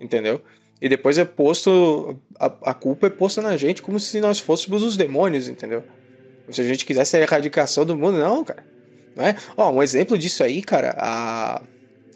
[0.00, 0.40] Entendeu?
[0.80, 2.16] E depois é posto.
[2.38, 5.82] A, a culpa é posta na gente como se nós fôssemos os demônios, entendeu?
[6.50, 8.64] Se a gente quisesse a erradicação do mundo, não, cara.
[9.16, 9.34] Não é?
[9.56, 11.60] Ó, um exemplo disso aí, cara, a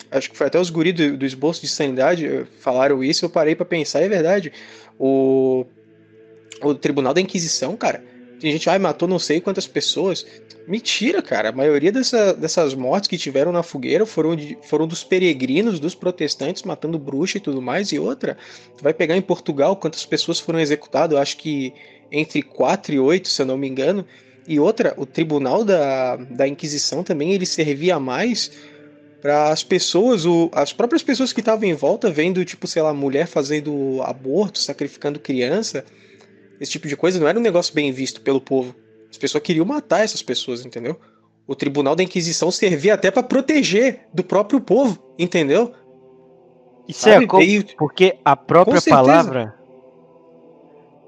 [0.08, 3.30] acho que foi até os guris do, do esboço de sanidade eh, falaram isso, eu
[3.30, 4.52] parei pra pensar, é verdade.
[4.96, 5.66] O,
[6.62, 8.00] o Tribunal da Inquisição, cara,
[8.40, 10.24] tem gente, ai, matou não sei quantas pessoas.
[10.66, 11.48] Mentira, cara.
[11.48, 15.94] A maioria dessa, dessas mortes que tiveram na fogueira foram, de, foram dos peregrinos, dos
[15.94, 17.90] protestantes, matando bruxa e tudo mais.
[17.90, 18.36] E outra,
[18.76, 21.72] tu vai pegar em Portugal quantas pessoas foram executadas, eu acho que
[22.10, 24.04] entre 4 e 8, se eu não me engano.
[24.46, 28.50] E outra, o tribunal da, da Inquisição também, ele servia mais
[29.20, 32.94] para as pessoas, o, as próprias pessoas que estavam em volta, vendo, tipo, sei lá,
[32.94, 35.84] mulher fazendo aborto, sacrificando criança,
[36.60, 38.74] esse tipo de coisa, não era um negócio bem visto pelo povo.
[39.10, 40.98] As pessoas queriam matar essas pessoas, entendeu?
[41.46, 45.72] O tribunal da Inquisição servia até para proteger do próprio povo, entendeu?
[46.86, 47.24] Isso Sabe?
[47.24, 49.54] é co- E- porque a própria Com palavra.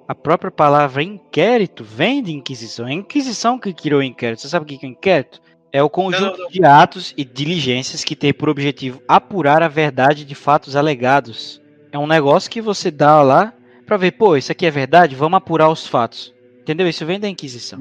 [0.09, 2.87] A própria palavra inquérito vem de Inquisição.
[2.87, 4.41] É a Inquisição que criou o inquérito.
[4.43, 5.41] Você sabe o que que é o inquérito?
[5.73, 6.51] É o conjunto Não, não.
[6.51, 11.63] de atos e diligências que tem por objetivo apurar a verdade de fatos alegados.
[11.93, 13.55] É um negócio que você dá lá
[13.91, 15.17] pra ver, pô, isso aqui é verdade?
[15.17, 16.33] Vamos apurar os fatos.
[16.61, 16.89] Entendeu?
[16.89, 17.81] Isso vem da Inquisição.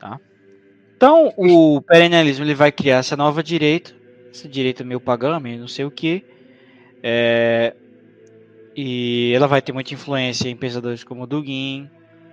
[0.00, 0.20] Aham.
[0.96, 3.92] Então, o perennialismo ele vai criar essa nova direita,
[4.30, 6.22] essa direita meio pagã, meio não sei o que,
[8.76, 11.90] e ela vai ter muita influência em pensadores como Dugin,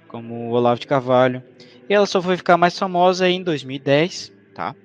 [0.07, 1.41] como o Olavo de Carvalho,
[1.89, 4.75] e ela só foi ficar mais famosa em 2010, tá?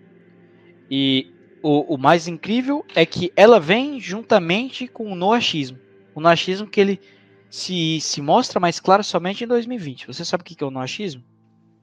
[0.91, 1.27] E
[1.63, 5.79] o, o mais incrível é que ela vem juntamente com o noachismo,
[6.15, 7.01] o noachismo que ele
[7.57, 10.09] se, se mostra mais claro somente em 2020.
[10.09, 11.25] Você sabe o que é o noachismo?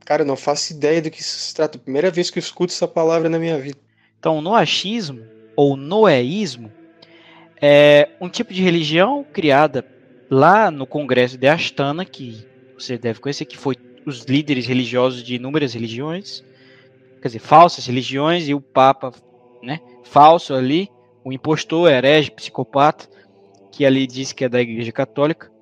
[0.06, 1.80] Cara, eu não faço ideia do que se trata.
[1.80, 3.80] Primeira vez que eu escuto essa palavra na minha vida.
[4.20, 5.26] Então, o noachismo
[5.56, 6.72] ou noéismo
[7.60, 9.84] é um tipo de religião criada
[10.30, 12.46] lá no Congresso de Astana, que
[12.78, 13.76] você deve conhecer, que foi
[14.06, 16.44] os líderes religiosos de inúmeras religiões,
[17.20, 19.12] quer dizer, falsas religiões, e o Papa,
[19.64, 20.88] né, falso ali,
[21.24, 23.08] o impostor, herege, psicopata,
[23.72, 25.53] que ali diz que é da Igreja Católica.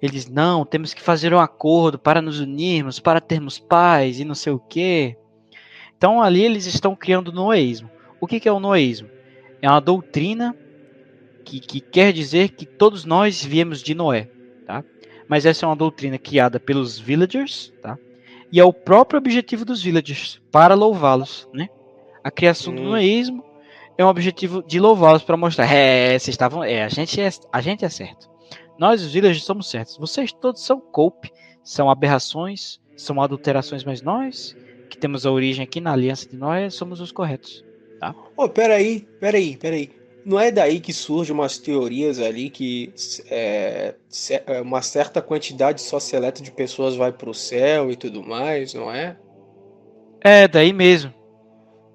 [0.00, 4.24] Ele diz: não, temos que fazer um acordo para nos unirmos, para termos paz e
[4.24, 5.16] não sei o quê.
[5.96, 7.90] Então ali eles estão criando o noeísmo.
[8.20, 9.08] O que, que é o noeísmo?
[9.60, 10.56] É uma doutrina
[11.44, 14.30] que, que quer dizer que todos nós viemos de Noé,
[14.66, 14.84] tá?
[15.28, 17.98] Mas essa é uma doutrina criada pelos villagers, tá?
[18.52, 21.68] E é o próprio objetivo dos villagers, para louvá-los, né?
[22.22, 22.90] A criação do Hum.
[22.90, 23.44] noeísmo
[23.96, 27.60] é um objetivo de louvá-los para mostrar, é, vocês estavam, é, a gente é, a
[27.60, 28.29] gente é certo.
[28.80, 29.98] Nós os villagers somos certos.
[29.98, 31.30] Vocês todos são cope,
[31.62, 34.56] são aberrações, são adulterações, mas nós
[34.88, 37.62] que temos a origem aqui na aliança de Noé somos os corretos.
[38.34, 39.90] Ô, peraí, peraí, peraí.
[40.24, 42.90] Não é daí que surgem umas teorias ali que
[43.30, 43.96] é,
[44.46, 48.90] é, uma certa quantidade só seleta de pessoas vai pro céu e tudo mais, não
[48.90, 49.14] é?
[50.22, 51.12] É, daí mesmo.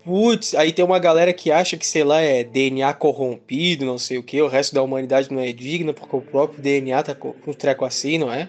[0.05, 4.19] Putz, aí tem uma galera que acha que, sei lá, é DNA corrompido, não sei
[4.19, 7.33] o que, o resto da humanidade não é digna porque o próprio DNA tá com
[7.47, 8.47] um treco assim, não é?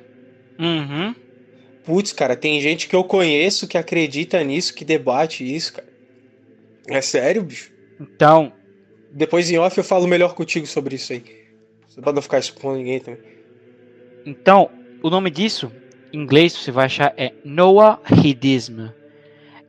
[0.59, 1.15] Uhum.
[1.83, 5.89] Putz, cara, tem gente que eu conheço que acredita nisso, que debate isso, cara.
[6.89, 7.73] É sério, bicho?
[7.99, 8.53] Então,
[9.11, 11.25] Depois em off eu falo melhor contigo sobre isso aí.
[12.03, 13.21] Pra não ficar expondo ninguém também.
[14.27, 14.69] então,
[15.03, 15.73] o nome disso,
[16.13, 18.89] em inglês você vai achar é Noahidism.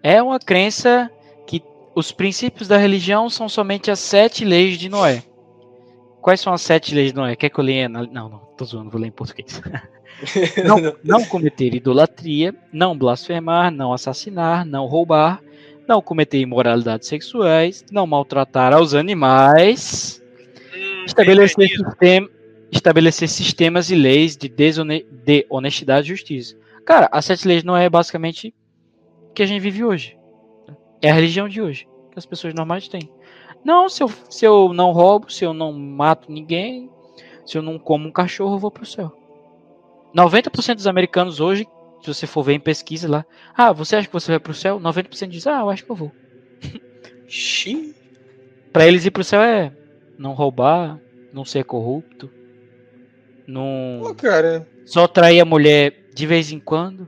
[0.03, 1.09] É uma crença
[1.97, 5.23] os princípios da religião são somente as sete leis de Noé.
[6.21, 7.35] Quais são as sete leis de Noé?
[7.35, 7.89] Quer que eu leia?
[7.89, 9.59] na- Não, não, tô zoando, vou ler em português.
[10.65, 15.39] Não, não cometer idolatria, não blasfemar, não assassinar, não roubar,
[15.87, 20.19] não cometer imoralidades sexuais, não maltratar aos animais,
[20.75, 22.29] Hum, estabelecer, sistema,
[22.71, 26.55] estabelecer sistemas e leis de, desone, de honestidade e justiça.
[26.83, 28.51] Cara, as sete leis não é basicamente
[29.29, 30.16] o que a gente vive hoje.
[31.01, 33.09] É a religião de hoje, que as pessoas normais têm.
[33.63, 36.89] Não, se eu, se eu não roubo, se eu não mato ninguém,
[37.45, 39.11] se eu não como um cachorro, eu vou pro céu.
[40.15, 41.65] 90% dos americanos hoje,
[42.01, 43.25] se você for ver em pesquisa lá,
[43.55, 44.79] ah, você acha que você vai pro céu?
[44.79, 46.11] 90% diz, ah, eu acho que eu vou.
[47.27, 47.93] Xiii.
[48.71, 49.71] Pra eles ir pro céu é
[50.17, 50.99] não roubar,
[51.33, 52.31] não ser corrupto,
[53.47, 57.07] não Pô, cara, só trair a mulher de vez em quando.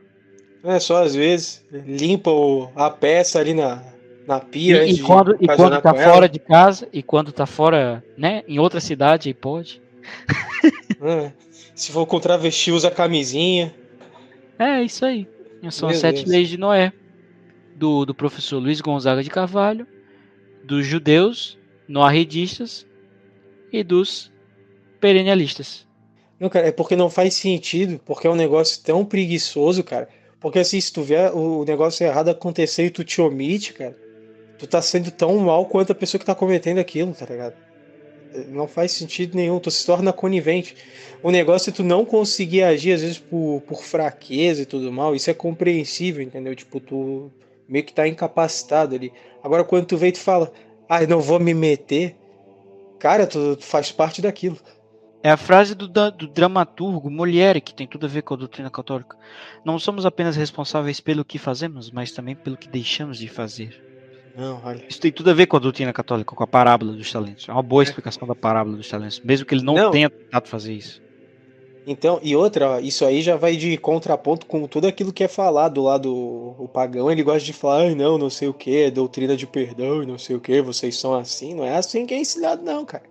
[0.64, 1.64] É só às vezes.
[1.72, 3.84] Limpa o- a peça ali na,
[4.27, 4.86] na pia.
[4.86, 6.14] E, e quando, e quando tá com ela.
[6.14, 9.81] fora de casa, e quando tá fora, né, em outra cidade, aí pode.
[11.02, 11.31] É.
[11.73, 13.73] Se for com travesti, usa camisinha.
[14.57, 15.26] É, isso aí.
[15.72, 16.30] São as Meu sete Deus.
[16.30, 16.91] leis de Noé.
[17.73, 19.88] Do, do professor Luiz Gonzaga de Carvalho,
[20.65, 21.57] dos judeus,
[21.88, 22.86] noarredistas
[23.72, 24.30] e dos
[24.99, 25.88] perennialistas.
[26.38, 30.10] Não, cara, é porque não faz sentido, porque é um negócio tão preguiçoso, cara.
[30.39, 33.95] Porque assim, se tu vê o negócio errado acontecer e tu te omite, cara,
[34.57, 37.55] tu tá sendo tão mal quanto a pessoa que tá cometendo aquilo, tá ligado?
[38.47, 40.75] Não faz sentido nenhum, tu se torna conivente.
[41.21, 45.15] O negócio é tu não conseguir agir, às vezes, por, por fraqueza e tudo mal,
[45.15, 46.55] isso é compreensível, entendeu?
[46.55, 47.31] Tipo, tu
[47.67, 49.11] meio que tá incapacitado ali.
[49.43, 50.51] Agora, quando tu vem e tu fala,
[50.87, 52.15] ah, não vou me meter,
[52.97, 54.57] cara, tu, tu faz parte daquilo.
[55.21, 58.69] É a frase do, do dramaturgo Molière, que tem tudo a ver com a doutrina
[58.69, 59.17] católica.
[59.65, 63.83] Não somos apenas responsáveis pelo que fazemos, mas também pelo que deixamos de fazer.
[64.35, 64.85] Não, olha.
[64.87, 67.49] Isso tem tudo a ver com a doutrina católica, com a parábola dos talentos.
[67.49, 69.91] É uma boa explicação da parábola dos talentos, mesmo que ele não, Não.
[69.91, 71.01] tenha tentado fazer isso.
[71.85, 75.27] Então, e outra, ó, isso aí já vai de contraponto com tudo aquilo que é
[75.27, 77.11] falado lá do o pagão.
[77.11, 80.05] Ele gosta de falar, ai não, não sei o que, é doutrina de perdão e
[80.05, 81.53] não sei o que, vocês são assim.
[81.53, 83.03] Não é assim que é ensinado, não, cara.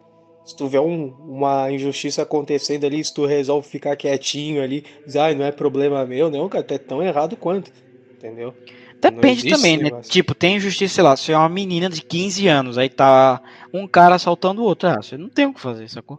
[0.49, 5.17] Se tu vê um- uma injustiça acontecendo ali, se tu resolve ficar quietinho ali, diz,
[5.17, 7.71] ai, não é problema meu, não, cara, tu é tão errado quanto.
[8.17, 8.55] Entendeu?
[9.01, 9.85] Depende também, né?
[9.85, 10.11] negócio.
[10.11, 13.41] Tipo, tem injustiça, sei lá, se é uma menina de 15 anos, aí tá
[13.73, 14.89] um cara assaltando o outro.
[14.89, 16.19] Ah, você não tem o que fazer, sacou?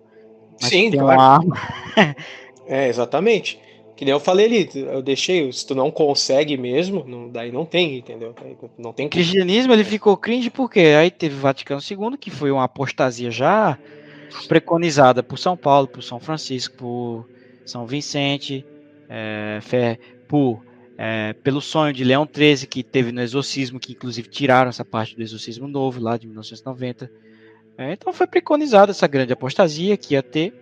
[0.62, 1.20] Mas Sim, tem claro.
[1.20, 1.56] uma arma.
[2.66, 3.60] É, exatamente.
[3.96, 7.66] Que nem eu falei ali, eu deixei, se tu não consegue mesmo, não- daí não
[7.66, 8.34] tem, entendeu?
[8.78, 12.50] Não tem O cristianismo ele ficou cringe porque aí teve o Vaticano II, que foi
[12.52, 13.78] uma apostasia já
[14.48, 17.30] preconizada por São Paulo, por São Francisco, por
[17.66, 18.66] São Vicente,
[19.10, 19.60] é,
[20.28, 20.64] por,
[20.98, 25.16] é, pelo sonho de Leão XIII, que teve no exorcismo, que inclusive tiraram essa parte
[25.16, 27.12] do exorcismo novo, lá de 1990.
[27.78, 30.54] É, então foi preconizada essa grande apostasia que ia ter.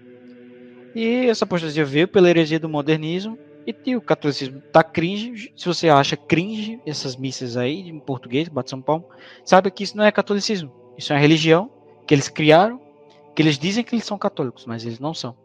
[0.96, 3.38] E essa apostasia veio pela heresia do modernismo.
[3.66, 5.52] E o catolicismo tá cringe.
[5.56, 9.06] Se você acha cringe essas missas aí em português, bate São Paulo,
[9.44, 10.72] saiba que isso não é catolicismo.
[10.98, 11.70] Isso é uma religião
[12.08, 12.80] que eles criaram,
[13.38, 15.38] que eles dizem que eles são católicos, mas eles não são.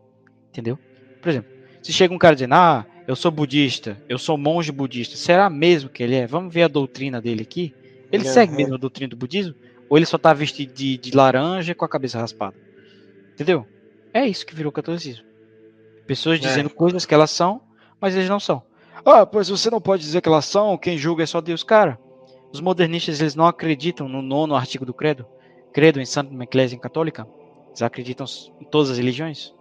[0.48, 0.78] Entendeu?
[1.20, 5.14] Por exemplo, se chega um cara dizendo, ah, eu sou budista, eu sou monge budista,
[5.14, 6.26] será mesmo que ele é?
[6.26, 7.74] Vamos ver a doutrina dele aqui.
[8.10, 8.32] Ele Aham.
[8.32, 9.54] segue mesmo a doutrina do budismo?
[9.90, 12.56] Ou ele só tá vestido de, de laranja com a cabeça raspada?
[13.34, 13.66] Entendeu?
[14.14, 15.26] É isso que virou catolicismo.
[16.06, 16.48] Pessoas É.
[16.48, 17.60] dizendo coisas que elas são,
[18.00, 18.62] mas eles não são.
[19.04, 21.62] Ah, pois você não pode dizer que elas são, quem julga é só Deus.
[21.62, 21.98] Cara,
[22.50, 25.26] os modernistas eles não acreditam no nono artigo do credo.
[25.74, 27.26] Credo em Santa Ecclesia Católica.
[27.72, 28.26] Eles acreditam
[28.60, 29.52] em todas as religiões.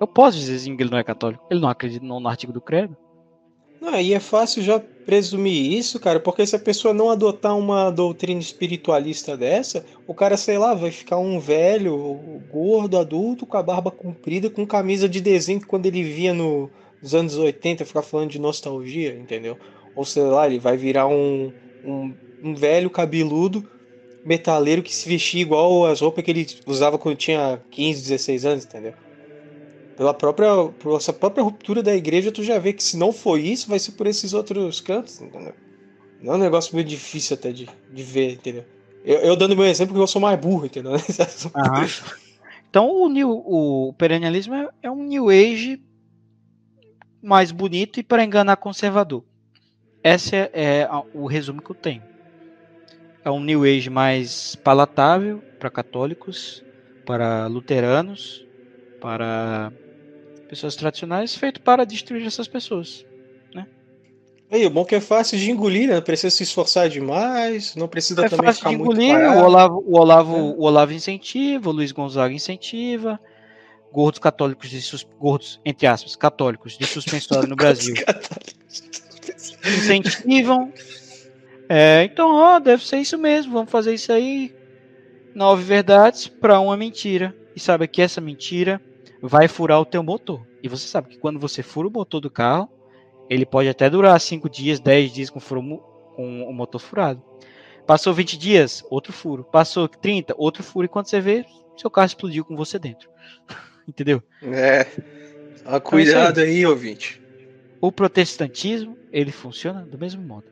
[0.00, 1.44] Eu posso dizer sim que ele não é católico.
[1.50, 2.96] Ele não acredita no artigo do credo.
[3.80, 7.90] Não, aí é fácil já presumir isso, cara, porque se a pessoa não adotar uma
[7.90, 11.96] doutrina espiritualista dessa, o cara, sei lá, vai ficar um velho,
[12.48, 16.70] gordo, adulto, com a barba comprida, com camisa de desenho que quando ele via no-
[17.00, 19.58] nos anos 80 ficar falando de nostalgia, entendeu?
[19.94, 21.52] Ou sei lá, ele vai virar um,
[21.84, 23.62] um, um velho cabeludo
[24.26, 28.64] metaleiro que se vestia igual as roupas que ele usava quando tinha 15, 16 anos,
[28.64, 28.92] entendeu?
[29.96, 30.48] Pela própria,
[30.78, 33.78] por essa própria ruptura da igreja, tu já vê que se não for isso, vai
[33.78, 35.54] ser por esses outros cantos, entendeu?
[36.20, 38.64] Não é um negócio meio difícil até de, de ver, entendeu?
[39.04, 40.92] Eu, eu dando meu exemplo porque eu sou mais burro, entendeu?
[42.68, 45.80] Então o, new, o perennialismo é, é um New Age
[47.22, 49.24] mais bonito e para enganar conservador.
[50.04, 52.02] Esse é, é o resumo que eu tenho.
[53.26, 56.62] É um New Age mais palatável para católicos,
[57.04, 58.46] para luteranos,
[59.00, 59.72] para
[60.48, 63.04] pessoas tradicionais, feito para destruir essas pessoas.
[64.48, 65.96] Aí, o bom que é fácil de engolir, né?
[65.96, 69.40] Não precisa se esforçar demais, não precisa É também fácil ficar de muito engolir, parado.
[69.40, 70.40] o Olavo, o, Olavo, É.
[70.40, 73.18] o Olavo incentiva, o Luiz Gonzaga incentiva,
[73.92, 77.92] gordos católicos de sus, gordos, entre aspas, católicos de suspensório no Brasil
[79.64, 80.72] incentivam.
[81.68, 84.52] É, então, ó, deve ser isso mesmo, vamos fazer isso aí.
[85.34, 87.34] Nove verdades para uma mentira.
[87.54, 88.80] E sabe que essa mentira
[89.22, 90.46] vai furar o teu motor.
[90.62, 92.68] E você sabe que quando você fura o motor do carro,
[93.30, 95.80] ele pode até durar cinco dias, 10 dias com, furo-
[96.14, 97.22] com o motor furado.
[97.86, 99.44] Passou 20 dias, outro furo.
[99.52, 100.86] Passou 30, outro furo.
[100.86, 101.44] E quando você vê,
[101.76, 103.08] seu carro explodiu com você dentro.
[103.88, 104.22] Entendeu?
[104.42, 104.86] É.
[105.64, 106.58] Ah, cuidado aí.
[106.58, 107.20] aí, ouvinte.
[107.80, 110.50] O protestantismo, ele funciona do mesmo modo.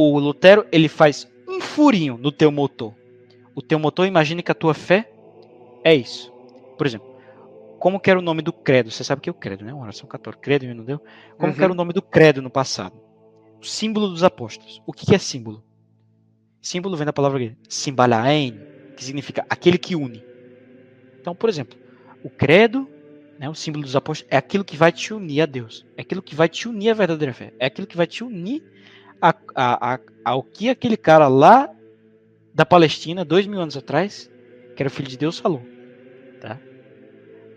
[0.00, 2.94] O Lutero, ele faz um furinho no teu motor.
[3.52, 5.10] O teu motor, imagine que a tua fé
[5.82, 6.32] é isso.
[6.78, 7.08] Por exemplo,
[7.80, 8.92] como que era o nome do credo?
[8.92, 9.74] Você sabe que é o credo, né?
[9.74, 10.40] Uma oração católica.
[10.40, 11.02] Credo, não deu?
[11.36, 11.58] Como uhum.
[11.58, 12.94] que era o nome do credo no passado?
[13.60, 14.80] O símbolo dos apóstolos.
[14.86, 15.64] O que, que é símbolo?
[16.62, 18.56] Símbolo vem da palavra grega, simbalaen,
[18.96, 20.22] que significa aquele que une.
[21.20, 21.76] Então, por exemplo,
[22.22, 22.88] o credo,
[23.36, 25.84] né, o símbolo dos apóstolos, é aquilo que vai te unir a Deus.
[25.96, 27.52] É aquilo que vai te unir à verdadeira fé.
[27.58, 28.62] É aquilo que vai te unir
[29.20, 31.70] a, a, a, ao que aquele cara lá
[32.54, 34.30] da Palestina, dois mil anos atrás,
[34.74, 35.62] que era o filho de Deus, falou.
[36.40, 36.58] Tá?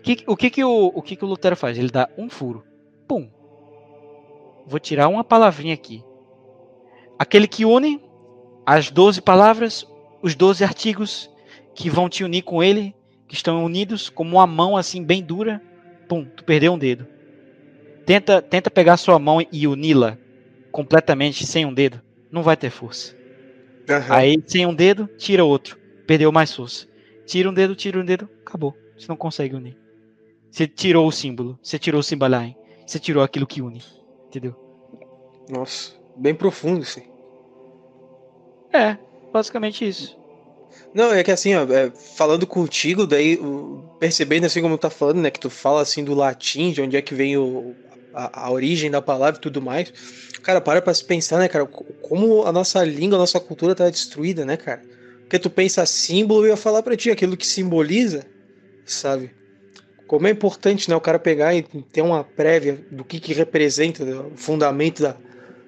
[0.02, 1.78] Que, o que, que, o, o que, que o Lutero faz?
[1.78, 2.64] Ele dá um furo.
[3.06, 3.28] Pum.
[4.66, 6.04] Vou tirar uma palavrinha aqui.
[7.18, 8.00] Aquele que une
[8.64, 9.86] as 12 palavras,
[10.22, 11.30] os 12 artigos
[11.74, 12.94] que vão te unir com ele,
[13.26, 15.60] que estão unidos como uma mão assim bem dura,
[16.08, 17.06] pum, tu perdeu um dedo.
[18.06, 20.18] Tenta, tenta pegar sua mão e uni-la
[20.72, 23.14] completamente sem um dedo, não vai ter força.
[23.88, 24.12] Uhum.
[24.12, 26.86] Aí sem um dedo, tira outro, perdeu mais força.
[27.26, 28.74] Tira um dedo, tira um dedo, acabou.
[28.98, 29.76] Você não consegue unir.
[30.50, 32.54] Você tirou o símbolo, você tirou o simbalain,
[32.86, 33.82] você tirou aquilo que une,
[34.26, 34.54] entendeu?
[35.48, 37.00] Nossa, bem profundo isso.
[38.72, 38.96] É,
[39.32, 40.16] basicamente isso.
[40.94, 43.38] Não, é que assim, ó, é, falando contigo, daí
[43.98, 46.96] percebendo assim como tu tá falando, né, que tu fala assim do latim, de onde
[46.96, 47.74] é que vem o,
[48.14, 49.92] a, a origem da palavra e tudo mais.
[50.42, 53.88] Cara, para pra se pensar, né, cara, como a nossa língua, a nossa cultura tá
[53.88, 54.82] destruída, né, cara?
[55.20, 58.26] Porque tu pensa símbolo, eu ia falar pra ti aquilo que simboliza,
[58.84, 59.30] sabe?
[60.06, 64.04] Como é importante, né, o cara pegar e ter uma prévia do que que representa,
[64.04, 65.16] o fundamento da,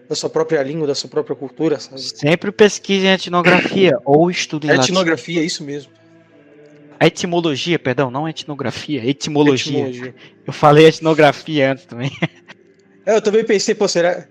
[0.09, 2.01] da sua própria língua, da sua própria cultura, sabe?
[2.01, 5.47] Sempre pesquise em etnografia ou estude em Etnografia, latim.
[5.47, 5.93] isso mesmo.
[7.05, 9.89] A etimologia, perdão, não etnografia, etimologia.
[9.89, 10.15] etimologia.
[10.47, 12.11] Eu falei etnografia antes também.
[13.05, 14.27] É, eu também pensei, pô, será.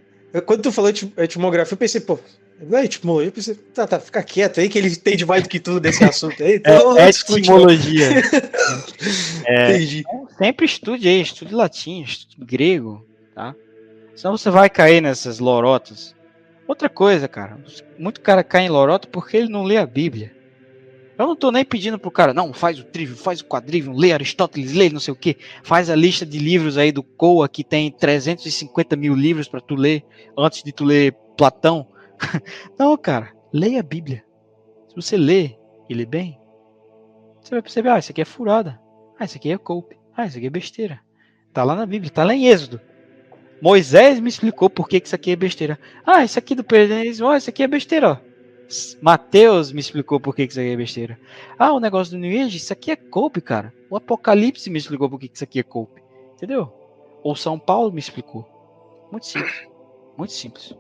[0.48, 2.18] Quando tu falou etimografia, eu pensei, pô,
[2.60, 3.28] não é etimologia?
[3.28, 6.04] Eu pensei, tá, tá, fica quieto aí que ele entende mais do que tudo desse
[6.04, 6.56] assunto aí.
[6.66, 8.10] Então, é, etimologia.
[9.46, 10.04] é, Entendi.
[10.36, 13.54] Sempre estude aí, estude latim, estude grego, tá?
[14.16, 16.16] Senão você vai cair nessas lorotas.
[16.68, 17.56] Outra coisa, cara,
[18.00, 20.42] muito cara cai em lorota porque ele não lê a Bíblia.
[21.18, 24.12] Eu não tô nem pedindo pro cara, não, faz o trívio, faz o quadrívio, lê
[24.12, 27.64] Aristóteles, lê não sei o que, faz a lista de livros aí do Coa, que
[27.64, 30.04] tem 350 mil livros para tu ler,
[30.38, 31.88] antes de tu ler Platão.
[32.80, 34.24] não, cara, leia a Bíblia.
[34.90, 35.56] Se você lê
[35.88, 36.40] e lê bem,
[37.40, 38.80] você vai perceber, ah, isso aqui é furada,
[39.20, 41.00] ah, isso aqui é coupe, ah, isso aqui é besteira.
[41.54, 42.82] Tá lá na Bíblia, tá lá em Êxodo.
[43.62, 45.80] Moisés me explicou por que, isso aqui é besteira.
[46.06, 48.33] Ah, isso aqui do perenismo, oh, isso aqui é besteira, ó.
[49.02, 51.20] Mateus me explicou por que, isso aqui é besteira.
[51.58, 53.74] Ah, o negócio do New Age, isso aqui é cope, cara.
[53.90, 56.02] O Apocalipse me explicou por que, que isso aqui é cope.
[56.36, 56.72] Entendeu?
[57.24, 58.48] Ou São Paulo me explicou.
[59.12, 59.68] Muito simples.
[60.18, 60.76] Muito simples.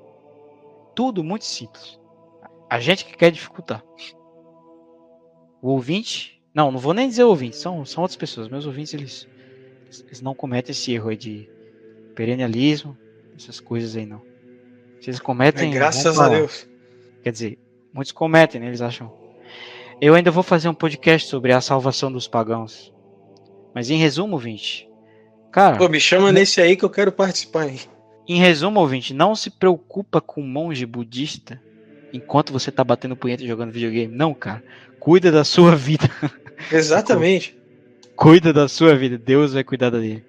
[0.95, 1.99] Tudo muito simples.
[2.69, 3.83] A gente que quer dificultar.
[5.61, 6.41] O ouvinte.
[6.53, 8.47] Não, não vou nem dizer ouvinte, são, são outras pessoas.
[8.47, 9.27] Meus ouvintes, eles,
[10.05, 11.49] eles não cometem esse erro aí de
[12.13, 12.95] perennialismo,
[13.35, 14.21] essas coisas aí não.
[15.01, 15.71] Vocês cometem.
[15.71, 16.67] É, graças a Deus.
[17.23, 17.59] Quer dizer,
[17.93, 18.67] muitos cometem, né?
[18.67, 19.11] Eles acham.
[20.01, 22.93] Eu ainda vou fazer um podcast sobre a salvação dos pagãos.
[23.73, 24.89] Mas em resumo, ouvinte.
[25.51, 25.77] Cara.
[25.77, 27.79] Pô, me chama nesse aí que eu quero participar, hein?
[28.27, 31.61] Em resumo, ouvinte, não se preocupa com um monge budista
[32.11, 34.15] enquanto você tá batendo punheta e jogando videogame.
[34.15, 34.63] Não, cara.
[34.99, 36.09] Cuida da sua vida.
[36.71, 37.57] Exatamente.
[38.15, 39.17] Cuida da sua vida.
[39.17, 40.25] Deus vai cuidar dele.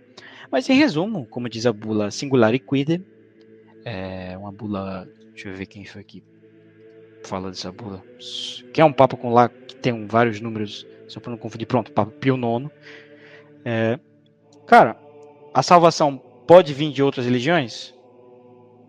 [0.51, 3.03] Mas em resumo, como diz a bula singular e quid,
[3.85, 5.09] é uma bula.
[5.33, 6.23] Deixa eu ver quem foi aqui.
[7.25, 8.03] Fala dessa bula.
[8.73, 11.67] Que é um papo com lá que tem vários números, só para não confundir.
[11.67, 12.71] Pronto, Papa Pio IX.
[13.65, 13.99] É,
[14.67, 14.97] cara,
[15.53, 17.95] a salvação pode vir de outras religiões?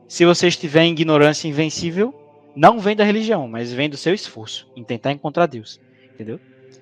[0.07, 2.13] Se você estiver em ignorância invencível,
[2.55, 5.79] não vem da religião, mas vem do seu esforço em tentar encontrar Deus.
[6.13, 6.39] Entendeu?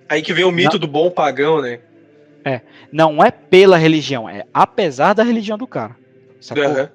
[0.09, 1.79] Aí que vem o mito não, do bom pagão, né?
[2.43, 2.61] É.
[2.91, 5.95] Não é pela religião, é apesar da religião do cara.
[6.41, 6.63] Sacou?
[6.65, 6.87] Uhum.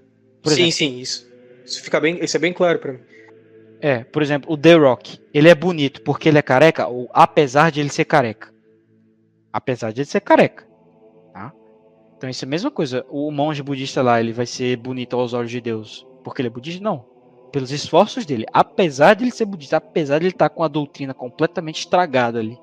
[0.45, 1.29] sim, sim, isso.
[1.65, 3.01] Isso fica bem, isso é bem claro para mim.
[3.81, 7.71] É, por exemplo, o The Rock, ele é bonito porque ele é careca, ou apesar
[7.71, 8.53] de ele ser careca.
[9.53, 10.67] Apesar de ele ser careca.
[11.33, 11.53] Tá?
[12.17, 13.07] Então isso é a mesma coisa.
[13.09, 16.51] O monge budista lá, ele vai ser bonito aos olhos de Deus porque ele é
[16.51, 16.83] budista?
[16.83, 17.07] Não.
[17.51, 18.45] Pelos esforços dele.
[18.53, 22.59] Apesar de ele ser budista, apesar de ele estar com a doutrina completamente estragada ali,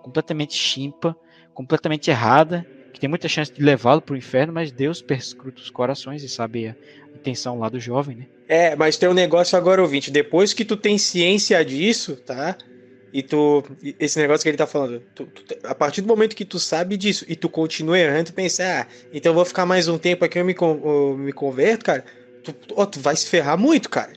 [0.00, 1.16] completamente chimpa,
[1.52, 5.70] completamente errada, que tem muita chance de levá-lo para o inferno, mas Deus perscruta os
[5.70, 6.76] corações e sabe a
[7.14, 8.26] intenção lá do jovem, né?
[8.48, 10.10] É, mas tem um negócio agora, ouvinte.
[10.10, 12.56] Depois que tu tem ciência disso, tá?
[13.12, 13.64] E tu.
[13.98, 15.02] Esse negócio que ele tá falando.
[15.14, 18.34] Tu, tu, a partir do momento que tu sabe disso e tu continua errando, tu
[18.34, 21.84] pensa, ah, então eu vou ficar mais um tempo aqui, eu me, eu me converto,
[21.84, 22.04] cara.
[22.42, 24.12] Tu, tu, tu vai se ferrar muito, cara.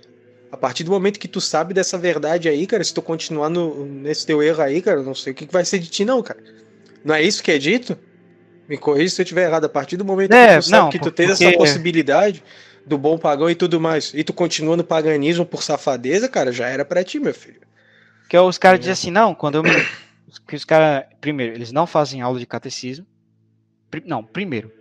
[0.52, 3.86] A partir do momento que tu sabe dessa verdade aí, cara, se tu continuar no,
[3.86, 6.22] nesse teu erro aí, cara, não sei o que, que vai ser de ti, não,
[6.22, 6.40] cara.
[7.04, 7.98] Não é isso que é dito?
[8.68, 9.66] Me corrija se eu estiver errado.
[9.66, 12.44] A partir do momento é, que tu não, que tu tens essa possibilidade
[12.86, 16.68] do bom pagão e tudo mais, e tu continua no paganismo por safadeza, cara, já
[16.68, 17.62] era para ti, meu filho.
[18.30, 19.70] Que os caras dizem assim, não, quando eu me.
[20.48, 23.06] Que os caras, primeiro, eles não fazem aula de catecismo.
[24.06, 24.72] Não, primeiro,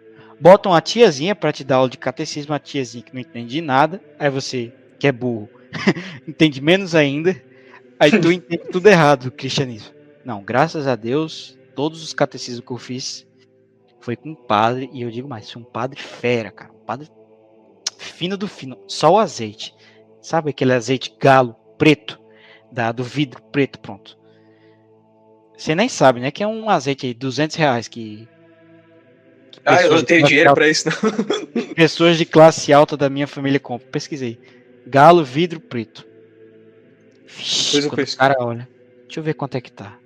[0.40, 4.00] botam a tiazinha para te dar aula de catecismo, a tiazinha que não entende nada,
[4.18, 5.50] aí você, que é burro,
[6.26, 7.36] entende menos ainda,
[8.00, 9.92] aí tu entende tudo errado do cristianismo.
[10.24, 13.26] Não, graças a Deus, todos os catecismos que eu fiz
[14.02, 17.08] foi com um padre, e eu digo mais, foi um padre fera, cara, um padre
[17.96, 19.74] fino do fino, só o azeite.
[20.20, 22.20] Sabe aquele azeite galo preto,
[22.70, 24.18] da, do vidro preto, pronto.
[25.56, 26.30] Você nem sabe, né?
[26.30, 28.28] Que é um azeite aí, 200 reais que.
[29.50, 31.74] que ah, eu não tenho dinheiro pra isso, não.
[31.74, 33.90] pessoas de classe alta da minha família compram.
[33.90, 34.40] Pesquisei.
[34.86, 36.04] Galo vidro preto.
[37.26, 38.68] Vixe, cara olha.
[39.06, 39.98] Deixa eu ver quanto é que tá.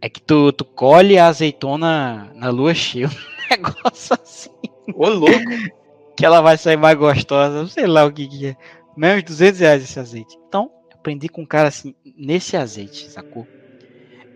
[0.00, 3.08] É que tu, tu colhe a azeitona na lua cheia.
[3.46, 4.50] Um negócio assim.
[4.92, 5.38] Ô, louco!
[6.16, 8.56] que ela vai sair mais gostosa, não sei lá o que, que é.
[8.96, 10.38] Menos 200 reais esse azeite.
[10.48, 13.46] Então, aprendi com um cara assim, nesse azeite, sacou?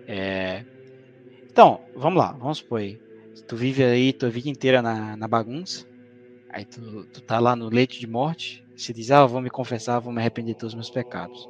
[0.06, 0.64] É...
[1.50, 3.00] Então, vamos lá, vamos supor aí.
[3.48, 5.86] Tu vive aí tua vida inteira na, na bagunça,
[6.50, 9.98] aí tu, tu tá lá no leito de morte, se diz, ah, vou me confessar,
[9.98, 11.48] vou me arrepender de todos os meus pecados.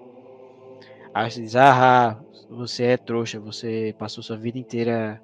[1.12, 5.22] Aí você diz, ah, você é trouxa, você passou sua vida inteira,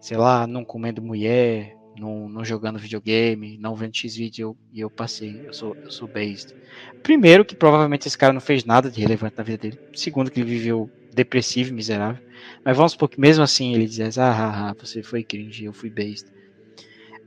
[0.00, 5.40] sei lá, não comendo mulher, não, não jogando videogame, não vendo X-Vídeo e eu passei,
[5.46, 6.54] eu sou, eu sou based.
[7.02, 9.78] Primeiro, que provavelmente esse cara não fez nada de relevante na vida dele.
[9.94, 12.22] Segundo, que ele viveu depressivo e miserável.
[12.64, 15.72] Mas vamos supor que mesmo assim ele dizesse, ah, ah, ah, você foi cringe, eu
[15.72, 16.28] fui based.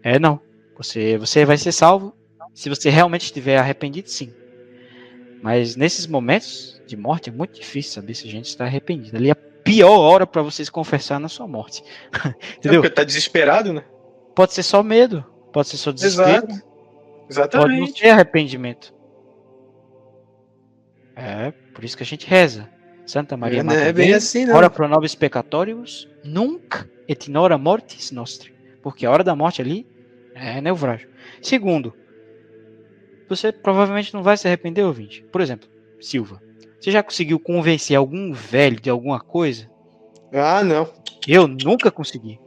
[0.04, 0.40] É, não.
[0.78, 2.14] Você, você vai ser salvo
[2.54, 4.34] se você realmente estiver arrependido, sim.
[5.42, 9.18] Mas nesses momentos de morte é muito difícil saber se a gente está arrependido.
[9.18, 11.84] Ali é a pior hora para você se confessar na sua morte.
[12.58, 12.80] Entendeu?
[12.80, 13.84] É porque tá desesperado, né?
[14.36, 16.48] Pode ser só medo, pode ser só desespero.
[16.48, 16.68] Exato.
[17.30, 17.68] Exatamente.
[17.68, 18.94] Pode não ser arrependimento.
[21.16, 22.70] É, por isso que a gente reza.
[23.06, 24.56] Santa Maria Não é bem assim, não.
[24.56, 28.54] ora pro nobis peccatorius, nunca et in hora mortis nostri.
[28.84, 29.88] Porque a hora da morte ali
[30.36, 31.10] é neuvrágio.
[31.42, 31.94] Segundo,
[33.28, 35.24] você provavelmente não vai se arrepender, ouvinte.
[35.32, 36.42] Por exemplo, Silva.
[36.80, 39.70] Você já conseguiu convencer algum velho de alguma coisa?
[40.32, 40.88] Ah, não.
[41.28, 42.40] Eu nunca consegui.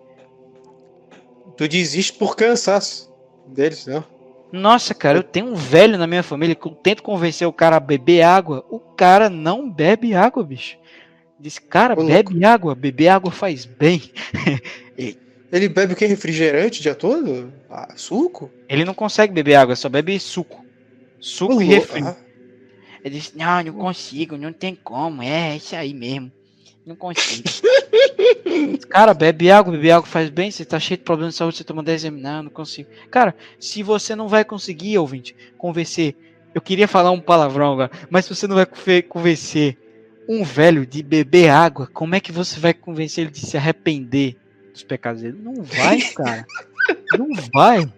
[1.57, 3.13] Tu desiste por cansaço
[3.47, 4.05] deles, não?
[4.53, 7.77] Nossa, cara, eu tenho um velho na minha família que eu tento convencer o cara
[7.77, 8.65] a beber água.
[8.69, 10.77] O cara não bebe água, bicho.
[11.39, 12.47] Diz, cara, Ô, bebe louco.
[12.47, 12.75] água.
[12.75, 14.03] Beber água faz bem.
[15.53, 16.07] Ele bebe o que?
[16.07, 17.53] Refrigerante o dia todo?
[17.69, 18.51] Ah, suco?
[18.69, 20.65] Ele não consegue beber água, só bebe suco.
[21.21, 22.03] Suco Ô, e refri.
[22.03, 22.17] Ah.
[23.05, 25.23] Ele disse, não, não consigo, não tem como.
[25.23, 26.31] É, é isso aí mesmo.
[26.85, 27.49] Não consigo.
[28.89, 30.51] Cara, bebe água, bebe água faz bem.
[30.51, 32.23] Você tá cheio de problemas de saúde, você toma 10 ml.
[32.23, 32.91] Não, não consigo.
[33.11, 36.17] Cara, se você não vai conseguir, ouvinte, convencer.
[36.55, 38.67] Eu queria falar um palavrão agora, mas se você não vai
[39.03, 39.79] convencer
[40.29, 44.37] um velho de beber água, como é que você vai convencer ele de se arrepender
[44.73, 45.39] dos pecados dele?
[45.41, 46.45] Não vai, cara.
[47.17, 47.89] Não vai.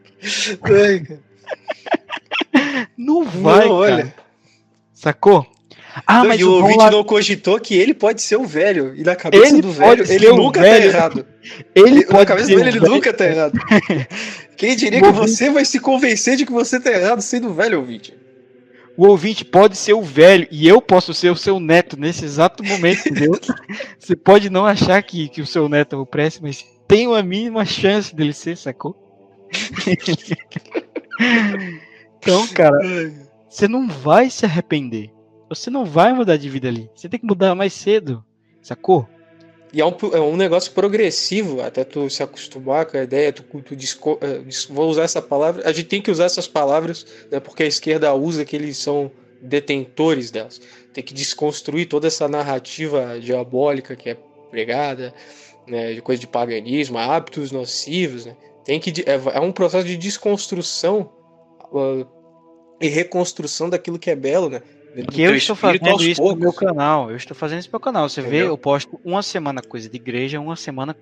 [2.97, 3.94] Não vai, não, cara.
[3.94, 4.15] Olha.
[4.94, 5.47] Sacou?
[6.07, 8.94] Ah, mas e o ouvinte não cogitou que ele pode ser o velho.
[8.97, 10.91] E na cabeça ele do velho, ele nunca tá velho.
[10.91, 11.26] tá errado.
[11.75, 12.92] Ele, ele na cabeça dele, ele velho.
[12.92, 13.59] nunca tá errado.
[14.57, 18.15] Quem diria que você vai se convencer de que você tá errado sendo velho, ouvinte?
[18.97, 22.62] O ouvinte pode ser o velho e eu posso ser o seu neto nesse exato
[22.62, 23.33] momento, entendeu?
[23.99, 27.23] você pode não achar que, que o seu neto é o préssimo, mas tem uma
[27.25, 28.97] mínima chance dele ser, sacou?
[32.23, 32.78] Então, cara,
[33.51, 35.10] você não vai se arrepender
[35.55, 36.91] você não vai mudar de vida ali.
[36.94, 38.25] Você tem que mudar mais cedo,
[38.62, 39.07] sacou?
[39.73, 43.42] E é um, é um negócio progressivo, até tu se acostumar com a ideia, tu,
[43.62, 47.41] tu disco, é, vou usar essa palavra, a gente tem que usar essas palavras, né,
[47.41, 49.10] porque a esquerda usa que eles são
[49.41, 50.60] detentores delas.
[50.92, 54.17] Tem que desconstruir toda essa narrativa diabólica que é
[54.51, 55.15] pregada,
[55.67, 58.36] né, de coisa de paganismo, hábitos nocivos, né?
[58.65, 61.10] Tem que é, é um processo de desconstrução
[61.73, 62.07] uh,
[62.81, 64.62] e reconstrução daquilo que é belo, né?
[65.10, 66.39] Que eu estou fazendo isso poucos.
[66.39, 67.10] no meu canal.
[67.10, 68.09] Eu estou fazendo isso no meu canal.
[68.09, 68.47] Você Entendeu?
[68.47, 70.94] vê, eu posto uma semana coisa de igreja, uma semana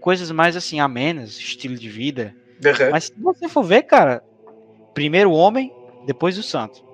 [0.00, 2.34] coisas mais assim, amenas, estilo de vida.
[2.64, 2.90] Uhum.
[2.90, 4.22] Mas se você for ver, cara,
[4.94, 5.72] primeiro o homem,
[6.06, 6.84] depois o santo.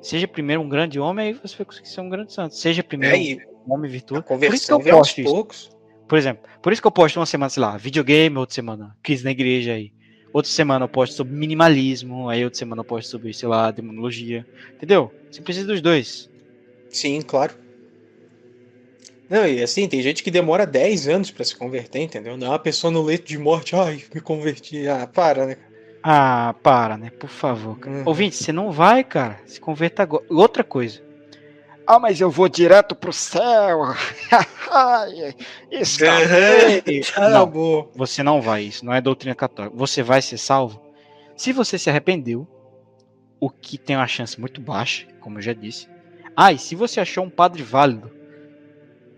[0.00, 2.54] Seja primeiro um grande homem, aí você vai conseguir ser um grande santo.
[2.54, 4.22] Seja primeiro É, um homem virtuoso.
[4.24, 5.30] Por isso que eu posto isso.
[5.30, 5.70] poucos.
[6.08, 9.24] Por exemplo, por isso que eu posto uma semana, sei lá, videogame, outra semana, crise
[9.24, 9.92] na igreja aí.
[10.36, 14.46] Outra semana eu posto sobre minimalismo, aí outra semana eu posto sobre, sei lá, demonologia.
[14.76, 15.10] Entendeu?
[15.30, 16.28] Você precisa dos dois.
[16.90, 17.54] Sim, claro.
[19.30, 22.36] Não, e assim, tem gente que demora 10 anos pra se converter, entendeu?
[22.36, 24.86] Não é uma pessoa no leito de morte, ai, me converti.
[24.86, 25.56] Ah, para, né?
[26.02, 27.08] Ah, para, né?
[27.18, 27.78] Por favor.
[27.78, 27.96] Cara.
[27.96, 28.02] Uhum.
[28.04, 29.40] Ouvinte, você não vai, cara.
[29.46, 30.22] Se converta agora.
[30.28, 31.00] Outra coisa.
[31.86, 33.94] Ah, mas eu vou direto pro céu.
[35.70, 37.90] Isso a Não.
[37.94, 39.76] Você não vai, isso não é doutrina católica.
[39.76, 40.84] Você vai ser salvo
[41.36, 42.48] se você se arrependeu,
[43.38, 45.86] o que tem uma chance muito baixa, como eu já disse.
[46.34, 48.10] Ah, e se você achou um padre válido,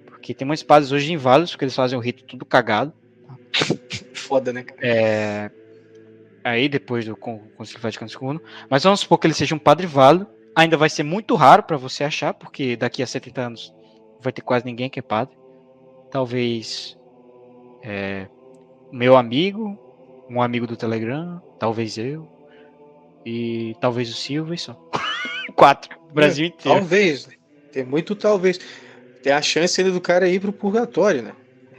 [0.04, 2.92] porque tem muitos padres hoje inválidos, porque eles fazem o rito tudo cagado.
[4.12, 4.64] Foda, né?
[4.64, 4.80] cara?
[4.82, 5.50] É,
[6.42, 9.86] aí depois do Con- Concílio Vaticano II, mas vamos supor que ele seja um padre
[9.86, 10.26] válido,
[10.58, 13.74] ainda vai ser muito raro para você achar, porque daqui a 70 anos
[14.20, 15.36] vai ter quase ninguém que é padre.
[16.10, 16.98] Talvez
[17.84, 18.26] é,
[18.90, 19.78] meu amigo,
[20.28, 22.28] um amigo do Telegram, talvez eu,
[23.24, 24.74] e talvez o Silva e só.
[25.54, 26.80] Quatro, o Brasil inteiro.
[26.80, 27.34] Talvez, né?
[27.72, 28.58] Tem muito talvez.
[29.22, 31.32] Tem a chance ainda do cara ir pro purgatório, né?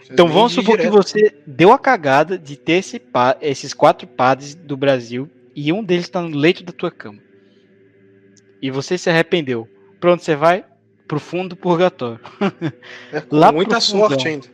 [0.09, 1.03] Então vamos supor que direto.
[1.03, 3.01] você deu a cagada de ter esse
[3.41, 7.28] esses quatro padres do Brasil e um deles está no leito da tua cama.
[8.61, 9.67] E você se arrependeu.
[9.99, 10.65] Pra onde você vai?
[11.07, 12.19] Pro fundo do purgatório.
[13.11, 14.09] É, com lá muita pro fundão.
[14.09, 14.47] sorte ainda.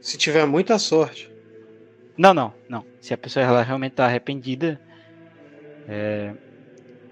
[0.00, 1.30] Se tiver muita sorte.
[2.16, 2.84] Não, não, não.
[3.00, 4.80] Se a pessoa ela realmente tá arrependida,
[5.88, 6.32] é,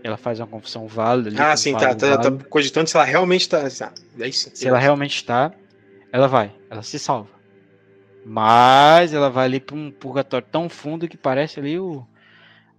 [0.03, 1.31] ela faz uma confissão válida.
[1.31, 3.67] ali, Ah, sim, tá, tá, tá cogitando se ela realmente tá.
[3.67, 4.51] Ah, daí sim.
[4.55, 5.53] Se ela realmente está,
[6.13, 7.31] ela vai, ela se salva.
[8.25, 12.07] Mas ela vai ali para um purgatório tão fundo que parece ali o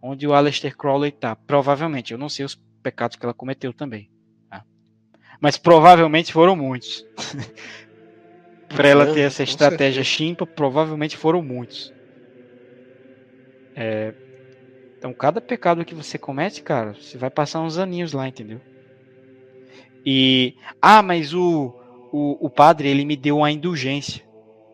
[0.02, 1.36] onde o Aleister Crowley tá.
[1.36, 4.10] Provavelmente, eu não sei os pecados que ela cometeu também.
[4.50, 4.64] tá?
[5.42, 7.06] Mas provavelmente foram muitos.
[8.70, 11.94] para ela ter essa estratégia chimpa, provavelmente foram muitos.
[13.76, 14.14] É,
[14.98, 18.62] Então, cada pecado que você comete, cara, você vai passar uns aninhos lá, entendeu?
[20.06, 20.56] E.
[20.82, 21.74] Ah, mas o,
[22.12, 24.24] o, o padre, ele me deu uma indulgência.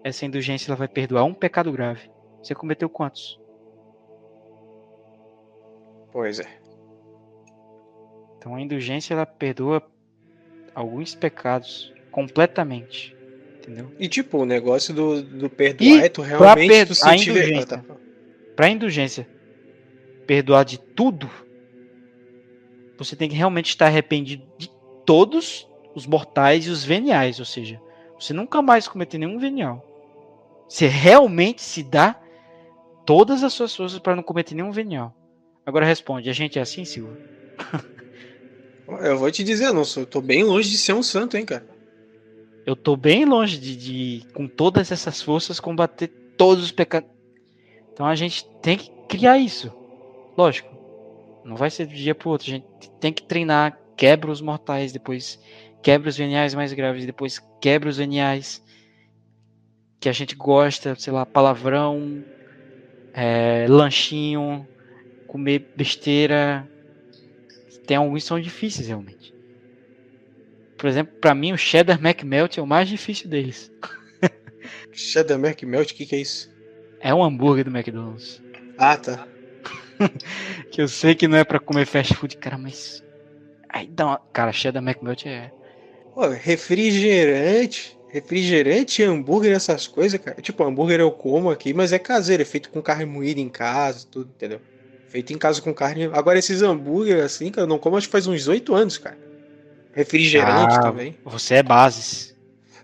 [0.04, 2.10] Essa indulgência ela vai perdoar um pecado grave.
[2.44, 3.40] Você cometeu quantos?
[6.12, 6.65] Pois é.
[8.46, 9.82] Então a indulgência ela perdoa
[10.76, 13.12] alguns pecados completamente.
[13.60, 13.92] Entendeu?
[13.98, 17.32] E tipo, o negócio do, do perdoar E é tu realmente per- tu a sentir.
[17.32, 17.78] indulgência.
[17.78, 17.96] Ah, tá.
[18.56, 19.28] Para indulgência
[20.28, 21.28] perdoar de tudo,
[23.00, 24.70] você tem que realmente estar arrependido de
[25.08, 27.82] todos os mortais e os veniais, ou seja,
[28.20, 29.84] você nunca mais cometer nenhum venial.
[30.70, 32.16] Você realmente se dá
[33.08, 35.12] todas as suas forças para não cometer nenhum venial.
[35.66, 37.18] Agora responde, a gente é assim, Silva?
[38.88, 41.66] Eu vou te dizer, sou, eu tô bem longe de ser um santo, hein, cara.
[42.66, 46.08] Eu tô bem longe de, de, com todas essas forças, combater
[46.38, 47.10] todos os pecados.
[47.94, 49.72] Então a gente tem que criar isso.
[50.38, 50.76] Lógico.
[51.44, 52.48] Não vai ser de um dia pro outro.
[52.48, 52.66] A gente
[53.00, 55.40] tem que treinar, quebra os mortais, depois
[55.82, 58.64] quebra os veniais mais graves, depois quebra os veniais
[60.00, 62.24] que a gente gosta, sei lá, palavrão,
[63.14, 64.68] é, lanchinho,
[65.28, 66.68] comer besteira.
[67.86, 69.34] Tem alguns que são difíceis realmente.
[70.78, 73.72] Por exemplo, pra mim o cheddar McMelt é o mais difícil deles.
[74.92, 76.54] Cheddar McMelt, o que que é isso?
[77.00, 78.42] É um hambúrguer do McDonald's.
[78.78, 79.28] Ah, tá.
[80.70, 83.02] Que eu sei que não é pra comer fast food, cara, mas.
[83.70, 84.18] Aí dá uma.
[84.34, 85.52] Cara, cheddar McMelt é.
[86.14, 87.98] Pô, refrigerante.
[88.10, 90.42] Refrigerante, hambúrguer, essas coisas, cara.
[90.42, 94.08] Tipo, hambúrguer eu como aqui, mas é caseiro, é feito com carne moída em casa,
[94.10, 94.60] tudo, entendeu?
[95.16, 96.10] Feito em casa com carne.
[96.12, 99.18] Agora, esses hambúrguer, assim, cara, eu não como acho que faz uns oito anos, cara.
[99.94, 100.82] Refrigerante Ah.
[100.82, 101.16] também.
[101.24, 102.36] Você é bases.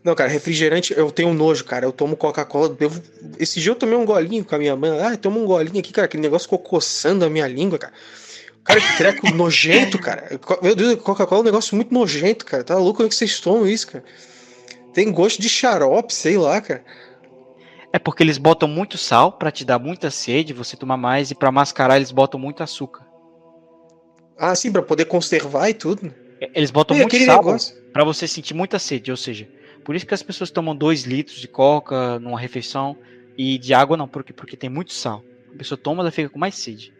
[0.01, 1.85] Não, cara, refrigerante eu tenho nojo, cara.
[1.85, 2.69] Eu tomo Coca-Cola.
[2.69, 3.01] devo-
[3.37, 4.97] Esse dia eu tomei um golinho com a minha mãe.
[5.01, 6.05] Ah, toma um golinho aqui, cara.
[6.05, 7.91] Aquele negócio ficou coçando a minha língua, cara.
[8.63, 10.39] Cara, que treco nojento, cara.
[10.61, 12.63] Meu Deus, Coca-Cola é um negócio muito nojento, cara.
[12.63, 14.05] Tá louco como é que vocês tomam isso, cara?
[14.93, 16.81] Tem gosto de xarope, sei lá, cara.
[17.93, 21.35] É porque eles botam muito sal pra te dar muita sede, você tomar mais, e
[21.35, 23.05] pra mascarar eles botam muito açúcar.
[24.37, 26.03] Ah, sim, pra poder conservar e tudo.
[26.03, 26.13] né?
[26.41, 27.43] E- Eles botam E muito sal
[27.91, 29.47] pra você sentir muita sede, ou seja,
[29.83, 32.97] por isso que as pessoas tomam 2 litros de coca numa refeição
[33.37, 35.25] e de água não, porque porque tem muito sal.
[35.53, 36.93] A pessoa toma, ela fica com mais sede.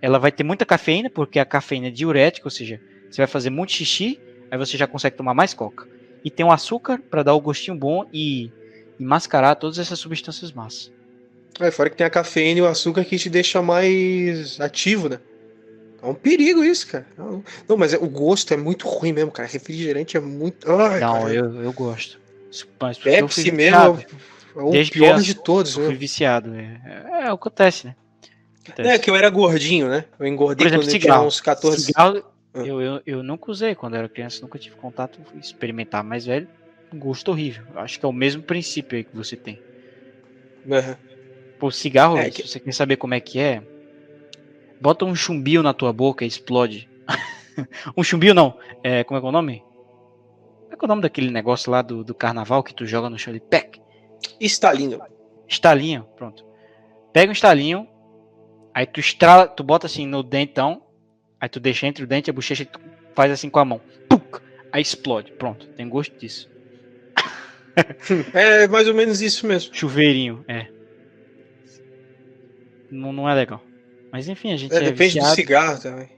[0.00, 2.80] Ela vai ter muita cafeína, porque a cafeína é diurética, ou seja,
[3.10, 5.84] você vai fazer muito xixi, aí você já consegue tomar mais coca.
[6.24, 8.52] E tem o açúcar para dar o gostinho bom e
[8.98, 10.90] e mascarar todas essas substâncias massas.
[11.60, 15.18] É, fora que tem a cafeína e o açúcar que te deixa mais ativo, né?
[16.02, 17.06] É um perigo isso, cara.
[17.16, 19.48] Não, não mas é, o gosto é muito ruim mesmo, cara.
[19.48, 20.70] Refrigerante é muito.
[20.70, 21.34] Ai, não, cara.
[21.34, 22.20] eu, eu gosto.
[22.80, 23.98] Mas Pepsi mesmo
[24.56, 25.76] é o Desde pior de todos.
[25.76, 26.54] Eu fui viciado.
[26.54, 27.96] É, é, é, acontece, né?
[28.64, 28.88] Acontece.
[28.88, 30.04] É que eu era gordinho, né?
[30.18, 31.14] Eu engordei exemplo, quando cigarro.
[31.14, 32.58] eu tinha uns 14 cigarro, ah.
[32.58, 36.48] eu, eu, eu nunca usei quando era criança, nunca tive contato, fui experimentar mais velho.
[36.94, 37.64] Gosto horrível.
[37.76, 39.60] Acho que é o mesmo princípio aí que você tem.
[40.64, 40.96] Uhum.
[41.58, 42.42] Pô, cigarro, é, que...
[42.42, 43.62] se você quer saber como é que é,
[44.80, 46.88] bota um chumbinho na tua boca e explode.
[47.96, 49.60] um chumbinho não, é, como é que é o nome?
[49.60, 53.08] Como é que é o nome daquele negócio lá do, do carnaval que tu joga
[53.08, 53.80] no chão de pec?
[54.40, 55.00] Estalinho.
[55.48, 56.44] Estalinho, pronto.
[57.12, 57.88] Pega um estalinho,
[58.74, 60.82] aí tu estrala, tu bota assim no dentão,
[61.40, 62.78] aí tu deixa entre o dente e a bochecha e tu
[63.14, 63.80] faz assim com a mão.
[64.08, 66.50] Puc, aí explode, pronto, tem gosto disso.
[68.32, 69.74] É mais ou menos isso mesmo.
[69.74, 70.66] Chuveirinho, é.
[72.90, 73.62] Não, não é legal.
[74.12, 75.28] Mas enfim, a gente é, é depende viciado.
[75.28, 76.08] do cigarro também.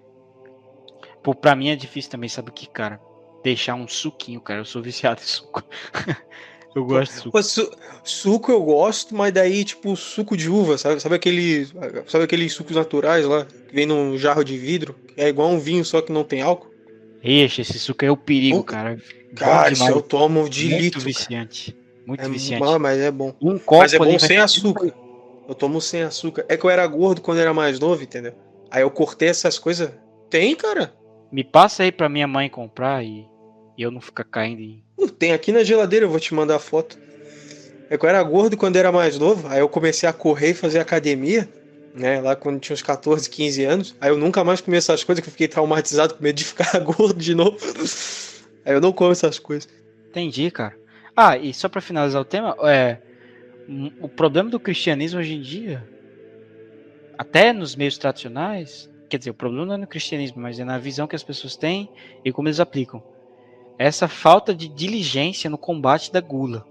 [1.22, 3.00] Pô, pra mim é difícil também, sabe o que, cara?
[3.42, 4.60] Deixar um suquinho, cara.
[4.60, 5.62] Eu sou viciado em suco.
[6.74, 7.42] eu gosto de suco.
[7.42, 7.70] Su
[8.04, 11.00] suco eu gosto, mas daí, tipo, suco de uva, sabe?
[11.00, 11.66] Sabe aquele.
[12.06, 13.44] Sabe aqueles sucos naturais lá?
[13.44, 14.98] Que vem num jarro de vidro?
[15.16, 16.77] É igual um vinho, só que não tem álcool?
[17.22, 18.98] Ixi, esse suco é o perigo, cara.
[19.34, 21.00] Cara, isso eu tomo de Muito litro.
[21.00, 21.76] viciante.
[22.06, 22.64] Muito É, viciante.
[22.64, 23.34] ah, mas é bom.
[23.40, 24.92] Um copo Mas é bom sem açúcar.
[25.48, 26.44] Eu tomo sem açúcar.
[26.48, 28.32] É que eu era gordo quando era mais novo, entendeu?
[28.70, 29.90] Aí eu cortei essas coisas.
[30.30, 30.92] Tem, cara.
[31.32, 33.26] Me passa aí pra minha mãe comprar e,
[33.76, 34.82] e eu não ficar caindo em.
[35.18, 36.98] Tem aqui na geladeira, eu vou te mandar a foto.
[37.90, 39.48] É que eu era gordo quando era mais novo.
[39.48, 41.48] Aí eu comecei a correr e fazer academia.
[41.94, 43.94] Né, lá quando tinha uns 14, 15 anos.
[44.00, 46.78] Aí eu nunca mais comi essas coisas que eu fiquei traumatizado com medo de ficar
[46.80, 47.56] gordo de novo.
[48.64, 49.68] Aí eu não como essas coisas.
[50.10, 50.76] Entendi, cara.
[51.16, 52.98] Ah, e só pra finalizar o tema, é.
[53.68, 55.84] um- O problema do cristianismo hoje em dia,
[57.18, 60.78] até nos meios tradicionais, quer dizer, o problema não é no cristianismo, mas é na
[60.78, 61.88] visão que as pessoas têm
[62.24, 63.02] e como eles aplicam.
[63.78, 66.64] Essa falta de diligência no combate da gula.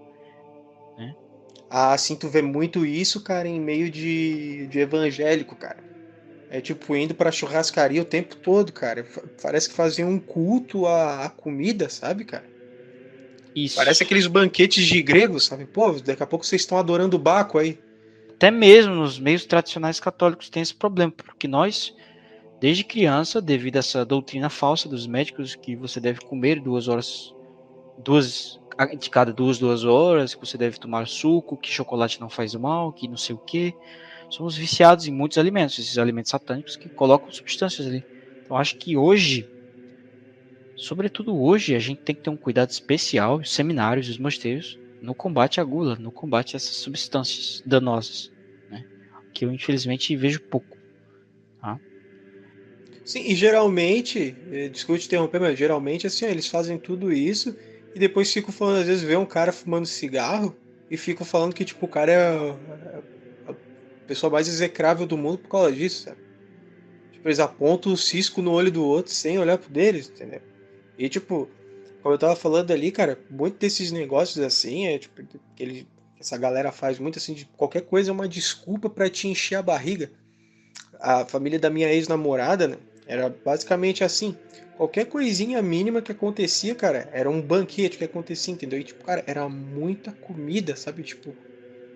[1.70, 5.84] Ah, assim, tu vê muito isso, cara, em meio de, de evangélico, cara.
[6.50, 9.06] É tipo indo pra churrascaria o tempo todo, cara.
[9.06, 12.50] Fa- Parece que faziam um culto à, à comida, sabe, cara?
[13.56, 13.78] Isso.
[13.78, 15.66] Parece aqueles banquetes de gregos, sabe?
[15.66, 17.82] Pô, daqui a pouco vocês estão adorando o Baco aí.
[18.30, 21.94] até mesmo nos meios tradicionais católicos tem esse problema, porque nós,
[22.62, 27.34] desde criança, devido a essa doutrina falsa dos médicos que você deve comer duas horas,
[27.98, 28.57] duas
[29.00, 32.94] de cada duas, duas horas, que você deve tomar suco, que chocolate não faz mal,
[32.94, 33.76] que não sei o que,
[34.30, 38.06] somos viciados em muitos alimentos, esses alimentos satânicos que colocam substâncias ali.
[38.44, 39.50] Então acho que hoje,
[40.76, 45.14] sobretudo hoje, a gente tem que ter um cuidado especial, os seminários, os mosteiros, no
[45.16, 48.32] combate à gula, no combate a essas substâncias danosas,
[48.68, 48.86] né?
[49.34, 50.78] Que eu infelizmente vejo pouco.
[53.04, 57.56] Sim, e geralmente, eh, desculpa te interromper, mas geralmente assim, eles fazem tudo isso
[57.98, 60.56] e depois ficam falando, às vezes vê um cara fumando cigarro
[60.88, 63.56] e ficam falando que tipo, o cara é a,
[64.06, 66.19] pessoa mais execrável do mundo por causa disso, sabe?
[67.11, 70.42] Tipo, eles apontam o cisco no olho do outro sem olhar pro deles, entendeu?
[70.95, 71.50] E tipo,
[72.03, 75.19] como eu tava falando ali, cara, muito desses negócios assim, é tipo,
[75.56, 75.88] que ele,
[76.19, 79.64] essa galera faz muito assim, de qualquer coisa é uma desculpa pra te encher a
[79.64, 80.11] barriga.
[81.00, 82.77] A família da minha ex-namorada, né,
[83.08, 84.36] era basicamente assim.
[84.76, 88.80] Qualquer coisinha mínima que acontecia, cara, era um banquete que acontecia, entendeu?
[88.80, 91.02] E, tipo, cara, era muita comida, sabe?
[91.02, 91.34] Tipo,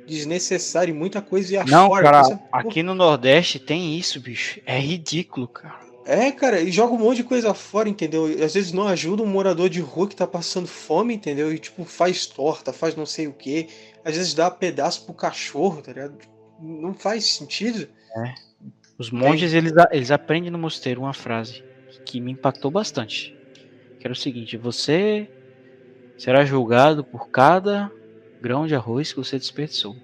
[0.07, 2.11] desnecessário, e muita coisa ia Não, fora.
[2.11, 4.59] cara, aqui no Nordeste tem isso, bicho.
[4.65, 5.79] É ridículo, cara.
[6.03, 8.27] É, cara, e joga um monte de coisa fora, entendeu?
[8.29, 11.53] E às vezes não ajuda um morador de rua que tá passando fome, entendeu?
[11.53, 13.69] E, tipo, faz torta, faz não sei o quê.
[14.03, 16.17] Às vezes dá pedaço pro cachorro, tá ligado?
[16.59, 17.87] Não faz sentido.
[19.01, 21.63] Os monges, eles, eles aprendem no mosteiro uma frase
[22.05, 23.35] que me impactou bastante.
[23.99, 25.27] Que era o seguinte, você
[26.19, 27.91] será julgado por cada
[28.39, 29.95] grão de arroz que você desperdiçou.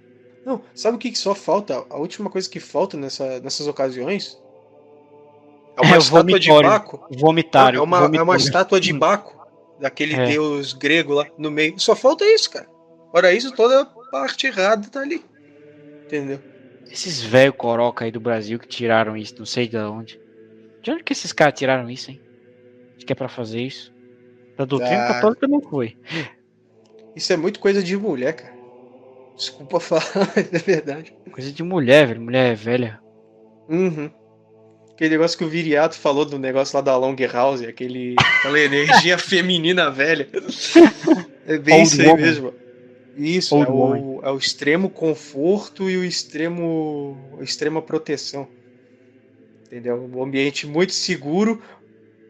[0.44, 1.86] Não, sabe o que, que só falta?
[1.92, 4.36] A última coisa que falta nessa, nessas ocasiões
[5.78, 6.50] é uma É estátua de.
[6.50, 7.08] Baco.
[7.20, 7.78] Vomitário.
[7.78, 9.36] É uma, é uma estátua de Baco,
[9.80, 10.26] daquele É.
[10.26, 11.80] deus grego lá no meio.
[11.80, 12.68] Só falta isso, cara.
[13.12, 15.24] Fora isso, toda a parte errada tá ali.
[16.04, 16.40] Entendeu?
[16.92, 20.20] Esses velho coroca aí do Brasil que tiraram isso, não sei de onde.
[20.82, 22.22] De onde que esses caras tiraram isso, hein?
[22.96, 23.94] Acho que é pra fazer isso.
[24.58, 25.14] Da doutrina Ah.
[25.14, 25.96] católica não foi.
[27.16, 28.54] Isso é muito coisa de mulher, cara.
[29.36, 31.14] Desculpa falar, mas é verdade.
[31.32, 32.22] Coisa de mulher, velho.
[32.22, 33.00] Mulher velha.
[33.70, 34.10] Uhum.
[34.94, 39.16] Aquele negócio que o Viriato falou do negócio lá da Long House, aquele, aquela energia
[39.20, 40.28] feminina velha.
[41.46, 42.22] É bem Old isso aí woman.
[42.22, 42.54] mesmo.
[43.18, 48.48] Isso, é o, é o, extremo conforto e o extremo a extrema proteção.
[49.66, 50.10] Entendeu?
[50.14, 51.62] Um ambiente muito seguro,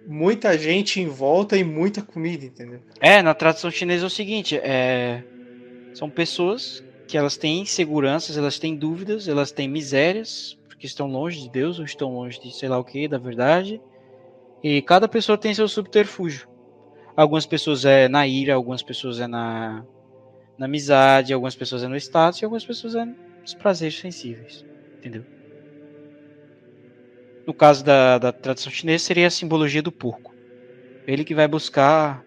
[0.07, 2.79] muita gente em volta e muita comida, entendeu?
[3.01, 5.23] É, na tradição chinesa é o seguinte, é...
[5.93, 11.41] são pessoas que elas têm inseguranças, elas têm dúvidas, elas têm misérias, porque estão longe
[11.41, 13.81] de Deus ou estão longe de sei lá o que, da verdade.
[14.63, 16.47] E cada pessoa tem seu subterfúgio.
[17.15, 19.83] Algumas pessoas é na ira, algumas pessoas é na,
[20.57, 24.65] na amizade, algumas pessoas é no status e algumas pessoas é nos prazeres sensíveis.
[24.99, 25.25] Entendeu?
[27.45, 30.35] No caso da, da tradição chinesa, seria a simbologia do porco.
[31.05, 32.25] Ele que vai buscar.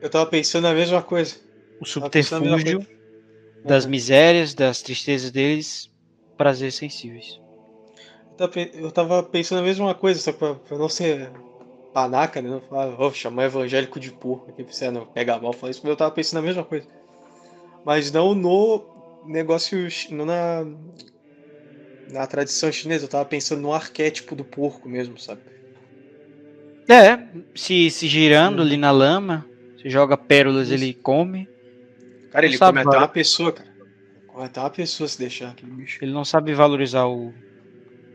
[0.00, 1.36] Eu tava pensando a mesma coisa.
[1.78, 2.80] O subterfúgio
[3.64, 5.88] das misérias, das tristezas deles,
[6.36, 7.38] prazeres sensíveis.
[8.74, 11.30] Eu tava pensando a mesma coisa, só pra, pra não ser
[11.92, 12.48] panaca, né?
[12.50, 15.90] Não falar, oh, chamar evangélico de porco pra você não pegar mal, falar isso, mas
[15.90, 16.88] eu tava pensando a mesma coisa.
[17.84, 18.84] Mas não no
[19.26, 20.64] negócio, não na,
[22.10, 25.40] na tradição chinesa, eu tava pensando no arquétipo do porco mesmo, sabe?
[26.88, 27.18] É,
[27.54, 29.46] se, se girando ali na lama,
[29.76, 30.74] você joga pérolas, Isso.
[30.74, 31.48] ele come.
[32.30, 33.70] Cara, ele come até uma pessoa, cara.
[34.26, 35.98] Come até uma pessoa se deixar aquele bicho.
[36.02, 37.32] Ele não sabe valorizar o.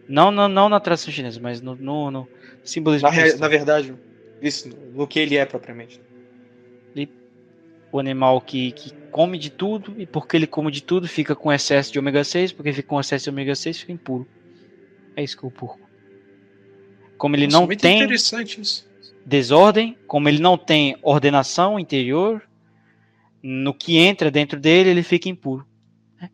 [0.08, 2.28] Não, não, não na tradição chinesa, mas no, no, no
[2.64, 3.10] simbolismo.
[3.10, 3.94] Na, na, verdade,
[4.42, 6.02] isso, no que ele é propriamente.
[6.96, 7.12] Ele,
[7.92, 11.52] o animal que, que come de tudo, e porque ele come de tudo, fica com
[11.52, 14.28] excesso de ômega 6, porque fica com excesso de ômega 6, fica impuro.
[15.16, 15.88] É isso que é o porco.
[17.18, 18.08] Como ele Nossa, não tem
[19.26, 22.48] desordem, como ele não tem ordenação interior,
[23.42, 25.66] no que entra dentro dele, ele fica impuro.
[26.22, 26.30] Né?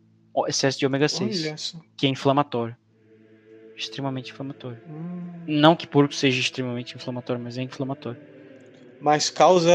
[0.46, 2.76] Excesso de ômega 6, que é inflamatório.
[3.76, 4.78] Extremamente inflamatório.
[4.88, 5.42] Hum.
[5.46, 8.33] Não que porco seja extremamente inflamatório, mas é inflamatório
[9.00, 9.70] mas causa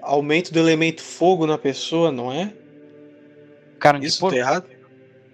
[0.00, 2.52] aumento do elemento fogo na pessoa, não é?
[3.78, 4.68] Cara, Isso tá errado?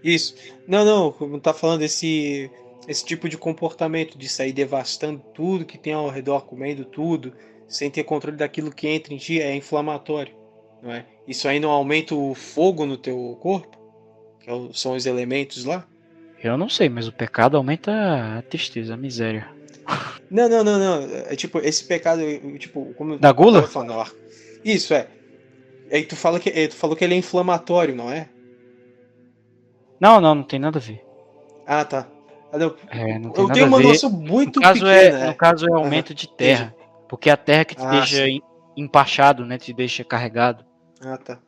[0.02, 0.34] Isso.
[0.66, 2.50] Não, não, como tá falando esse
[2.88, 7.32] esse tipo de comportamento de sair devastando tudo que tem ao redor, comendo tudo,
[7.68, 10.34] sem ter controle daquilo que entra em ti, é inflamatório,
[10.82, 11.06] não é?
[11.26, 13.78] Isso aí não aumenta o fogo no teu corpo?
[14.40, 15.86] Que é são os elementos lá?
[16.42, 17.92] Eu não sei, mas o pecado aumenta
[18.38, 19.48] a tristeza, a miséria.
[20.30, 21.16] Não, não, não, não.
[21.28, 22.22] É tipo, esse pecado,
[22.58, 23.18] tipo, como.
[23.18, 23.62] Da gula?
[23.66, 24.04] Falando,
[24.64, 25.08] isso, é.
[25.90, 28.28] Aí tu, fala que, tu falou que ele é inflamatório, não é?
[29.98, 31.04] Não, não, não tem nada a ver.
[31.66, 32.06] Ah, tá.
[32.52, 32.58] Ah.
[32.90, 35.24] É, não tem eu tenho uma noção muito no caso é, pequena.
[35.24, 36.74] É, no caso é aumento de terra.
[37.08, 38.40] Porque a terra que te ah, deixa sim.
[38.76, 39.58] empachado, né?
[39.58, 40.64] Te deixa carregado.
[41.00, 41.38] Ah, tá.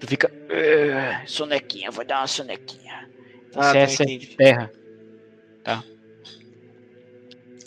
[0.00, 0.30] Tu fica.
[1.26, 3.08] Sonequinha, vou dar uma sonequinha.
[3.54, 4.70] Ah, tá, é de terra.
[5.64, 5.82] Tá.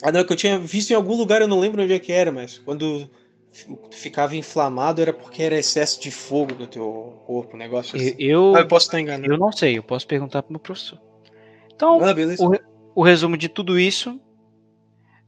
[0.02, 2.12] Ah, não, que eu tinha visto em algum lugar, eu não lembro onde é que
[2.12, 3.10] era, mas quando
[3.92, 8.16] ficava inflamado era porque era excesso de fogo no teu corpo, um negócio assim.
[8.18, 9.32] Eu, ah, eu posso estar enganado.
[9.32, 11.00] Eu não sei, eu posso perguntar pro meu professor.
[11.74, 12.14] Então, ah,
[12.96, 14.20] o, o, resumo de tudo isso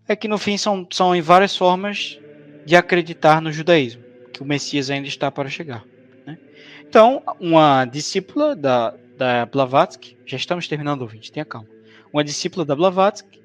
[0.07, 2.19] é que no fim são, são em várias formas
[2.65, 5.83] de acreditar no judaísmo, que o Messias ainda está para chegar.
[6.25, 6.37] Né?
[6.87, 11.67] Então, uma discípula da, da Blavatsky, já estamos terminando o vídeo, tenha calma.
[12.13, 13.40] Uma discípula da Blavatsky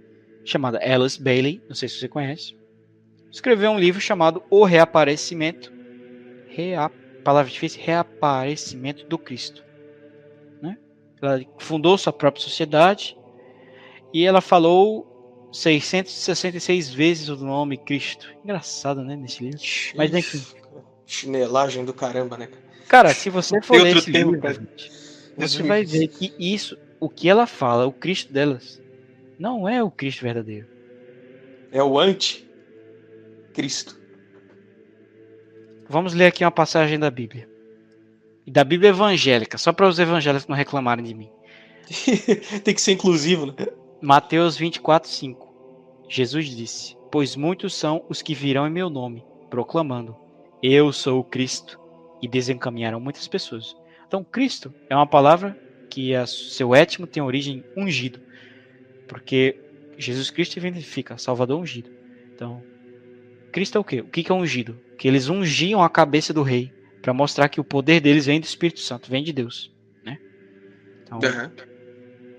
[0.51, 2.57] chamada Alice Bailey, não sei se você conhece,
[3.31, 5.73] escreveu um livro chamado O Reaparecimento,
[6.49, 6.91] rea,
[7.25, 9.65] palavra difícil, Reaparecimento do Cristo.
[10.63, 10.79] Né?
[11.21, 13.17] Ela fundou sua própria sociedade
[14.13, 18.33] e ela falou 666 vezes o nome Cristo.
[18.45, 19.61] Engraçado, né, nesse livro.
[19.95, 20.43] Mas enfim.
[21.07, 22.49] Chinelagem do caramba, né?
[22.89, 24.41] Cara, se você for ler esse livro,
[25.37, 28.81] você vai ver que isso, o que ela fala, o Cristo delas,
[29.39, 30.67] não é o Cristo verdadeiro.
[31.71, 32.47] É o anti-Cristo.
[35.89, 37.49] Vamos ler aqui uma passagem da Bíblia.
[38.47, 41.31] E da Bíblia evangélica, só para os evangélicos não reclamarem de mim.
[42.65, 43.55] Tem que ser inclusivo, né?
[44.01, 46.07] Mateus 24, 5.
[46.09, 50.17] Jesus disse: Pois muitos são os que virão em meu nome, proclamando:
[50.63, 51.81] Eu sou o Cristo,
[52.21, 53.77] e desencaminharão muitas pessoas.
[54.07, 55.59] Então, Cristo é uma palavra
[55.91, 58.21] que a seu étimo tem origem ungido.
[59.07, 59.59] Porque
[59.99, 61.91] Jesus Cristo significa Salvador ungido.
[62.35, 62.63] Então,
[63.53, 64.01] Cristo é o quê?
[64.01, 64.79] O que é ungido?
[64.99, 68.45] Que eles ungiam a cabeça do rei para mostrar que o poder deles vem do
[68.45, 69.73] Espírito Santo, vem de Deus,
[70.05, 70.19] né?
[71.03, 71.51] Então, uhum.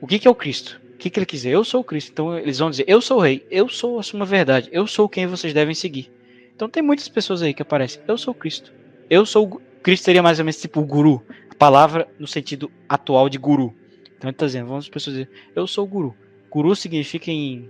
[0.02, 0.82] o que é o Cristo?
[0.94, 1.52] O que, ele quiser?
[1.52, 2.12] Eu sou o Cristo.
[2.12, 5.08] Então eles vão dizer: Eu sou o rei, eu sou a sua verdade, eu sou
[5.08, 6.12] quem vocês devem seguir.
[6.56, 8.74] Então tem muitas pessoas aí que aparecem: Eu sou o Cristo.
[9.08, 12.72] Eu sou o Cristo seria mais ou menos tipo o guru, a palavra no sentido
[12.90, 13.76] atual de guru.
[14.18, 16.16] Então ele está dizendo: Vamos as pessoas dizer: Eu sou o guru.
[16.58, 17.70] Guru significa em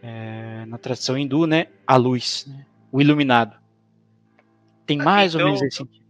[0.00, 3.56] é, na tradição hindu, né, a luz, né, o iluminado.
[4.86, 6.04] Tem mais então, ou menos esse sentido.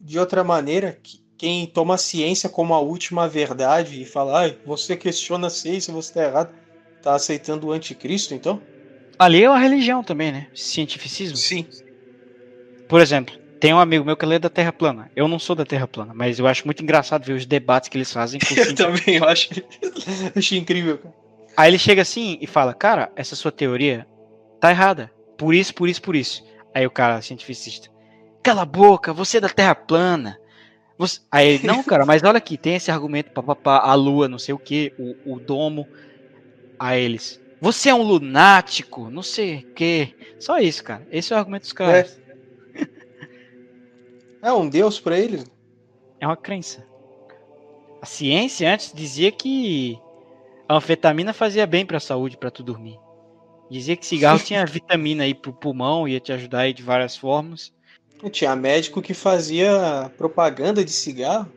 [0.00, 0.98] De outra maneira,
[1.36, 5.92] quem toma a ciência como a última verdade e fala, ah, você questiona a ciência,
[5.92, 6.54] você está errado,
[7.02, 8.58] tá aceitando o anticristo, então?
[9.18, 10.46] Ali é uma religião também, né?
[10.54, 11.36] Cientificismo.
[11.36, 11.66] Sim.
[12.88, 15.10] Por exemplo, tem um amigo meu que lê da Terra plana.
[15.14, 17.98] Eu não sou da Terra plana, mas eu acho muito engraçado ver os debates que
[17.98, 18.40] eles fazem.
[18.40, 19.50] Com eu também, eu acho,
[20.34, 20.96] achei incrível.
[20.96, 21.23] Cara.
[21.56, 24.06] Aí ele chega assim e fala, cara, essa sua teoria
[24.60, 25.10] tá errada.
[25.36, 26.44] Por isso, por isso, por isso.
[26.74, 27.88] Aí o cara, cientificista,
[28.42, 30.38] cala a boca, você é da Terra plana.
[30.98, 31.20] Você...
[31.30, 34.54] Aí ele, não, cara, mas olha aqui, tem esse argumento, papapá, a lua, não sei
[34.54, 35.86] o que, o, o domo.
[36.78, 40.14] Aí eles, você é um lunático, não sei o que.
[40.38, 41.06] Só isso, cara.
[41.10, 42.20] Esse é o argumento dos caras.
[44.42, 45.44] É, é um deus para eles.
[46.20, 46.86] É uma crença.
[48.02, 49.98] A ciência antes dizia que
[50.68, 52.98] a anfetamina fazia bem para a saúde, para tu dormir.
[53.70, 57.72] Dizia que cigarro tinha vitamina aí pro pulmão, ia te ajudar aí de várias formas.
[58.30, 61.50] Tinha médico que fazia propaganda de cigarro.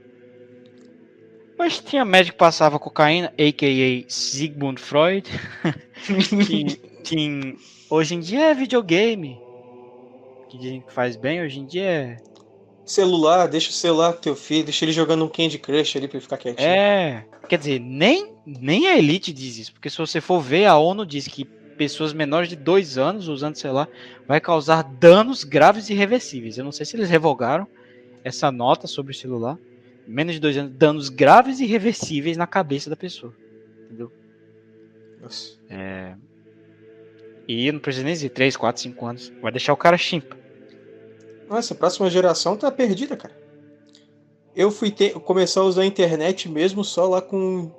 [1.57, 4.05] Mas tinha médico que passava cocaína, a.k.a.
[4.09, 5.27] Sigmund Freud.
[6.45, 7.57] que, que,
[7.89, 9.39] hoje em dia é videogame.
[10.49, 12.17] Que dizem que faz bem, hoje em dia é...
[12.87, 16.17] Celular, deixa o celular com teu filho, deixa ele jogando um Candy Crush ali pra
[16.17, 16.65] ele ficar quietinho.
[16.65, 20.77] É, quer dizer, nem, nem a Elite diz isso, porque se você for ver, a
[20.77, 23.89] ONU diz que pessoas menores de dois anos usando celular
[24.25, 26.57] vai causar danos graves e irreversíveis.
[26.57, 27.67] Eu não sei se eles revogaram
[28.23, 29.57] essa nota sobre o celular.
[30.07, 33.33] Menos de dois anos, danos graves e irreversíveis na cabeça da pessoa.
[33.85, 34.09] Entendeu?
[35.21, 35.57] Nossa.
[35.69, 36.15] É...
[37.47, 39.33] E não precisa nem dizer 3, 4, 5 anos.
[39.41, 40.37] Vai deixar o cara chimpa.
[41.49, 43.35] Nossa, a próxima geração tá perdida, cara.
[44.55, 47.71] Eu fui ter, começar a usar a internet mesmo só lá com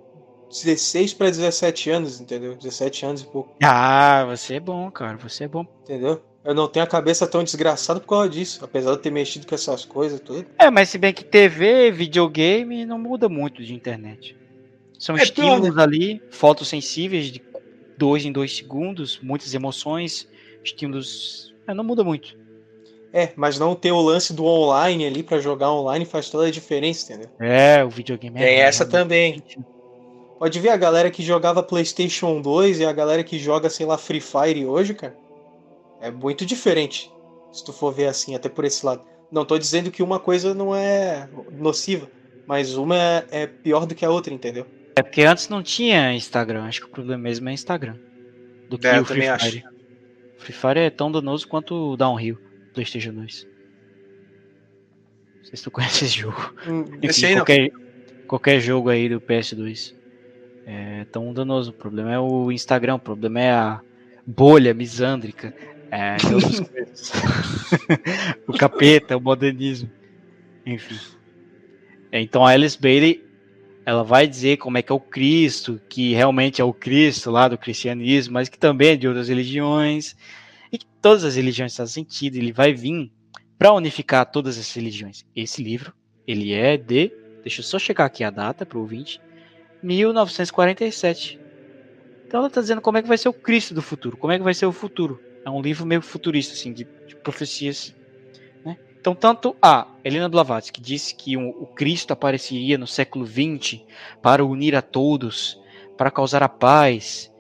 [0.48, 2.54] 16 para 17 anos, entendeu?
[2.54, 3.54] 17 anos e pouco.
[3.62, 5.16] Ah, você é bom, cara.
[5.18, 5.66] Você é bom.
[5.82, 6.22] Entendeu?
[6.44, 9.46] Eu não tenho a cabeça tão desgraçada por causa disso, apesar de eu ter mexido
[9.46, 10.46] com essas coisas tudo.
[10.58, 14.36] É, mas se bem que TV, videogame não muda muito de internet.
[14.98, 15.82] São é estímulos pior, né?
[15.82, 17.42] ali, fotos sensíveis de
[17.96, 20.28] dois em dois segundos, muitas emoções,
[20.64, 21.54] estímulos.
[21.66, 22.36] É, não muda muito.
[23.12, 26.50] É, mas não ter o lance do online ali para jogar online faz toda a
[26.50, 27.30] diferença, entendeu?
[27.40, 28.44] É, o videogame é.
[28.44, 29.42] Tem essa também.
[30.38, 33.98] Pode ver a galera que jogava PlayStation 2 e a galera que joga, sei lá,
[33.98, 35.16] Free Fire hoje, cara.
[36.00, 37.10] É muito diferente.
[37.50, 39.02] Se tu for ver assim, até por esse lado.
[39.32, 42.08] Não tô dizendo que uma coisa não é nociva,
[42.46, 42.96] mas uma
[43.30, 44.66] é, pior do que a outra, entendeu?
[44.96, 46.64] É porque antes não tinha Instagram.
[46.64, 47.96] Acho que o problema mesmo é Instagram.
[48.68, 49.30] Do que é, o Free Fire.
[49.30, 49.62] Acho.
[50.38, 52.38] Free Fire é tão danoso quanto o Downhill,
[52.78, 53.46] PlayStation 2.
[55.36, 56.54] Não sei se tu conhece esse jogo.
[56.66, 57.70] Hum, Enfim, qualquer,
[58.28, 59.94] qualquer jogo aí do PS2
[60.64, 61.70] é tão danoso.
[61.70, 63.80] O problema é o Instagram, o problema é a
[64.24, 65.52] bolha misândrica.
[65.90, 66.16] É,
[68.46, 69.90] o capeta, o modernismo.
[70.64, 70.98] Enfim.
[72.12, 73.24] É, então a Alice Bailey
[73.84, 77.48] ela vai dizer como é que é o Cristo, que realmente é o Cristo lá
[77.48, 80.14] do cristianismo, mas que também é de outras religiões,
[80.72, 83.10] e que todas as religiões fazem sentido, ele vai vir
[83.58, 85.24] para unificar todas as religiões.
[85.34, 85.92] Esse livro,
[86.26, 87.10] ele é de,
[87.42, 89.20] deixa eu só checar aqui a data para o ouvinte,
[89.82, 91.38] 1947.
[92.26, 94.38] Então ela está dizendo como é que vai ser o Cristo do futuro, como é
[94.38, 95.20] que vai ser o futuro.
[95.44, 97.94] É um livro meio futurista, assim, de, de profecias.
[98.64, 98.76] Né?
[99.00, 103.80] Então, tanto a Helena Blavatsky disse que o, o Cristo apareceria no século XX
[104.20, 105.58] para unir a todos,
[105.96, 107.32] para causar a paz,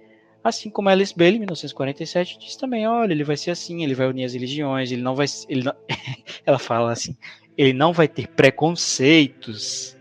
[0.42, 4.06] assim como Alice Bailey, em 1947, disse também, olha, ele vai ser assim, ele vai
[4.06, 5.74] unir as religiões, ele não vai, ele não...
[6.46, 7.16] ela fala assim,
[7.56, 9.96] ele não vai ter preconceitos,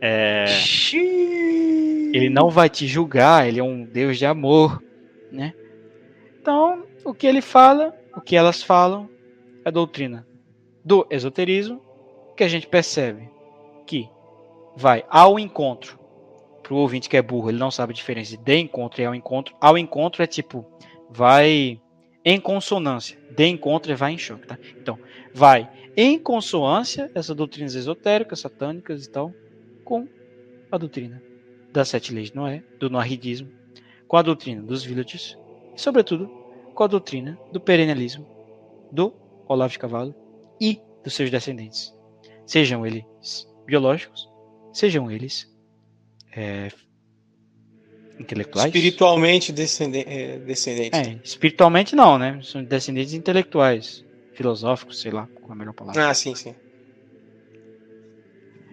[0.00, 0.46] é...
[2.12, 4.82] Ele não vai te julgar, ele é um Deus de amor,
[5.30, 5.54] né?
[6.40, 9.08] Então, o que ele fala, o que elas falam,
[9.64, 10.26] é doutrina
[10.84, 11.80] do esoterismo,
[12.36, 13.28] que a gente percebe
[13.86, 14.08] que
[14.74, 15.99] vai ao encontro.
[16.70, 19.12] Para o ouvinte que é burro, ele não sabe a diferença de encontro e ao
[19.12, 19.56] encontro.
[19.60, 20.64] Ao encontro é tipo,
[21.10, 21.80] vai
[22.24, 23.18] em consonância.
[23.36, 24.56] De encontro é vai em choque, tá?
[24.80, 24.96] Então,
[25.34, 29.34] vai em consonância, essas doutrinas esotéricas, satânicas e tal,
[29.84, 30.06] com
[30.70, 31.20] a doutrina
[31.72, 33.50] das sete leis de Noé, do noahidismo,
[34.06, 35.36] com a doutrina dos villages
[35.74, 36.28] e, sobretudo,
[36.72, 38.24] com a doutrina do perennialismo
[38.92, 39.12] do
[39.48, 40.14] Olavo de Cavalo
[40.60, 41.92] e dos seus descendentes,
[42.46, 43.04] sejam eles
[43.66, 44.30] biológicos,
[44.72, 45.49] sejam eles
[46.32, 46.68] é,
[48.18, 48.66] intelectuais.
[48.66, 50.98] Espiritualmente é, descendentes.
[50.98, 52.40] É, espiritualmente não, né?
[52.42, 56.08] São descendentes intelectuais, filosóficos, sei lá qual é a melhor palavra.
[56.08, 56.54] Ah, sim, sim.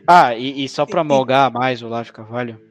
[0.08, 2.62] Ah, e, e só para molgar mais o de Carvalho,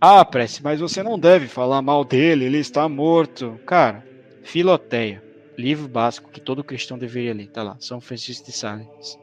[0.00, 3.60] ah, Prece, mas você não deve falar mal dele, ele está morto.
[3.66, 4.04] Cara,
[4.44, 5.22] Filoteia,
[5.58, 9.18] livro básico que todo cristão deveria ler, tá lá, São Francisco de Sales.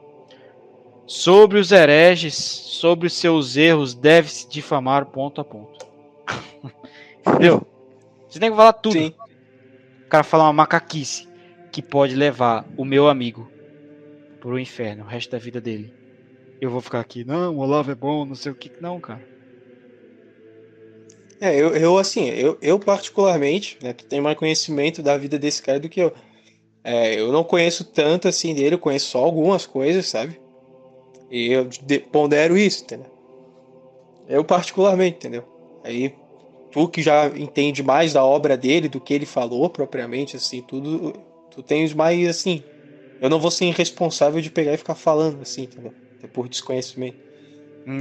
[1.08, 5.86] Sobre os hereges, sobre os seus erros, deve-se difamar ponto a ponto.
[7.28, 7.66] Entendeu?
[8.28, 8.94] Você tem que falar tudo.
[8.94, 9.14] Sim.
[10.06, 11.28] O cara fala uma macaquice
[11.72, 13.52] que pode levar o meu amigo
[14.40, 15.94] pro inferno o resto da vida dele.
[16.62, 18.72] Eu vou ficar aqui, não, o Olavo é bom, não sei o que.
[18.80, 19.28] Não, cara.
[21.40, 25.62] É, eu, eu assim, eu, eu particularmente, né, tu tem mais conhecimento da vida desse
[25.62, 26.14] cara do que eu.
[26.84, 30.40] É, eu não conheço tanto assim dele, eu conheço só algumas coisas, sabe?
[31.36, 31.68] E eu
[32.14, 33.12] pondero isso, entendeu?
[34.26, 35.44] Eu particularmente, entendeu?
[35.84, 36.16] Aí
[36.72, 41.12] tu que já entende mais da obra dele, do que ele falou propriamente, assim, tudo,
[41.52, 42.64] tu tens mais, assim,
[43.20, 45.94] eu não vou ser irresponsável de pegar e ficar falando, assim, entendeu?
[46.32, 47.18] Por desconhecimento.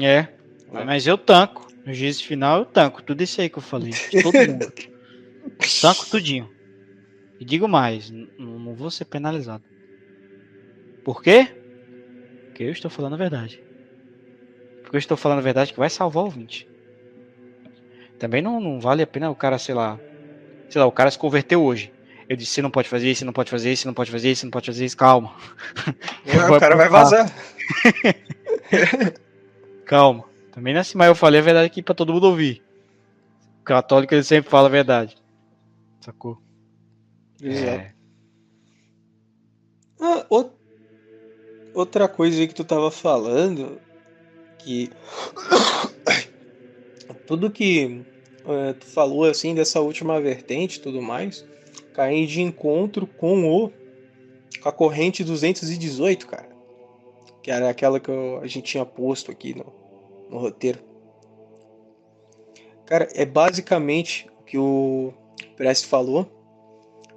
[0.00, 0.28] É,
[0.72, 0.84] é.
[0.84, 1.66] mas eu tanco.
[1.84, 3.90] No juízo final eu tanco tudo isso aí que eu falei.
[4.22, 4.72] Todo mundo.
[5.82, 6.48] tanco tudinho.
[7.40, 9.64] E digo mais, não vou ser penalizado.
[11.04, 11.63] Por quê?
[12.54, 13.60] Porque eu estou falando a verdade.
[14.80, 16.68] Porque eu estou falando a verdade que vai salvar o ouvinte.
[18.16, 20.00] Também não, não vale a pena o cara, sei lá.
[20.70, 21.92] Sei lá, o cara se converteu hoje.
[22.28, 24.12] Eu disse, você não pode fazer isso, você não pode fazer isso, você não pode
[24.12, 25.34] fazer isso, você não pode fazer isso, calma.
[26.56, 27.26] o cara vai vazar.
[29.84, 30.24] calma.
[30.52, 32.62] Também não é assim, mas eu falei a verdade aqui pra todo mundo ouvir.
[33.62, 35.16] O católico ele sempre fala a verdade.
[36.00, 36.38] Sacou?
[37.42, 37.80] Exato.
[37.80, 37.94] É.
[40.00, 40.24] Ah,
[41.74, 43.80] outra coisa que tu tava falando,
[44.58, 44.90] que
[47.26, 48.02] tudo que
[48.44, 51.44] uh, tu falou assim dessa última vertente e tudo mais,
[51.92, 53.72] cai de encontro com o
[54.62, 56.48] com a corrente 218, cara.
[57.42, 59.70] Que era aquela que eu, a gente tinha posto aqui no,
[60.30, 60.78] no roteiro.
[62.86, 65.12] Cara, é basicamente o que o
[65.56, 66.30] Prest falou,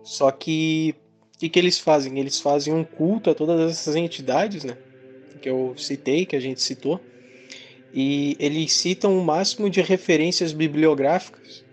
[0.04, 0.96] só que
[1.38, 2.18] o que, que eles fazem?
[2.18, 4.76] Eles fazem um culto a todas essas entidades, né?
[5.40, 7.00] Que eu citei, que a gente citou.
[7.94, 11.64] E eles citam o máximo de referências bibliográficas.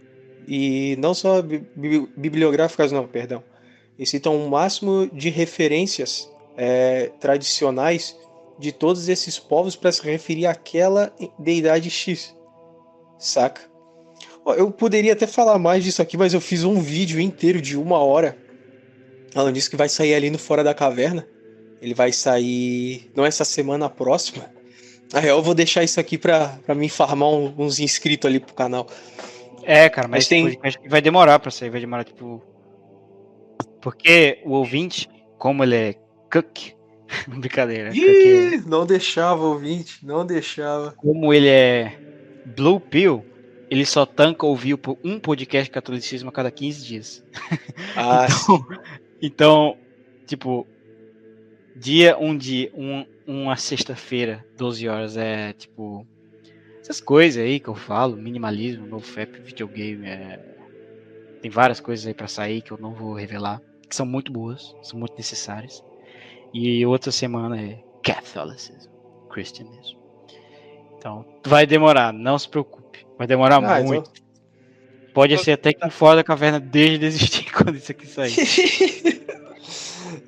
[0.46, 1.66] E não só bi
[2.14, 3.42] bibliográficas, não, perdão.
[3.98, 8.14] Eles citam o máximo de referências é, tradicionais
[8.58, 12.36] de todos esses povos para se referir àquela deidade X.
[13.18, 13.62] Saca?
[14.58, 17.96] Eu poderia até falar mais disso aqui, mas eu fiz um vídeo inteiro de uma
[18.00, 18.43] hora
[19.34, 21.26] ela disse que vai sair ali no Fora da Caverna.
[21.80, 24.46] Ele vai sair não essa semana, a próxima.
[25.12, 28.86] Aí eu vou deixar isso aqui pra, pra me farmar uns inscritos ali pro canal.
[29.62, 30.58] É, cara, mas, mas tem...
[30.88, 32.42] vai demorar pra sair, vai demorar, tipo.
[33.80, 35.94] Porque o ouvinte, como ele é
[36.32, 36.72] cook,
[37.28, 37.90] brincadeira.
[37.94, 40.92] Ih, não deixava o ouvinte, não deixava.
[40.92, 41.98] Como ele é
[42.56, 43.24] Blue Pill,
[43.70, 47.24] ele só tanca ouvir um podcast de catolicismo a cada 15 dias.
[47.96, 48.66] Ah, então,
[49.26, 49.78] então,
[50.26, 50.66] tipo,
[51.74, 56.06] dia, um dia, um, uma sexta-feira, 12 horas, é tipo.
[56.78, 60.38] Essas coisas aí que eu falo, minimalismo, no FAP, videogame, é...
[61.40, 64.76] tem várias coisas aí para sair que eu não vou revelar, que são muito boas,
[64.82, 65.82] são muito necessárias.
[66.52, 68.90] E outra semana é Catholicism,
[69.30, 69.96] Christianism.
[70.98, 73.06] Então, vai demorar, não se preocupe.
[73.16, 74.10] Vai demorar ah, muito.
[75.14, 78.34] Pode ser até que fora da caverna desde desistir quando isso aqui sair.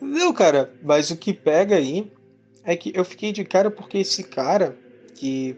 [0.01, 2.11] Não, cara, mas o que pega aí
[2.65, 4.79] é que eu fiquei de cara porque esse cara
[5.17, 5.57] que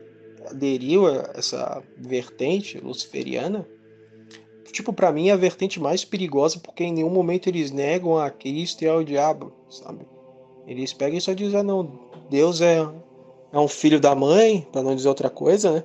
[0.51, 3.69] aderiu a essa vertente luciferiana,
[4.73, 8.31] tipo, para mim é a vertente mais perigosa porque em nenhum momento eles negam a
[8.31, 10.07] Cristo e ao diabo, sabe?
[10.67, 11.99] Eles pegam e só dizem, ah, não,
[12.31, 12.79] Deus é,
[13.53, 15.85] é um filho da mãe, para não dizer outra coisa, né?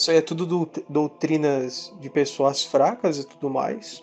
[0.00, 4.02] Isso aí é tudo do, doutrinas de pessoas fracas e tudo mais.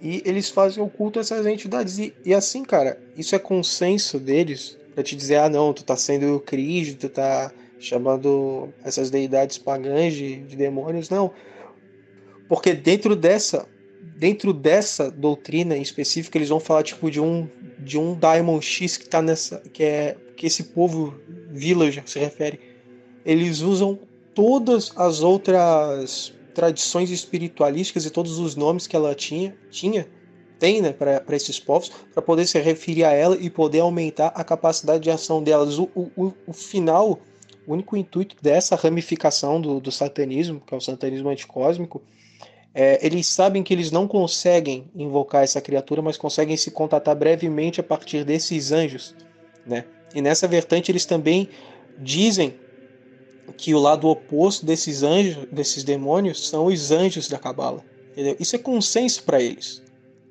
[0.00, 1.98] E eles fazem o culto a essas entidades.
[1.98, 5.96] E, e assim, cara, isso é consenso deles para te dizer, ah não, tu tá
[5.96, 11.30] sendo Cristo, tu tá chamando essas deidades pagãs de, de demônios, não.
[12.48, 13.68] Porque dentro dessa
[14.16, 18.96] dentro dessa doutrina em específico, eles vão falar tipo de um de um Daimon X
[18.96, 21.14] que tá nessa que é que esse povo
[21.52, 22.58] village se refere.
[23.24, 30.06] Eles usam todas as outras tradições espiritualísticas e todos os nomes que ela tinha, tinha
[30.58, 34.44] tem né, para esses povos, para poder se referir a ela e poder aumentar a
[34.44, 35.76] capacidade de ação delas.
[35.76, 37.18] O, o, o final,
[37.66, 42.00] o único intuito dessa ramificação do, do satanismo, que é o satanismo anticósmico,
[42.72, 47.80] é, eles sabem que eles não conseguem invocar essa criatura, mas conseguem se contatar brevemente
[47.80, 49.16] a partir desses anjos.
[49.66, 49.84] Né?
[50.14, 51.48] E nessa vertente eles também
[51.98, 52.54] dizem
[53.52, 57.84] que o lado oposto desses anjos, desses demônios, são os anjos da cabala.
[58.12, 58.36] Entendeu?
[58.38, 59.82] Isso é consenso para eles.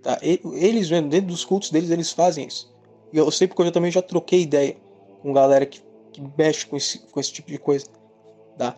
[0.01, 0.19] Tá?
[0.21, 2.71] Eles mesmo, dentro dos cultos deles, eles fazem isso.
[3.13, 4.77] E eu sei porque eu também já troquei ideia
[5.21, 7.87] com galera que que mexe com esse, com esse tipo de coisa.
[8.57, 8.75] Tá?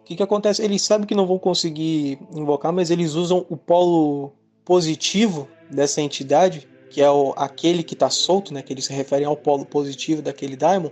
[0.00, 0.62] O que, que acontece?
[0.62, 4.32] Eles sabem que não vão conseguir invocar, mas eles usam o polo
[4.64, 8.62] positivo dessa entidade, que é o, aquele que está solto, né?
[8.62, 10.90] Que eles se referem ao polo positivo daquele Daimon,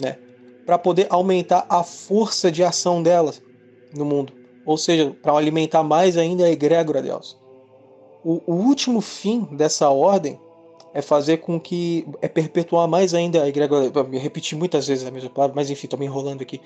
[0.00, 0.18] né?
[0.64, 3.32] Para poder aumentar a força de ação dela
[3.94, 4.32] no mundo.
[4.64, 7.36] Ou seja, para alimentar mais ainda a egrégora delas.
[8.24, 10.40] O, o último fim dessa ordem
[10.94, 15.28] é fazer com que é perpetuar mais ainda a egrégora, repeti muitas vezes a mesma
[15.28, 16.60] palavra, mas enfim, estou me enrolando aqui,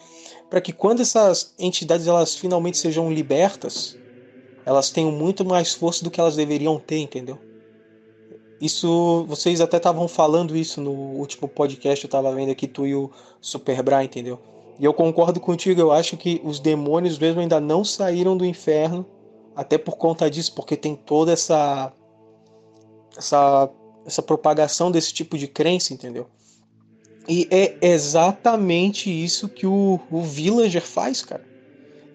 [0.50, 3.98] para que quando essas entidades elas finalmente sejam libertas,
[4.66, 7.38] elas tenham muito mais força do que elas deveriam ter, entendeu?
[8.60, 12.94] Isso, vocês até estavam falando isso no último podcast, eu estava vendo aqui tu e
[12.94, 14.38] o Superbra, entendeu?
[14.78, 19.06] E eu concordo contigo, eu acho que os demônios mesmo ainda não saíram do inferno,
[19.54, 21.92] até por conta disso, porque tem toda essa
[23.16, 23.70] essa
[24.06, 26.26] essa propagação desse tipo de crença, entendeu?
[27.28, 31.44] E é exatamente isso que o, o Villager faz, cara.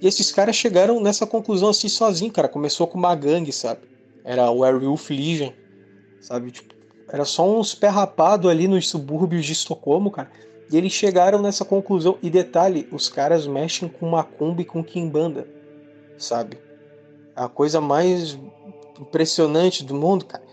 [0.02, 2.48] E esses caras chegaram nessa conclusão assim sozinho, cara.
[2.48, 3.82] Começou com uma gangue, sabe?
[4.24, 5.52] Era o Werewolf Legion,
[6.24, 6.52] sabe?
[6.52, 6.74] Tipo,
[7.10, 10.32] era só uns pé rapado ali nos subúrbios de Estocolmo, cara.
[10.72, 12.18] E eles chegaram nessa conclusão.
[12.24, 15.48] E detalhe, os caras mexem com macumba e com quimbanda,
[16.18, 16.58] sabe?
[17.36, 18.40] A coisa mais
[19.00, 20.44] impressionante do mundo, cara.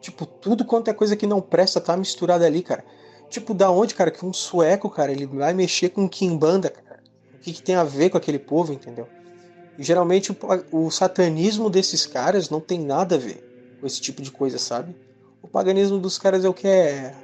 [0.00, 2.84] Tipo, tudo quanto é coisa que não presta tá misturado ali, cara.
[3.30, 7.02] Tipo, da onde, cara, que um sueco, cara, ele vai mexer com Kimbanda, cara?
[7.34, 9.08] O que, que tem a ver com aquele povo, entendeu?
[9.78, 10.36] E geralmente o,
[10.70, 14.94] o, satanismo desses caras não tem nada a ver com esse tipo de coisa, sabe?
[15.44, 17.14] O paganismo dos caras é o que é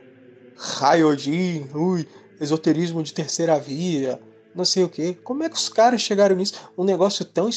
[0.54, 2.06] Raiodin, ui,
[2.38, 4.20] esoterismo de terceira via,
[4.54, 5.14] não sei o que.
[5.14, 6.52] Como é que os caras chegaram nisso?
[6.76, 7.48] Um negócio tão,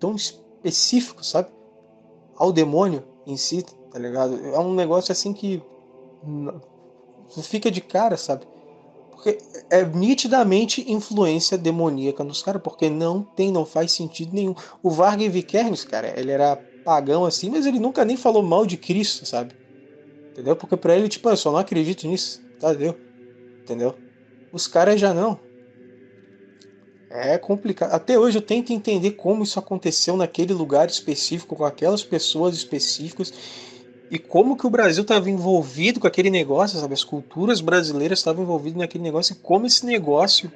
[0.00, 1.48] tão específico, sabe?
[2.36, 4.36] Ao demônio em si, tá ligado?
[4.48, 5.62] É um negócio assim que
[7.44, 8.44] fica de cara, sabe?
[9.12, 9.38] Porque
[9.70, 14.56] é nitidamente influência demoníaca nos caras, porque não tem, não faz sentido nenhum.
[14.82, 18.76] O Vargas Vikernes, cara, ele era pagão assim, mas ele nunca nem falou mal de
[18.76, 19.59] Cristo, sabe?
[20.40, 20.56] Entendeu?
[20.56, 22.96] Porque pra ele, tipo, eu só não acredito nisso, tá, entendeu?
[23.62, 23.94] Entendeu?
[24.50, 25.38] Os caras já não.
[27.10, 27.92] É complicado.
[27.92, 33.34] Até hoje eu tento entender como isso aconteceu naquele lugar específico, com aquelas pessoas específicas
[34.10, 36.94] e como que o Brasil estava envolvido com aquele negócio, sabe?
[36.94, 40.50] As culturas brasileiras estavam envolvidas naquele negócio e como esse negócio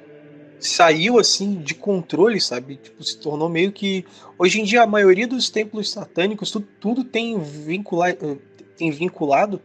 [0.57, 2.77] saiu assim de controle, sabe?
[2.77, 4.03] Tipo, se tornou meio que
[4.35, 8.41] hoje em dia a maioria dos templos satânicos tudo, tudo tem vinculado
[8.75, 9.61] tem vinculado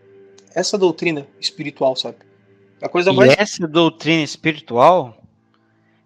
[0.55, 2.19] essa doutrina espiritual, sabe?
[2.83, 5.17] A coisa e mais essa doutrina espiritual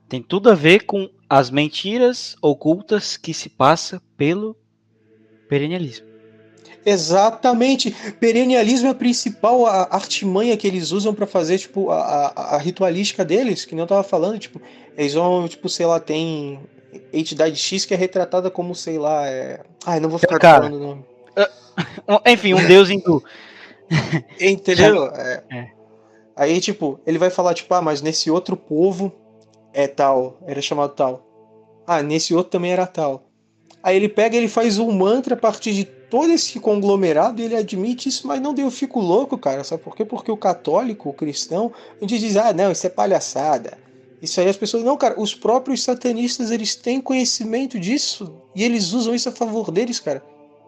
[0.08, 4.56] tem tudo a ver com as mentiras ocultas que se passa pelo
[5.48, 6.06] perennialismo.
[6.84, 7.90] Exatamente.
[8.20, 13.24] Perennialismo é a principal artimanha que eles usam para fazer, tipo, a, a, a, ritualística
[13.24, 14.60] deles, que nem eu tava falando, tipo,
[14.96, 16.60] eles vão, tipo, sei lá, tem
[17.12, 19.60] entidade X que é retratada como, sei lá, é...
[19.86, 21.04] Ai, não vou ficar Cara, falando o nome.
[22.26, 23.24] Enfim, um deus hindu.
[24.40, 25.06] Entendeu?
[25.08, 25.42] É.
[25.50, 25.68] É.
[26.36, 29.12] Aí, tipo, ele vai falar, tipo, ah, mas nesse outro povo
[29.72, 31.24] é tal, era chamado tal.
[31.86, 33.24] Ah, nesse outro também era tal.
[33.82, 37.56] Aí ele pega ele faz um mantra a partir de todo esse conglomerado e ele
[37.56, 39.62] admite isso, mas não deu, eu fico louco, cara.
[39.62, 40.04] Sabe por quê?
[40.04, 43.76] Porque o católico, o cristão, a gente diz, ah, não, isso é palhaçada.
[44.22, 44.82] Isso aí as pessoas.
[44.82, 49.70] Não, cara, os próprios satanistas eles têm conhecimento disso e eles usam isso a favor
[49.70, 50.24] deles, cara.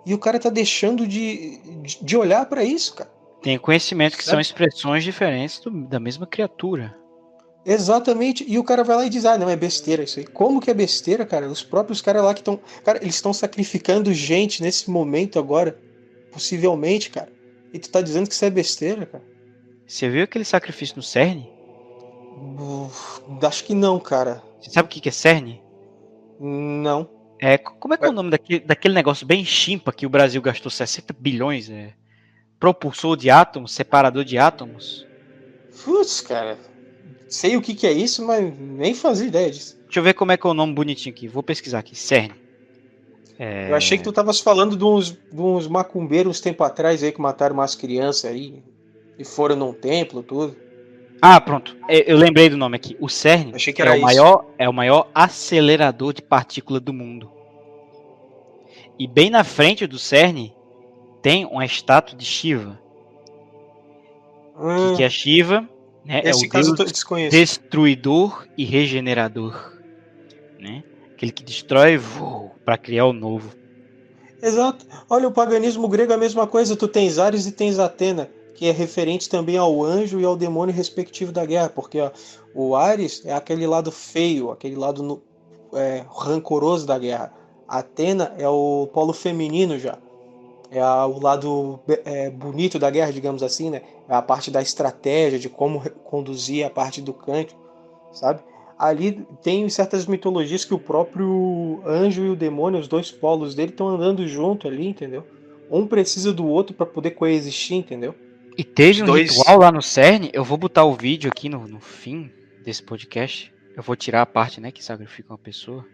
[0.07, 1.59] E o cara tá deixando de,
[2.01, 3.10] de olhar para isso, cara.
[3.43, 4.35] Tem conhecimento que Sabe?
[4.35, 6.97] são expressões diferentes do, da mesma criatura.
[7.65, 8.44] Exatamente.
[8.47, 10.26] E o cara vai lá e diz: ah, não, é besteira isso aí.
[10.26, 11.49] Como que é besteira, cara?
[11.49, 12.60] Os próprios caras lá que estão.
[12.85, 15.76] Cara, eles estão sacrificando gente nesse momento agora.
[16.31, 17.33] Possivelmente, cara.
[17.73, 19.25] E tu tá dizendo que isso é besteira, cara.
[19.86, 21.49] Você viu aquele sacrifício no CERN?
[22.59, 24.43] Uf, acho que não, cara.
[24.60, 25.60] Você sabe o que é CERN?
[26.39, 27.16] Não.
[27.39, 30.40] É, como é que é o nome daquele, daquele negócio bem chimpa que o Brasil
[30.40, 31.68] gastou 60 bilhões?
[31.68, 31.92] É?
[32.58, 35.06] Propulsor de átomos, separador de átomos?
[35.84, 36.56] Putz, cara
[37.28, 39.76] sei o que, que é isso, mas nem fazia ideia disso.
[39.84, 41.28] Deixa eu ver como é que é o nome bonitinho aqui.
[41.28, 41.94] Vou pesquisar aqui.
[41.94, 42.32] CERN.
[43.39, 43.70] É...
[43.70, 47.12] Eu achei que tu tavas falando de uns, de uns macumbeiros uns tempo atrás aí
[47.12, 48.62] que mataram umas crianças aí
[49.18, 50.56] e foram num templo, tudo.
[51.20, 51.77] Ah, pronto.
[51.89, 52.97] É, eu lembrei do nome aqui.
[53.01, 56.93] O CERN achei que era é, o maior, é o maior acelerador de partícula do
[56.93, 57.31] mundo.
[58.99, 60.53] E bem na frente do CERN
[61.23, 62.78] tem uma estátua de Shiva.
[64.59, 64.93] Hum.
[64.93, 65.69] O que é Shiva?
[66.05, 66.23] Né?
[66.25, 69.73] é o Deus destruidor e regenerador.
[70.59, 70.85] Né?
[71.12, 72.01] Aquele que destrói
[72.65, 73.53] para criar o novo.
[74.41, 74.86] Exato.
[75.11, 76.77] Olha, o paganismo grego é a mesma coisa.
[76.77, 78.31] Tu tens Ares e tens Atena.
[78.57, 82.10] Que é referente também ao anjo e ao demônio respectivo da guerra, porque ó,
[82.55, 85.23] o Ares é aquele lado feio, aquele lado no,
[85.75, 87.33] é, rancoroso da guerra.
[87.68, 89.99] A Atena é o polo feminino já.
[90.70, 93.83] É a, o lado é, bonito da guerra, digamos assim, né?
[94.09, 97.55] É a parte da estratégia, de como conduzir a parte do canto,
[98.12, 98.41] sabe?
[98.78, 103.70] Ali tem certas mitologias que o próprio anjo e o demônio, os dois polos dele,
[103.70, 105.25] estão andando junto ali, entendeu?
[105.70, 108.15] Um precisa do outro para poder coexistir, entendeu?
[108.57, 109.36] E teve um dois...
[109.36, 112.33] ritual lá no CERN, eu vou botar o vídeo aqui no, no fim
[112.65, 113.52] desse podcast.
[113.76, 115.85] Eu vou tirar a parte, né, que sacrifica uma pessoa.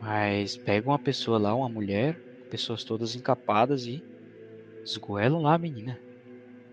[0.00, 2.18] Mas pega uma pessoa lá, uma mulher,
[2.50, 4.02] pessoas todas encapadas e
[4.82, 5.98] esgoelam lá a menina,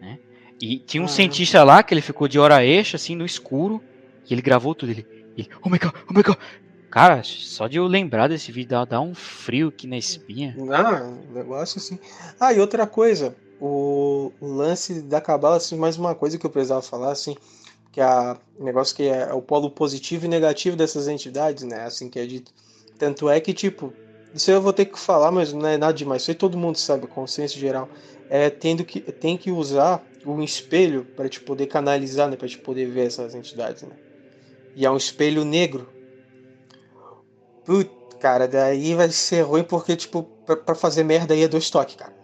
[0.02, 0.18] né?
[0.60, 3.82] E tinha um ah, cientista lá que ele ficou de hora extra, assim, no escuro,
[4.28, 4.92] e ele gravou tudo.
[4.92, 5.06] Ele,
[5.38, 6.38] ele oh my god, oh my god.
[6.90, 10.56] Cara, só de eu lembrar desse vídeo dá, dá um frio aqui na espinha.
[10.72, 12.00] Ah, negócio assim.
[12.40, 16.82] Ah, e outra coisa, o, lance da cabala, assim, mais uma coisa que eu precisava
[16.82, 17.36] falar, assim,
[17.92, 21.84] que é negócio que é, é, o polo positivo e negativo dessas entidades, né?
[21.84, 22.52] Assim que é dito.
[22.98, 23.94] Tanto é que, tipo,
[24.34, 26.22] isso eu vou ter que falar, mas não é nada demais.
[26.22, 27.90] Isso aí todo mundo sabe, consciência geral.
[28.30, 32.36] É tendo que tem que usar um espelho para te poder canalizar, né?
[32.36, 33.96] Para te poder ver essas entidades, né?
[34.76, 35.90] E é um espelho negro.
[37.66, 37.90] Putz,
[38.20, 42.19] cara, daí vai ser ruim porque, tipo, pra, fazer merda aí é dois toques, cara.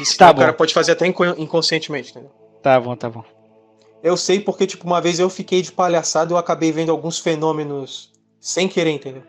[0.00, 2.30] Isso tá o cara pode fazer até inconscientemente, entendeu?
[2.62, 3.24] Tá bom, tá bom.
[4.02, 7.18] Eu sei porque, tipo, uma vez eu fiquei de palhaçada e eu acabei vendo alguns
[7.18, 9.22] fenômenos sem querer, entendeu?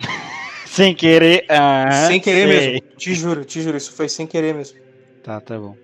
[0.66, 1.44] sem querer.
[1.48, 2.72] Ah, sem querer sei.
[2.72, 2.96] mesmo.
[2.96, 4.78] Te juro, te juro, isso foi sem querer mesmo.
[5.22, 5.76] Tá, tá bom.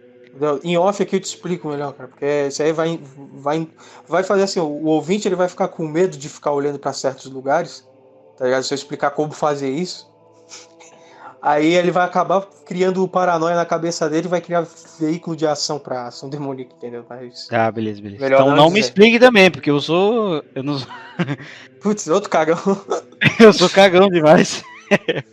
[0.62, 3.00] Em off aqui eu te explico melhor, cara, porque isso aí vai,
[3.32, 3.68] vai,
[4.06, 7.26] vai fazer assim, o ouvinte ele vai ficar com medo de ficar olhando para certos
[7.26, 7.86] lugares,
[8.36, 8.62] tá ligado?
[8.62, 10.07] Se eu explicar como fazer isso,
[11.40, 14.66] Aí ele vai acabar criando paranoia na cabeça dele e vai criar
[14.98, 17.06] veículo de ação pra ação demoníaca, entendeu?
[17.08, 17.48] Mas...
[17.52, 18.22] Ah, beleza, beleza.
[18.22, 20.42] Melhor então não, não me explique também, porque eu sou.
[20.54, 20.78] Eu não
[21.80, 22.58] Putz, outro cagão.
[23.38, 24.64] eu sou cagão demais.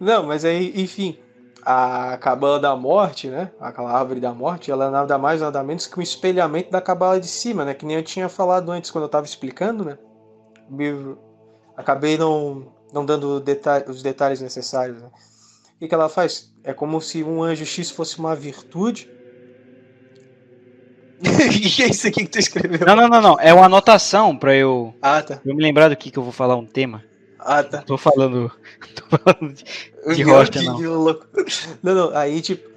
[0.00, 1.18] não, mas aí, enfim.
[1.62, 3.50] A cabala da morte, né?
[3.60, 7.18] Aquela árvore da morte, ela é nada mais, nada menos que um espelhamento da cabala
[7.18, 7.74] de cima, né?
[7.74, 9.98] Que nem eu tinha falado antes quando eu tava explicando, né?
[11.76, 13.44] Acabei não não dando
[13.88, 15.02] os detalhes necessários.
[15.02, 15.08] Né?
[15.08, 16.50] O que, que ela faz?
[16.64, 19.10] É como se um anjo X fosse uma virtude.
[21.18, 21.22] O
[21.76, 22.86] que é isso aqui que tu escreveu?
[22.86, 23.36] Não, não, não, não.
[23.38, 25.40] É uma anotação pra eu, ah, tá.
[25.44, 27.04] eu me lembrar do que, que eu vou falar um tema.
[27.38, 27.82] Ah, tá.
[27.82, 28.50] Tô falando,
[28.96, 30.80] tô falando de, de rocha, não.
[31.82, 32.16] Não, não.
[32.16, 32.68] Aí, tipo,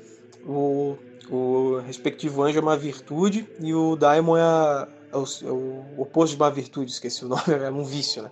[0.45, 0.97] o,
[1.29, 6.01] o respectivo anjo é uma virtude e o daimon é, a, é, o, é o
[6.01, 6.91] oposto de uma virtude.
[6.91, 8.31] Esqueci o nome, é um vício, né?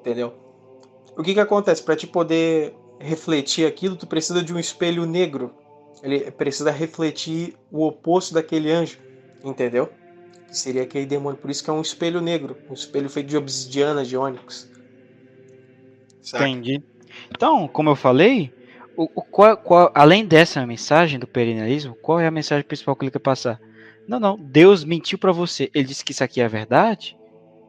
[0.00, 0.45] Entendeu?
[1.16, 1.82] O que que acontece?
[1.82, 5.54] Para te poder refletir aquilo, tu precisa de um espelho negro.
[6.02, 8.98] Ele precisa refletir o oposto daquele anjo,
[9.42, 9.88] entendeu?
[10.46, 11.38] Que seria aquele demônio.
[11.38, 14.70] Por isso que é um espelho negro, um espelho feito de obsidiana, de ônix.
[16.34, 16.82] Entendi.
[17.30, 18.52] Então, como eu falei,
[18.94, 23.04] o, o qual, qual, além dessa mensagem do perennialismo, qual é a mensagem principal que
[23.04, 23.58] ele quer passar?
[24.06, 24.38] Não, não.
[24.38, 25.70] Deus mentiu para você.
[25.72, 27.15] Ele disse que isso aqui é verdade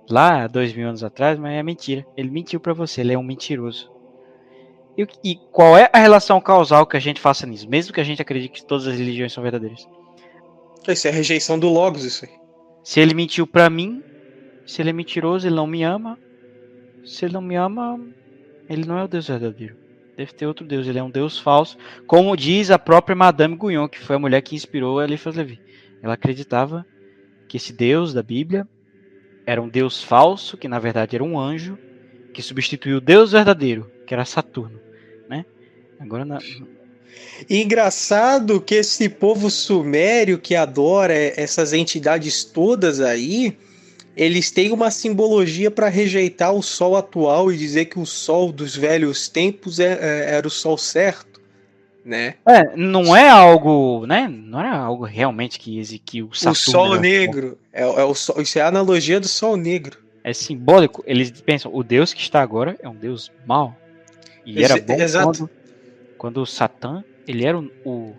[0.10, 2.06] lá dois mil anos atrás, mas é mentira.
[2.16, 3.92] Ele mentiu para você, ele é um mentiroso.
[4.98, 8.04] E, e, qual é a relação causal que a gente faça nisso, mesmo que a
[8.04, 9.88] gente acredite que todas as religiões são verdadeiras?
[10.88, 12.32] Isso é a rejeição do Logos, isso aí.
[12.84, 14.02] Se ele mentiu para mim,
[14.66, 16.18] se ele é mentiroso, ele não me ama.
[17.06, 18.00] Se ele não me ama,
[18.70, 19.76] ele não é o Deus verdadeiro.
[20.16, 21.78] Deve ter outro Deus, ele é um Deus falso.
[22.08, 25.60] Como diz a própria Madame Guyon, que foi a mulher que inspirou Eliphas Levi.
[26.02, 26.86] Ela acreditava
[27.48, 28.68] que esse Deus da Bíblia
[29.48, 31.78] era um deus falso, que na verdade era um anjo,
[32.34, 34.78] que substituiu o deus verdadeiro, que era Saturno,
[35.30, 35.46] né?
[35.98, 36.38] Agora na...
[37.50, 43.58] engraçado que esse povo sumério que adora essas entidades todas aí,
[44.18, 48.76] eles têm uma simbologia para rejeitar o sol atual e dizer que o sol dos
[48.76, 51.37] velhos tempos é, é, era o sol certo
[52.08, 52.36] né?
[52.48, 54.28] É, não é algo, né?
[54.28, 57.60] Não era algo realmente que Ezequiel O sol negro.
[57.74, 60.00] É, é, o sol, isso é a analogia do sol negro.
[60.24, 61.04] É simbólico.
[61.06, 63.76] Eles pensam, o Deus que está agora é um Deus mau.
[64.46, 65.50] E era bom quando,
[66.18, 68.16] quando o Satã, ele era o,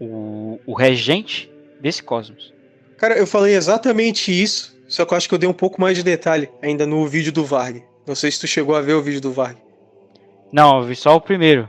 [0.00, 1.50] o, o regente
[1.80, 2.52] desse cosmos.
[2.96, 5.96] Cara, eu falei exatamente isso, só que eu acho que eu dei um pouco mais
[5.96, 7.84] de detalhe ainda no vídeo do Varg.
[8.04, 9.56] Não sei se tu chegou a ver o vídeo do Varg.
[10.52, 11.68] Não, eu vi só o primeiro.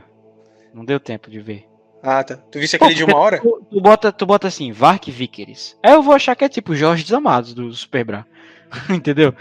[0.74, 1.64] Não deu tempo de ver.
[2.02, 2.36] Ah, tá.
[2.36, 3.38] Tu viste aquele Pô, de uma hora?
[3.40, 5.76] Tu, tu, bota, tu bota assim, Vark Vickers.
[5.82, 8.26] Aí eu vou achar que é tipo Jorge Desamados do Superbra.
[8.88, 9.34] Entendeu?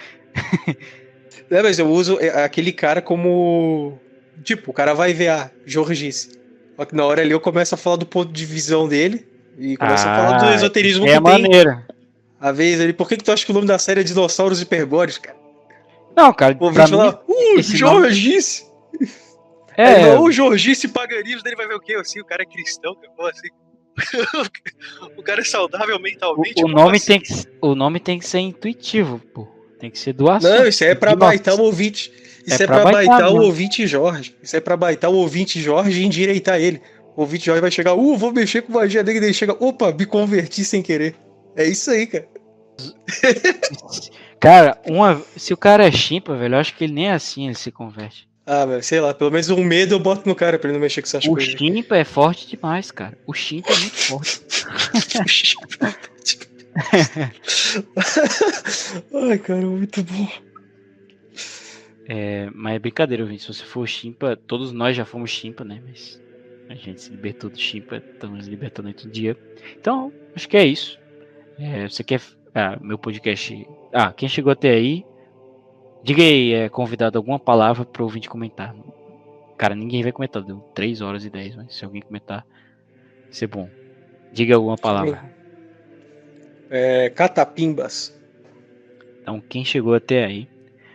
[1.49, 3.97] É, mas eu uso é, aquele cara como.
[4.43, 6.11] Tipo, o cara vai ver, ah, Jorge.
[6.11, 9.27] Só que na hora ali eu começo a falar do ponto de visão dele,
[9.57, 11.41] E começa a falar do Ah, esoterismo é que tem.
[11.41, 11.81] maneiro.
[12.39, 14.61] A vez ali, por que, que tu acha que o nome da série é Dinossauros
[14.61, 15.37] Hiperbóreos, cara?
[16.15, 18.65] Não, cara, O ouvinte mim, fala, uh, Jorgice!
[19.79, 21.95] É, É, o Jorgice paga livros, dele vai ver o quê?
[21.95, 23.47] Assim, o cara é cristão, porra, assim.
[25.17, 26.63] o cara é saudável mentalmente.
[26.63, 27.07] o, o nome assim?
[27.07, 29.47] tem que, o nome tem que ser intuitivo, pô.
[29.79, 30.49] Tem que ser doação.
[30.49, 32.11] Não, isso é pra baitar o ouvinte.
[32.45, 34.35] Isso É é, pra pra baitar baitar o ouvinte Jorge.
[34.41, 36.81] Isso é pra baitar o ouvinte Jorge e endireitar ele.
[37.15, 40.05] O ouvinte Jorge vai chegar, uh, vou mexer com magia dele, daí chega, opa, me
[40.05, 41.15] converti sem querer.
[41.55, 42.27] É isso aí, cara.
[44.39, 47.47] Cara, uma, se o cara é chimpa, velho, eu acho que ele nem é assim
[47.47, 48.28] ele se converte.
[48.51, 50.81] Ah, velho, sei lá, pelo menos um medo eu boto no cara pra ele não
[50.81, 51.53] mexer com essas O coisas.
[51.53, 53.15] chimpa é forte demais, cara.
[53.27, 54.41] O chimpa é muito forte.
[59.29, 60.27] Ai, cara, muito bom.
[62.07, 63.43] É, mas é brincadeira, gente.
[63.43, 65.79] Se você for chimpa, todos nós já fomos chimpa, né?
[65.85, 66.19] Mas
[66.69, 69.37] a gente se libertou do chimpa, estamos libertando outro dia.
[69.79, 70.97] Então, acho que é isso.
[71.59, 72.19] É, você quer.
[72.55, 73.67] Ah, meu podcast.
[73.93, 75.05] Ah, quem chegou até aí,
[76.09, 78.75] diga aí, é, convidado, alguma palavra para o ouvinte comentar.
[79.55, 82.43] Cara, ninguém vai comentar, deu 3 horas e 10, mas se alguém comentar,
[83.25, 83.69] vai ser bom.
[84.33, 85.23] Diga alguma palavra.
[86.67, 88.19] É, catapimbas.
[89.21, 90.49] Então, quem chegou até aí,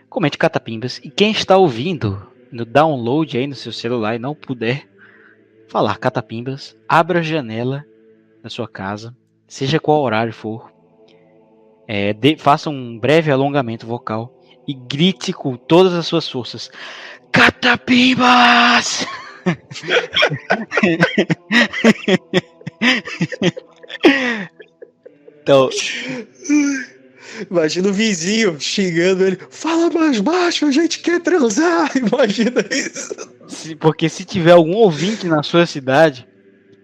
[0.09, 0.99] comente catapimbas.
[1.01, 4.85] E quem está ouvindo no download aí no seu celular e não puder
[5.69, 7.85] falar catapimbas, abra a janela
[8.43, 9.15] da sua casa,
[9.47, 10.69] seja qual horário for.
[11.87, 14.34] É, dê- faça um breve alongamento vocal
[14.67, 16.69] e grite com todas as suas forças:
[17.31, 19.05] Catapimbas!
[25.41, 25.69] então,
[27.49, 29.37] Imagina o vizinho xingando ele.
[29.49, 31.91] Fala mais baixo, a gente quer transar.
[31.95, 33.13] Imagina isso.
[33.79, 36.27] Porque se tiver algum ouvinte na sua cidade,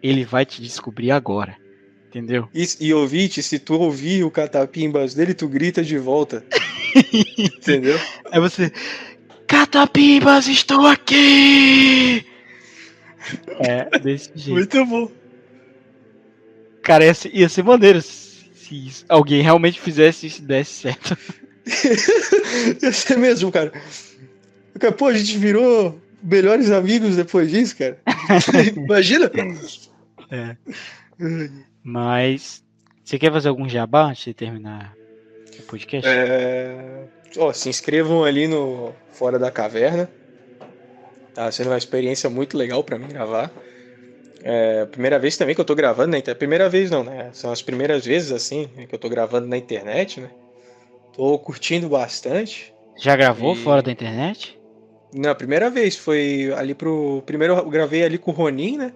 [0.03, 1.55] ele vai te descobrir agora.
[2.11, 2.49] Entendeu?
[2.53, 6.43] E, e ouvinte, se tu ouvir o catapimbas dele, tu grita de volta.
[7.39, 7.97] Entendeu?
[8.29, 8.69] Aí você.
[9.47, 12.25] Catapimbas, estou aqui!
[13.61, 14.51] É, desse jeito.
[14.51, 15.09] Muito bom.
[16.83, 21.17] Cara, ia ser, ia ser maneiro se, alguém realmente fizesse isso e desse certo.
[22.81, 23.71] Ia ser mesmo, cara.
[24.79, 27.97] Cara, Pô, a gente virou melhores amigos depois disso, cara.
[28.75, 29.31] Imagina.
[30.29, 30.57] É.
[31.83, 32.63] Mas.
[33.03, 34.93] Você quer fazer algum jabá antes de terminar
[35.59, 36.07] o podcast?
[36.09, 37.03] É,
[37.37, 40.09] Ó, se inscrevam ali no Fora da Caverna.
[41.33, 43.51] Tá sendo uma experiência muito legal pra mim gravar.
[44.43, 46.37] É a primeira vez também que eu tô gravando na internet.
[46.37, 47.29] Primeira vez não, né?
[47.33, 50.29] São as primeiras vezes assim que eu tô gravando na internet, né?
[51.13, 52.73] Tô curtindo bastante.
[52.97, 54.59] Já gravou E- fora da internet?
[55.13, 57.21] Não, a primeira vez foi ali pro.
[57.25, 58.93] Primeiro eu gravei ali com o Ronin, né?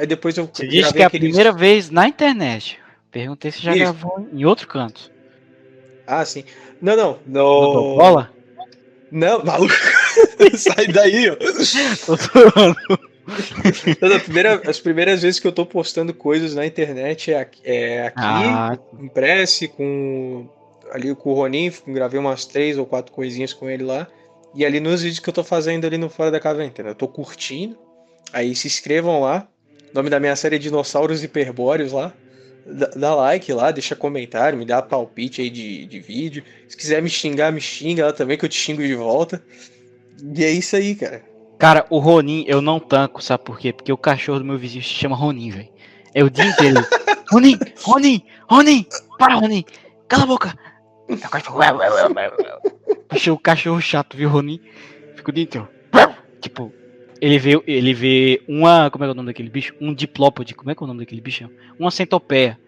[0.00, 2.78] Aí depois eu Você disse que é a primeira vez na internet.
[3.10, 3.80] Perguntei se já Isso.
[3.80, 5.12] gravou em outro canto.
[6.06, 6.42] Ah, sim.
[6.80, 7.18] Não, não.
[7.26, 8.32] No bola?
[9.12, 9.74] Não, maluco.
[10.56, 11.36] Sai daí, ó.
[14.00, 18.06] Tô primeira- as primeiras vezes que eu tô postando coisas na internet é aqui, é
[18.06, 20.48] aqui Ah, em Prece, com
[20.92, 24.08] ali com o Ronin, gravei umas três ou quatro coisinhas com ele lá.
[24.54, 26.72] E ali nos vídeos que eu tô fazendo ali no Fora da Caverna?
[26.88, 27.76] Eu tô curtindo.
[28.32, 29.46] Aí se inscrevam lá.
[29.92, 32.12] O nome da minha série é Dinossauros Hiperbóreos lá.
[32.64, 36.44] Dá, dá like lá, deixa comentário, me dá palpite aí de, de vídeo.
[36.68, 39.42] Se quiser me xingar, me xinga lá também, que eu te xingo de volta.
[40.22, 41.22] E é isso aí, cara.
[41.58, 43.72] Cara, o Ronin eu não tanco, sabe por quê?
[43.72, 45.68] Porque o cachorro do meu vizinho se chama Ronin, velho.
[46.14, 46.86] É o dia inteiro.
[47.30, 48.86] Ronin, Ronin, Ronin,
[49.18, 49.64] para, Ronin,
[50.08, 50.54] cala a boca.
[51.08, 51.16] Aí
[53.30, 54.60] o cachorro, chato, viu, Ronin?
[55.16, 55.68] Fica o dia inteiro.
[56.40, 56.72] Tipo,
[57.20, 58.90] ele vê, ele vê uma.
[58.90, 59.74] Como é é o nome daquele bicho?
[59.80, 60.54] Um diplópode.
[60.54, 61.50] Como é que é o nome daquele bicho?
[61.78, 62.58] Uma centopeia.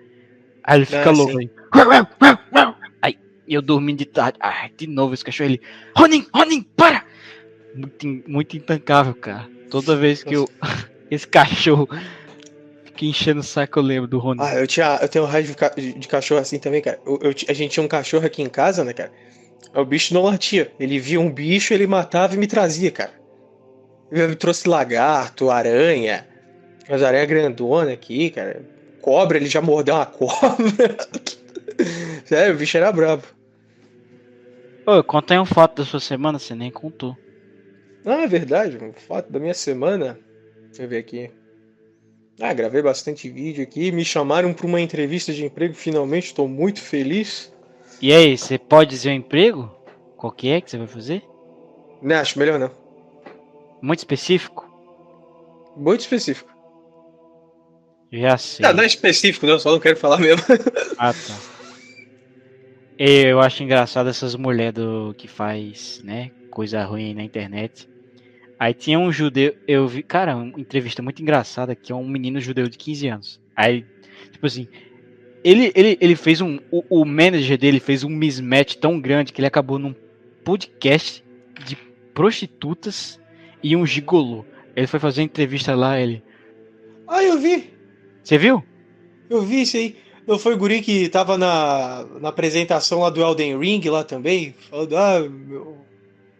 [0.64, 1.50] Aí ele fica Ah, louco aí.
[3.00, 4.38] Aí eu dormindo de tarde.
[4.40, 5.50] Ai, de novo esse cachorro.
[5.50, 5.60] Ele.
[5.96, 7.04] Ronin, Ronin, para!
[7.74, 9.48] Muito, muito intancável, cara.
[9.70, 10.48] Toda vez que eu.
[11.10, 11.86] Esse cachorro
[12.86, 14.40] fica enchendo o saco, eu lembro do Ronin.
[14.42, 16.98] Ah, eu, tinha, eu tenho raiva de, ca- de cachorro assim também, cara.
[17.06, 19.12] Eu- eu a gente tinha um cachorro aqui em casa, né, cara?
[19.74, 20.72] O bicho não latia.
[20.80, 23.12] Ele via um bicho, ele matava e me trazia, cara.
[24.12, 26.28] Ele me trouxe lagarto, aranha.
[26.86, 28.62] As aranhas grandona aqui, cara.
[29.00, 30.96] Cobra, ele já mordeu uma cobra.
[32.26, 33.22] Sério, o bicho era brabo.
[34.86, 37.16] Ô, eu contei um fato da sua semana, você nem contou.
[38.04, 40.18] Ah, é verdade, o fato da minha semana.
[40.66, 41.30] Deixa eu ver aqui.
[42.38, 43.90] Ah, gravei bastante vídeo aqui.
[43.90, 47.50] Me chamaram para uma entrevista de emprego, finalmente, estou muito feliz.
[48.00, 49.70] E aí, você pode dizer o emprego?
[50.18, 51.22] Qual que é que você vai fazer?
[52.02, 52.81] Não, acho melhor não.
[53.82, 54.70] Muito específico?
[55.76, 56.50] Muito específico.
[58.12, 58.64] Já sei.
[58.64, 60.42] Não, não é específico, não, só não quero falar mesmo.
[60.98, 61.38] Ah, tá.
[62.96, 67.88] Eu acho engraçado essas mulheres do que faz, né, coisa ruim na internet.
[68.56, 72.40] Aí tinha um judeu, eu vi, cara, uma entrevista muito engraçada que é um menino
[72.40, 73.40] judeu de 15 anos.
[73.56, 73.84] Aí,
[74.30, 74.68] tipo assim,
[75.42, 76.60] ele, ele, ele fez um.
[76.70, 79.94] O, o manager dele fez um mismatch tão grande que ele acabou num
[80.44, 81.24] podcast
[81.66, 81.76] de
[82.14, 83.18] prostitutas
[83.62, 84.44] e um gigolô.
[84.74, 86.22] Ele foi fazer entrevista lá, ele.
[87.06, 87.72] Ah, eu vi!
[88.22, 88.62] Você viu?
[89.28, 89.96] Eu vi isso aí.
[90.26, 94.54] Não foi o guri que tava na, na apresentação lá do Elden Ring lá também?
[94.70, 95.78] Falando, ah, meu...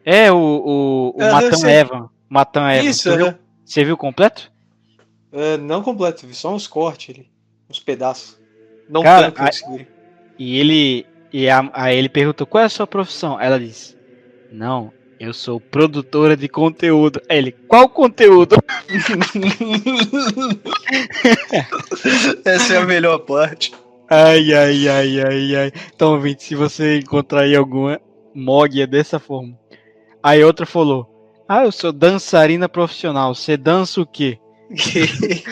[0.04, 1.70] É, o, o, o Matan.
[1.70, 2.10] Evan.
[2.28, 2.88] Matan Evan.
[2.88, 3.38] Isso, Você viu, né?
[3.64, 4.52] você viu completo?
[5.32, 7.28] É, não completo, vi só uns cortes ali.
[7.68, 8.38] Uns pedaços.
[8.88, 9.88] Não Cara, tanto a- guri.
[10.38, 11.06] E ele.
[11.32, 13.40] E a, aí ele perguntou qual é a sua profissão?
[13.40, 13.96] Ela disse:
[14.50, 14.92] Não,
[15.22, 17.22] eu sou produtora de conteúdo.
[17.28, 18.56] Aí ele, qual conteúdo?
[22.44, 23.72] Essa é a melhor parte.
[24.10, 25.72] Ai, ai, ai, ai, ai.
[25.94, 28.00] Então, ouvinte, se você encontrar aí alguma
[28.34, 29.56] mog é dessa forma.
[30.20, 31.08] Aí outra falou:
[31.48, 33.32] Ah, eu sou dançarina profissional.
[33.32, 34.40] Você dança o quê?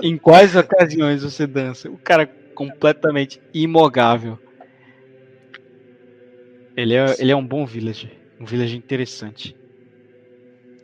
[0.00, 1.90] Em quais ocasiões você dança?
[1.90, 4.38] O cara completamente imogável.
[6.76, 8.12] Ele é, ele é um bom villager.
[8.38, 9.56] Um villager interessante.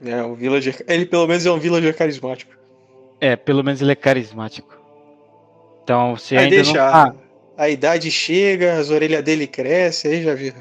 [0.03, 0.85] É, um villager.
[0.87, 2.53] Ele pelo menos é um villager carismático.
[3.21, 4.79] É, pelo menos ele é carismático.
[5.83, 6.79] Então, você Aí ainda deixa.
[6.79, 6.83] não.
[6.83, 7.13] a- Ah,
[7.57, 10.53] A idade chega, as orelhas dele crescem, aí já viu.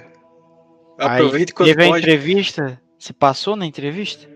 [1.01, 2.07] aí Aproveita quando teve a pode.
[2.07, 2.81] entrevista.
[2.97, 4.27] Você passou na entrevista?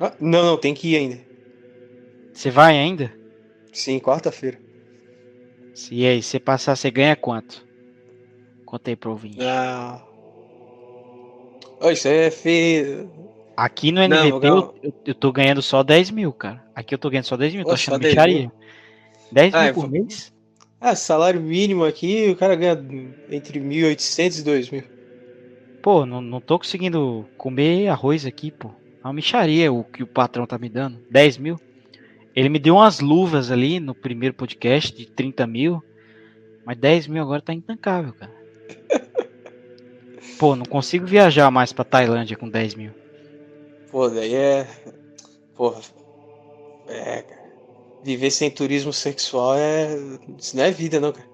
[0.00, 1.24] Ah, não, não, tem que ir ainda.
[2.32, 3.14] Você vai ainda?
[3.72, 4.60] Sim, quarta-feira.
[5.90, 7.66] E aí, se você passar, você ganha quanto?
[8.68, 9.38] Conta aí pro ouvinte.
[9.40, 9.98] Ah.
[11.80, 13.10] Aí é feio.
[13.56, 16.62] Aqui no Não, NVT Gal- eu, eu, eu tô ganhando só 10 mil, cara.
[16.74, 18.52] Aqui eu tô ganhando só 10 mil, tô Oxe, só achando 10 micharia.
[19.32, 20.34] 10 Ah, mil por vou- mês?
[20.78, 22.78] Ah, salário mínimo aqui, o cara ganha
[23.30, 24.84] entre 1.800 e 2.000.
[25.82, 28.68] Pô, não, não tô conseguindo comer arroz aqui, pô.
[29.02, 30.98] É uma micharia o que o patrão tá me dando.
[31.10, 31.58] 10 mil.
[32.36, 35.82] Ele me deu umas luvas ali no primeiro podcast de 30 mil.
[36.66, 38.36] Mas 10 mil agora tá intancável, cara.
[40.38, 42.92] Pô, não consigo viajar mais pra Tailândia com 10 mil.
[43.90, 44.66] Pô, daí é.
[45.56, 45.80] Porra.
[46.86, 47.38] É, cara.
[48.04, 49.88] Viver sem turismo sexual é.
[50.38, 51.26] Isso não é vida, não, cara.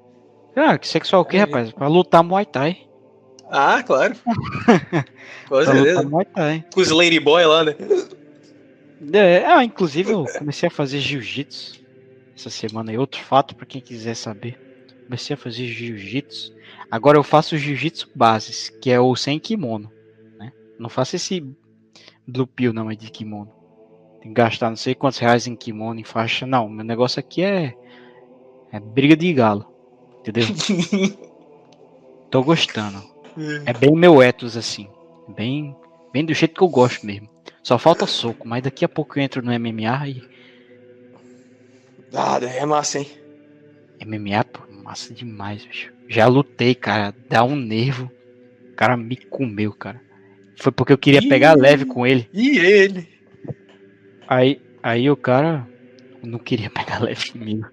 [0.57, 1.41] Ah, que sexual o quê, É.
[1.41, 1.73] rapaz?
[1.73, 2.79] Pra lutar Muay Thai.
[3.51, 4.15] Ah, claro.
[5.49, 6.03] Com lutar certeza.
[6.05, 6.65] Muay Thai.
[6.73, 7.77] Com os Ladyboy lá, né?
[9.13, 11.85] É, ah, inclusive eu comecei a fazer jiu-jitsu
[12.35, 12.91] essa semana.
[12.93, 14.59] E outro fato pra quem quiser saber.
[15.05, 16.55] Comecei a fazer jiu-jitsu.
[16.91, 19.91] Agora eu faço jiu-jitsu bases, que é o sem kimono.
[20.39, 20.53] Né?
[20.79, 21.45] Não faço esse
[22.27, 23.53] blue pill não, é de kimono.
[24.21, 26.47] Tem que gastar não sei quantos reais em kimono, em faixa.
[26.47, 27.75] Não, meu negócio aqui é,
[28.73, 29.67] é briga de galo.
[30.21, 30.47] Entendeu?
[32.31, 33.03] Tô gostando.
[33.67, 34.89] É bem meu ethos assim.
[35.29, 35.77] Bem,
[36.13, 37.29] bem do jeito que eu gosto mesmo.
[37.63, 40.23] Só falta soco, mas daqui a pouco eu entro no MMA e
[42.15, 43.11] Ah, é massa, hein?
[44.05, 45.91] MMA, pô, massa demais, bicho.
[46.07, 48.13] Já lutei, cara, dá um nervo.
[48.71, 50.01] O cara me comeu, cara.
[50.57, 51.29] Foi porque eu queria Ih.
[51.29, 52.29] pegar leve com ele.
[52.33, 53.09] E ele?
[54.29, 55.67] Aí, aí o cara
[56.23, 57.67] não queria pegar leve comigo.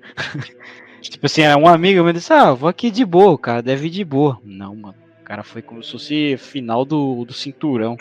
[1.02, 4.06] tipo assim, um amigo me disse: Ah, vou aqui de boa, cara, deve ir de
[4.06, 4.40] boa.
[4.44, 4.96] Não, mano.
[5.22, 7.98] O cara foi como se fosse final do, do cinturão.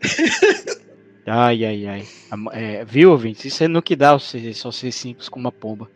[1.26, 2.04] ai, ai, ai.
[2.52, 3.48] É, viu, ouvinte?
[3.48, 5.90] Isso é no que dá você só ser simples como uma pomba.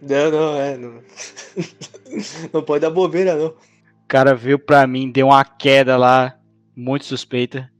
[0.00, 0.76] Não, não, é.
[0.76, 1.02] Não,
[2.52, 3.48] não pode dar bobeira, não.
[3.48, 6.38] O cara veio pra mim, deu uma queda lá,
[6.74, 7.70] muito suspeita.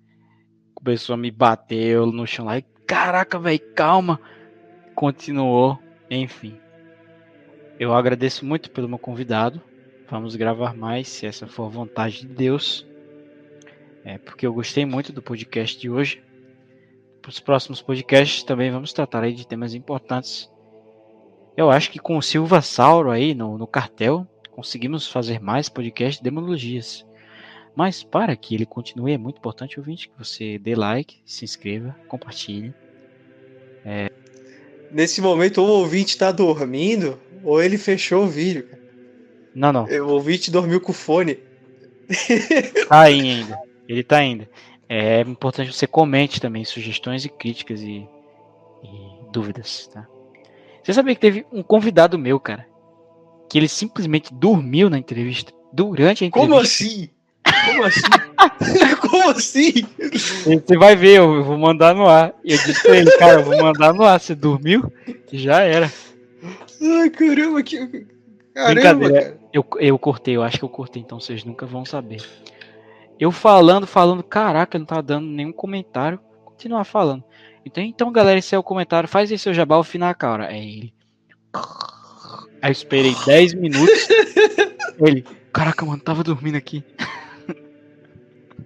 [0.74, 2.60] Começou a me bater no chão lá.
[2.86, 4.20] Caraca, velho, calma.
[4.94, 5.78] Continuou,
[6.10, 6.58] enfim.
[7.78, 9.62] Eu agradeço muito pelo meu convidado.
[10.10, 12.86] Vamos gravar mais, se essa for a vontade de Deus.
[14.04, 16.22] É porque eu gostei muito do podcast de hoje.
[17.20, 20.50] Para os próximos podcasts também vamos tratar aí de temas importantes.
[21.58, 26.18] Eu acho que com o Silva Sauro aí no, no cartel, conseguimos fazer mais podcasts
[26.18, 27.04] de demonologias.
[27.74, 31.96] Mas para que ele continue, é muito importante, ouvinte, que você dê like, se inscreva,
[32.06, 32.72] compartilhe.
[34.92, 38.68] Nesse momento, ou o ouvinte tá dormindo, ou ele fechou o vídeo.
[39.52, 41.40] Não, não, O ouvinte dormiu com o fone.
[42.88, 43.58] tá aí ainda.
[43.88, 44.48] Ele tá ainda.
[44.88, 48.06] É importante que você comente também sugestões e críticas e,
[48.84, 50.06] e dúvidas, tá?
[50.82, 52.66] Você sabia que teve um convidado meu, cara,
[53.48, 56.52] que ele simplesmente dormiu na entrevista, durante a entrevista.
[56.52, 57.10] Como assim?
[57.66, 58.00] Como assim?
[59.00, 59.72] Como assim?
[60.44, 62.34] Você vai ver, eu vou mandar no ar.
[62.44, 64.20] E eu disse pra ele, cara, eu vou mandar no ar.
[64.20, 64.92] Você dormiu?
[65.32, 65.92] Já era.
[66.80, 68.06] Ai, caramba, que.
[68.54, 69.38] Caramba, cara.
[69.52, 72.22] Eu, eu cortei, eu acho que eu cortei, então vocês nunca vão saber.
[73.18, 76.20] Eu falando, falando, caraca, não tá dando nenhum comentário.
[76.44, 77.24] Continuar falando.
[77.68, 79.08] Então, então, galera, esse é o comentário.
[79.08, 80.50] Faz aí seu jabá ao final, cara.
[80.52, 80.94] É ele.
[82.62, 84.08] Aí eu esperei 10 minutos.
[85.00, 86.82] ele, caraca, mano, tava dormindo aqui.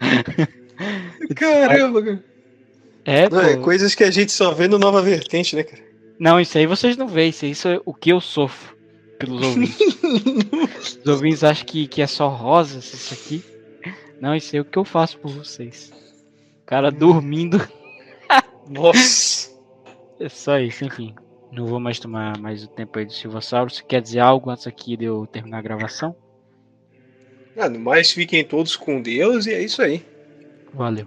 [1.35, 2.25] Caramba, cara.
[3.05, 3.29] É.
[3.29, 5.83] Não, é coisas que a gente só vê no Nova Vertente, né, cara?
[6.19, 7.31] Não, isso aí vocês não veem.
[7.31, 8.77] Isso, aí, isso é o que eu sofro
[9.19, 9.99] pelos ouvintes.
[11.05, 13.45] Os ouvintes acham que, que é só rosas isso aqui.
[14.21, 15.93] Não, isso aí é o que eu faço por vocês.
[16.63, 17.61] O cara dormindo.
[18.73, 19.51] Nossa.
[20.19, 21.15] É só isso, enfim.
[21.53, 23.71] Não vou mais tomar mais o tempo aí do Silvossauro.
[23.71, 26.17] Você quer dizer algo antes aqui de eu terminar a gravação?
[27.57, 30.03] Ah, no mais, fiquem todos com Deus e é isso aí.
[30.73, 31.07] Valeu.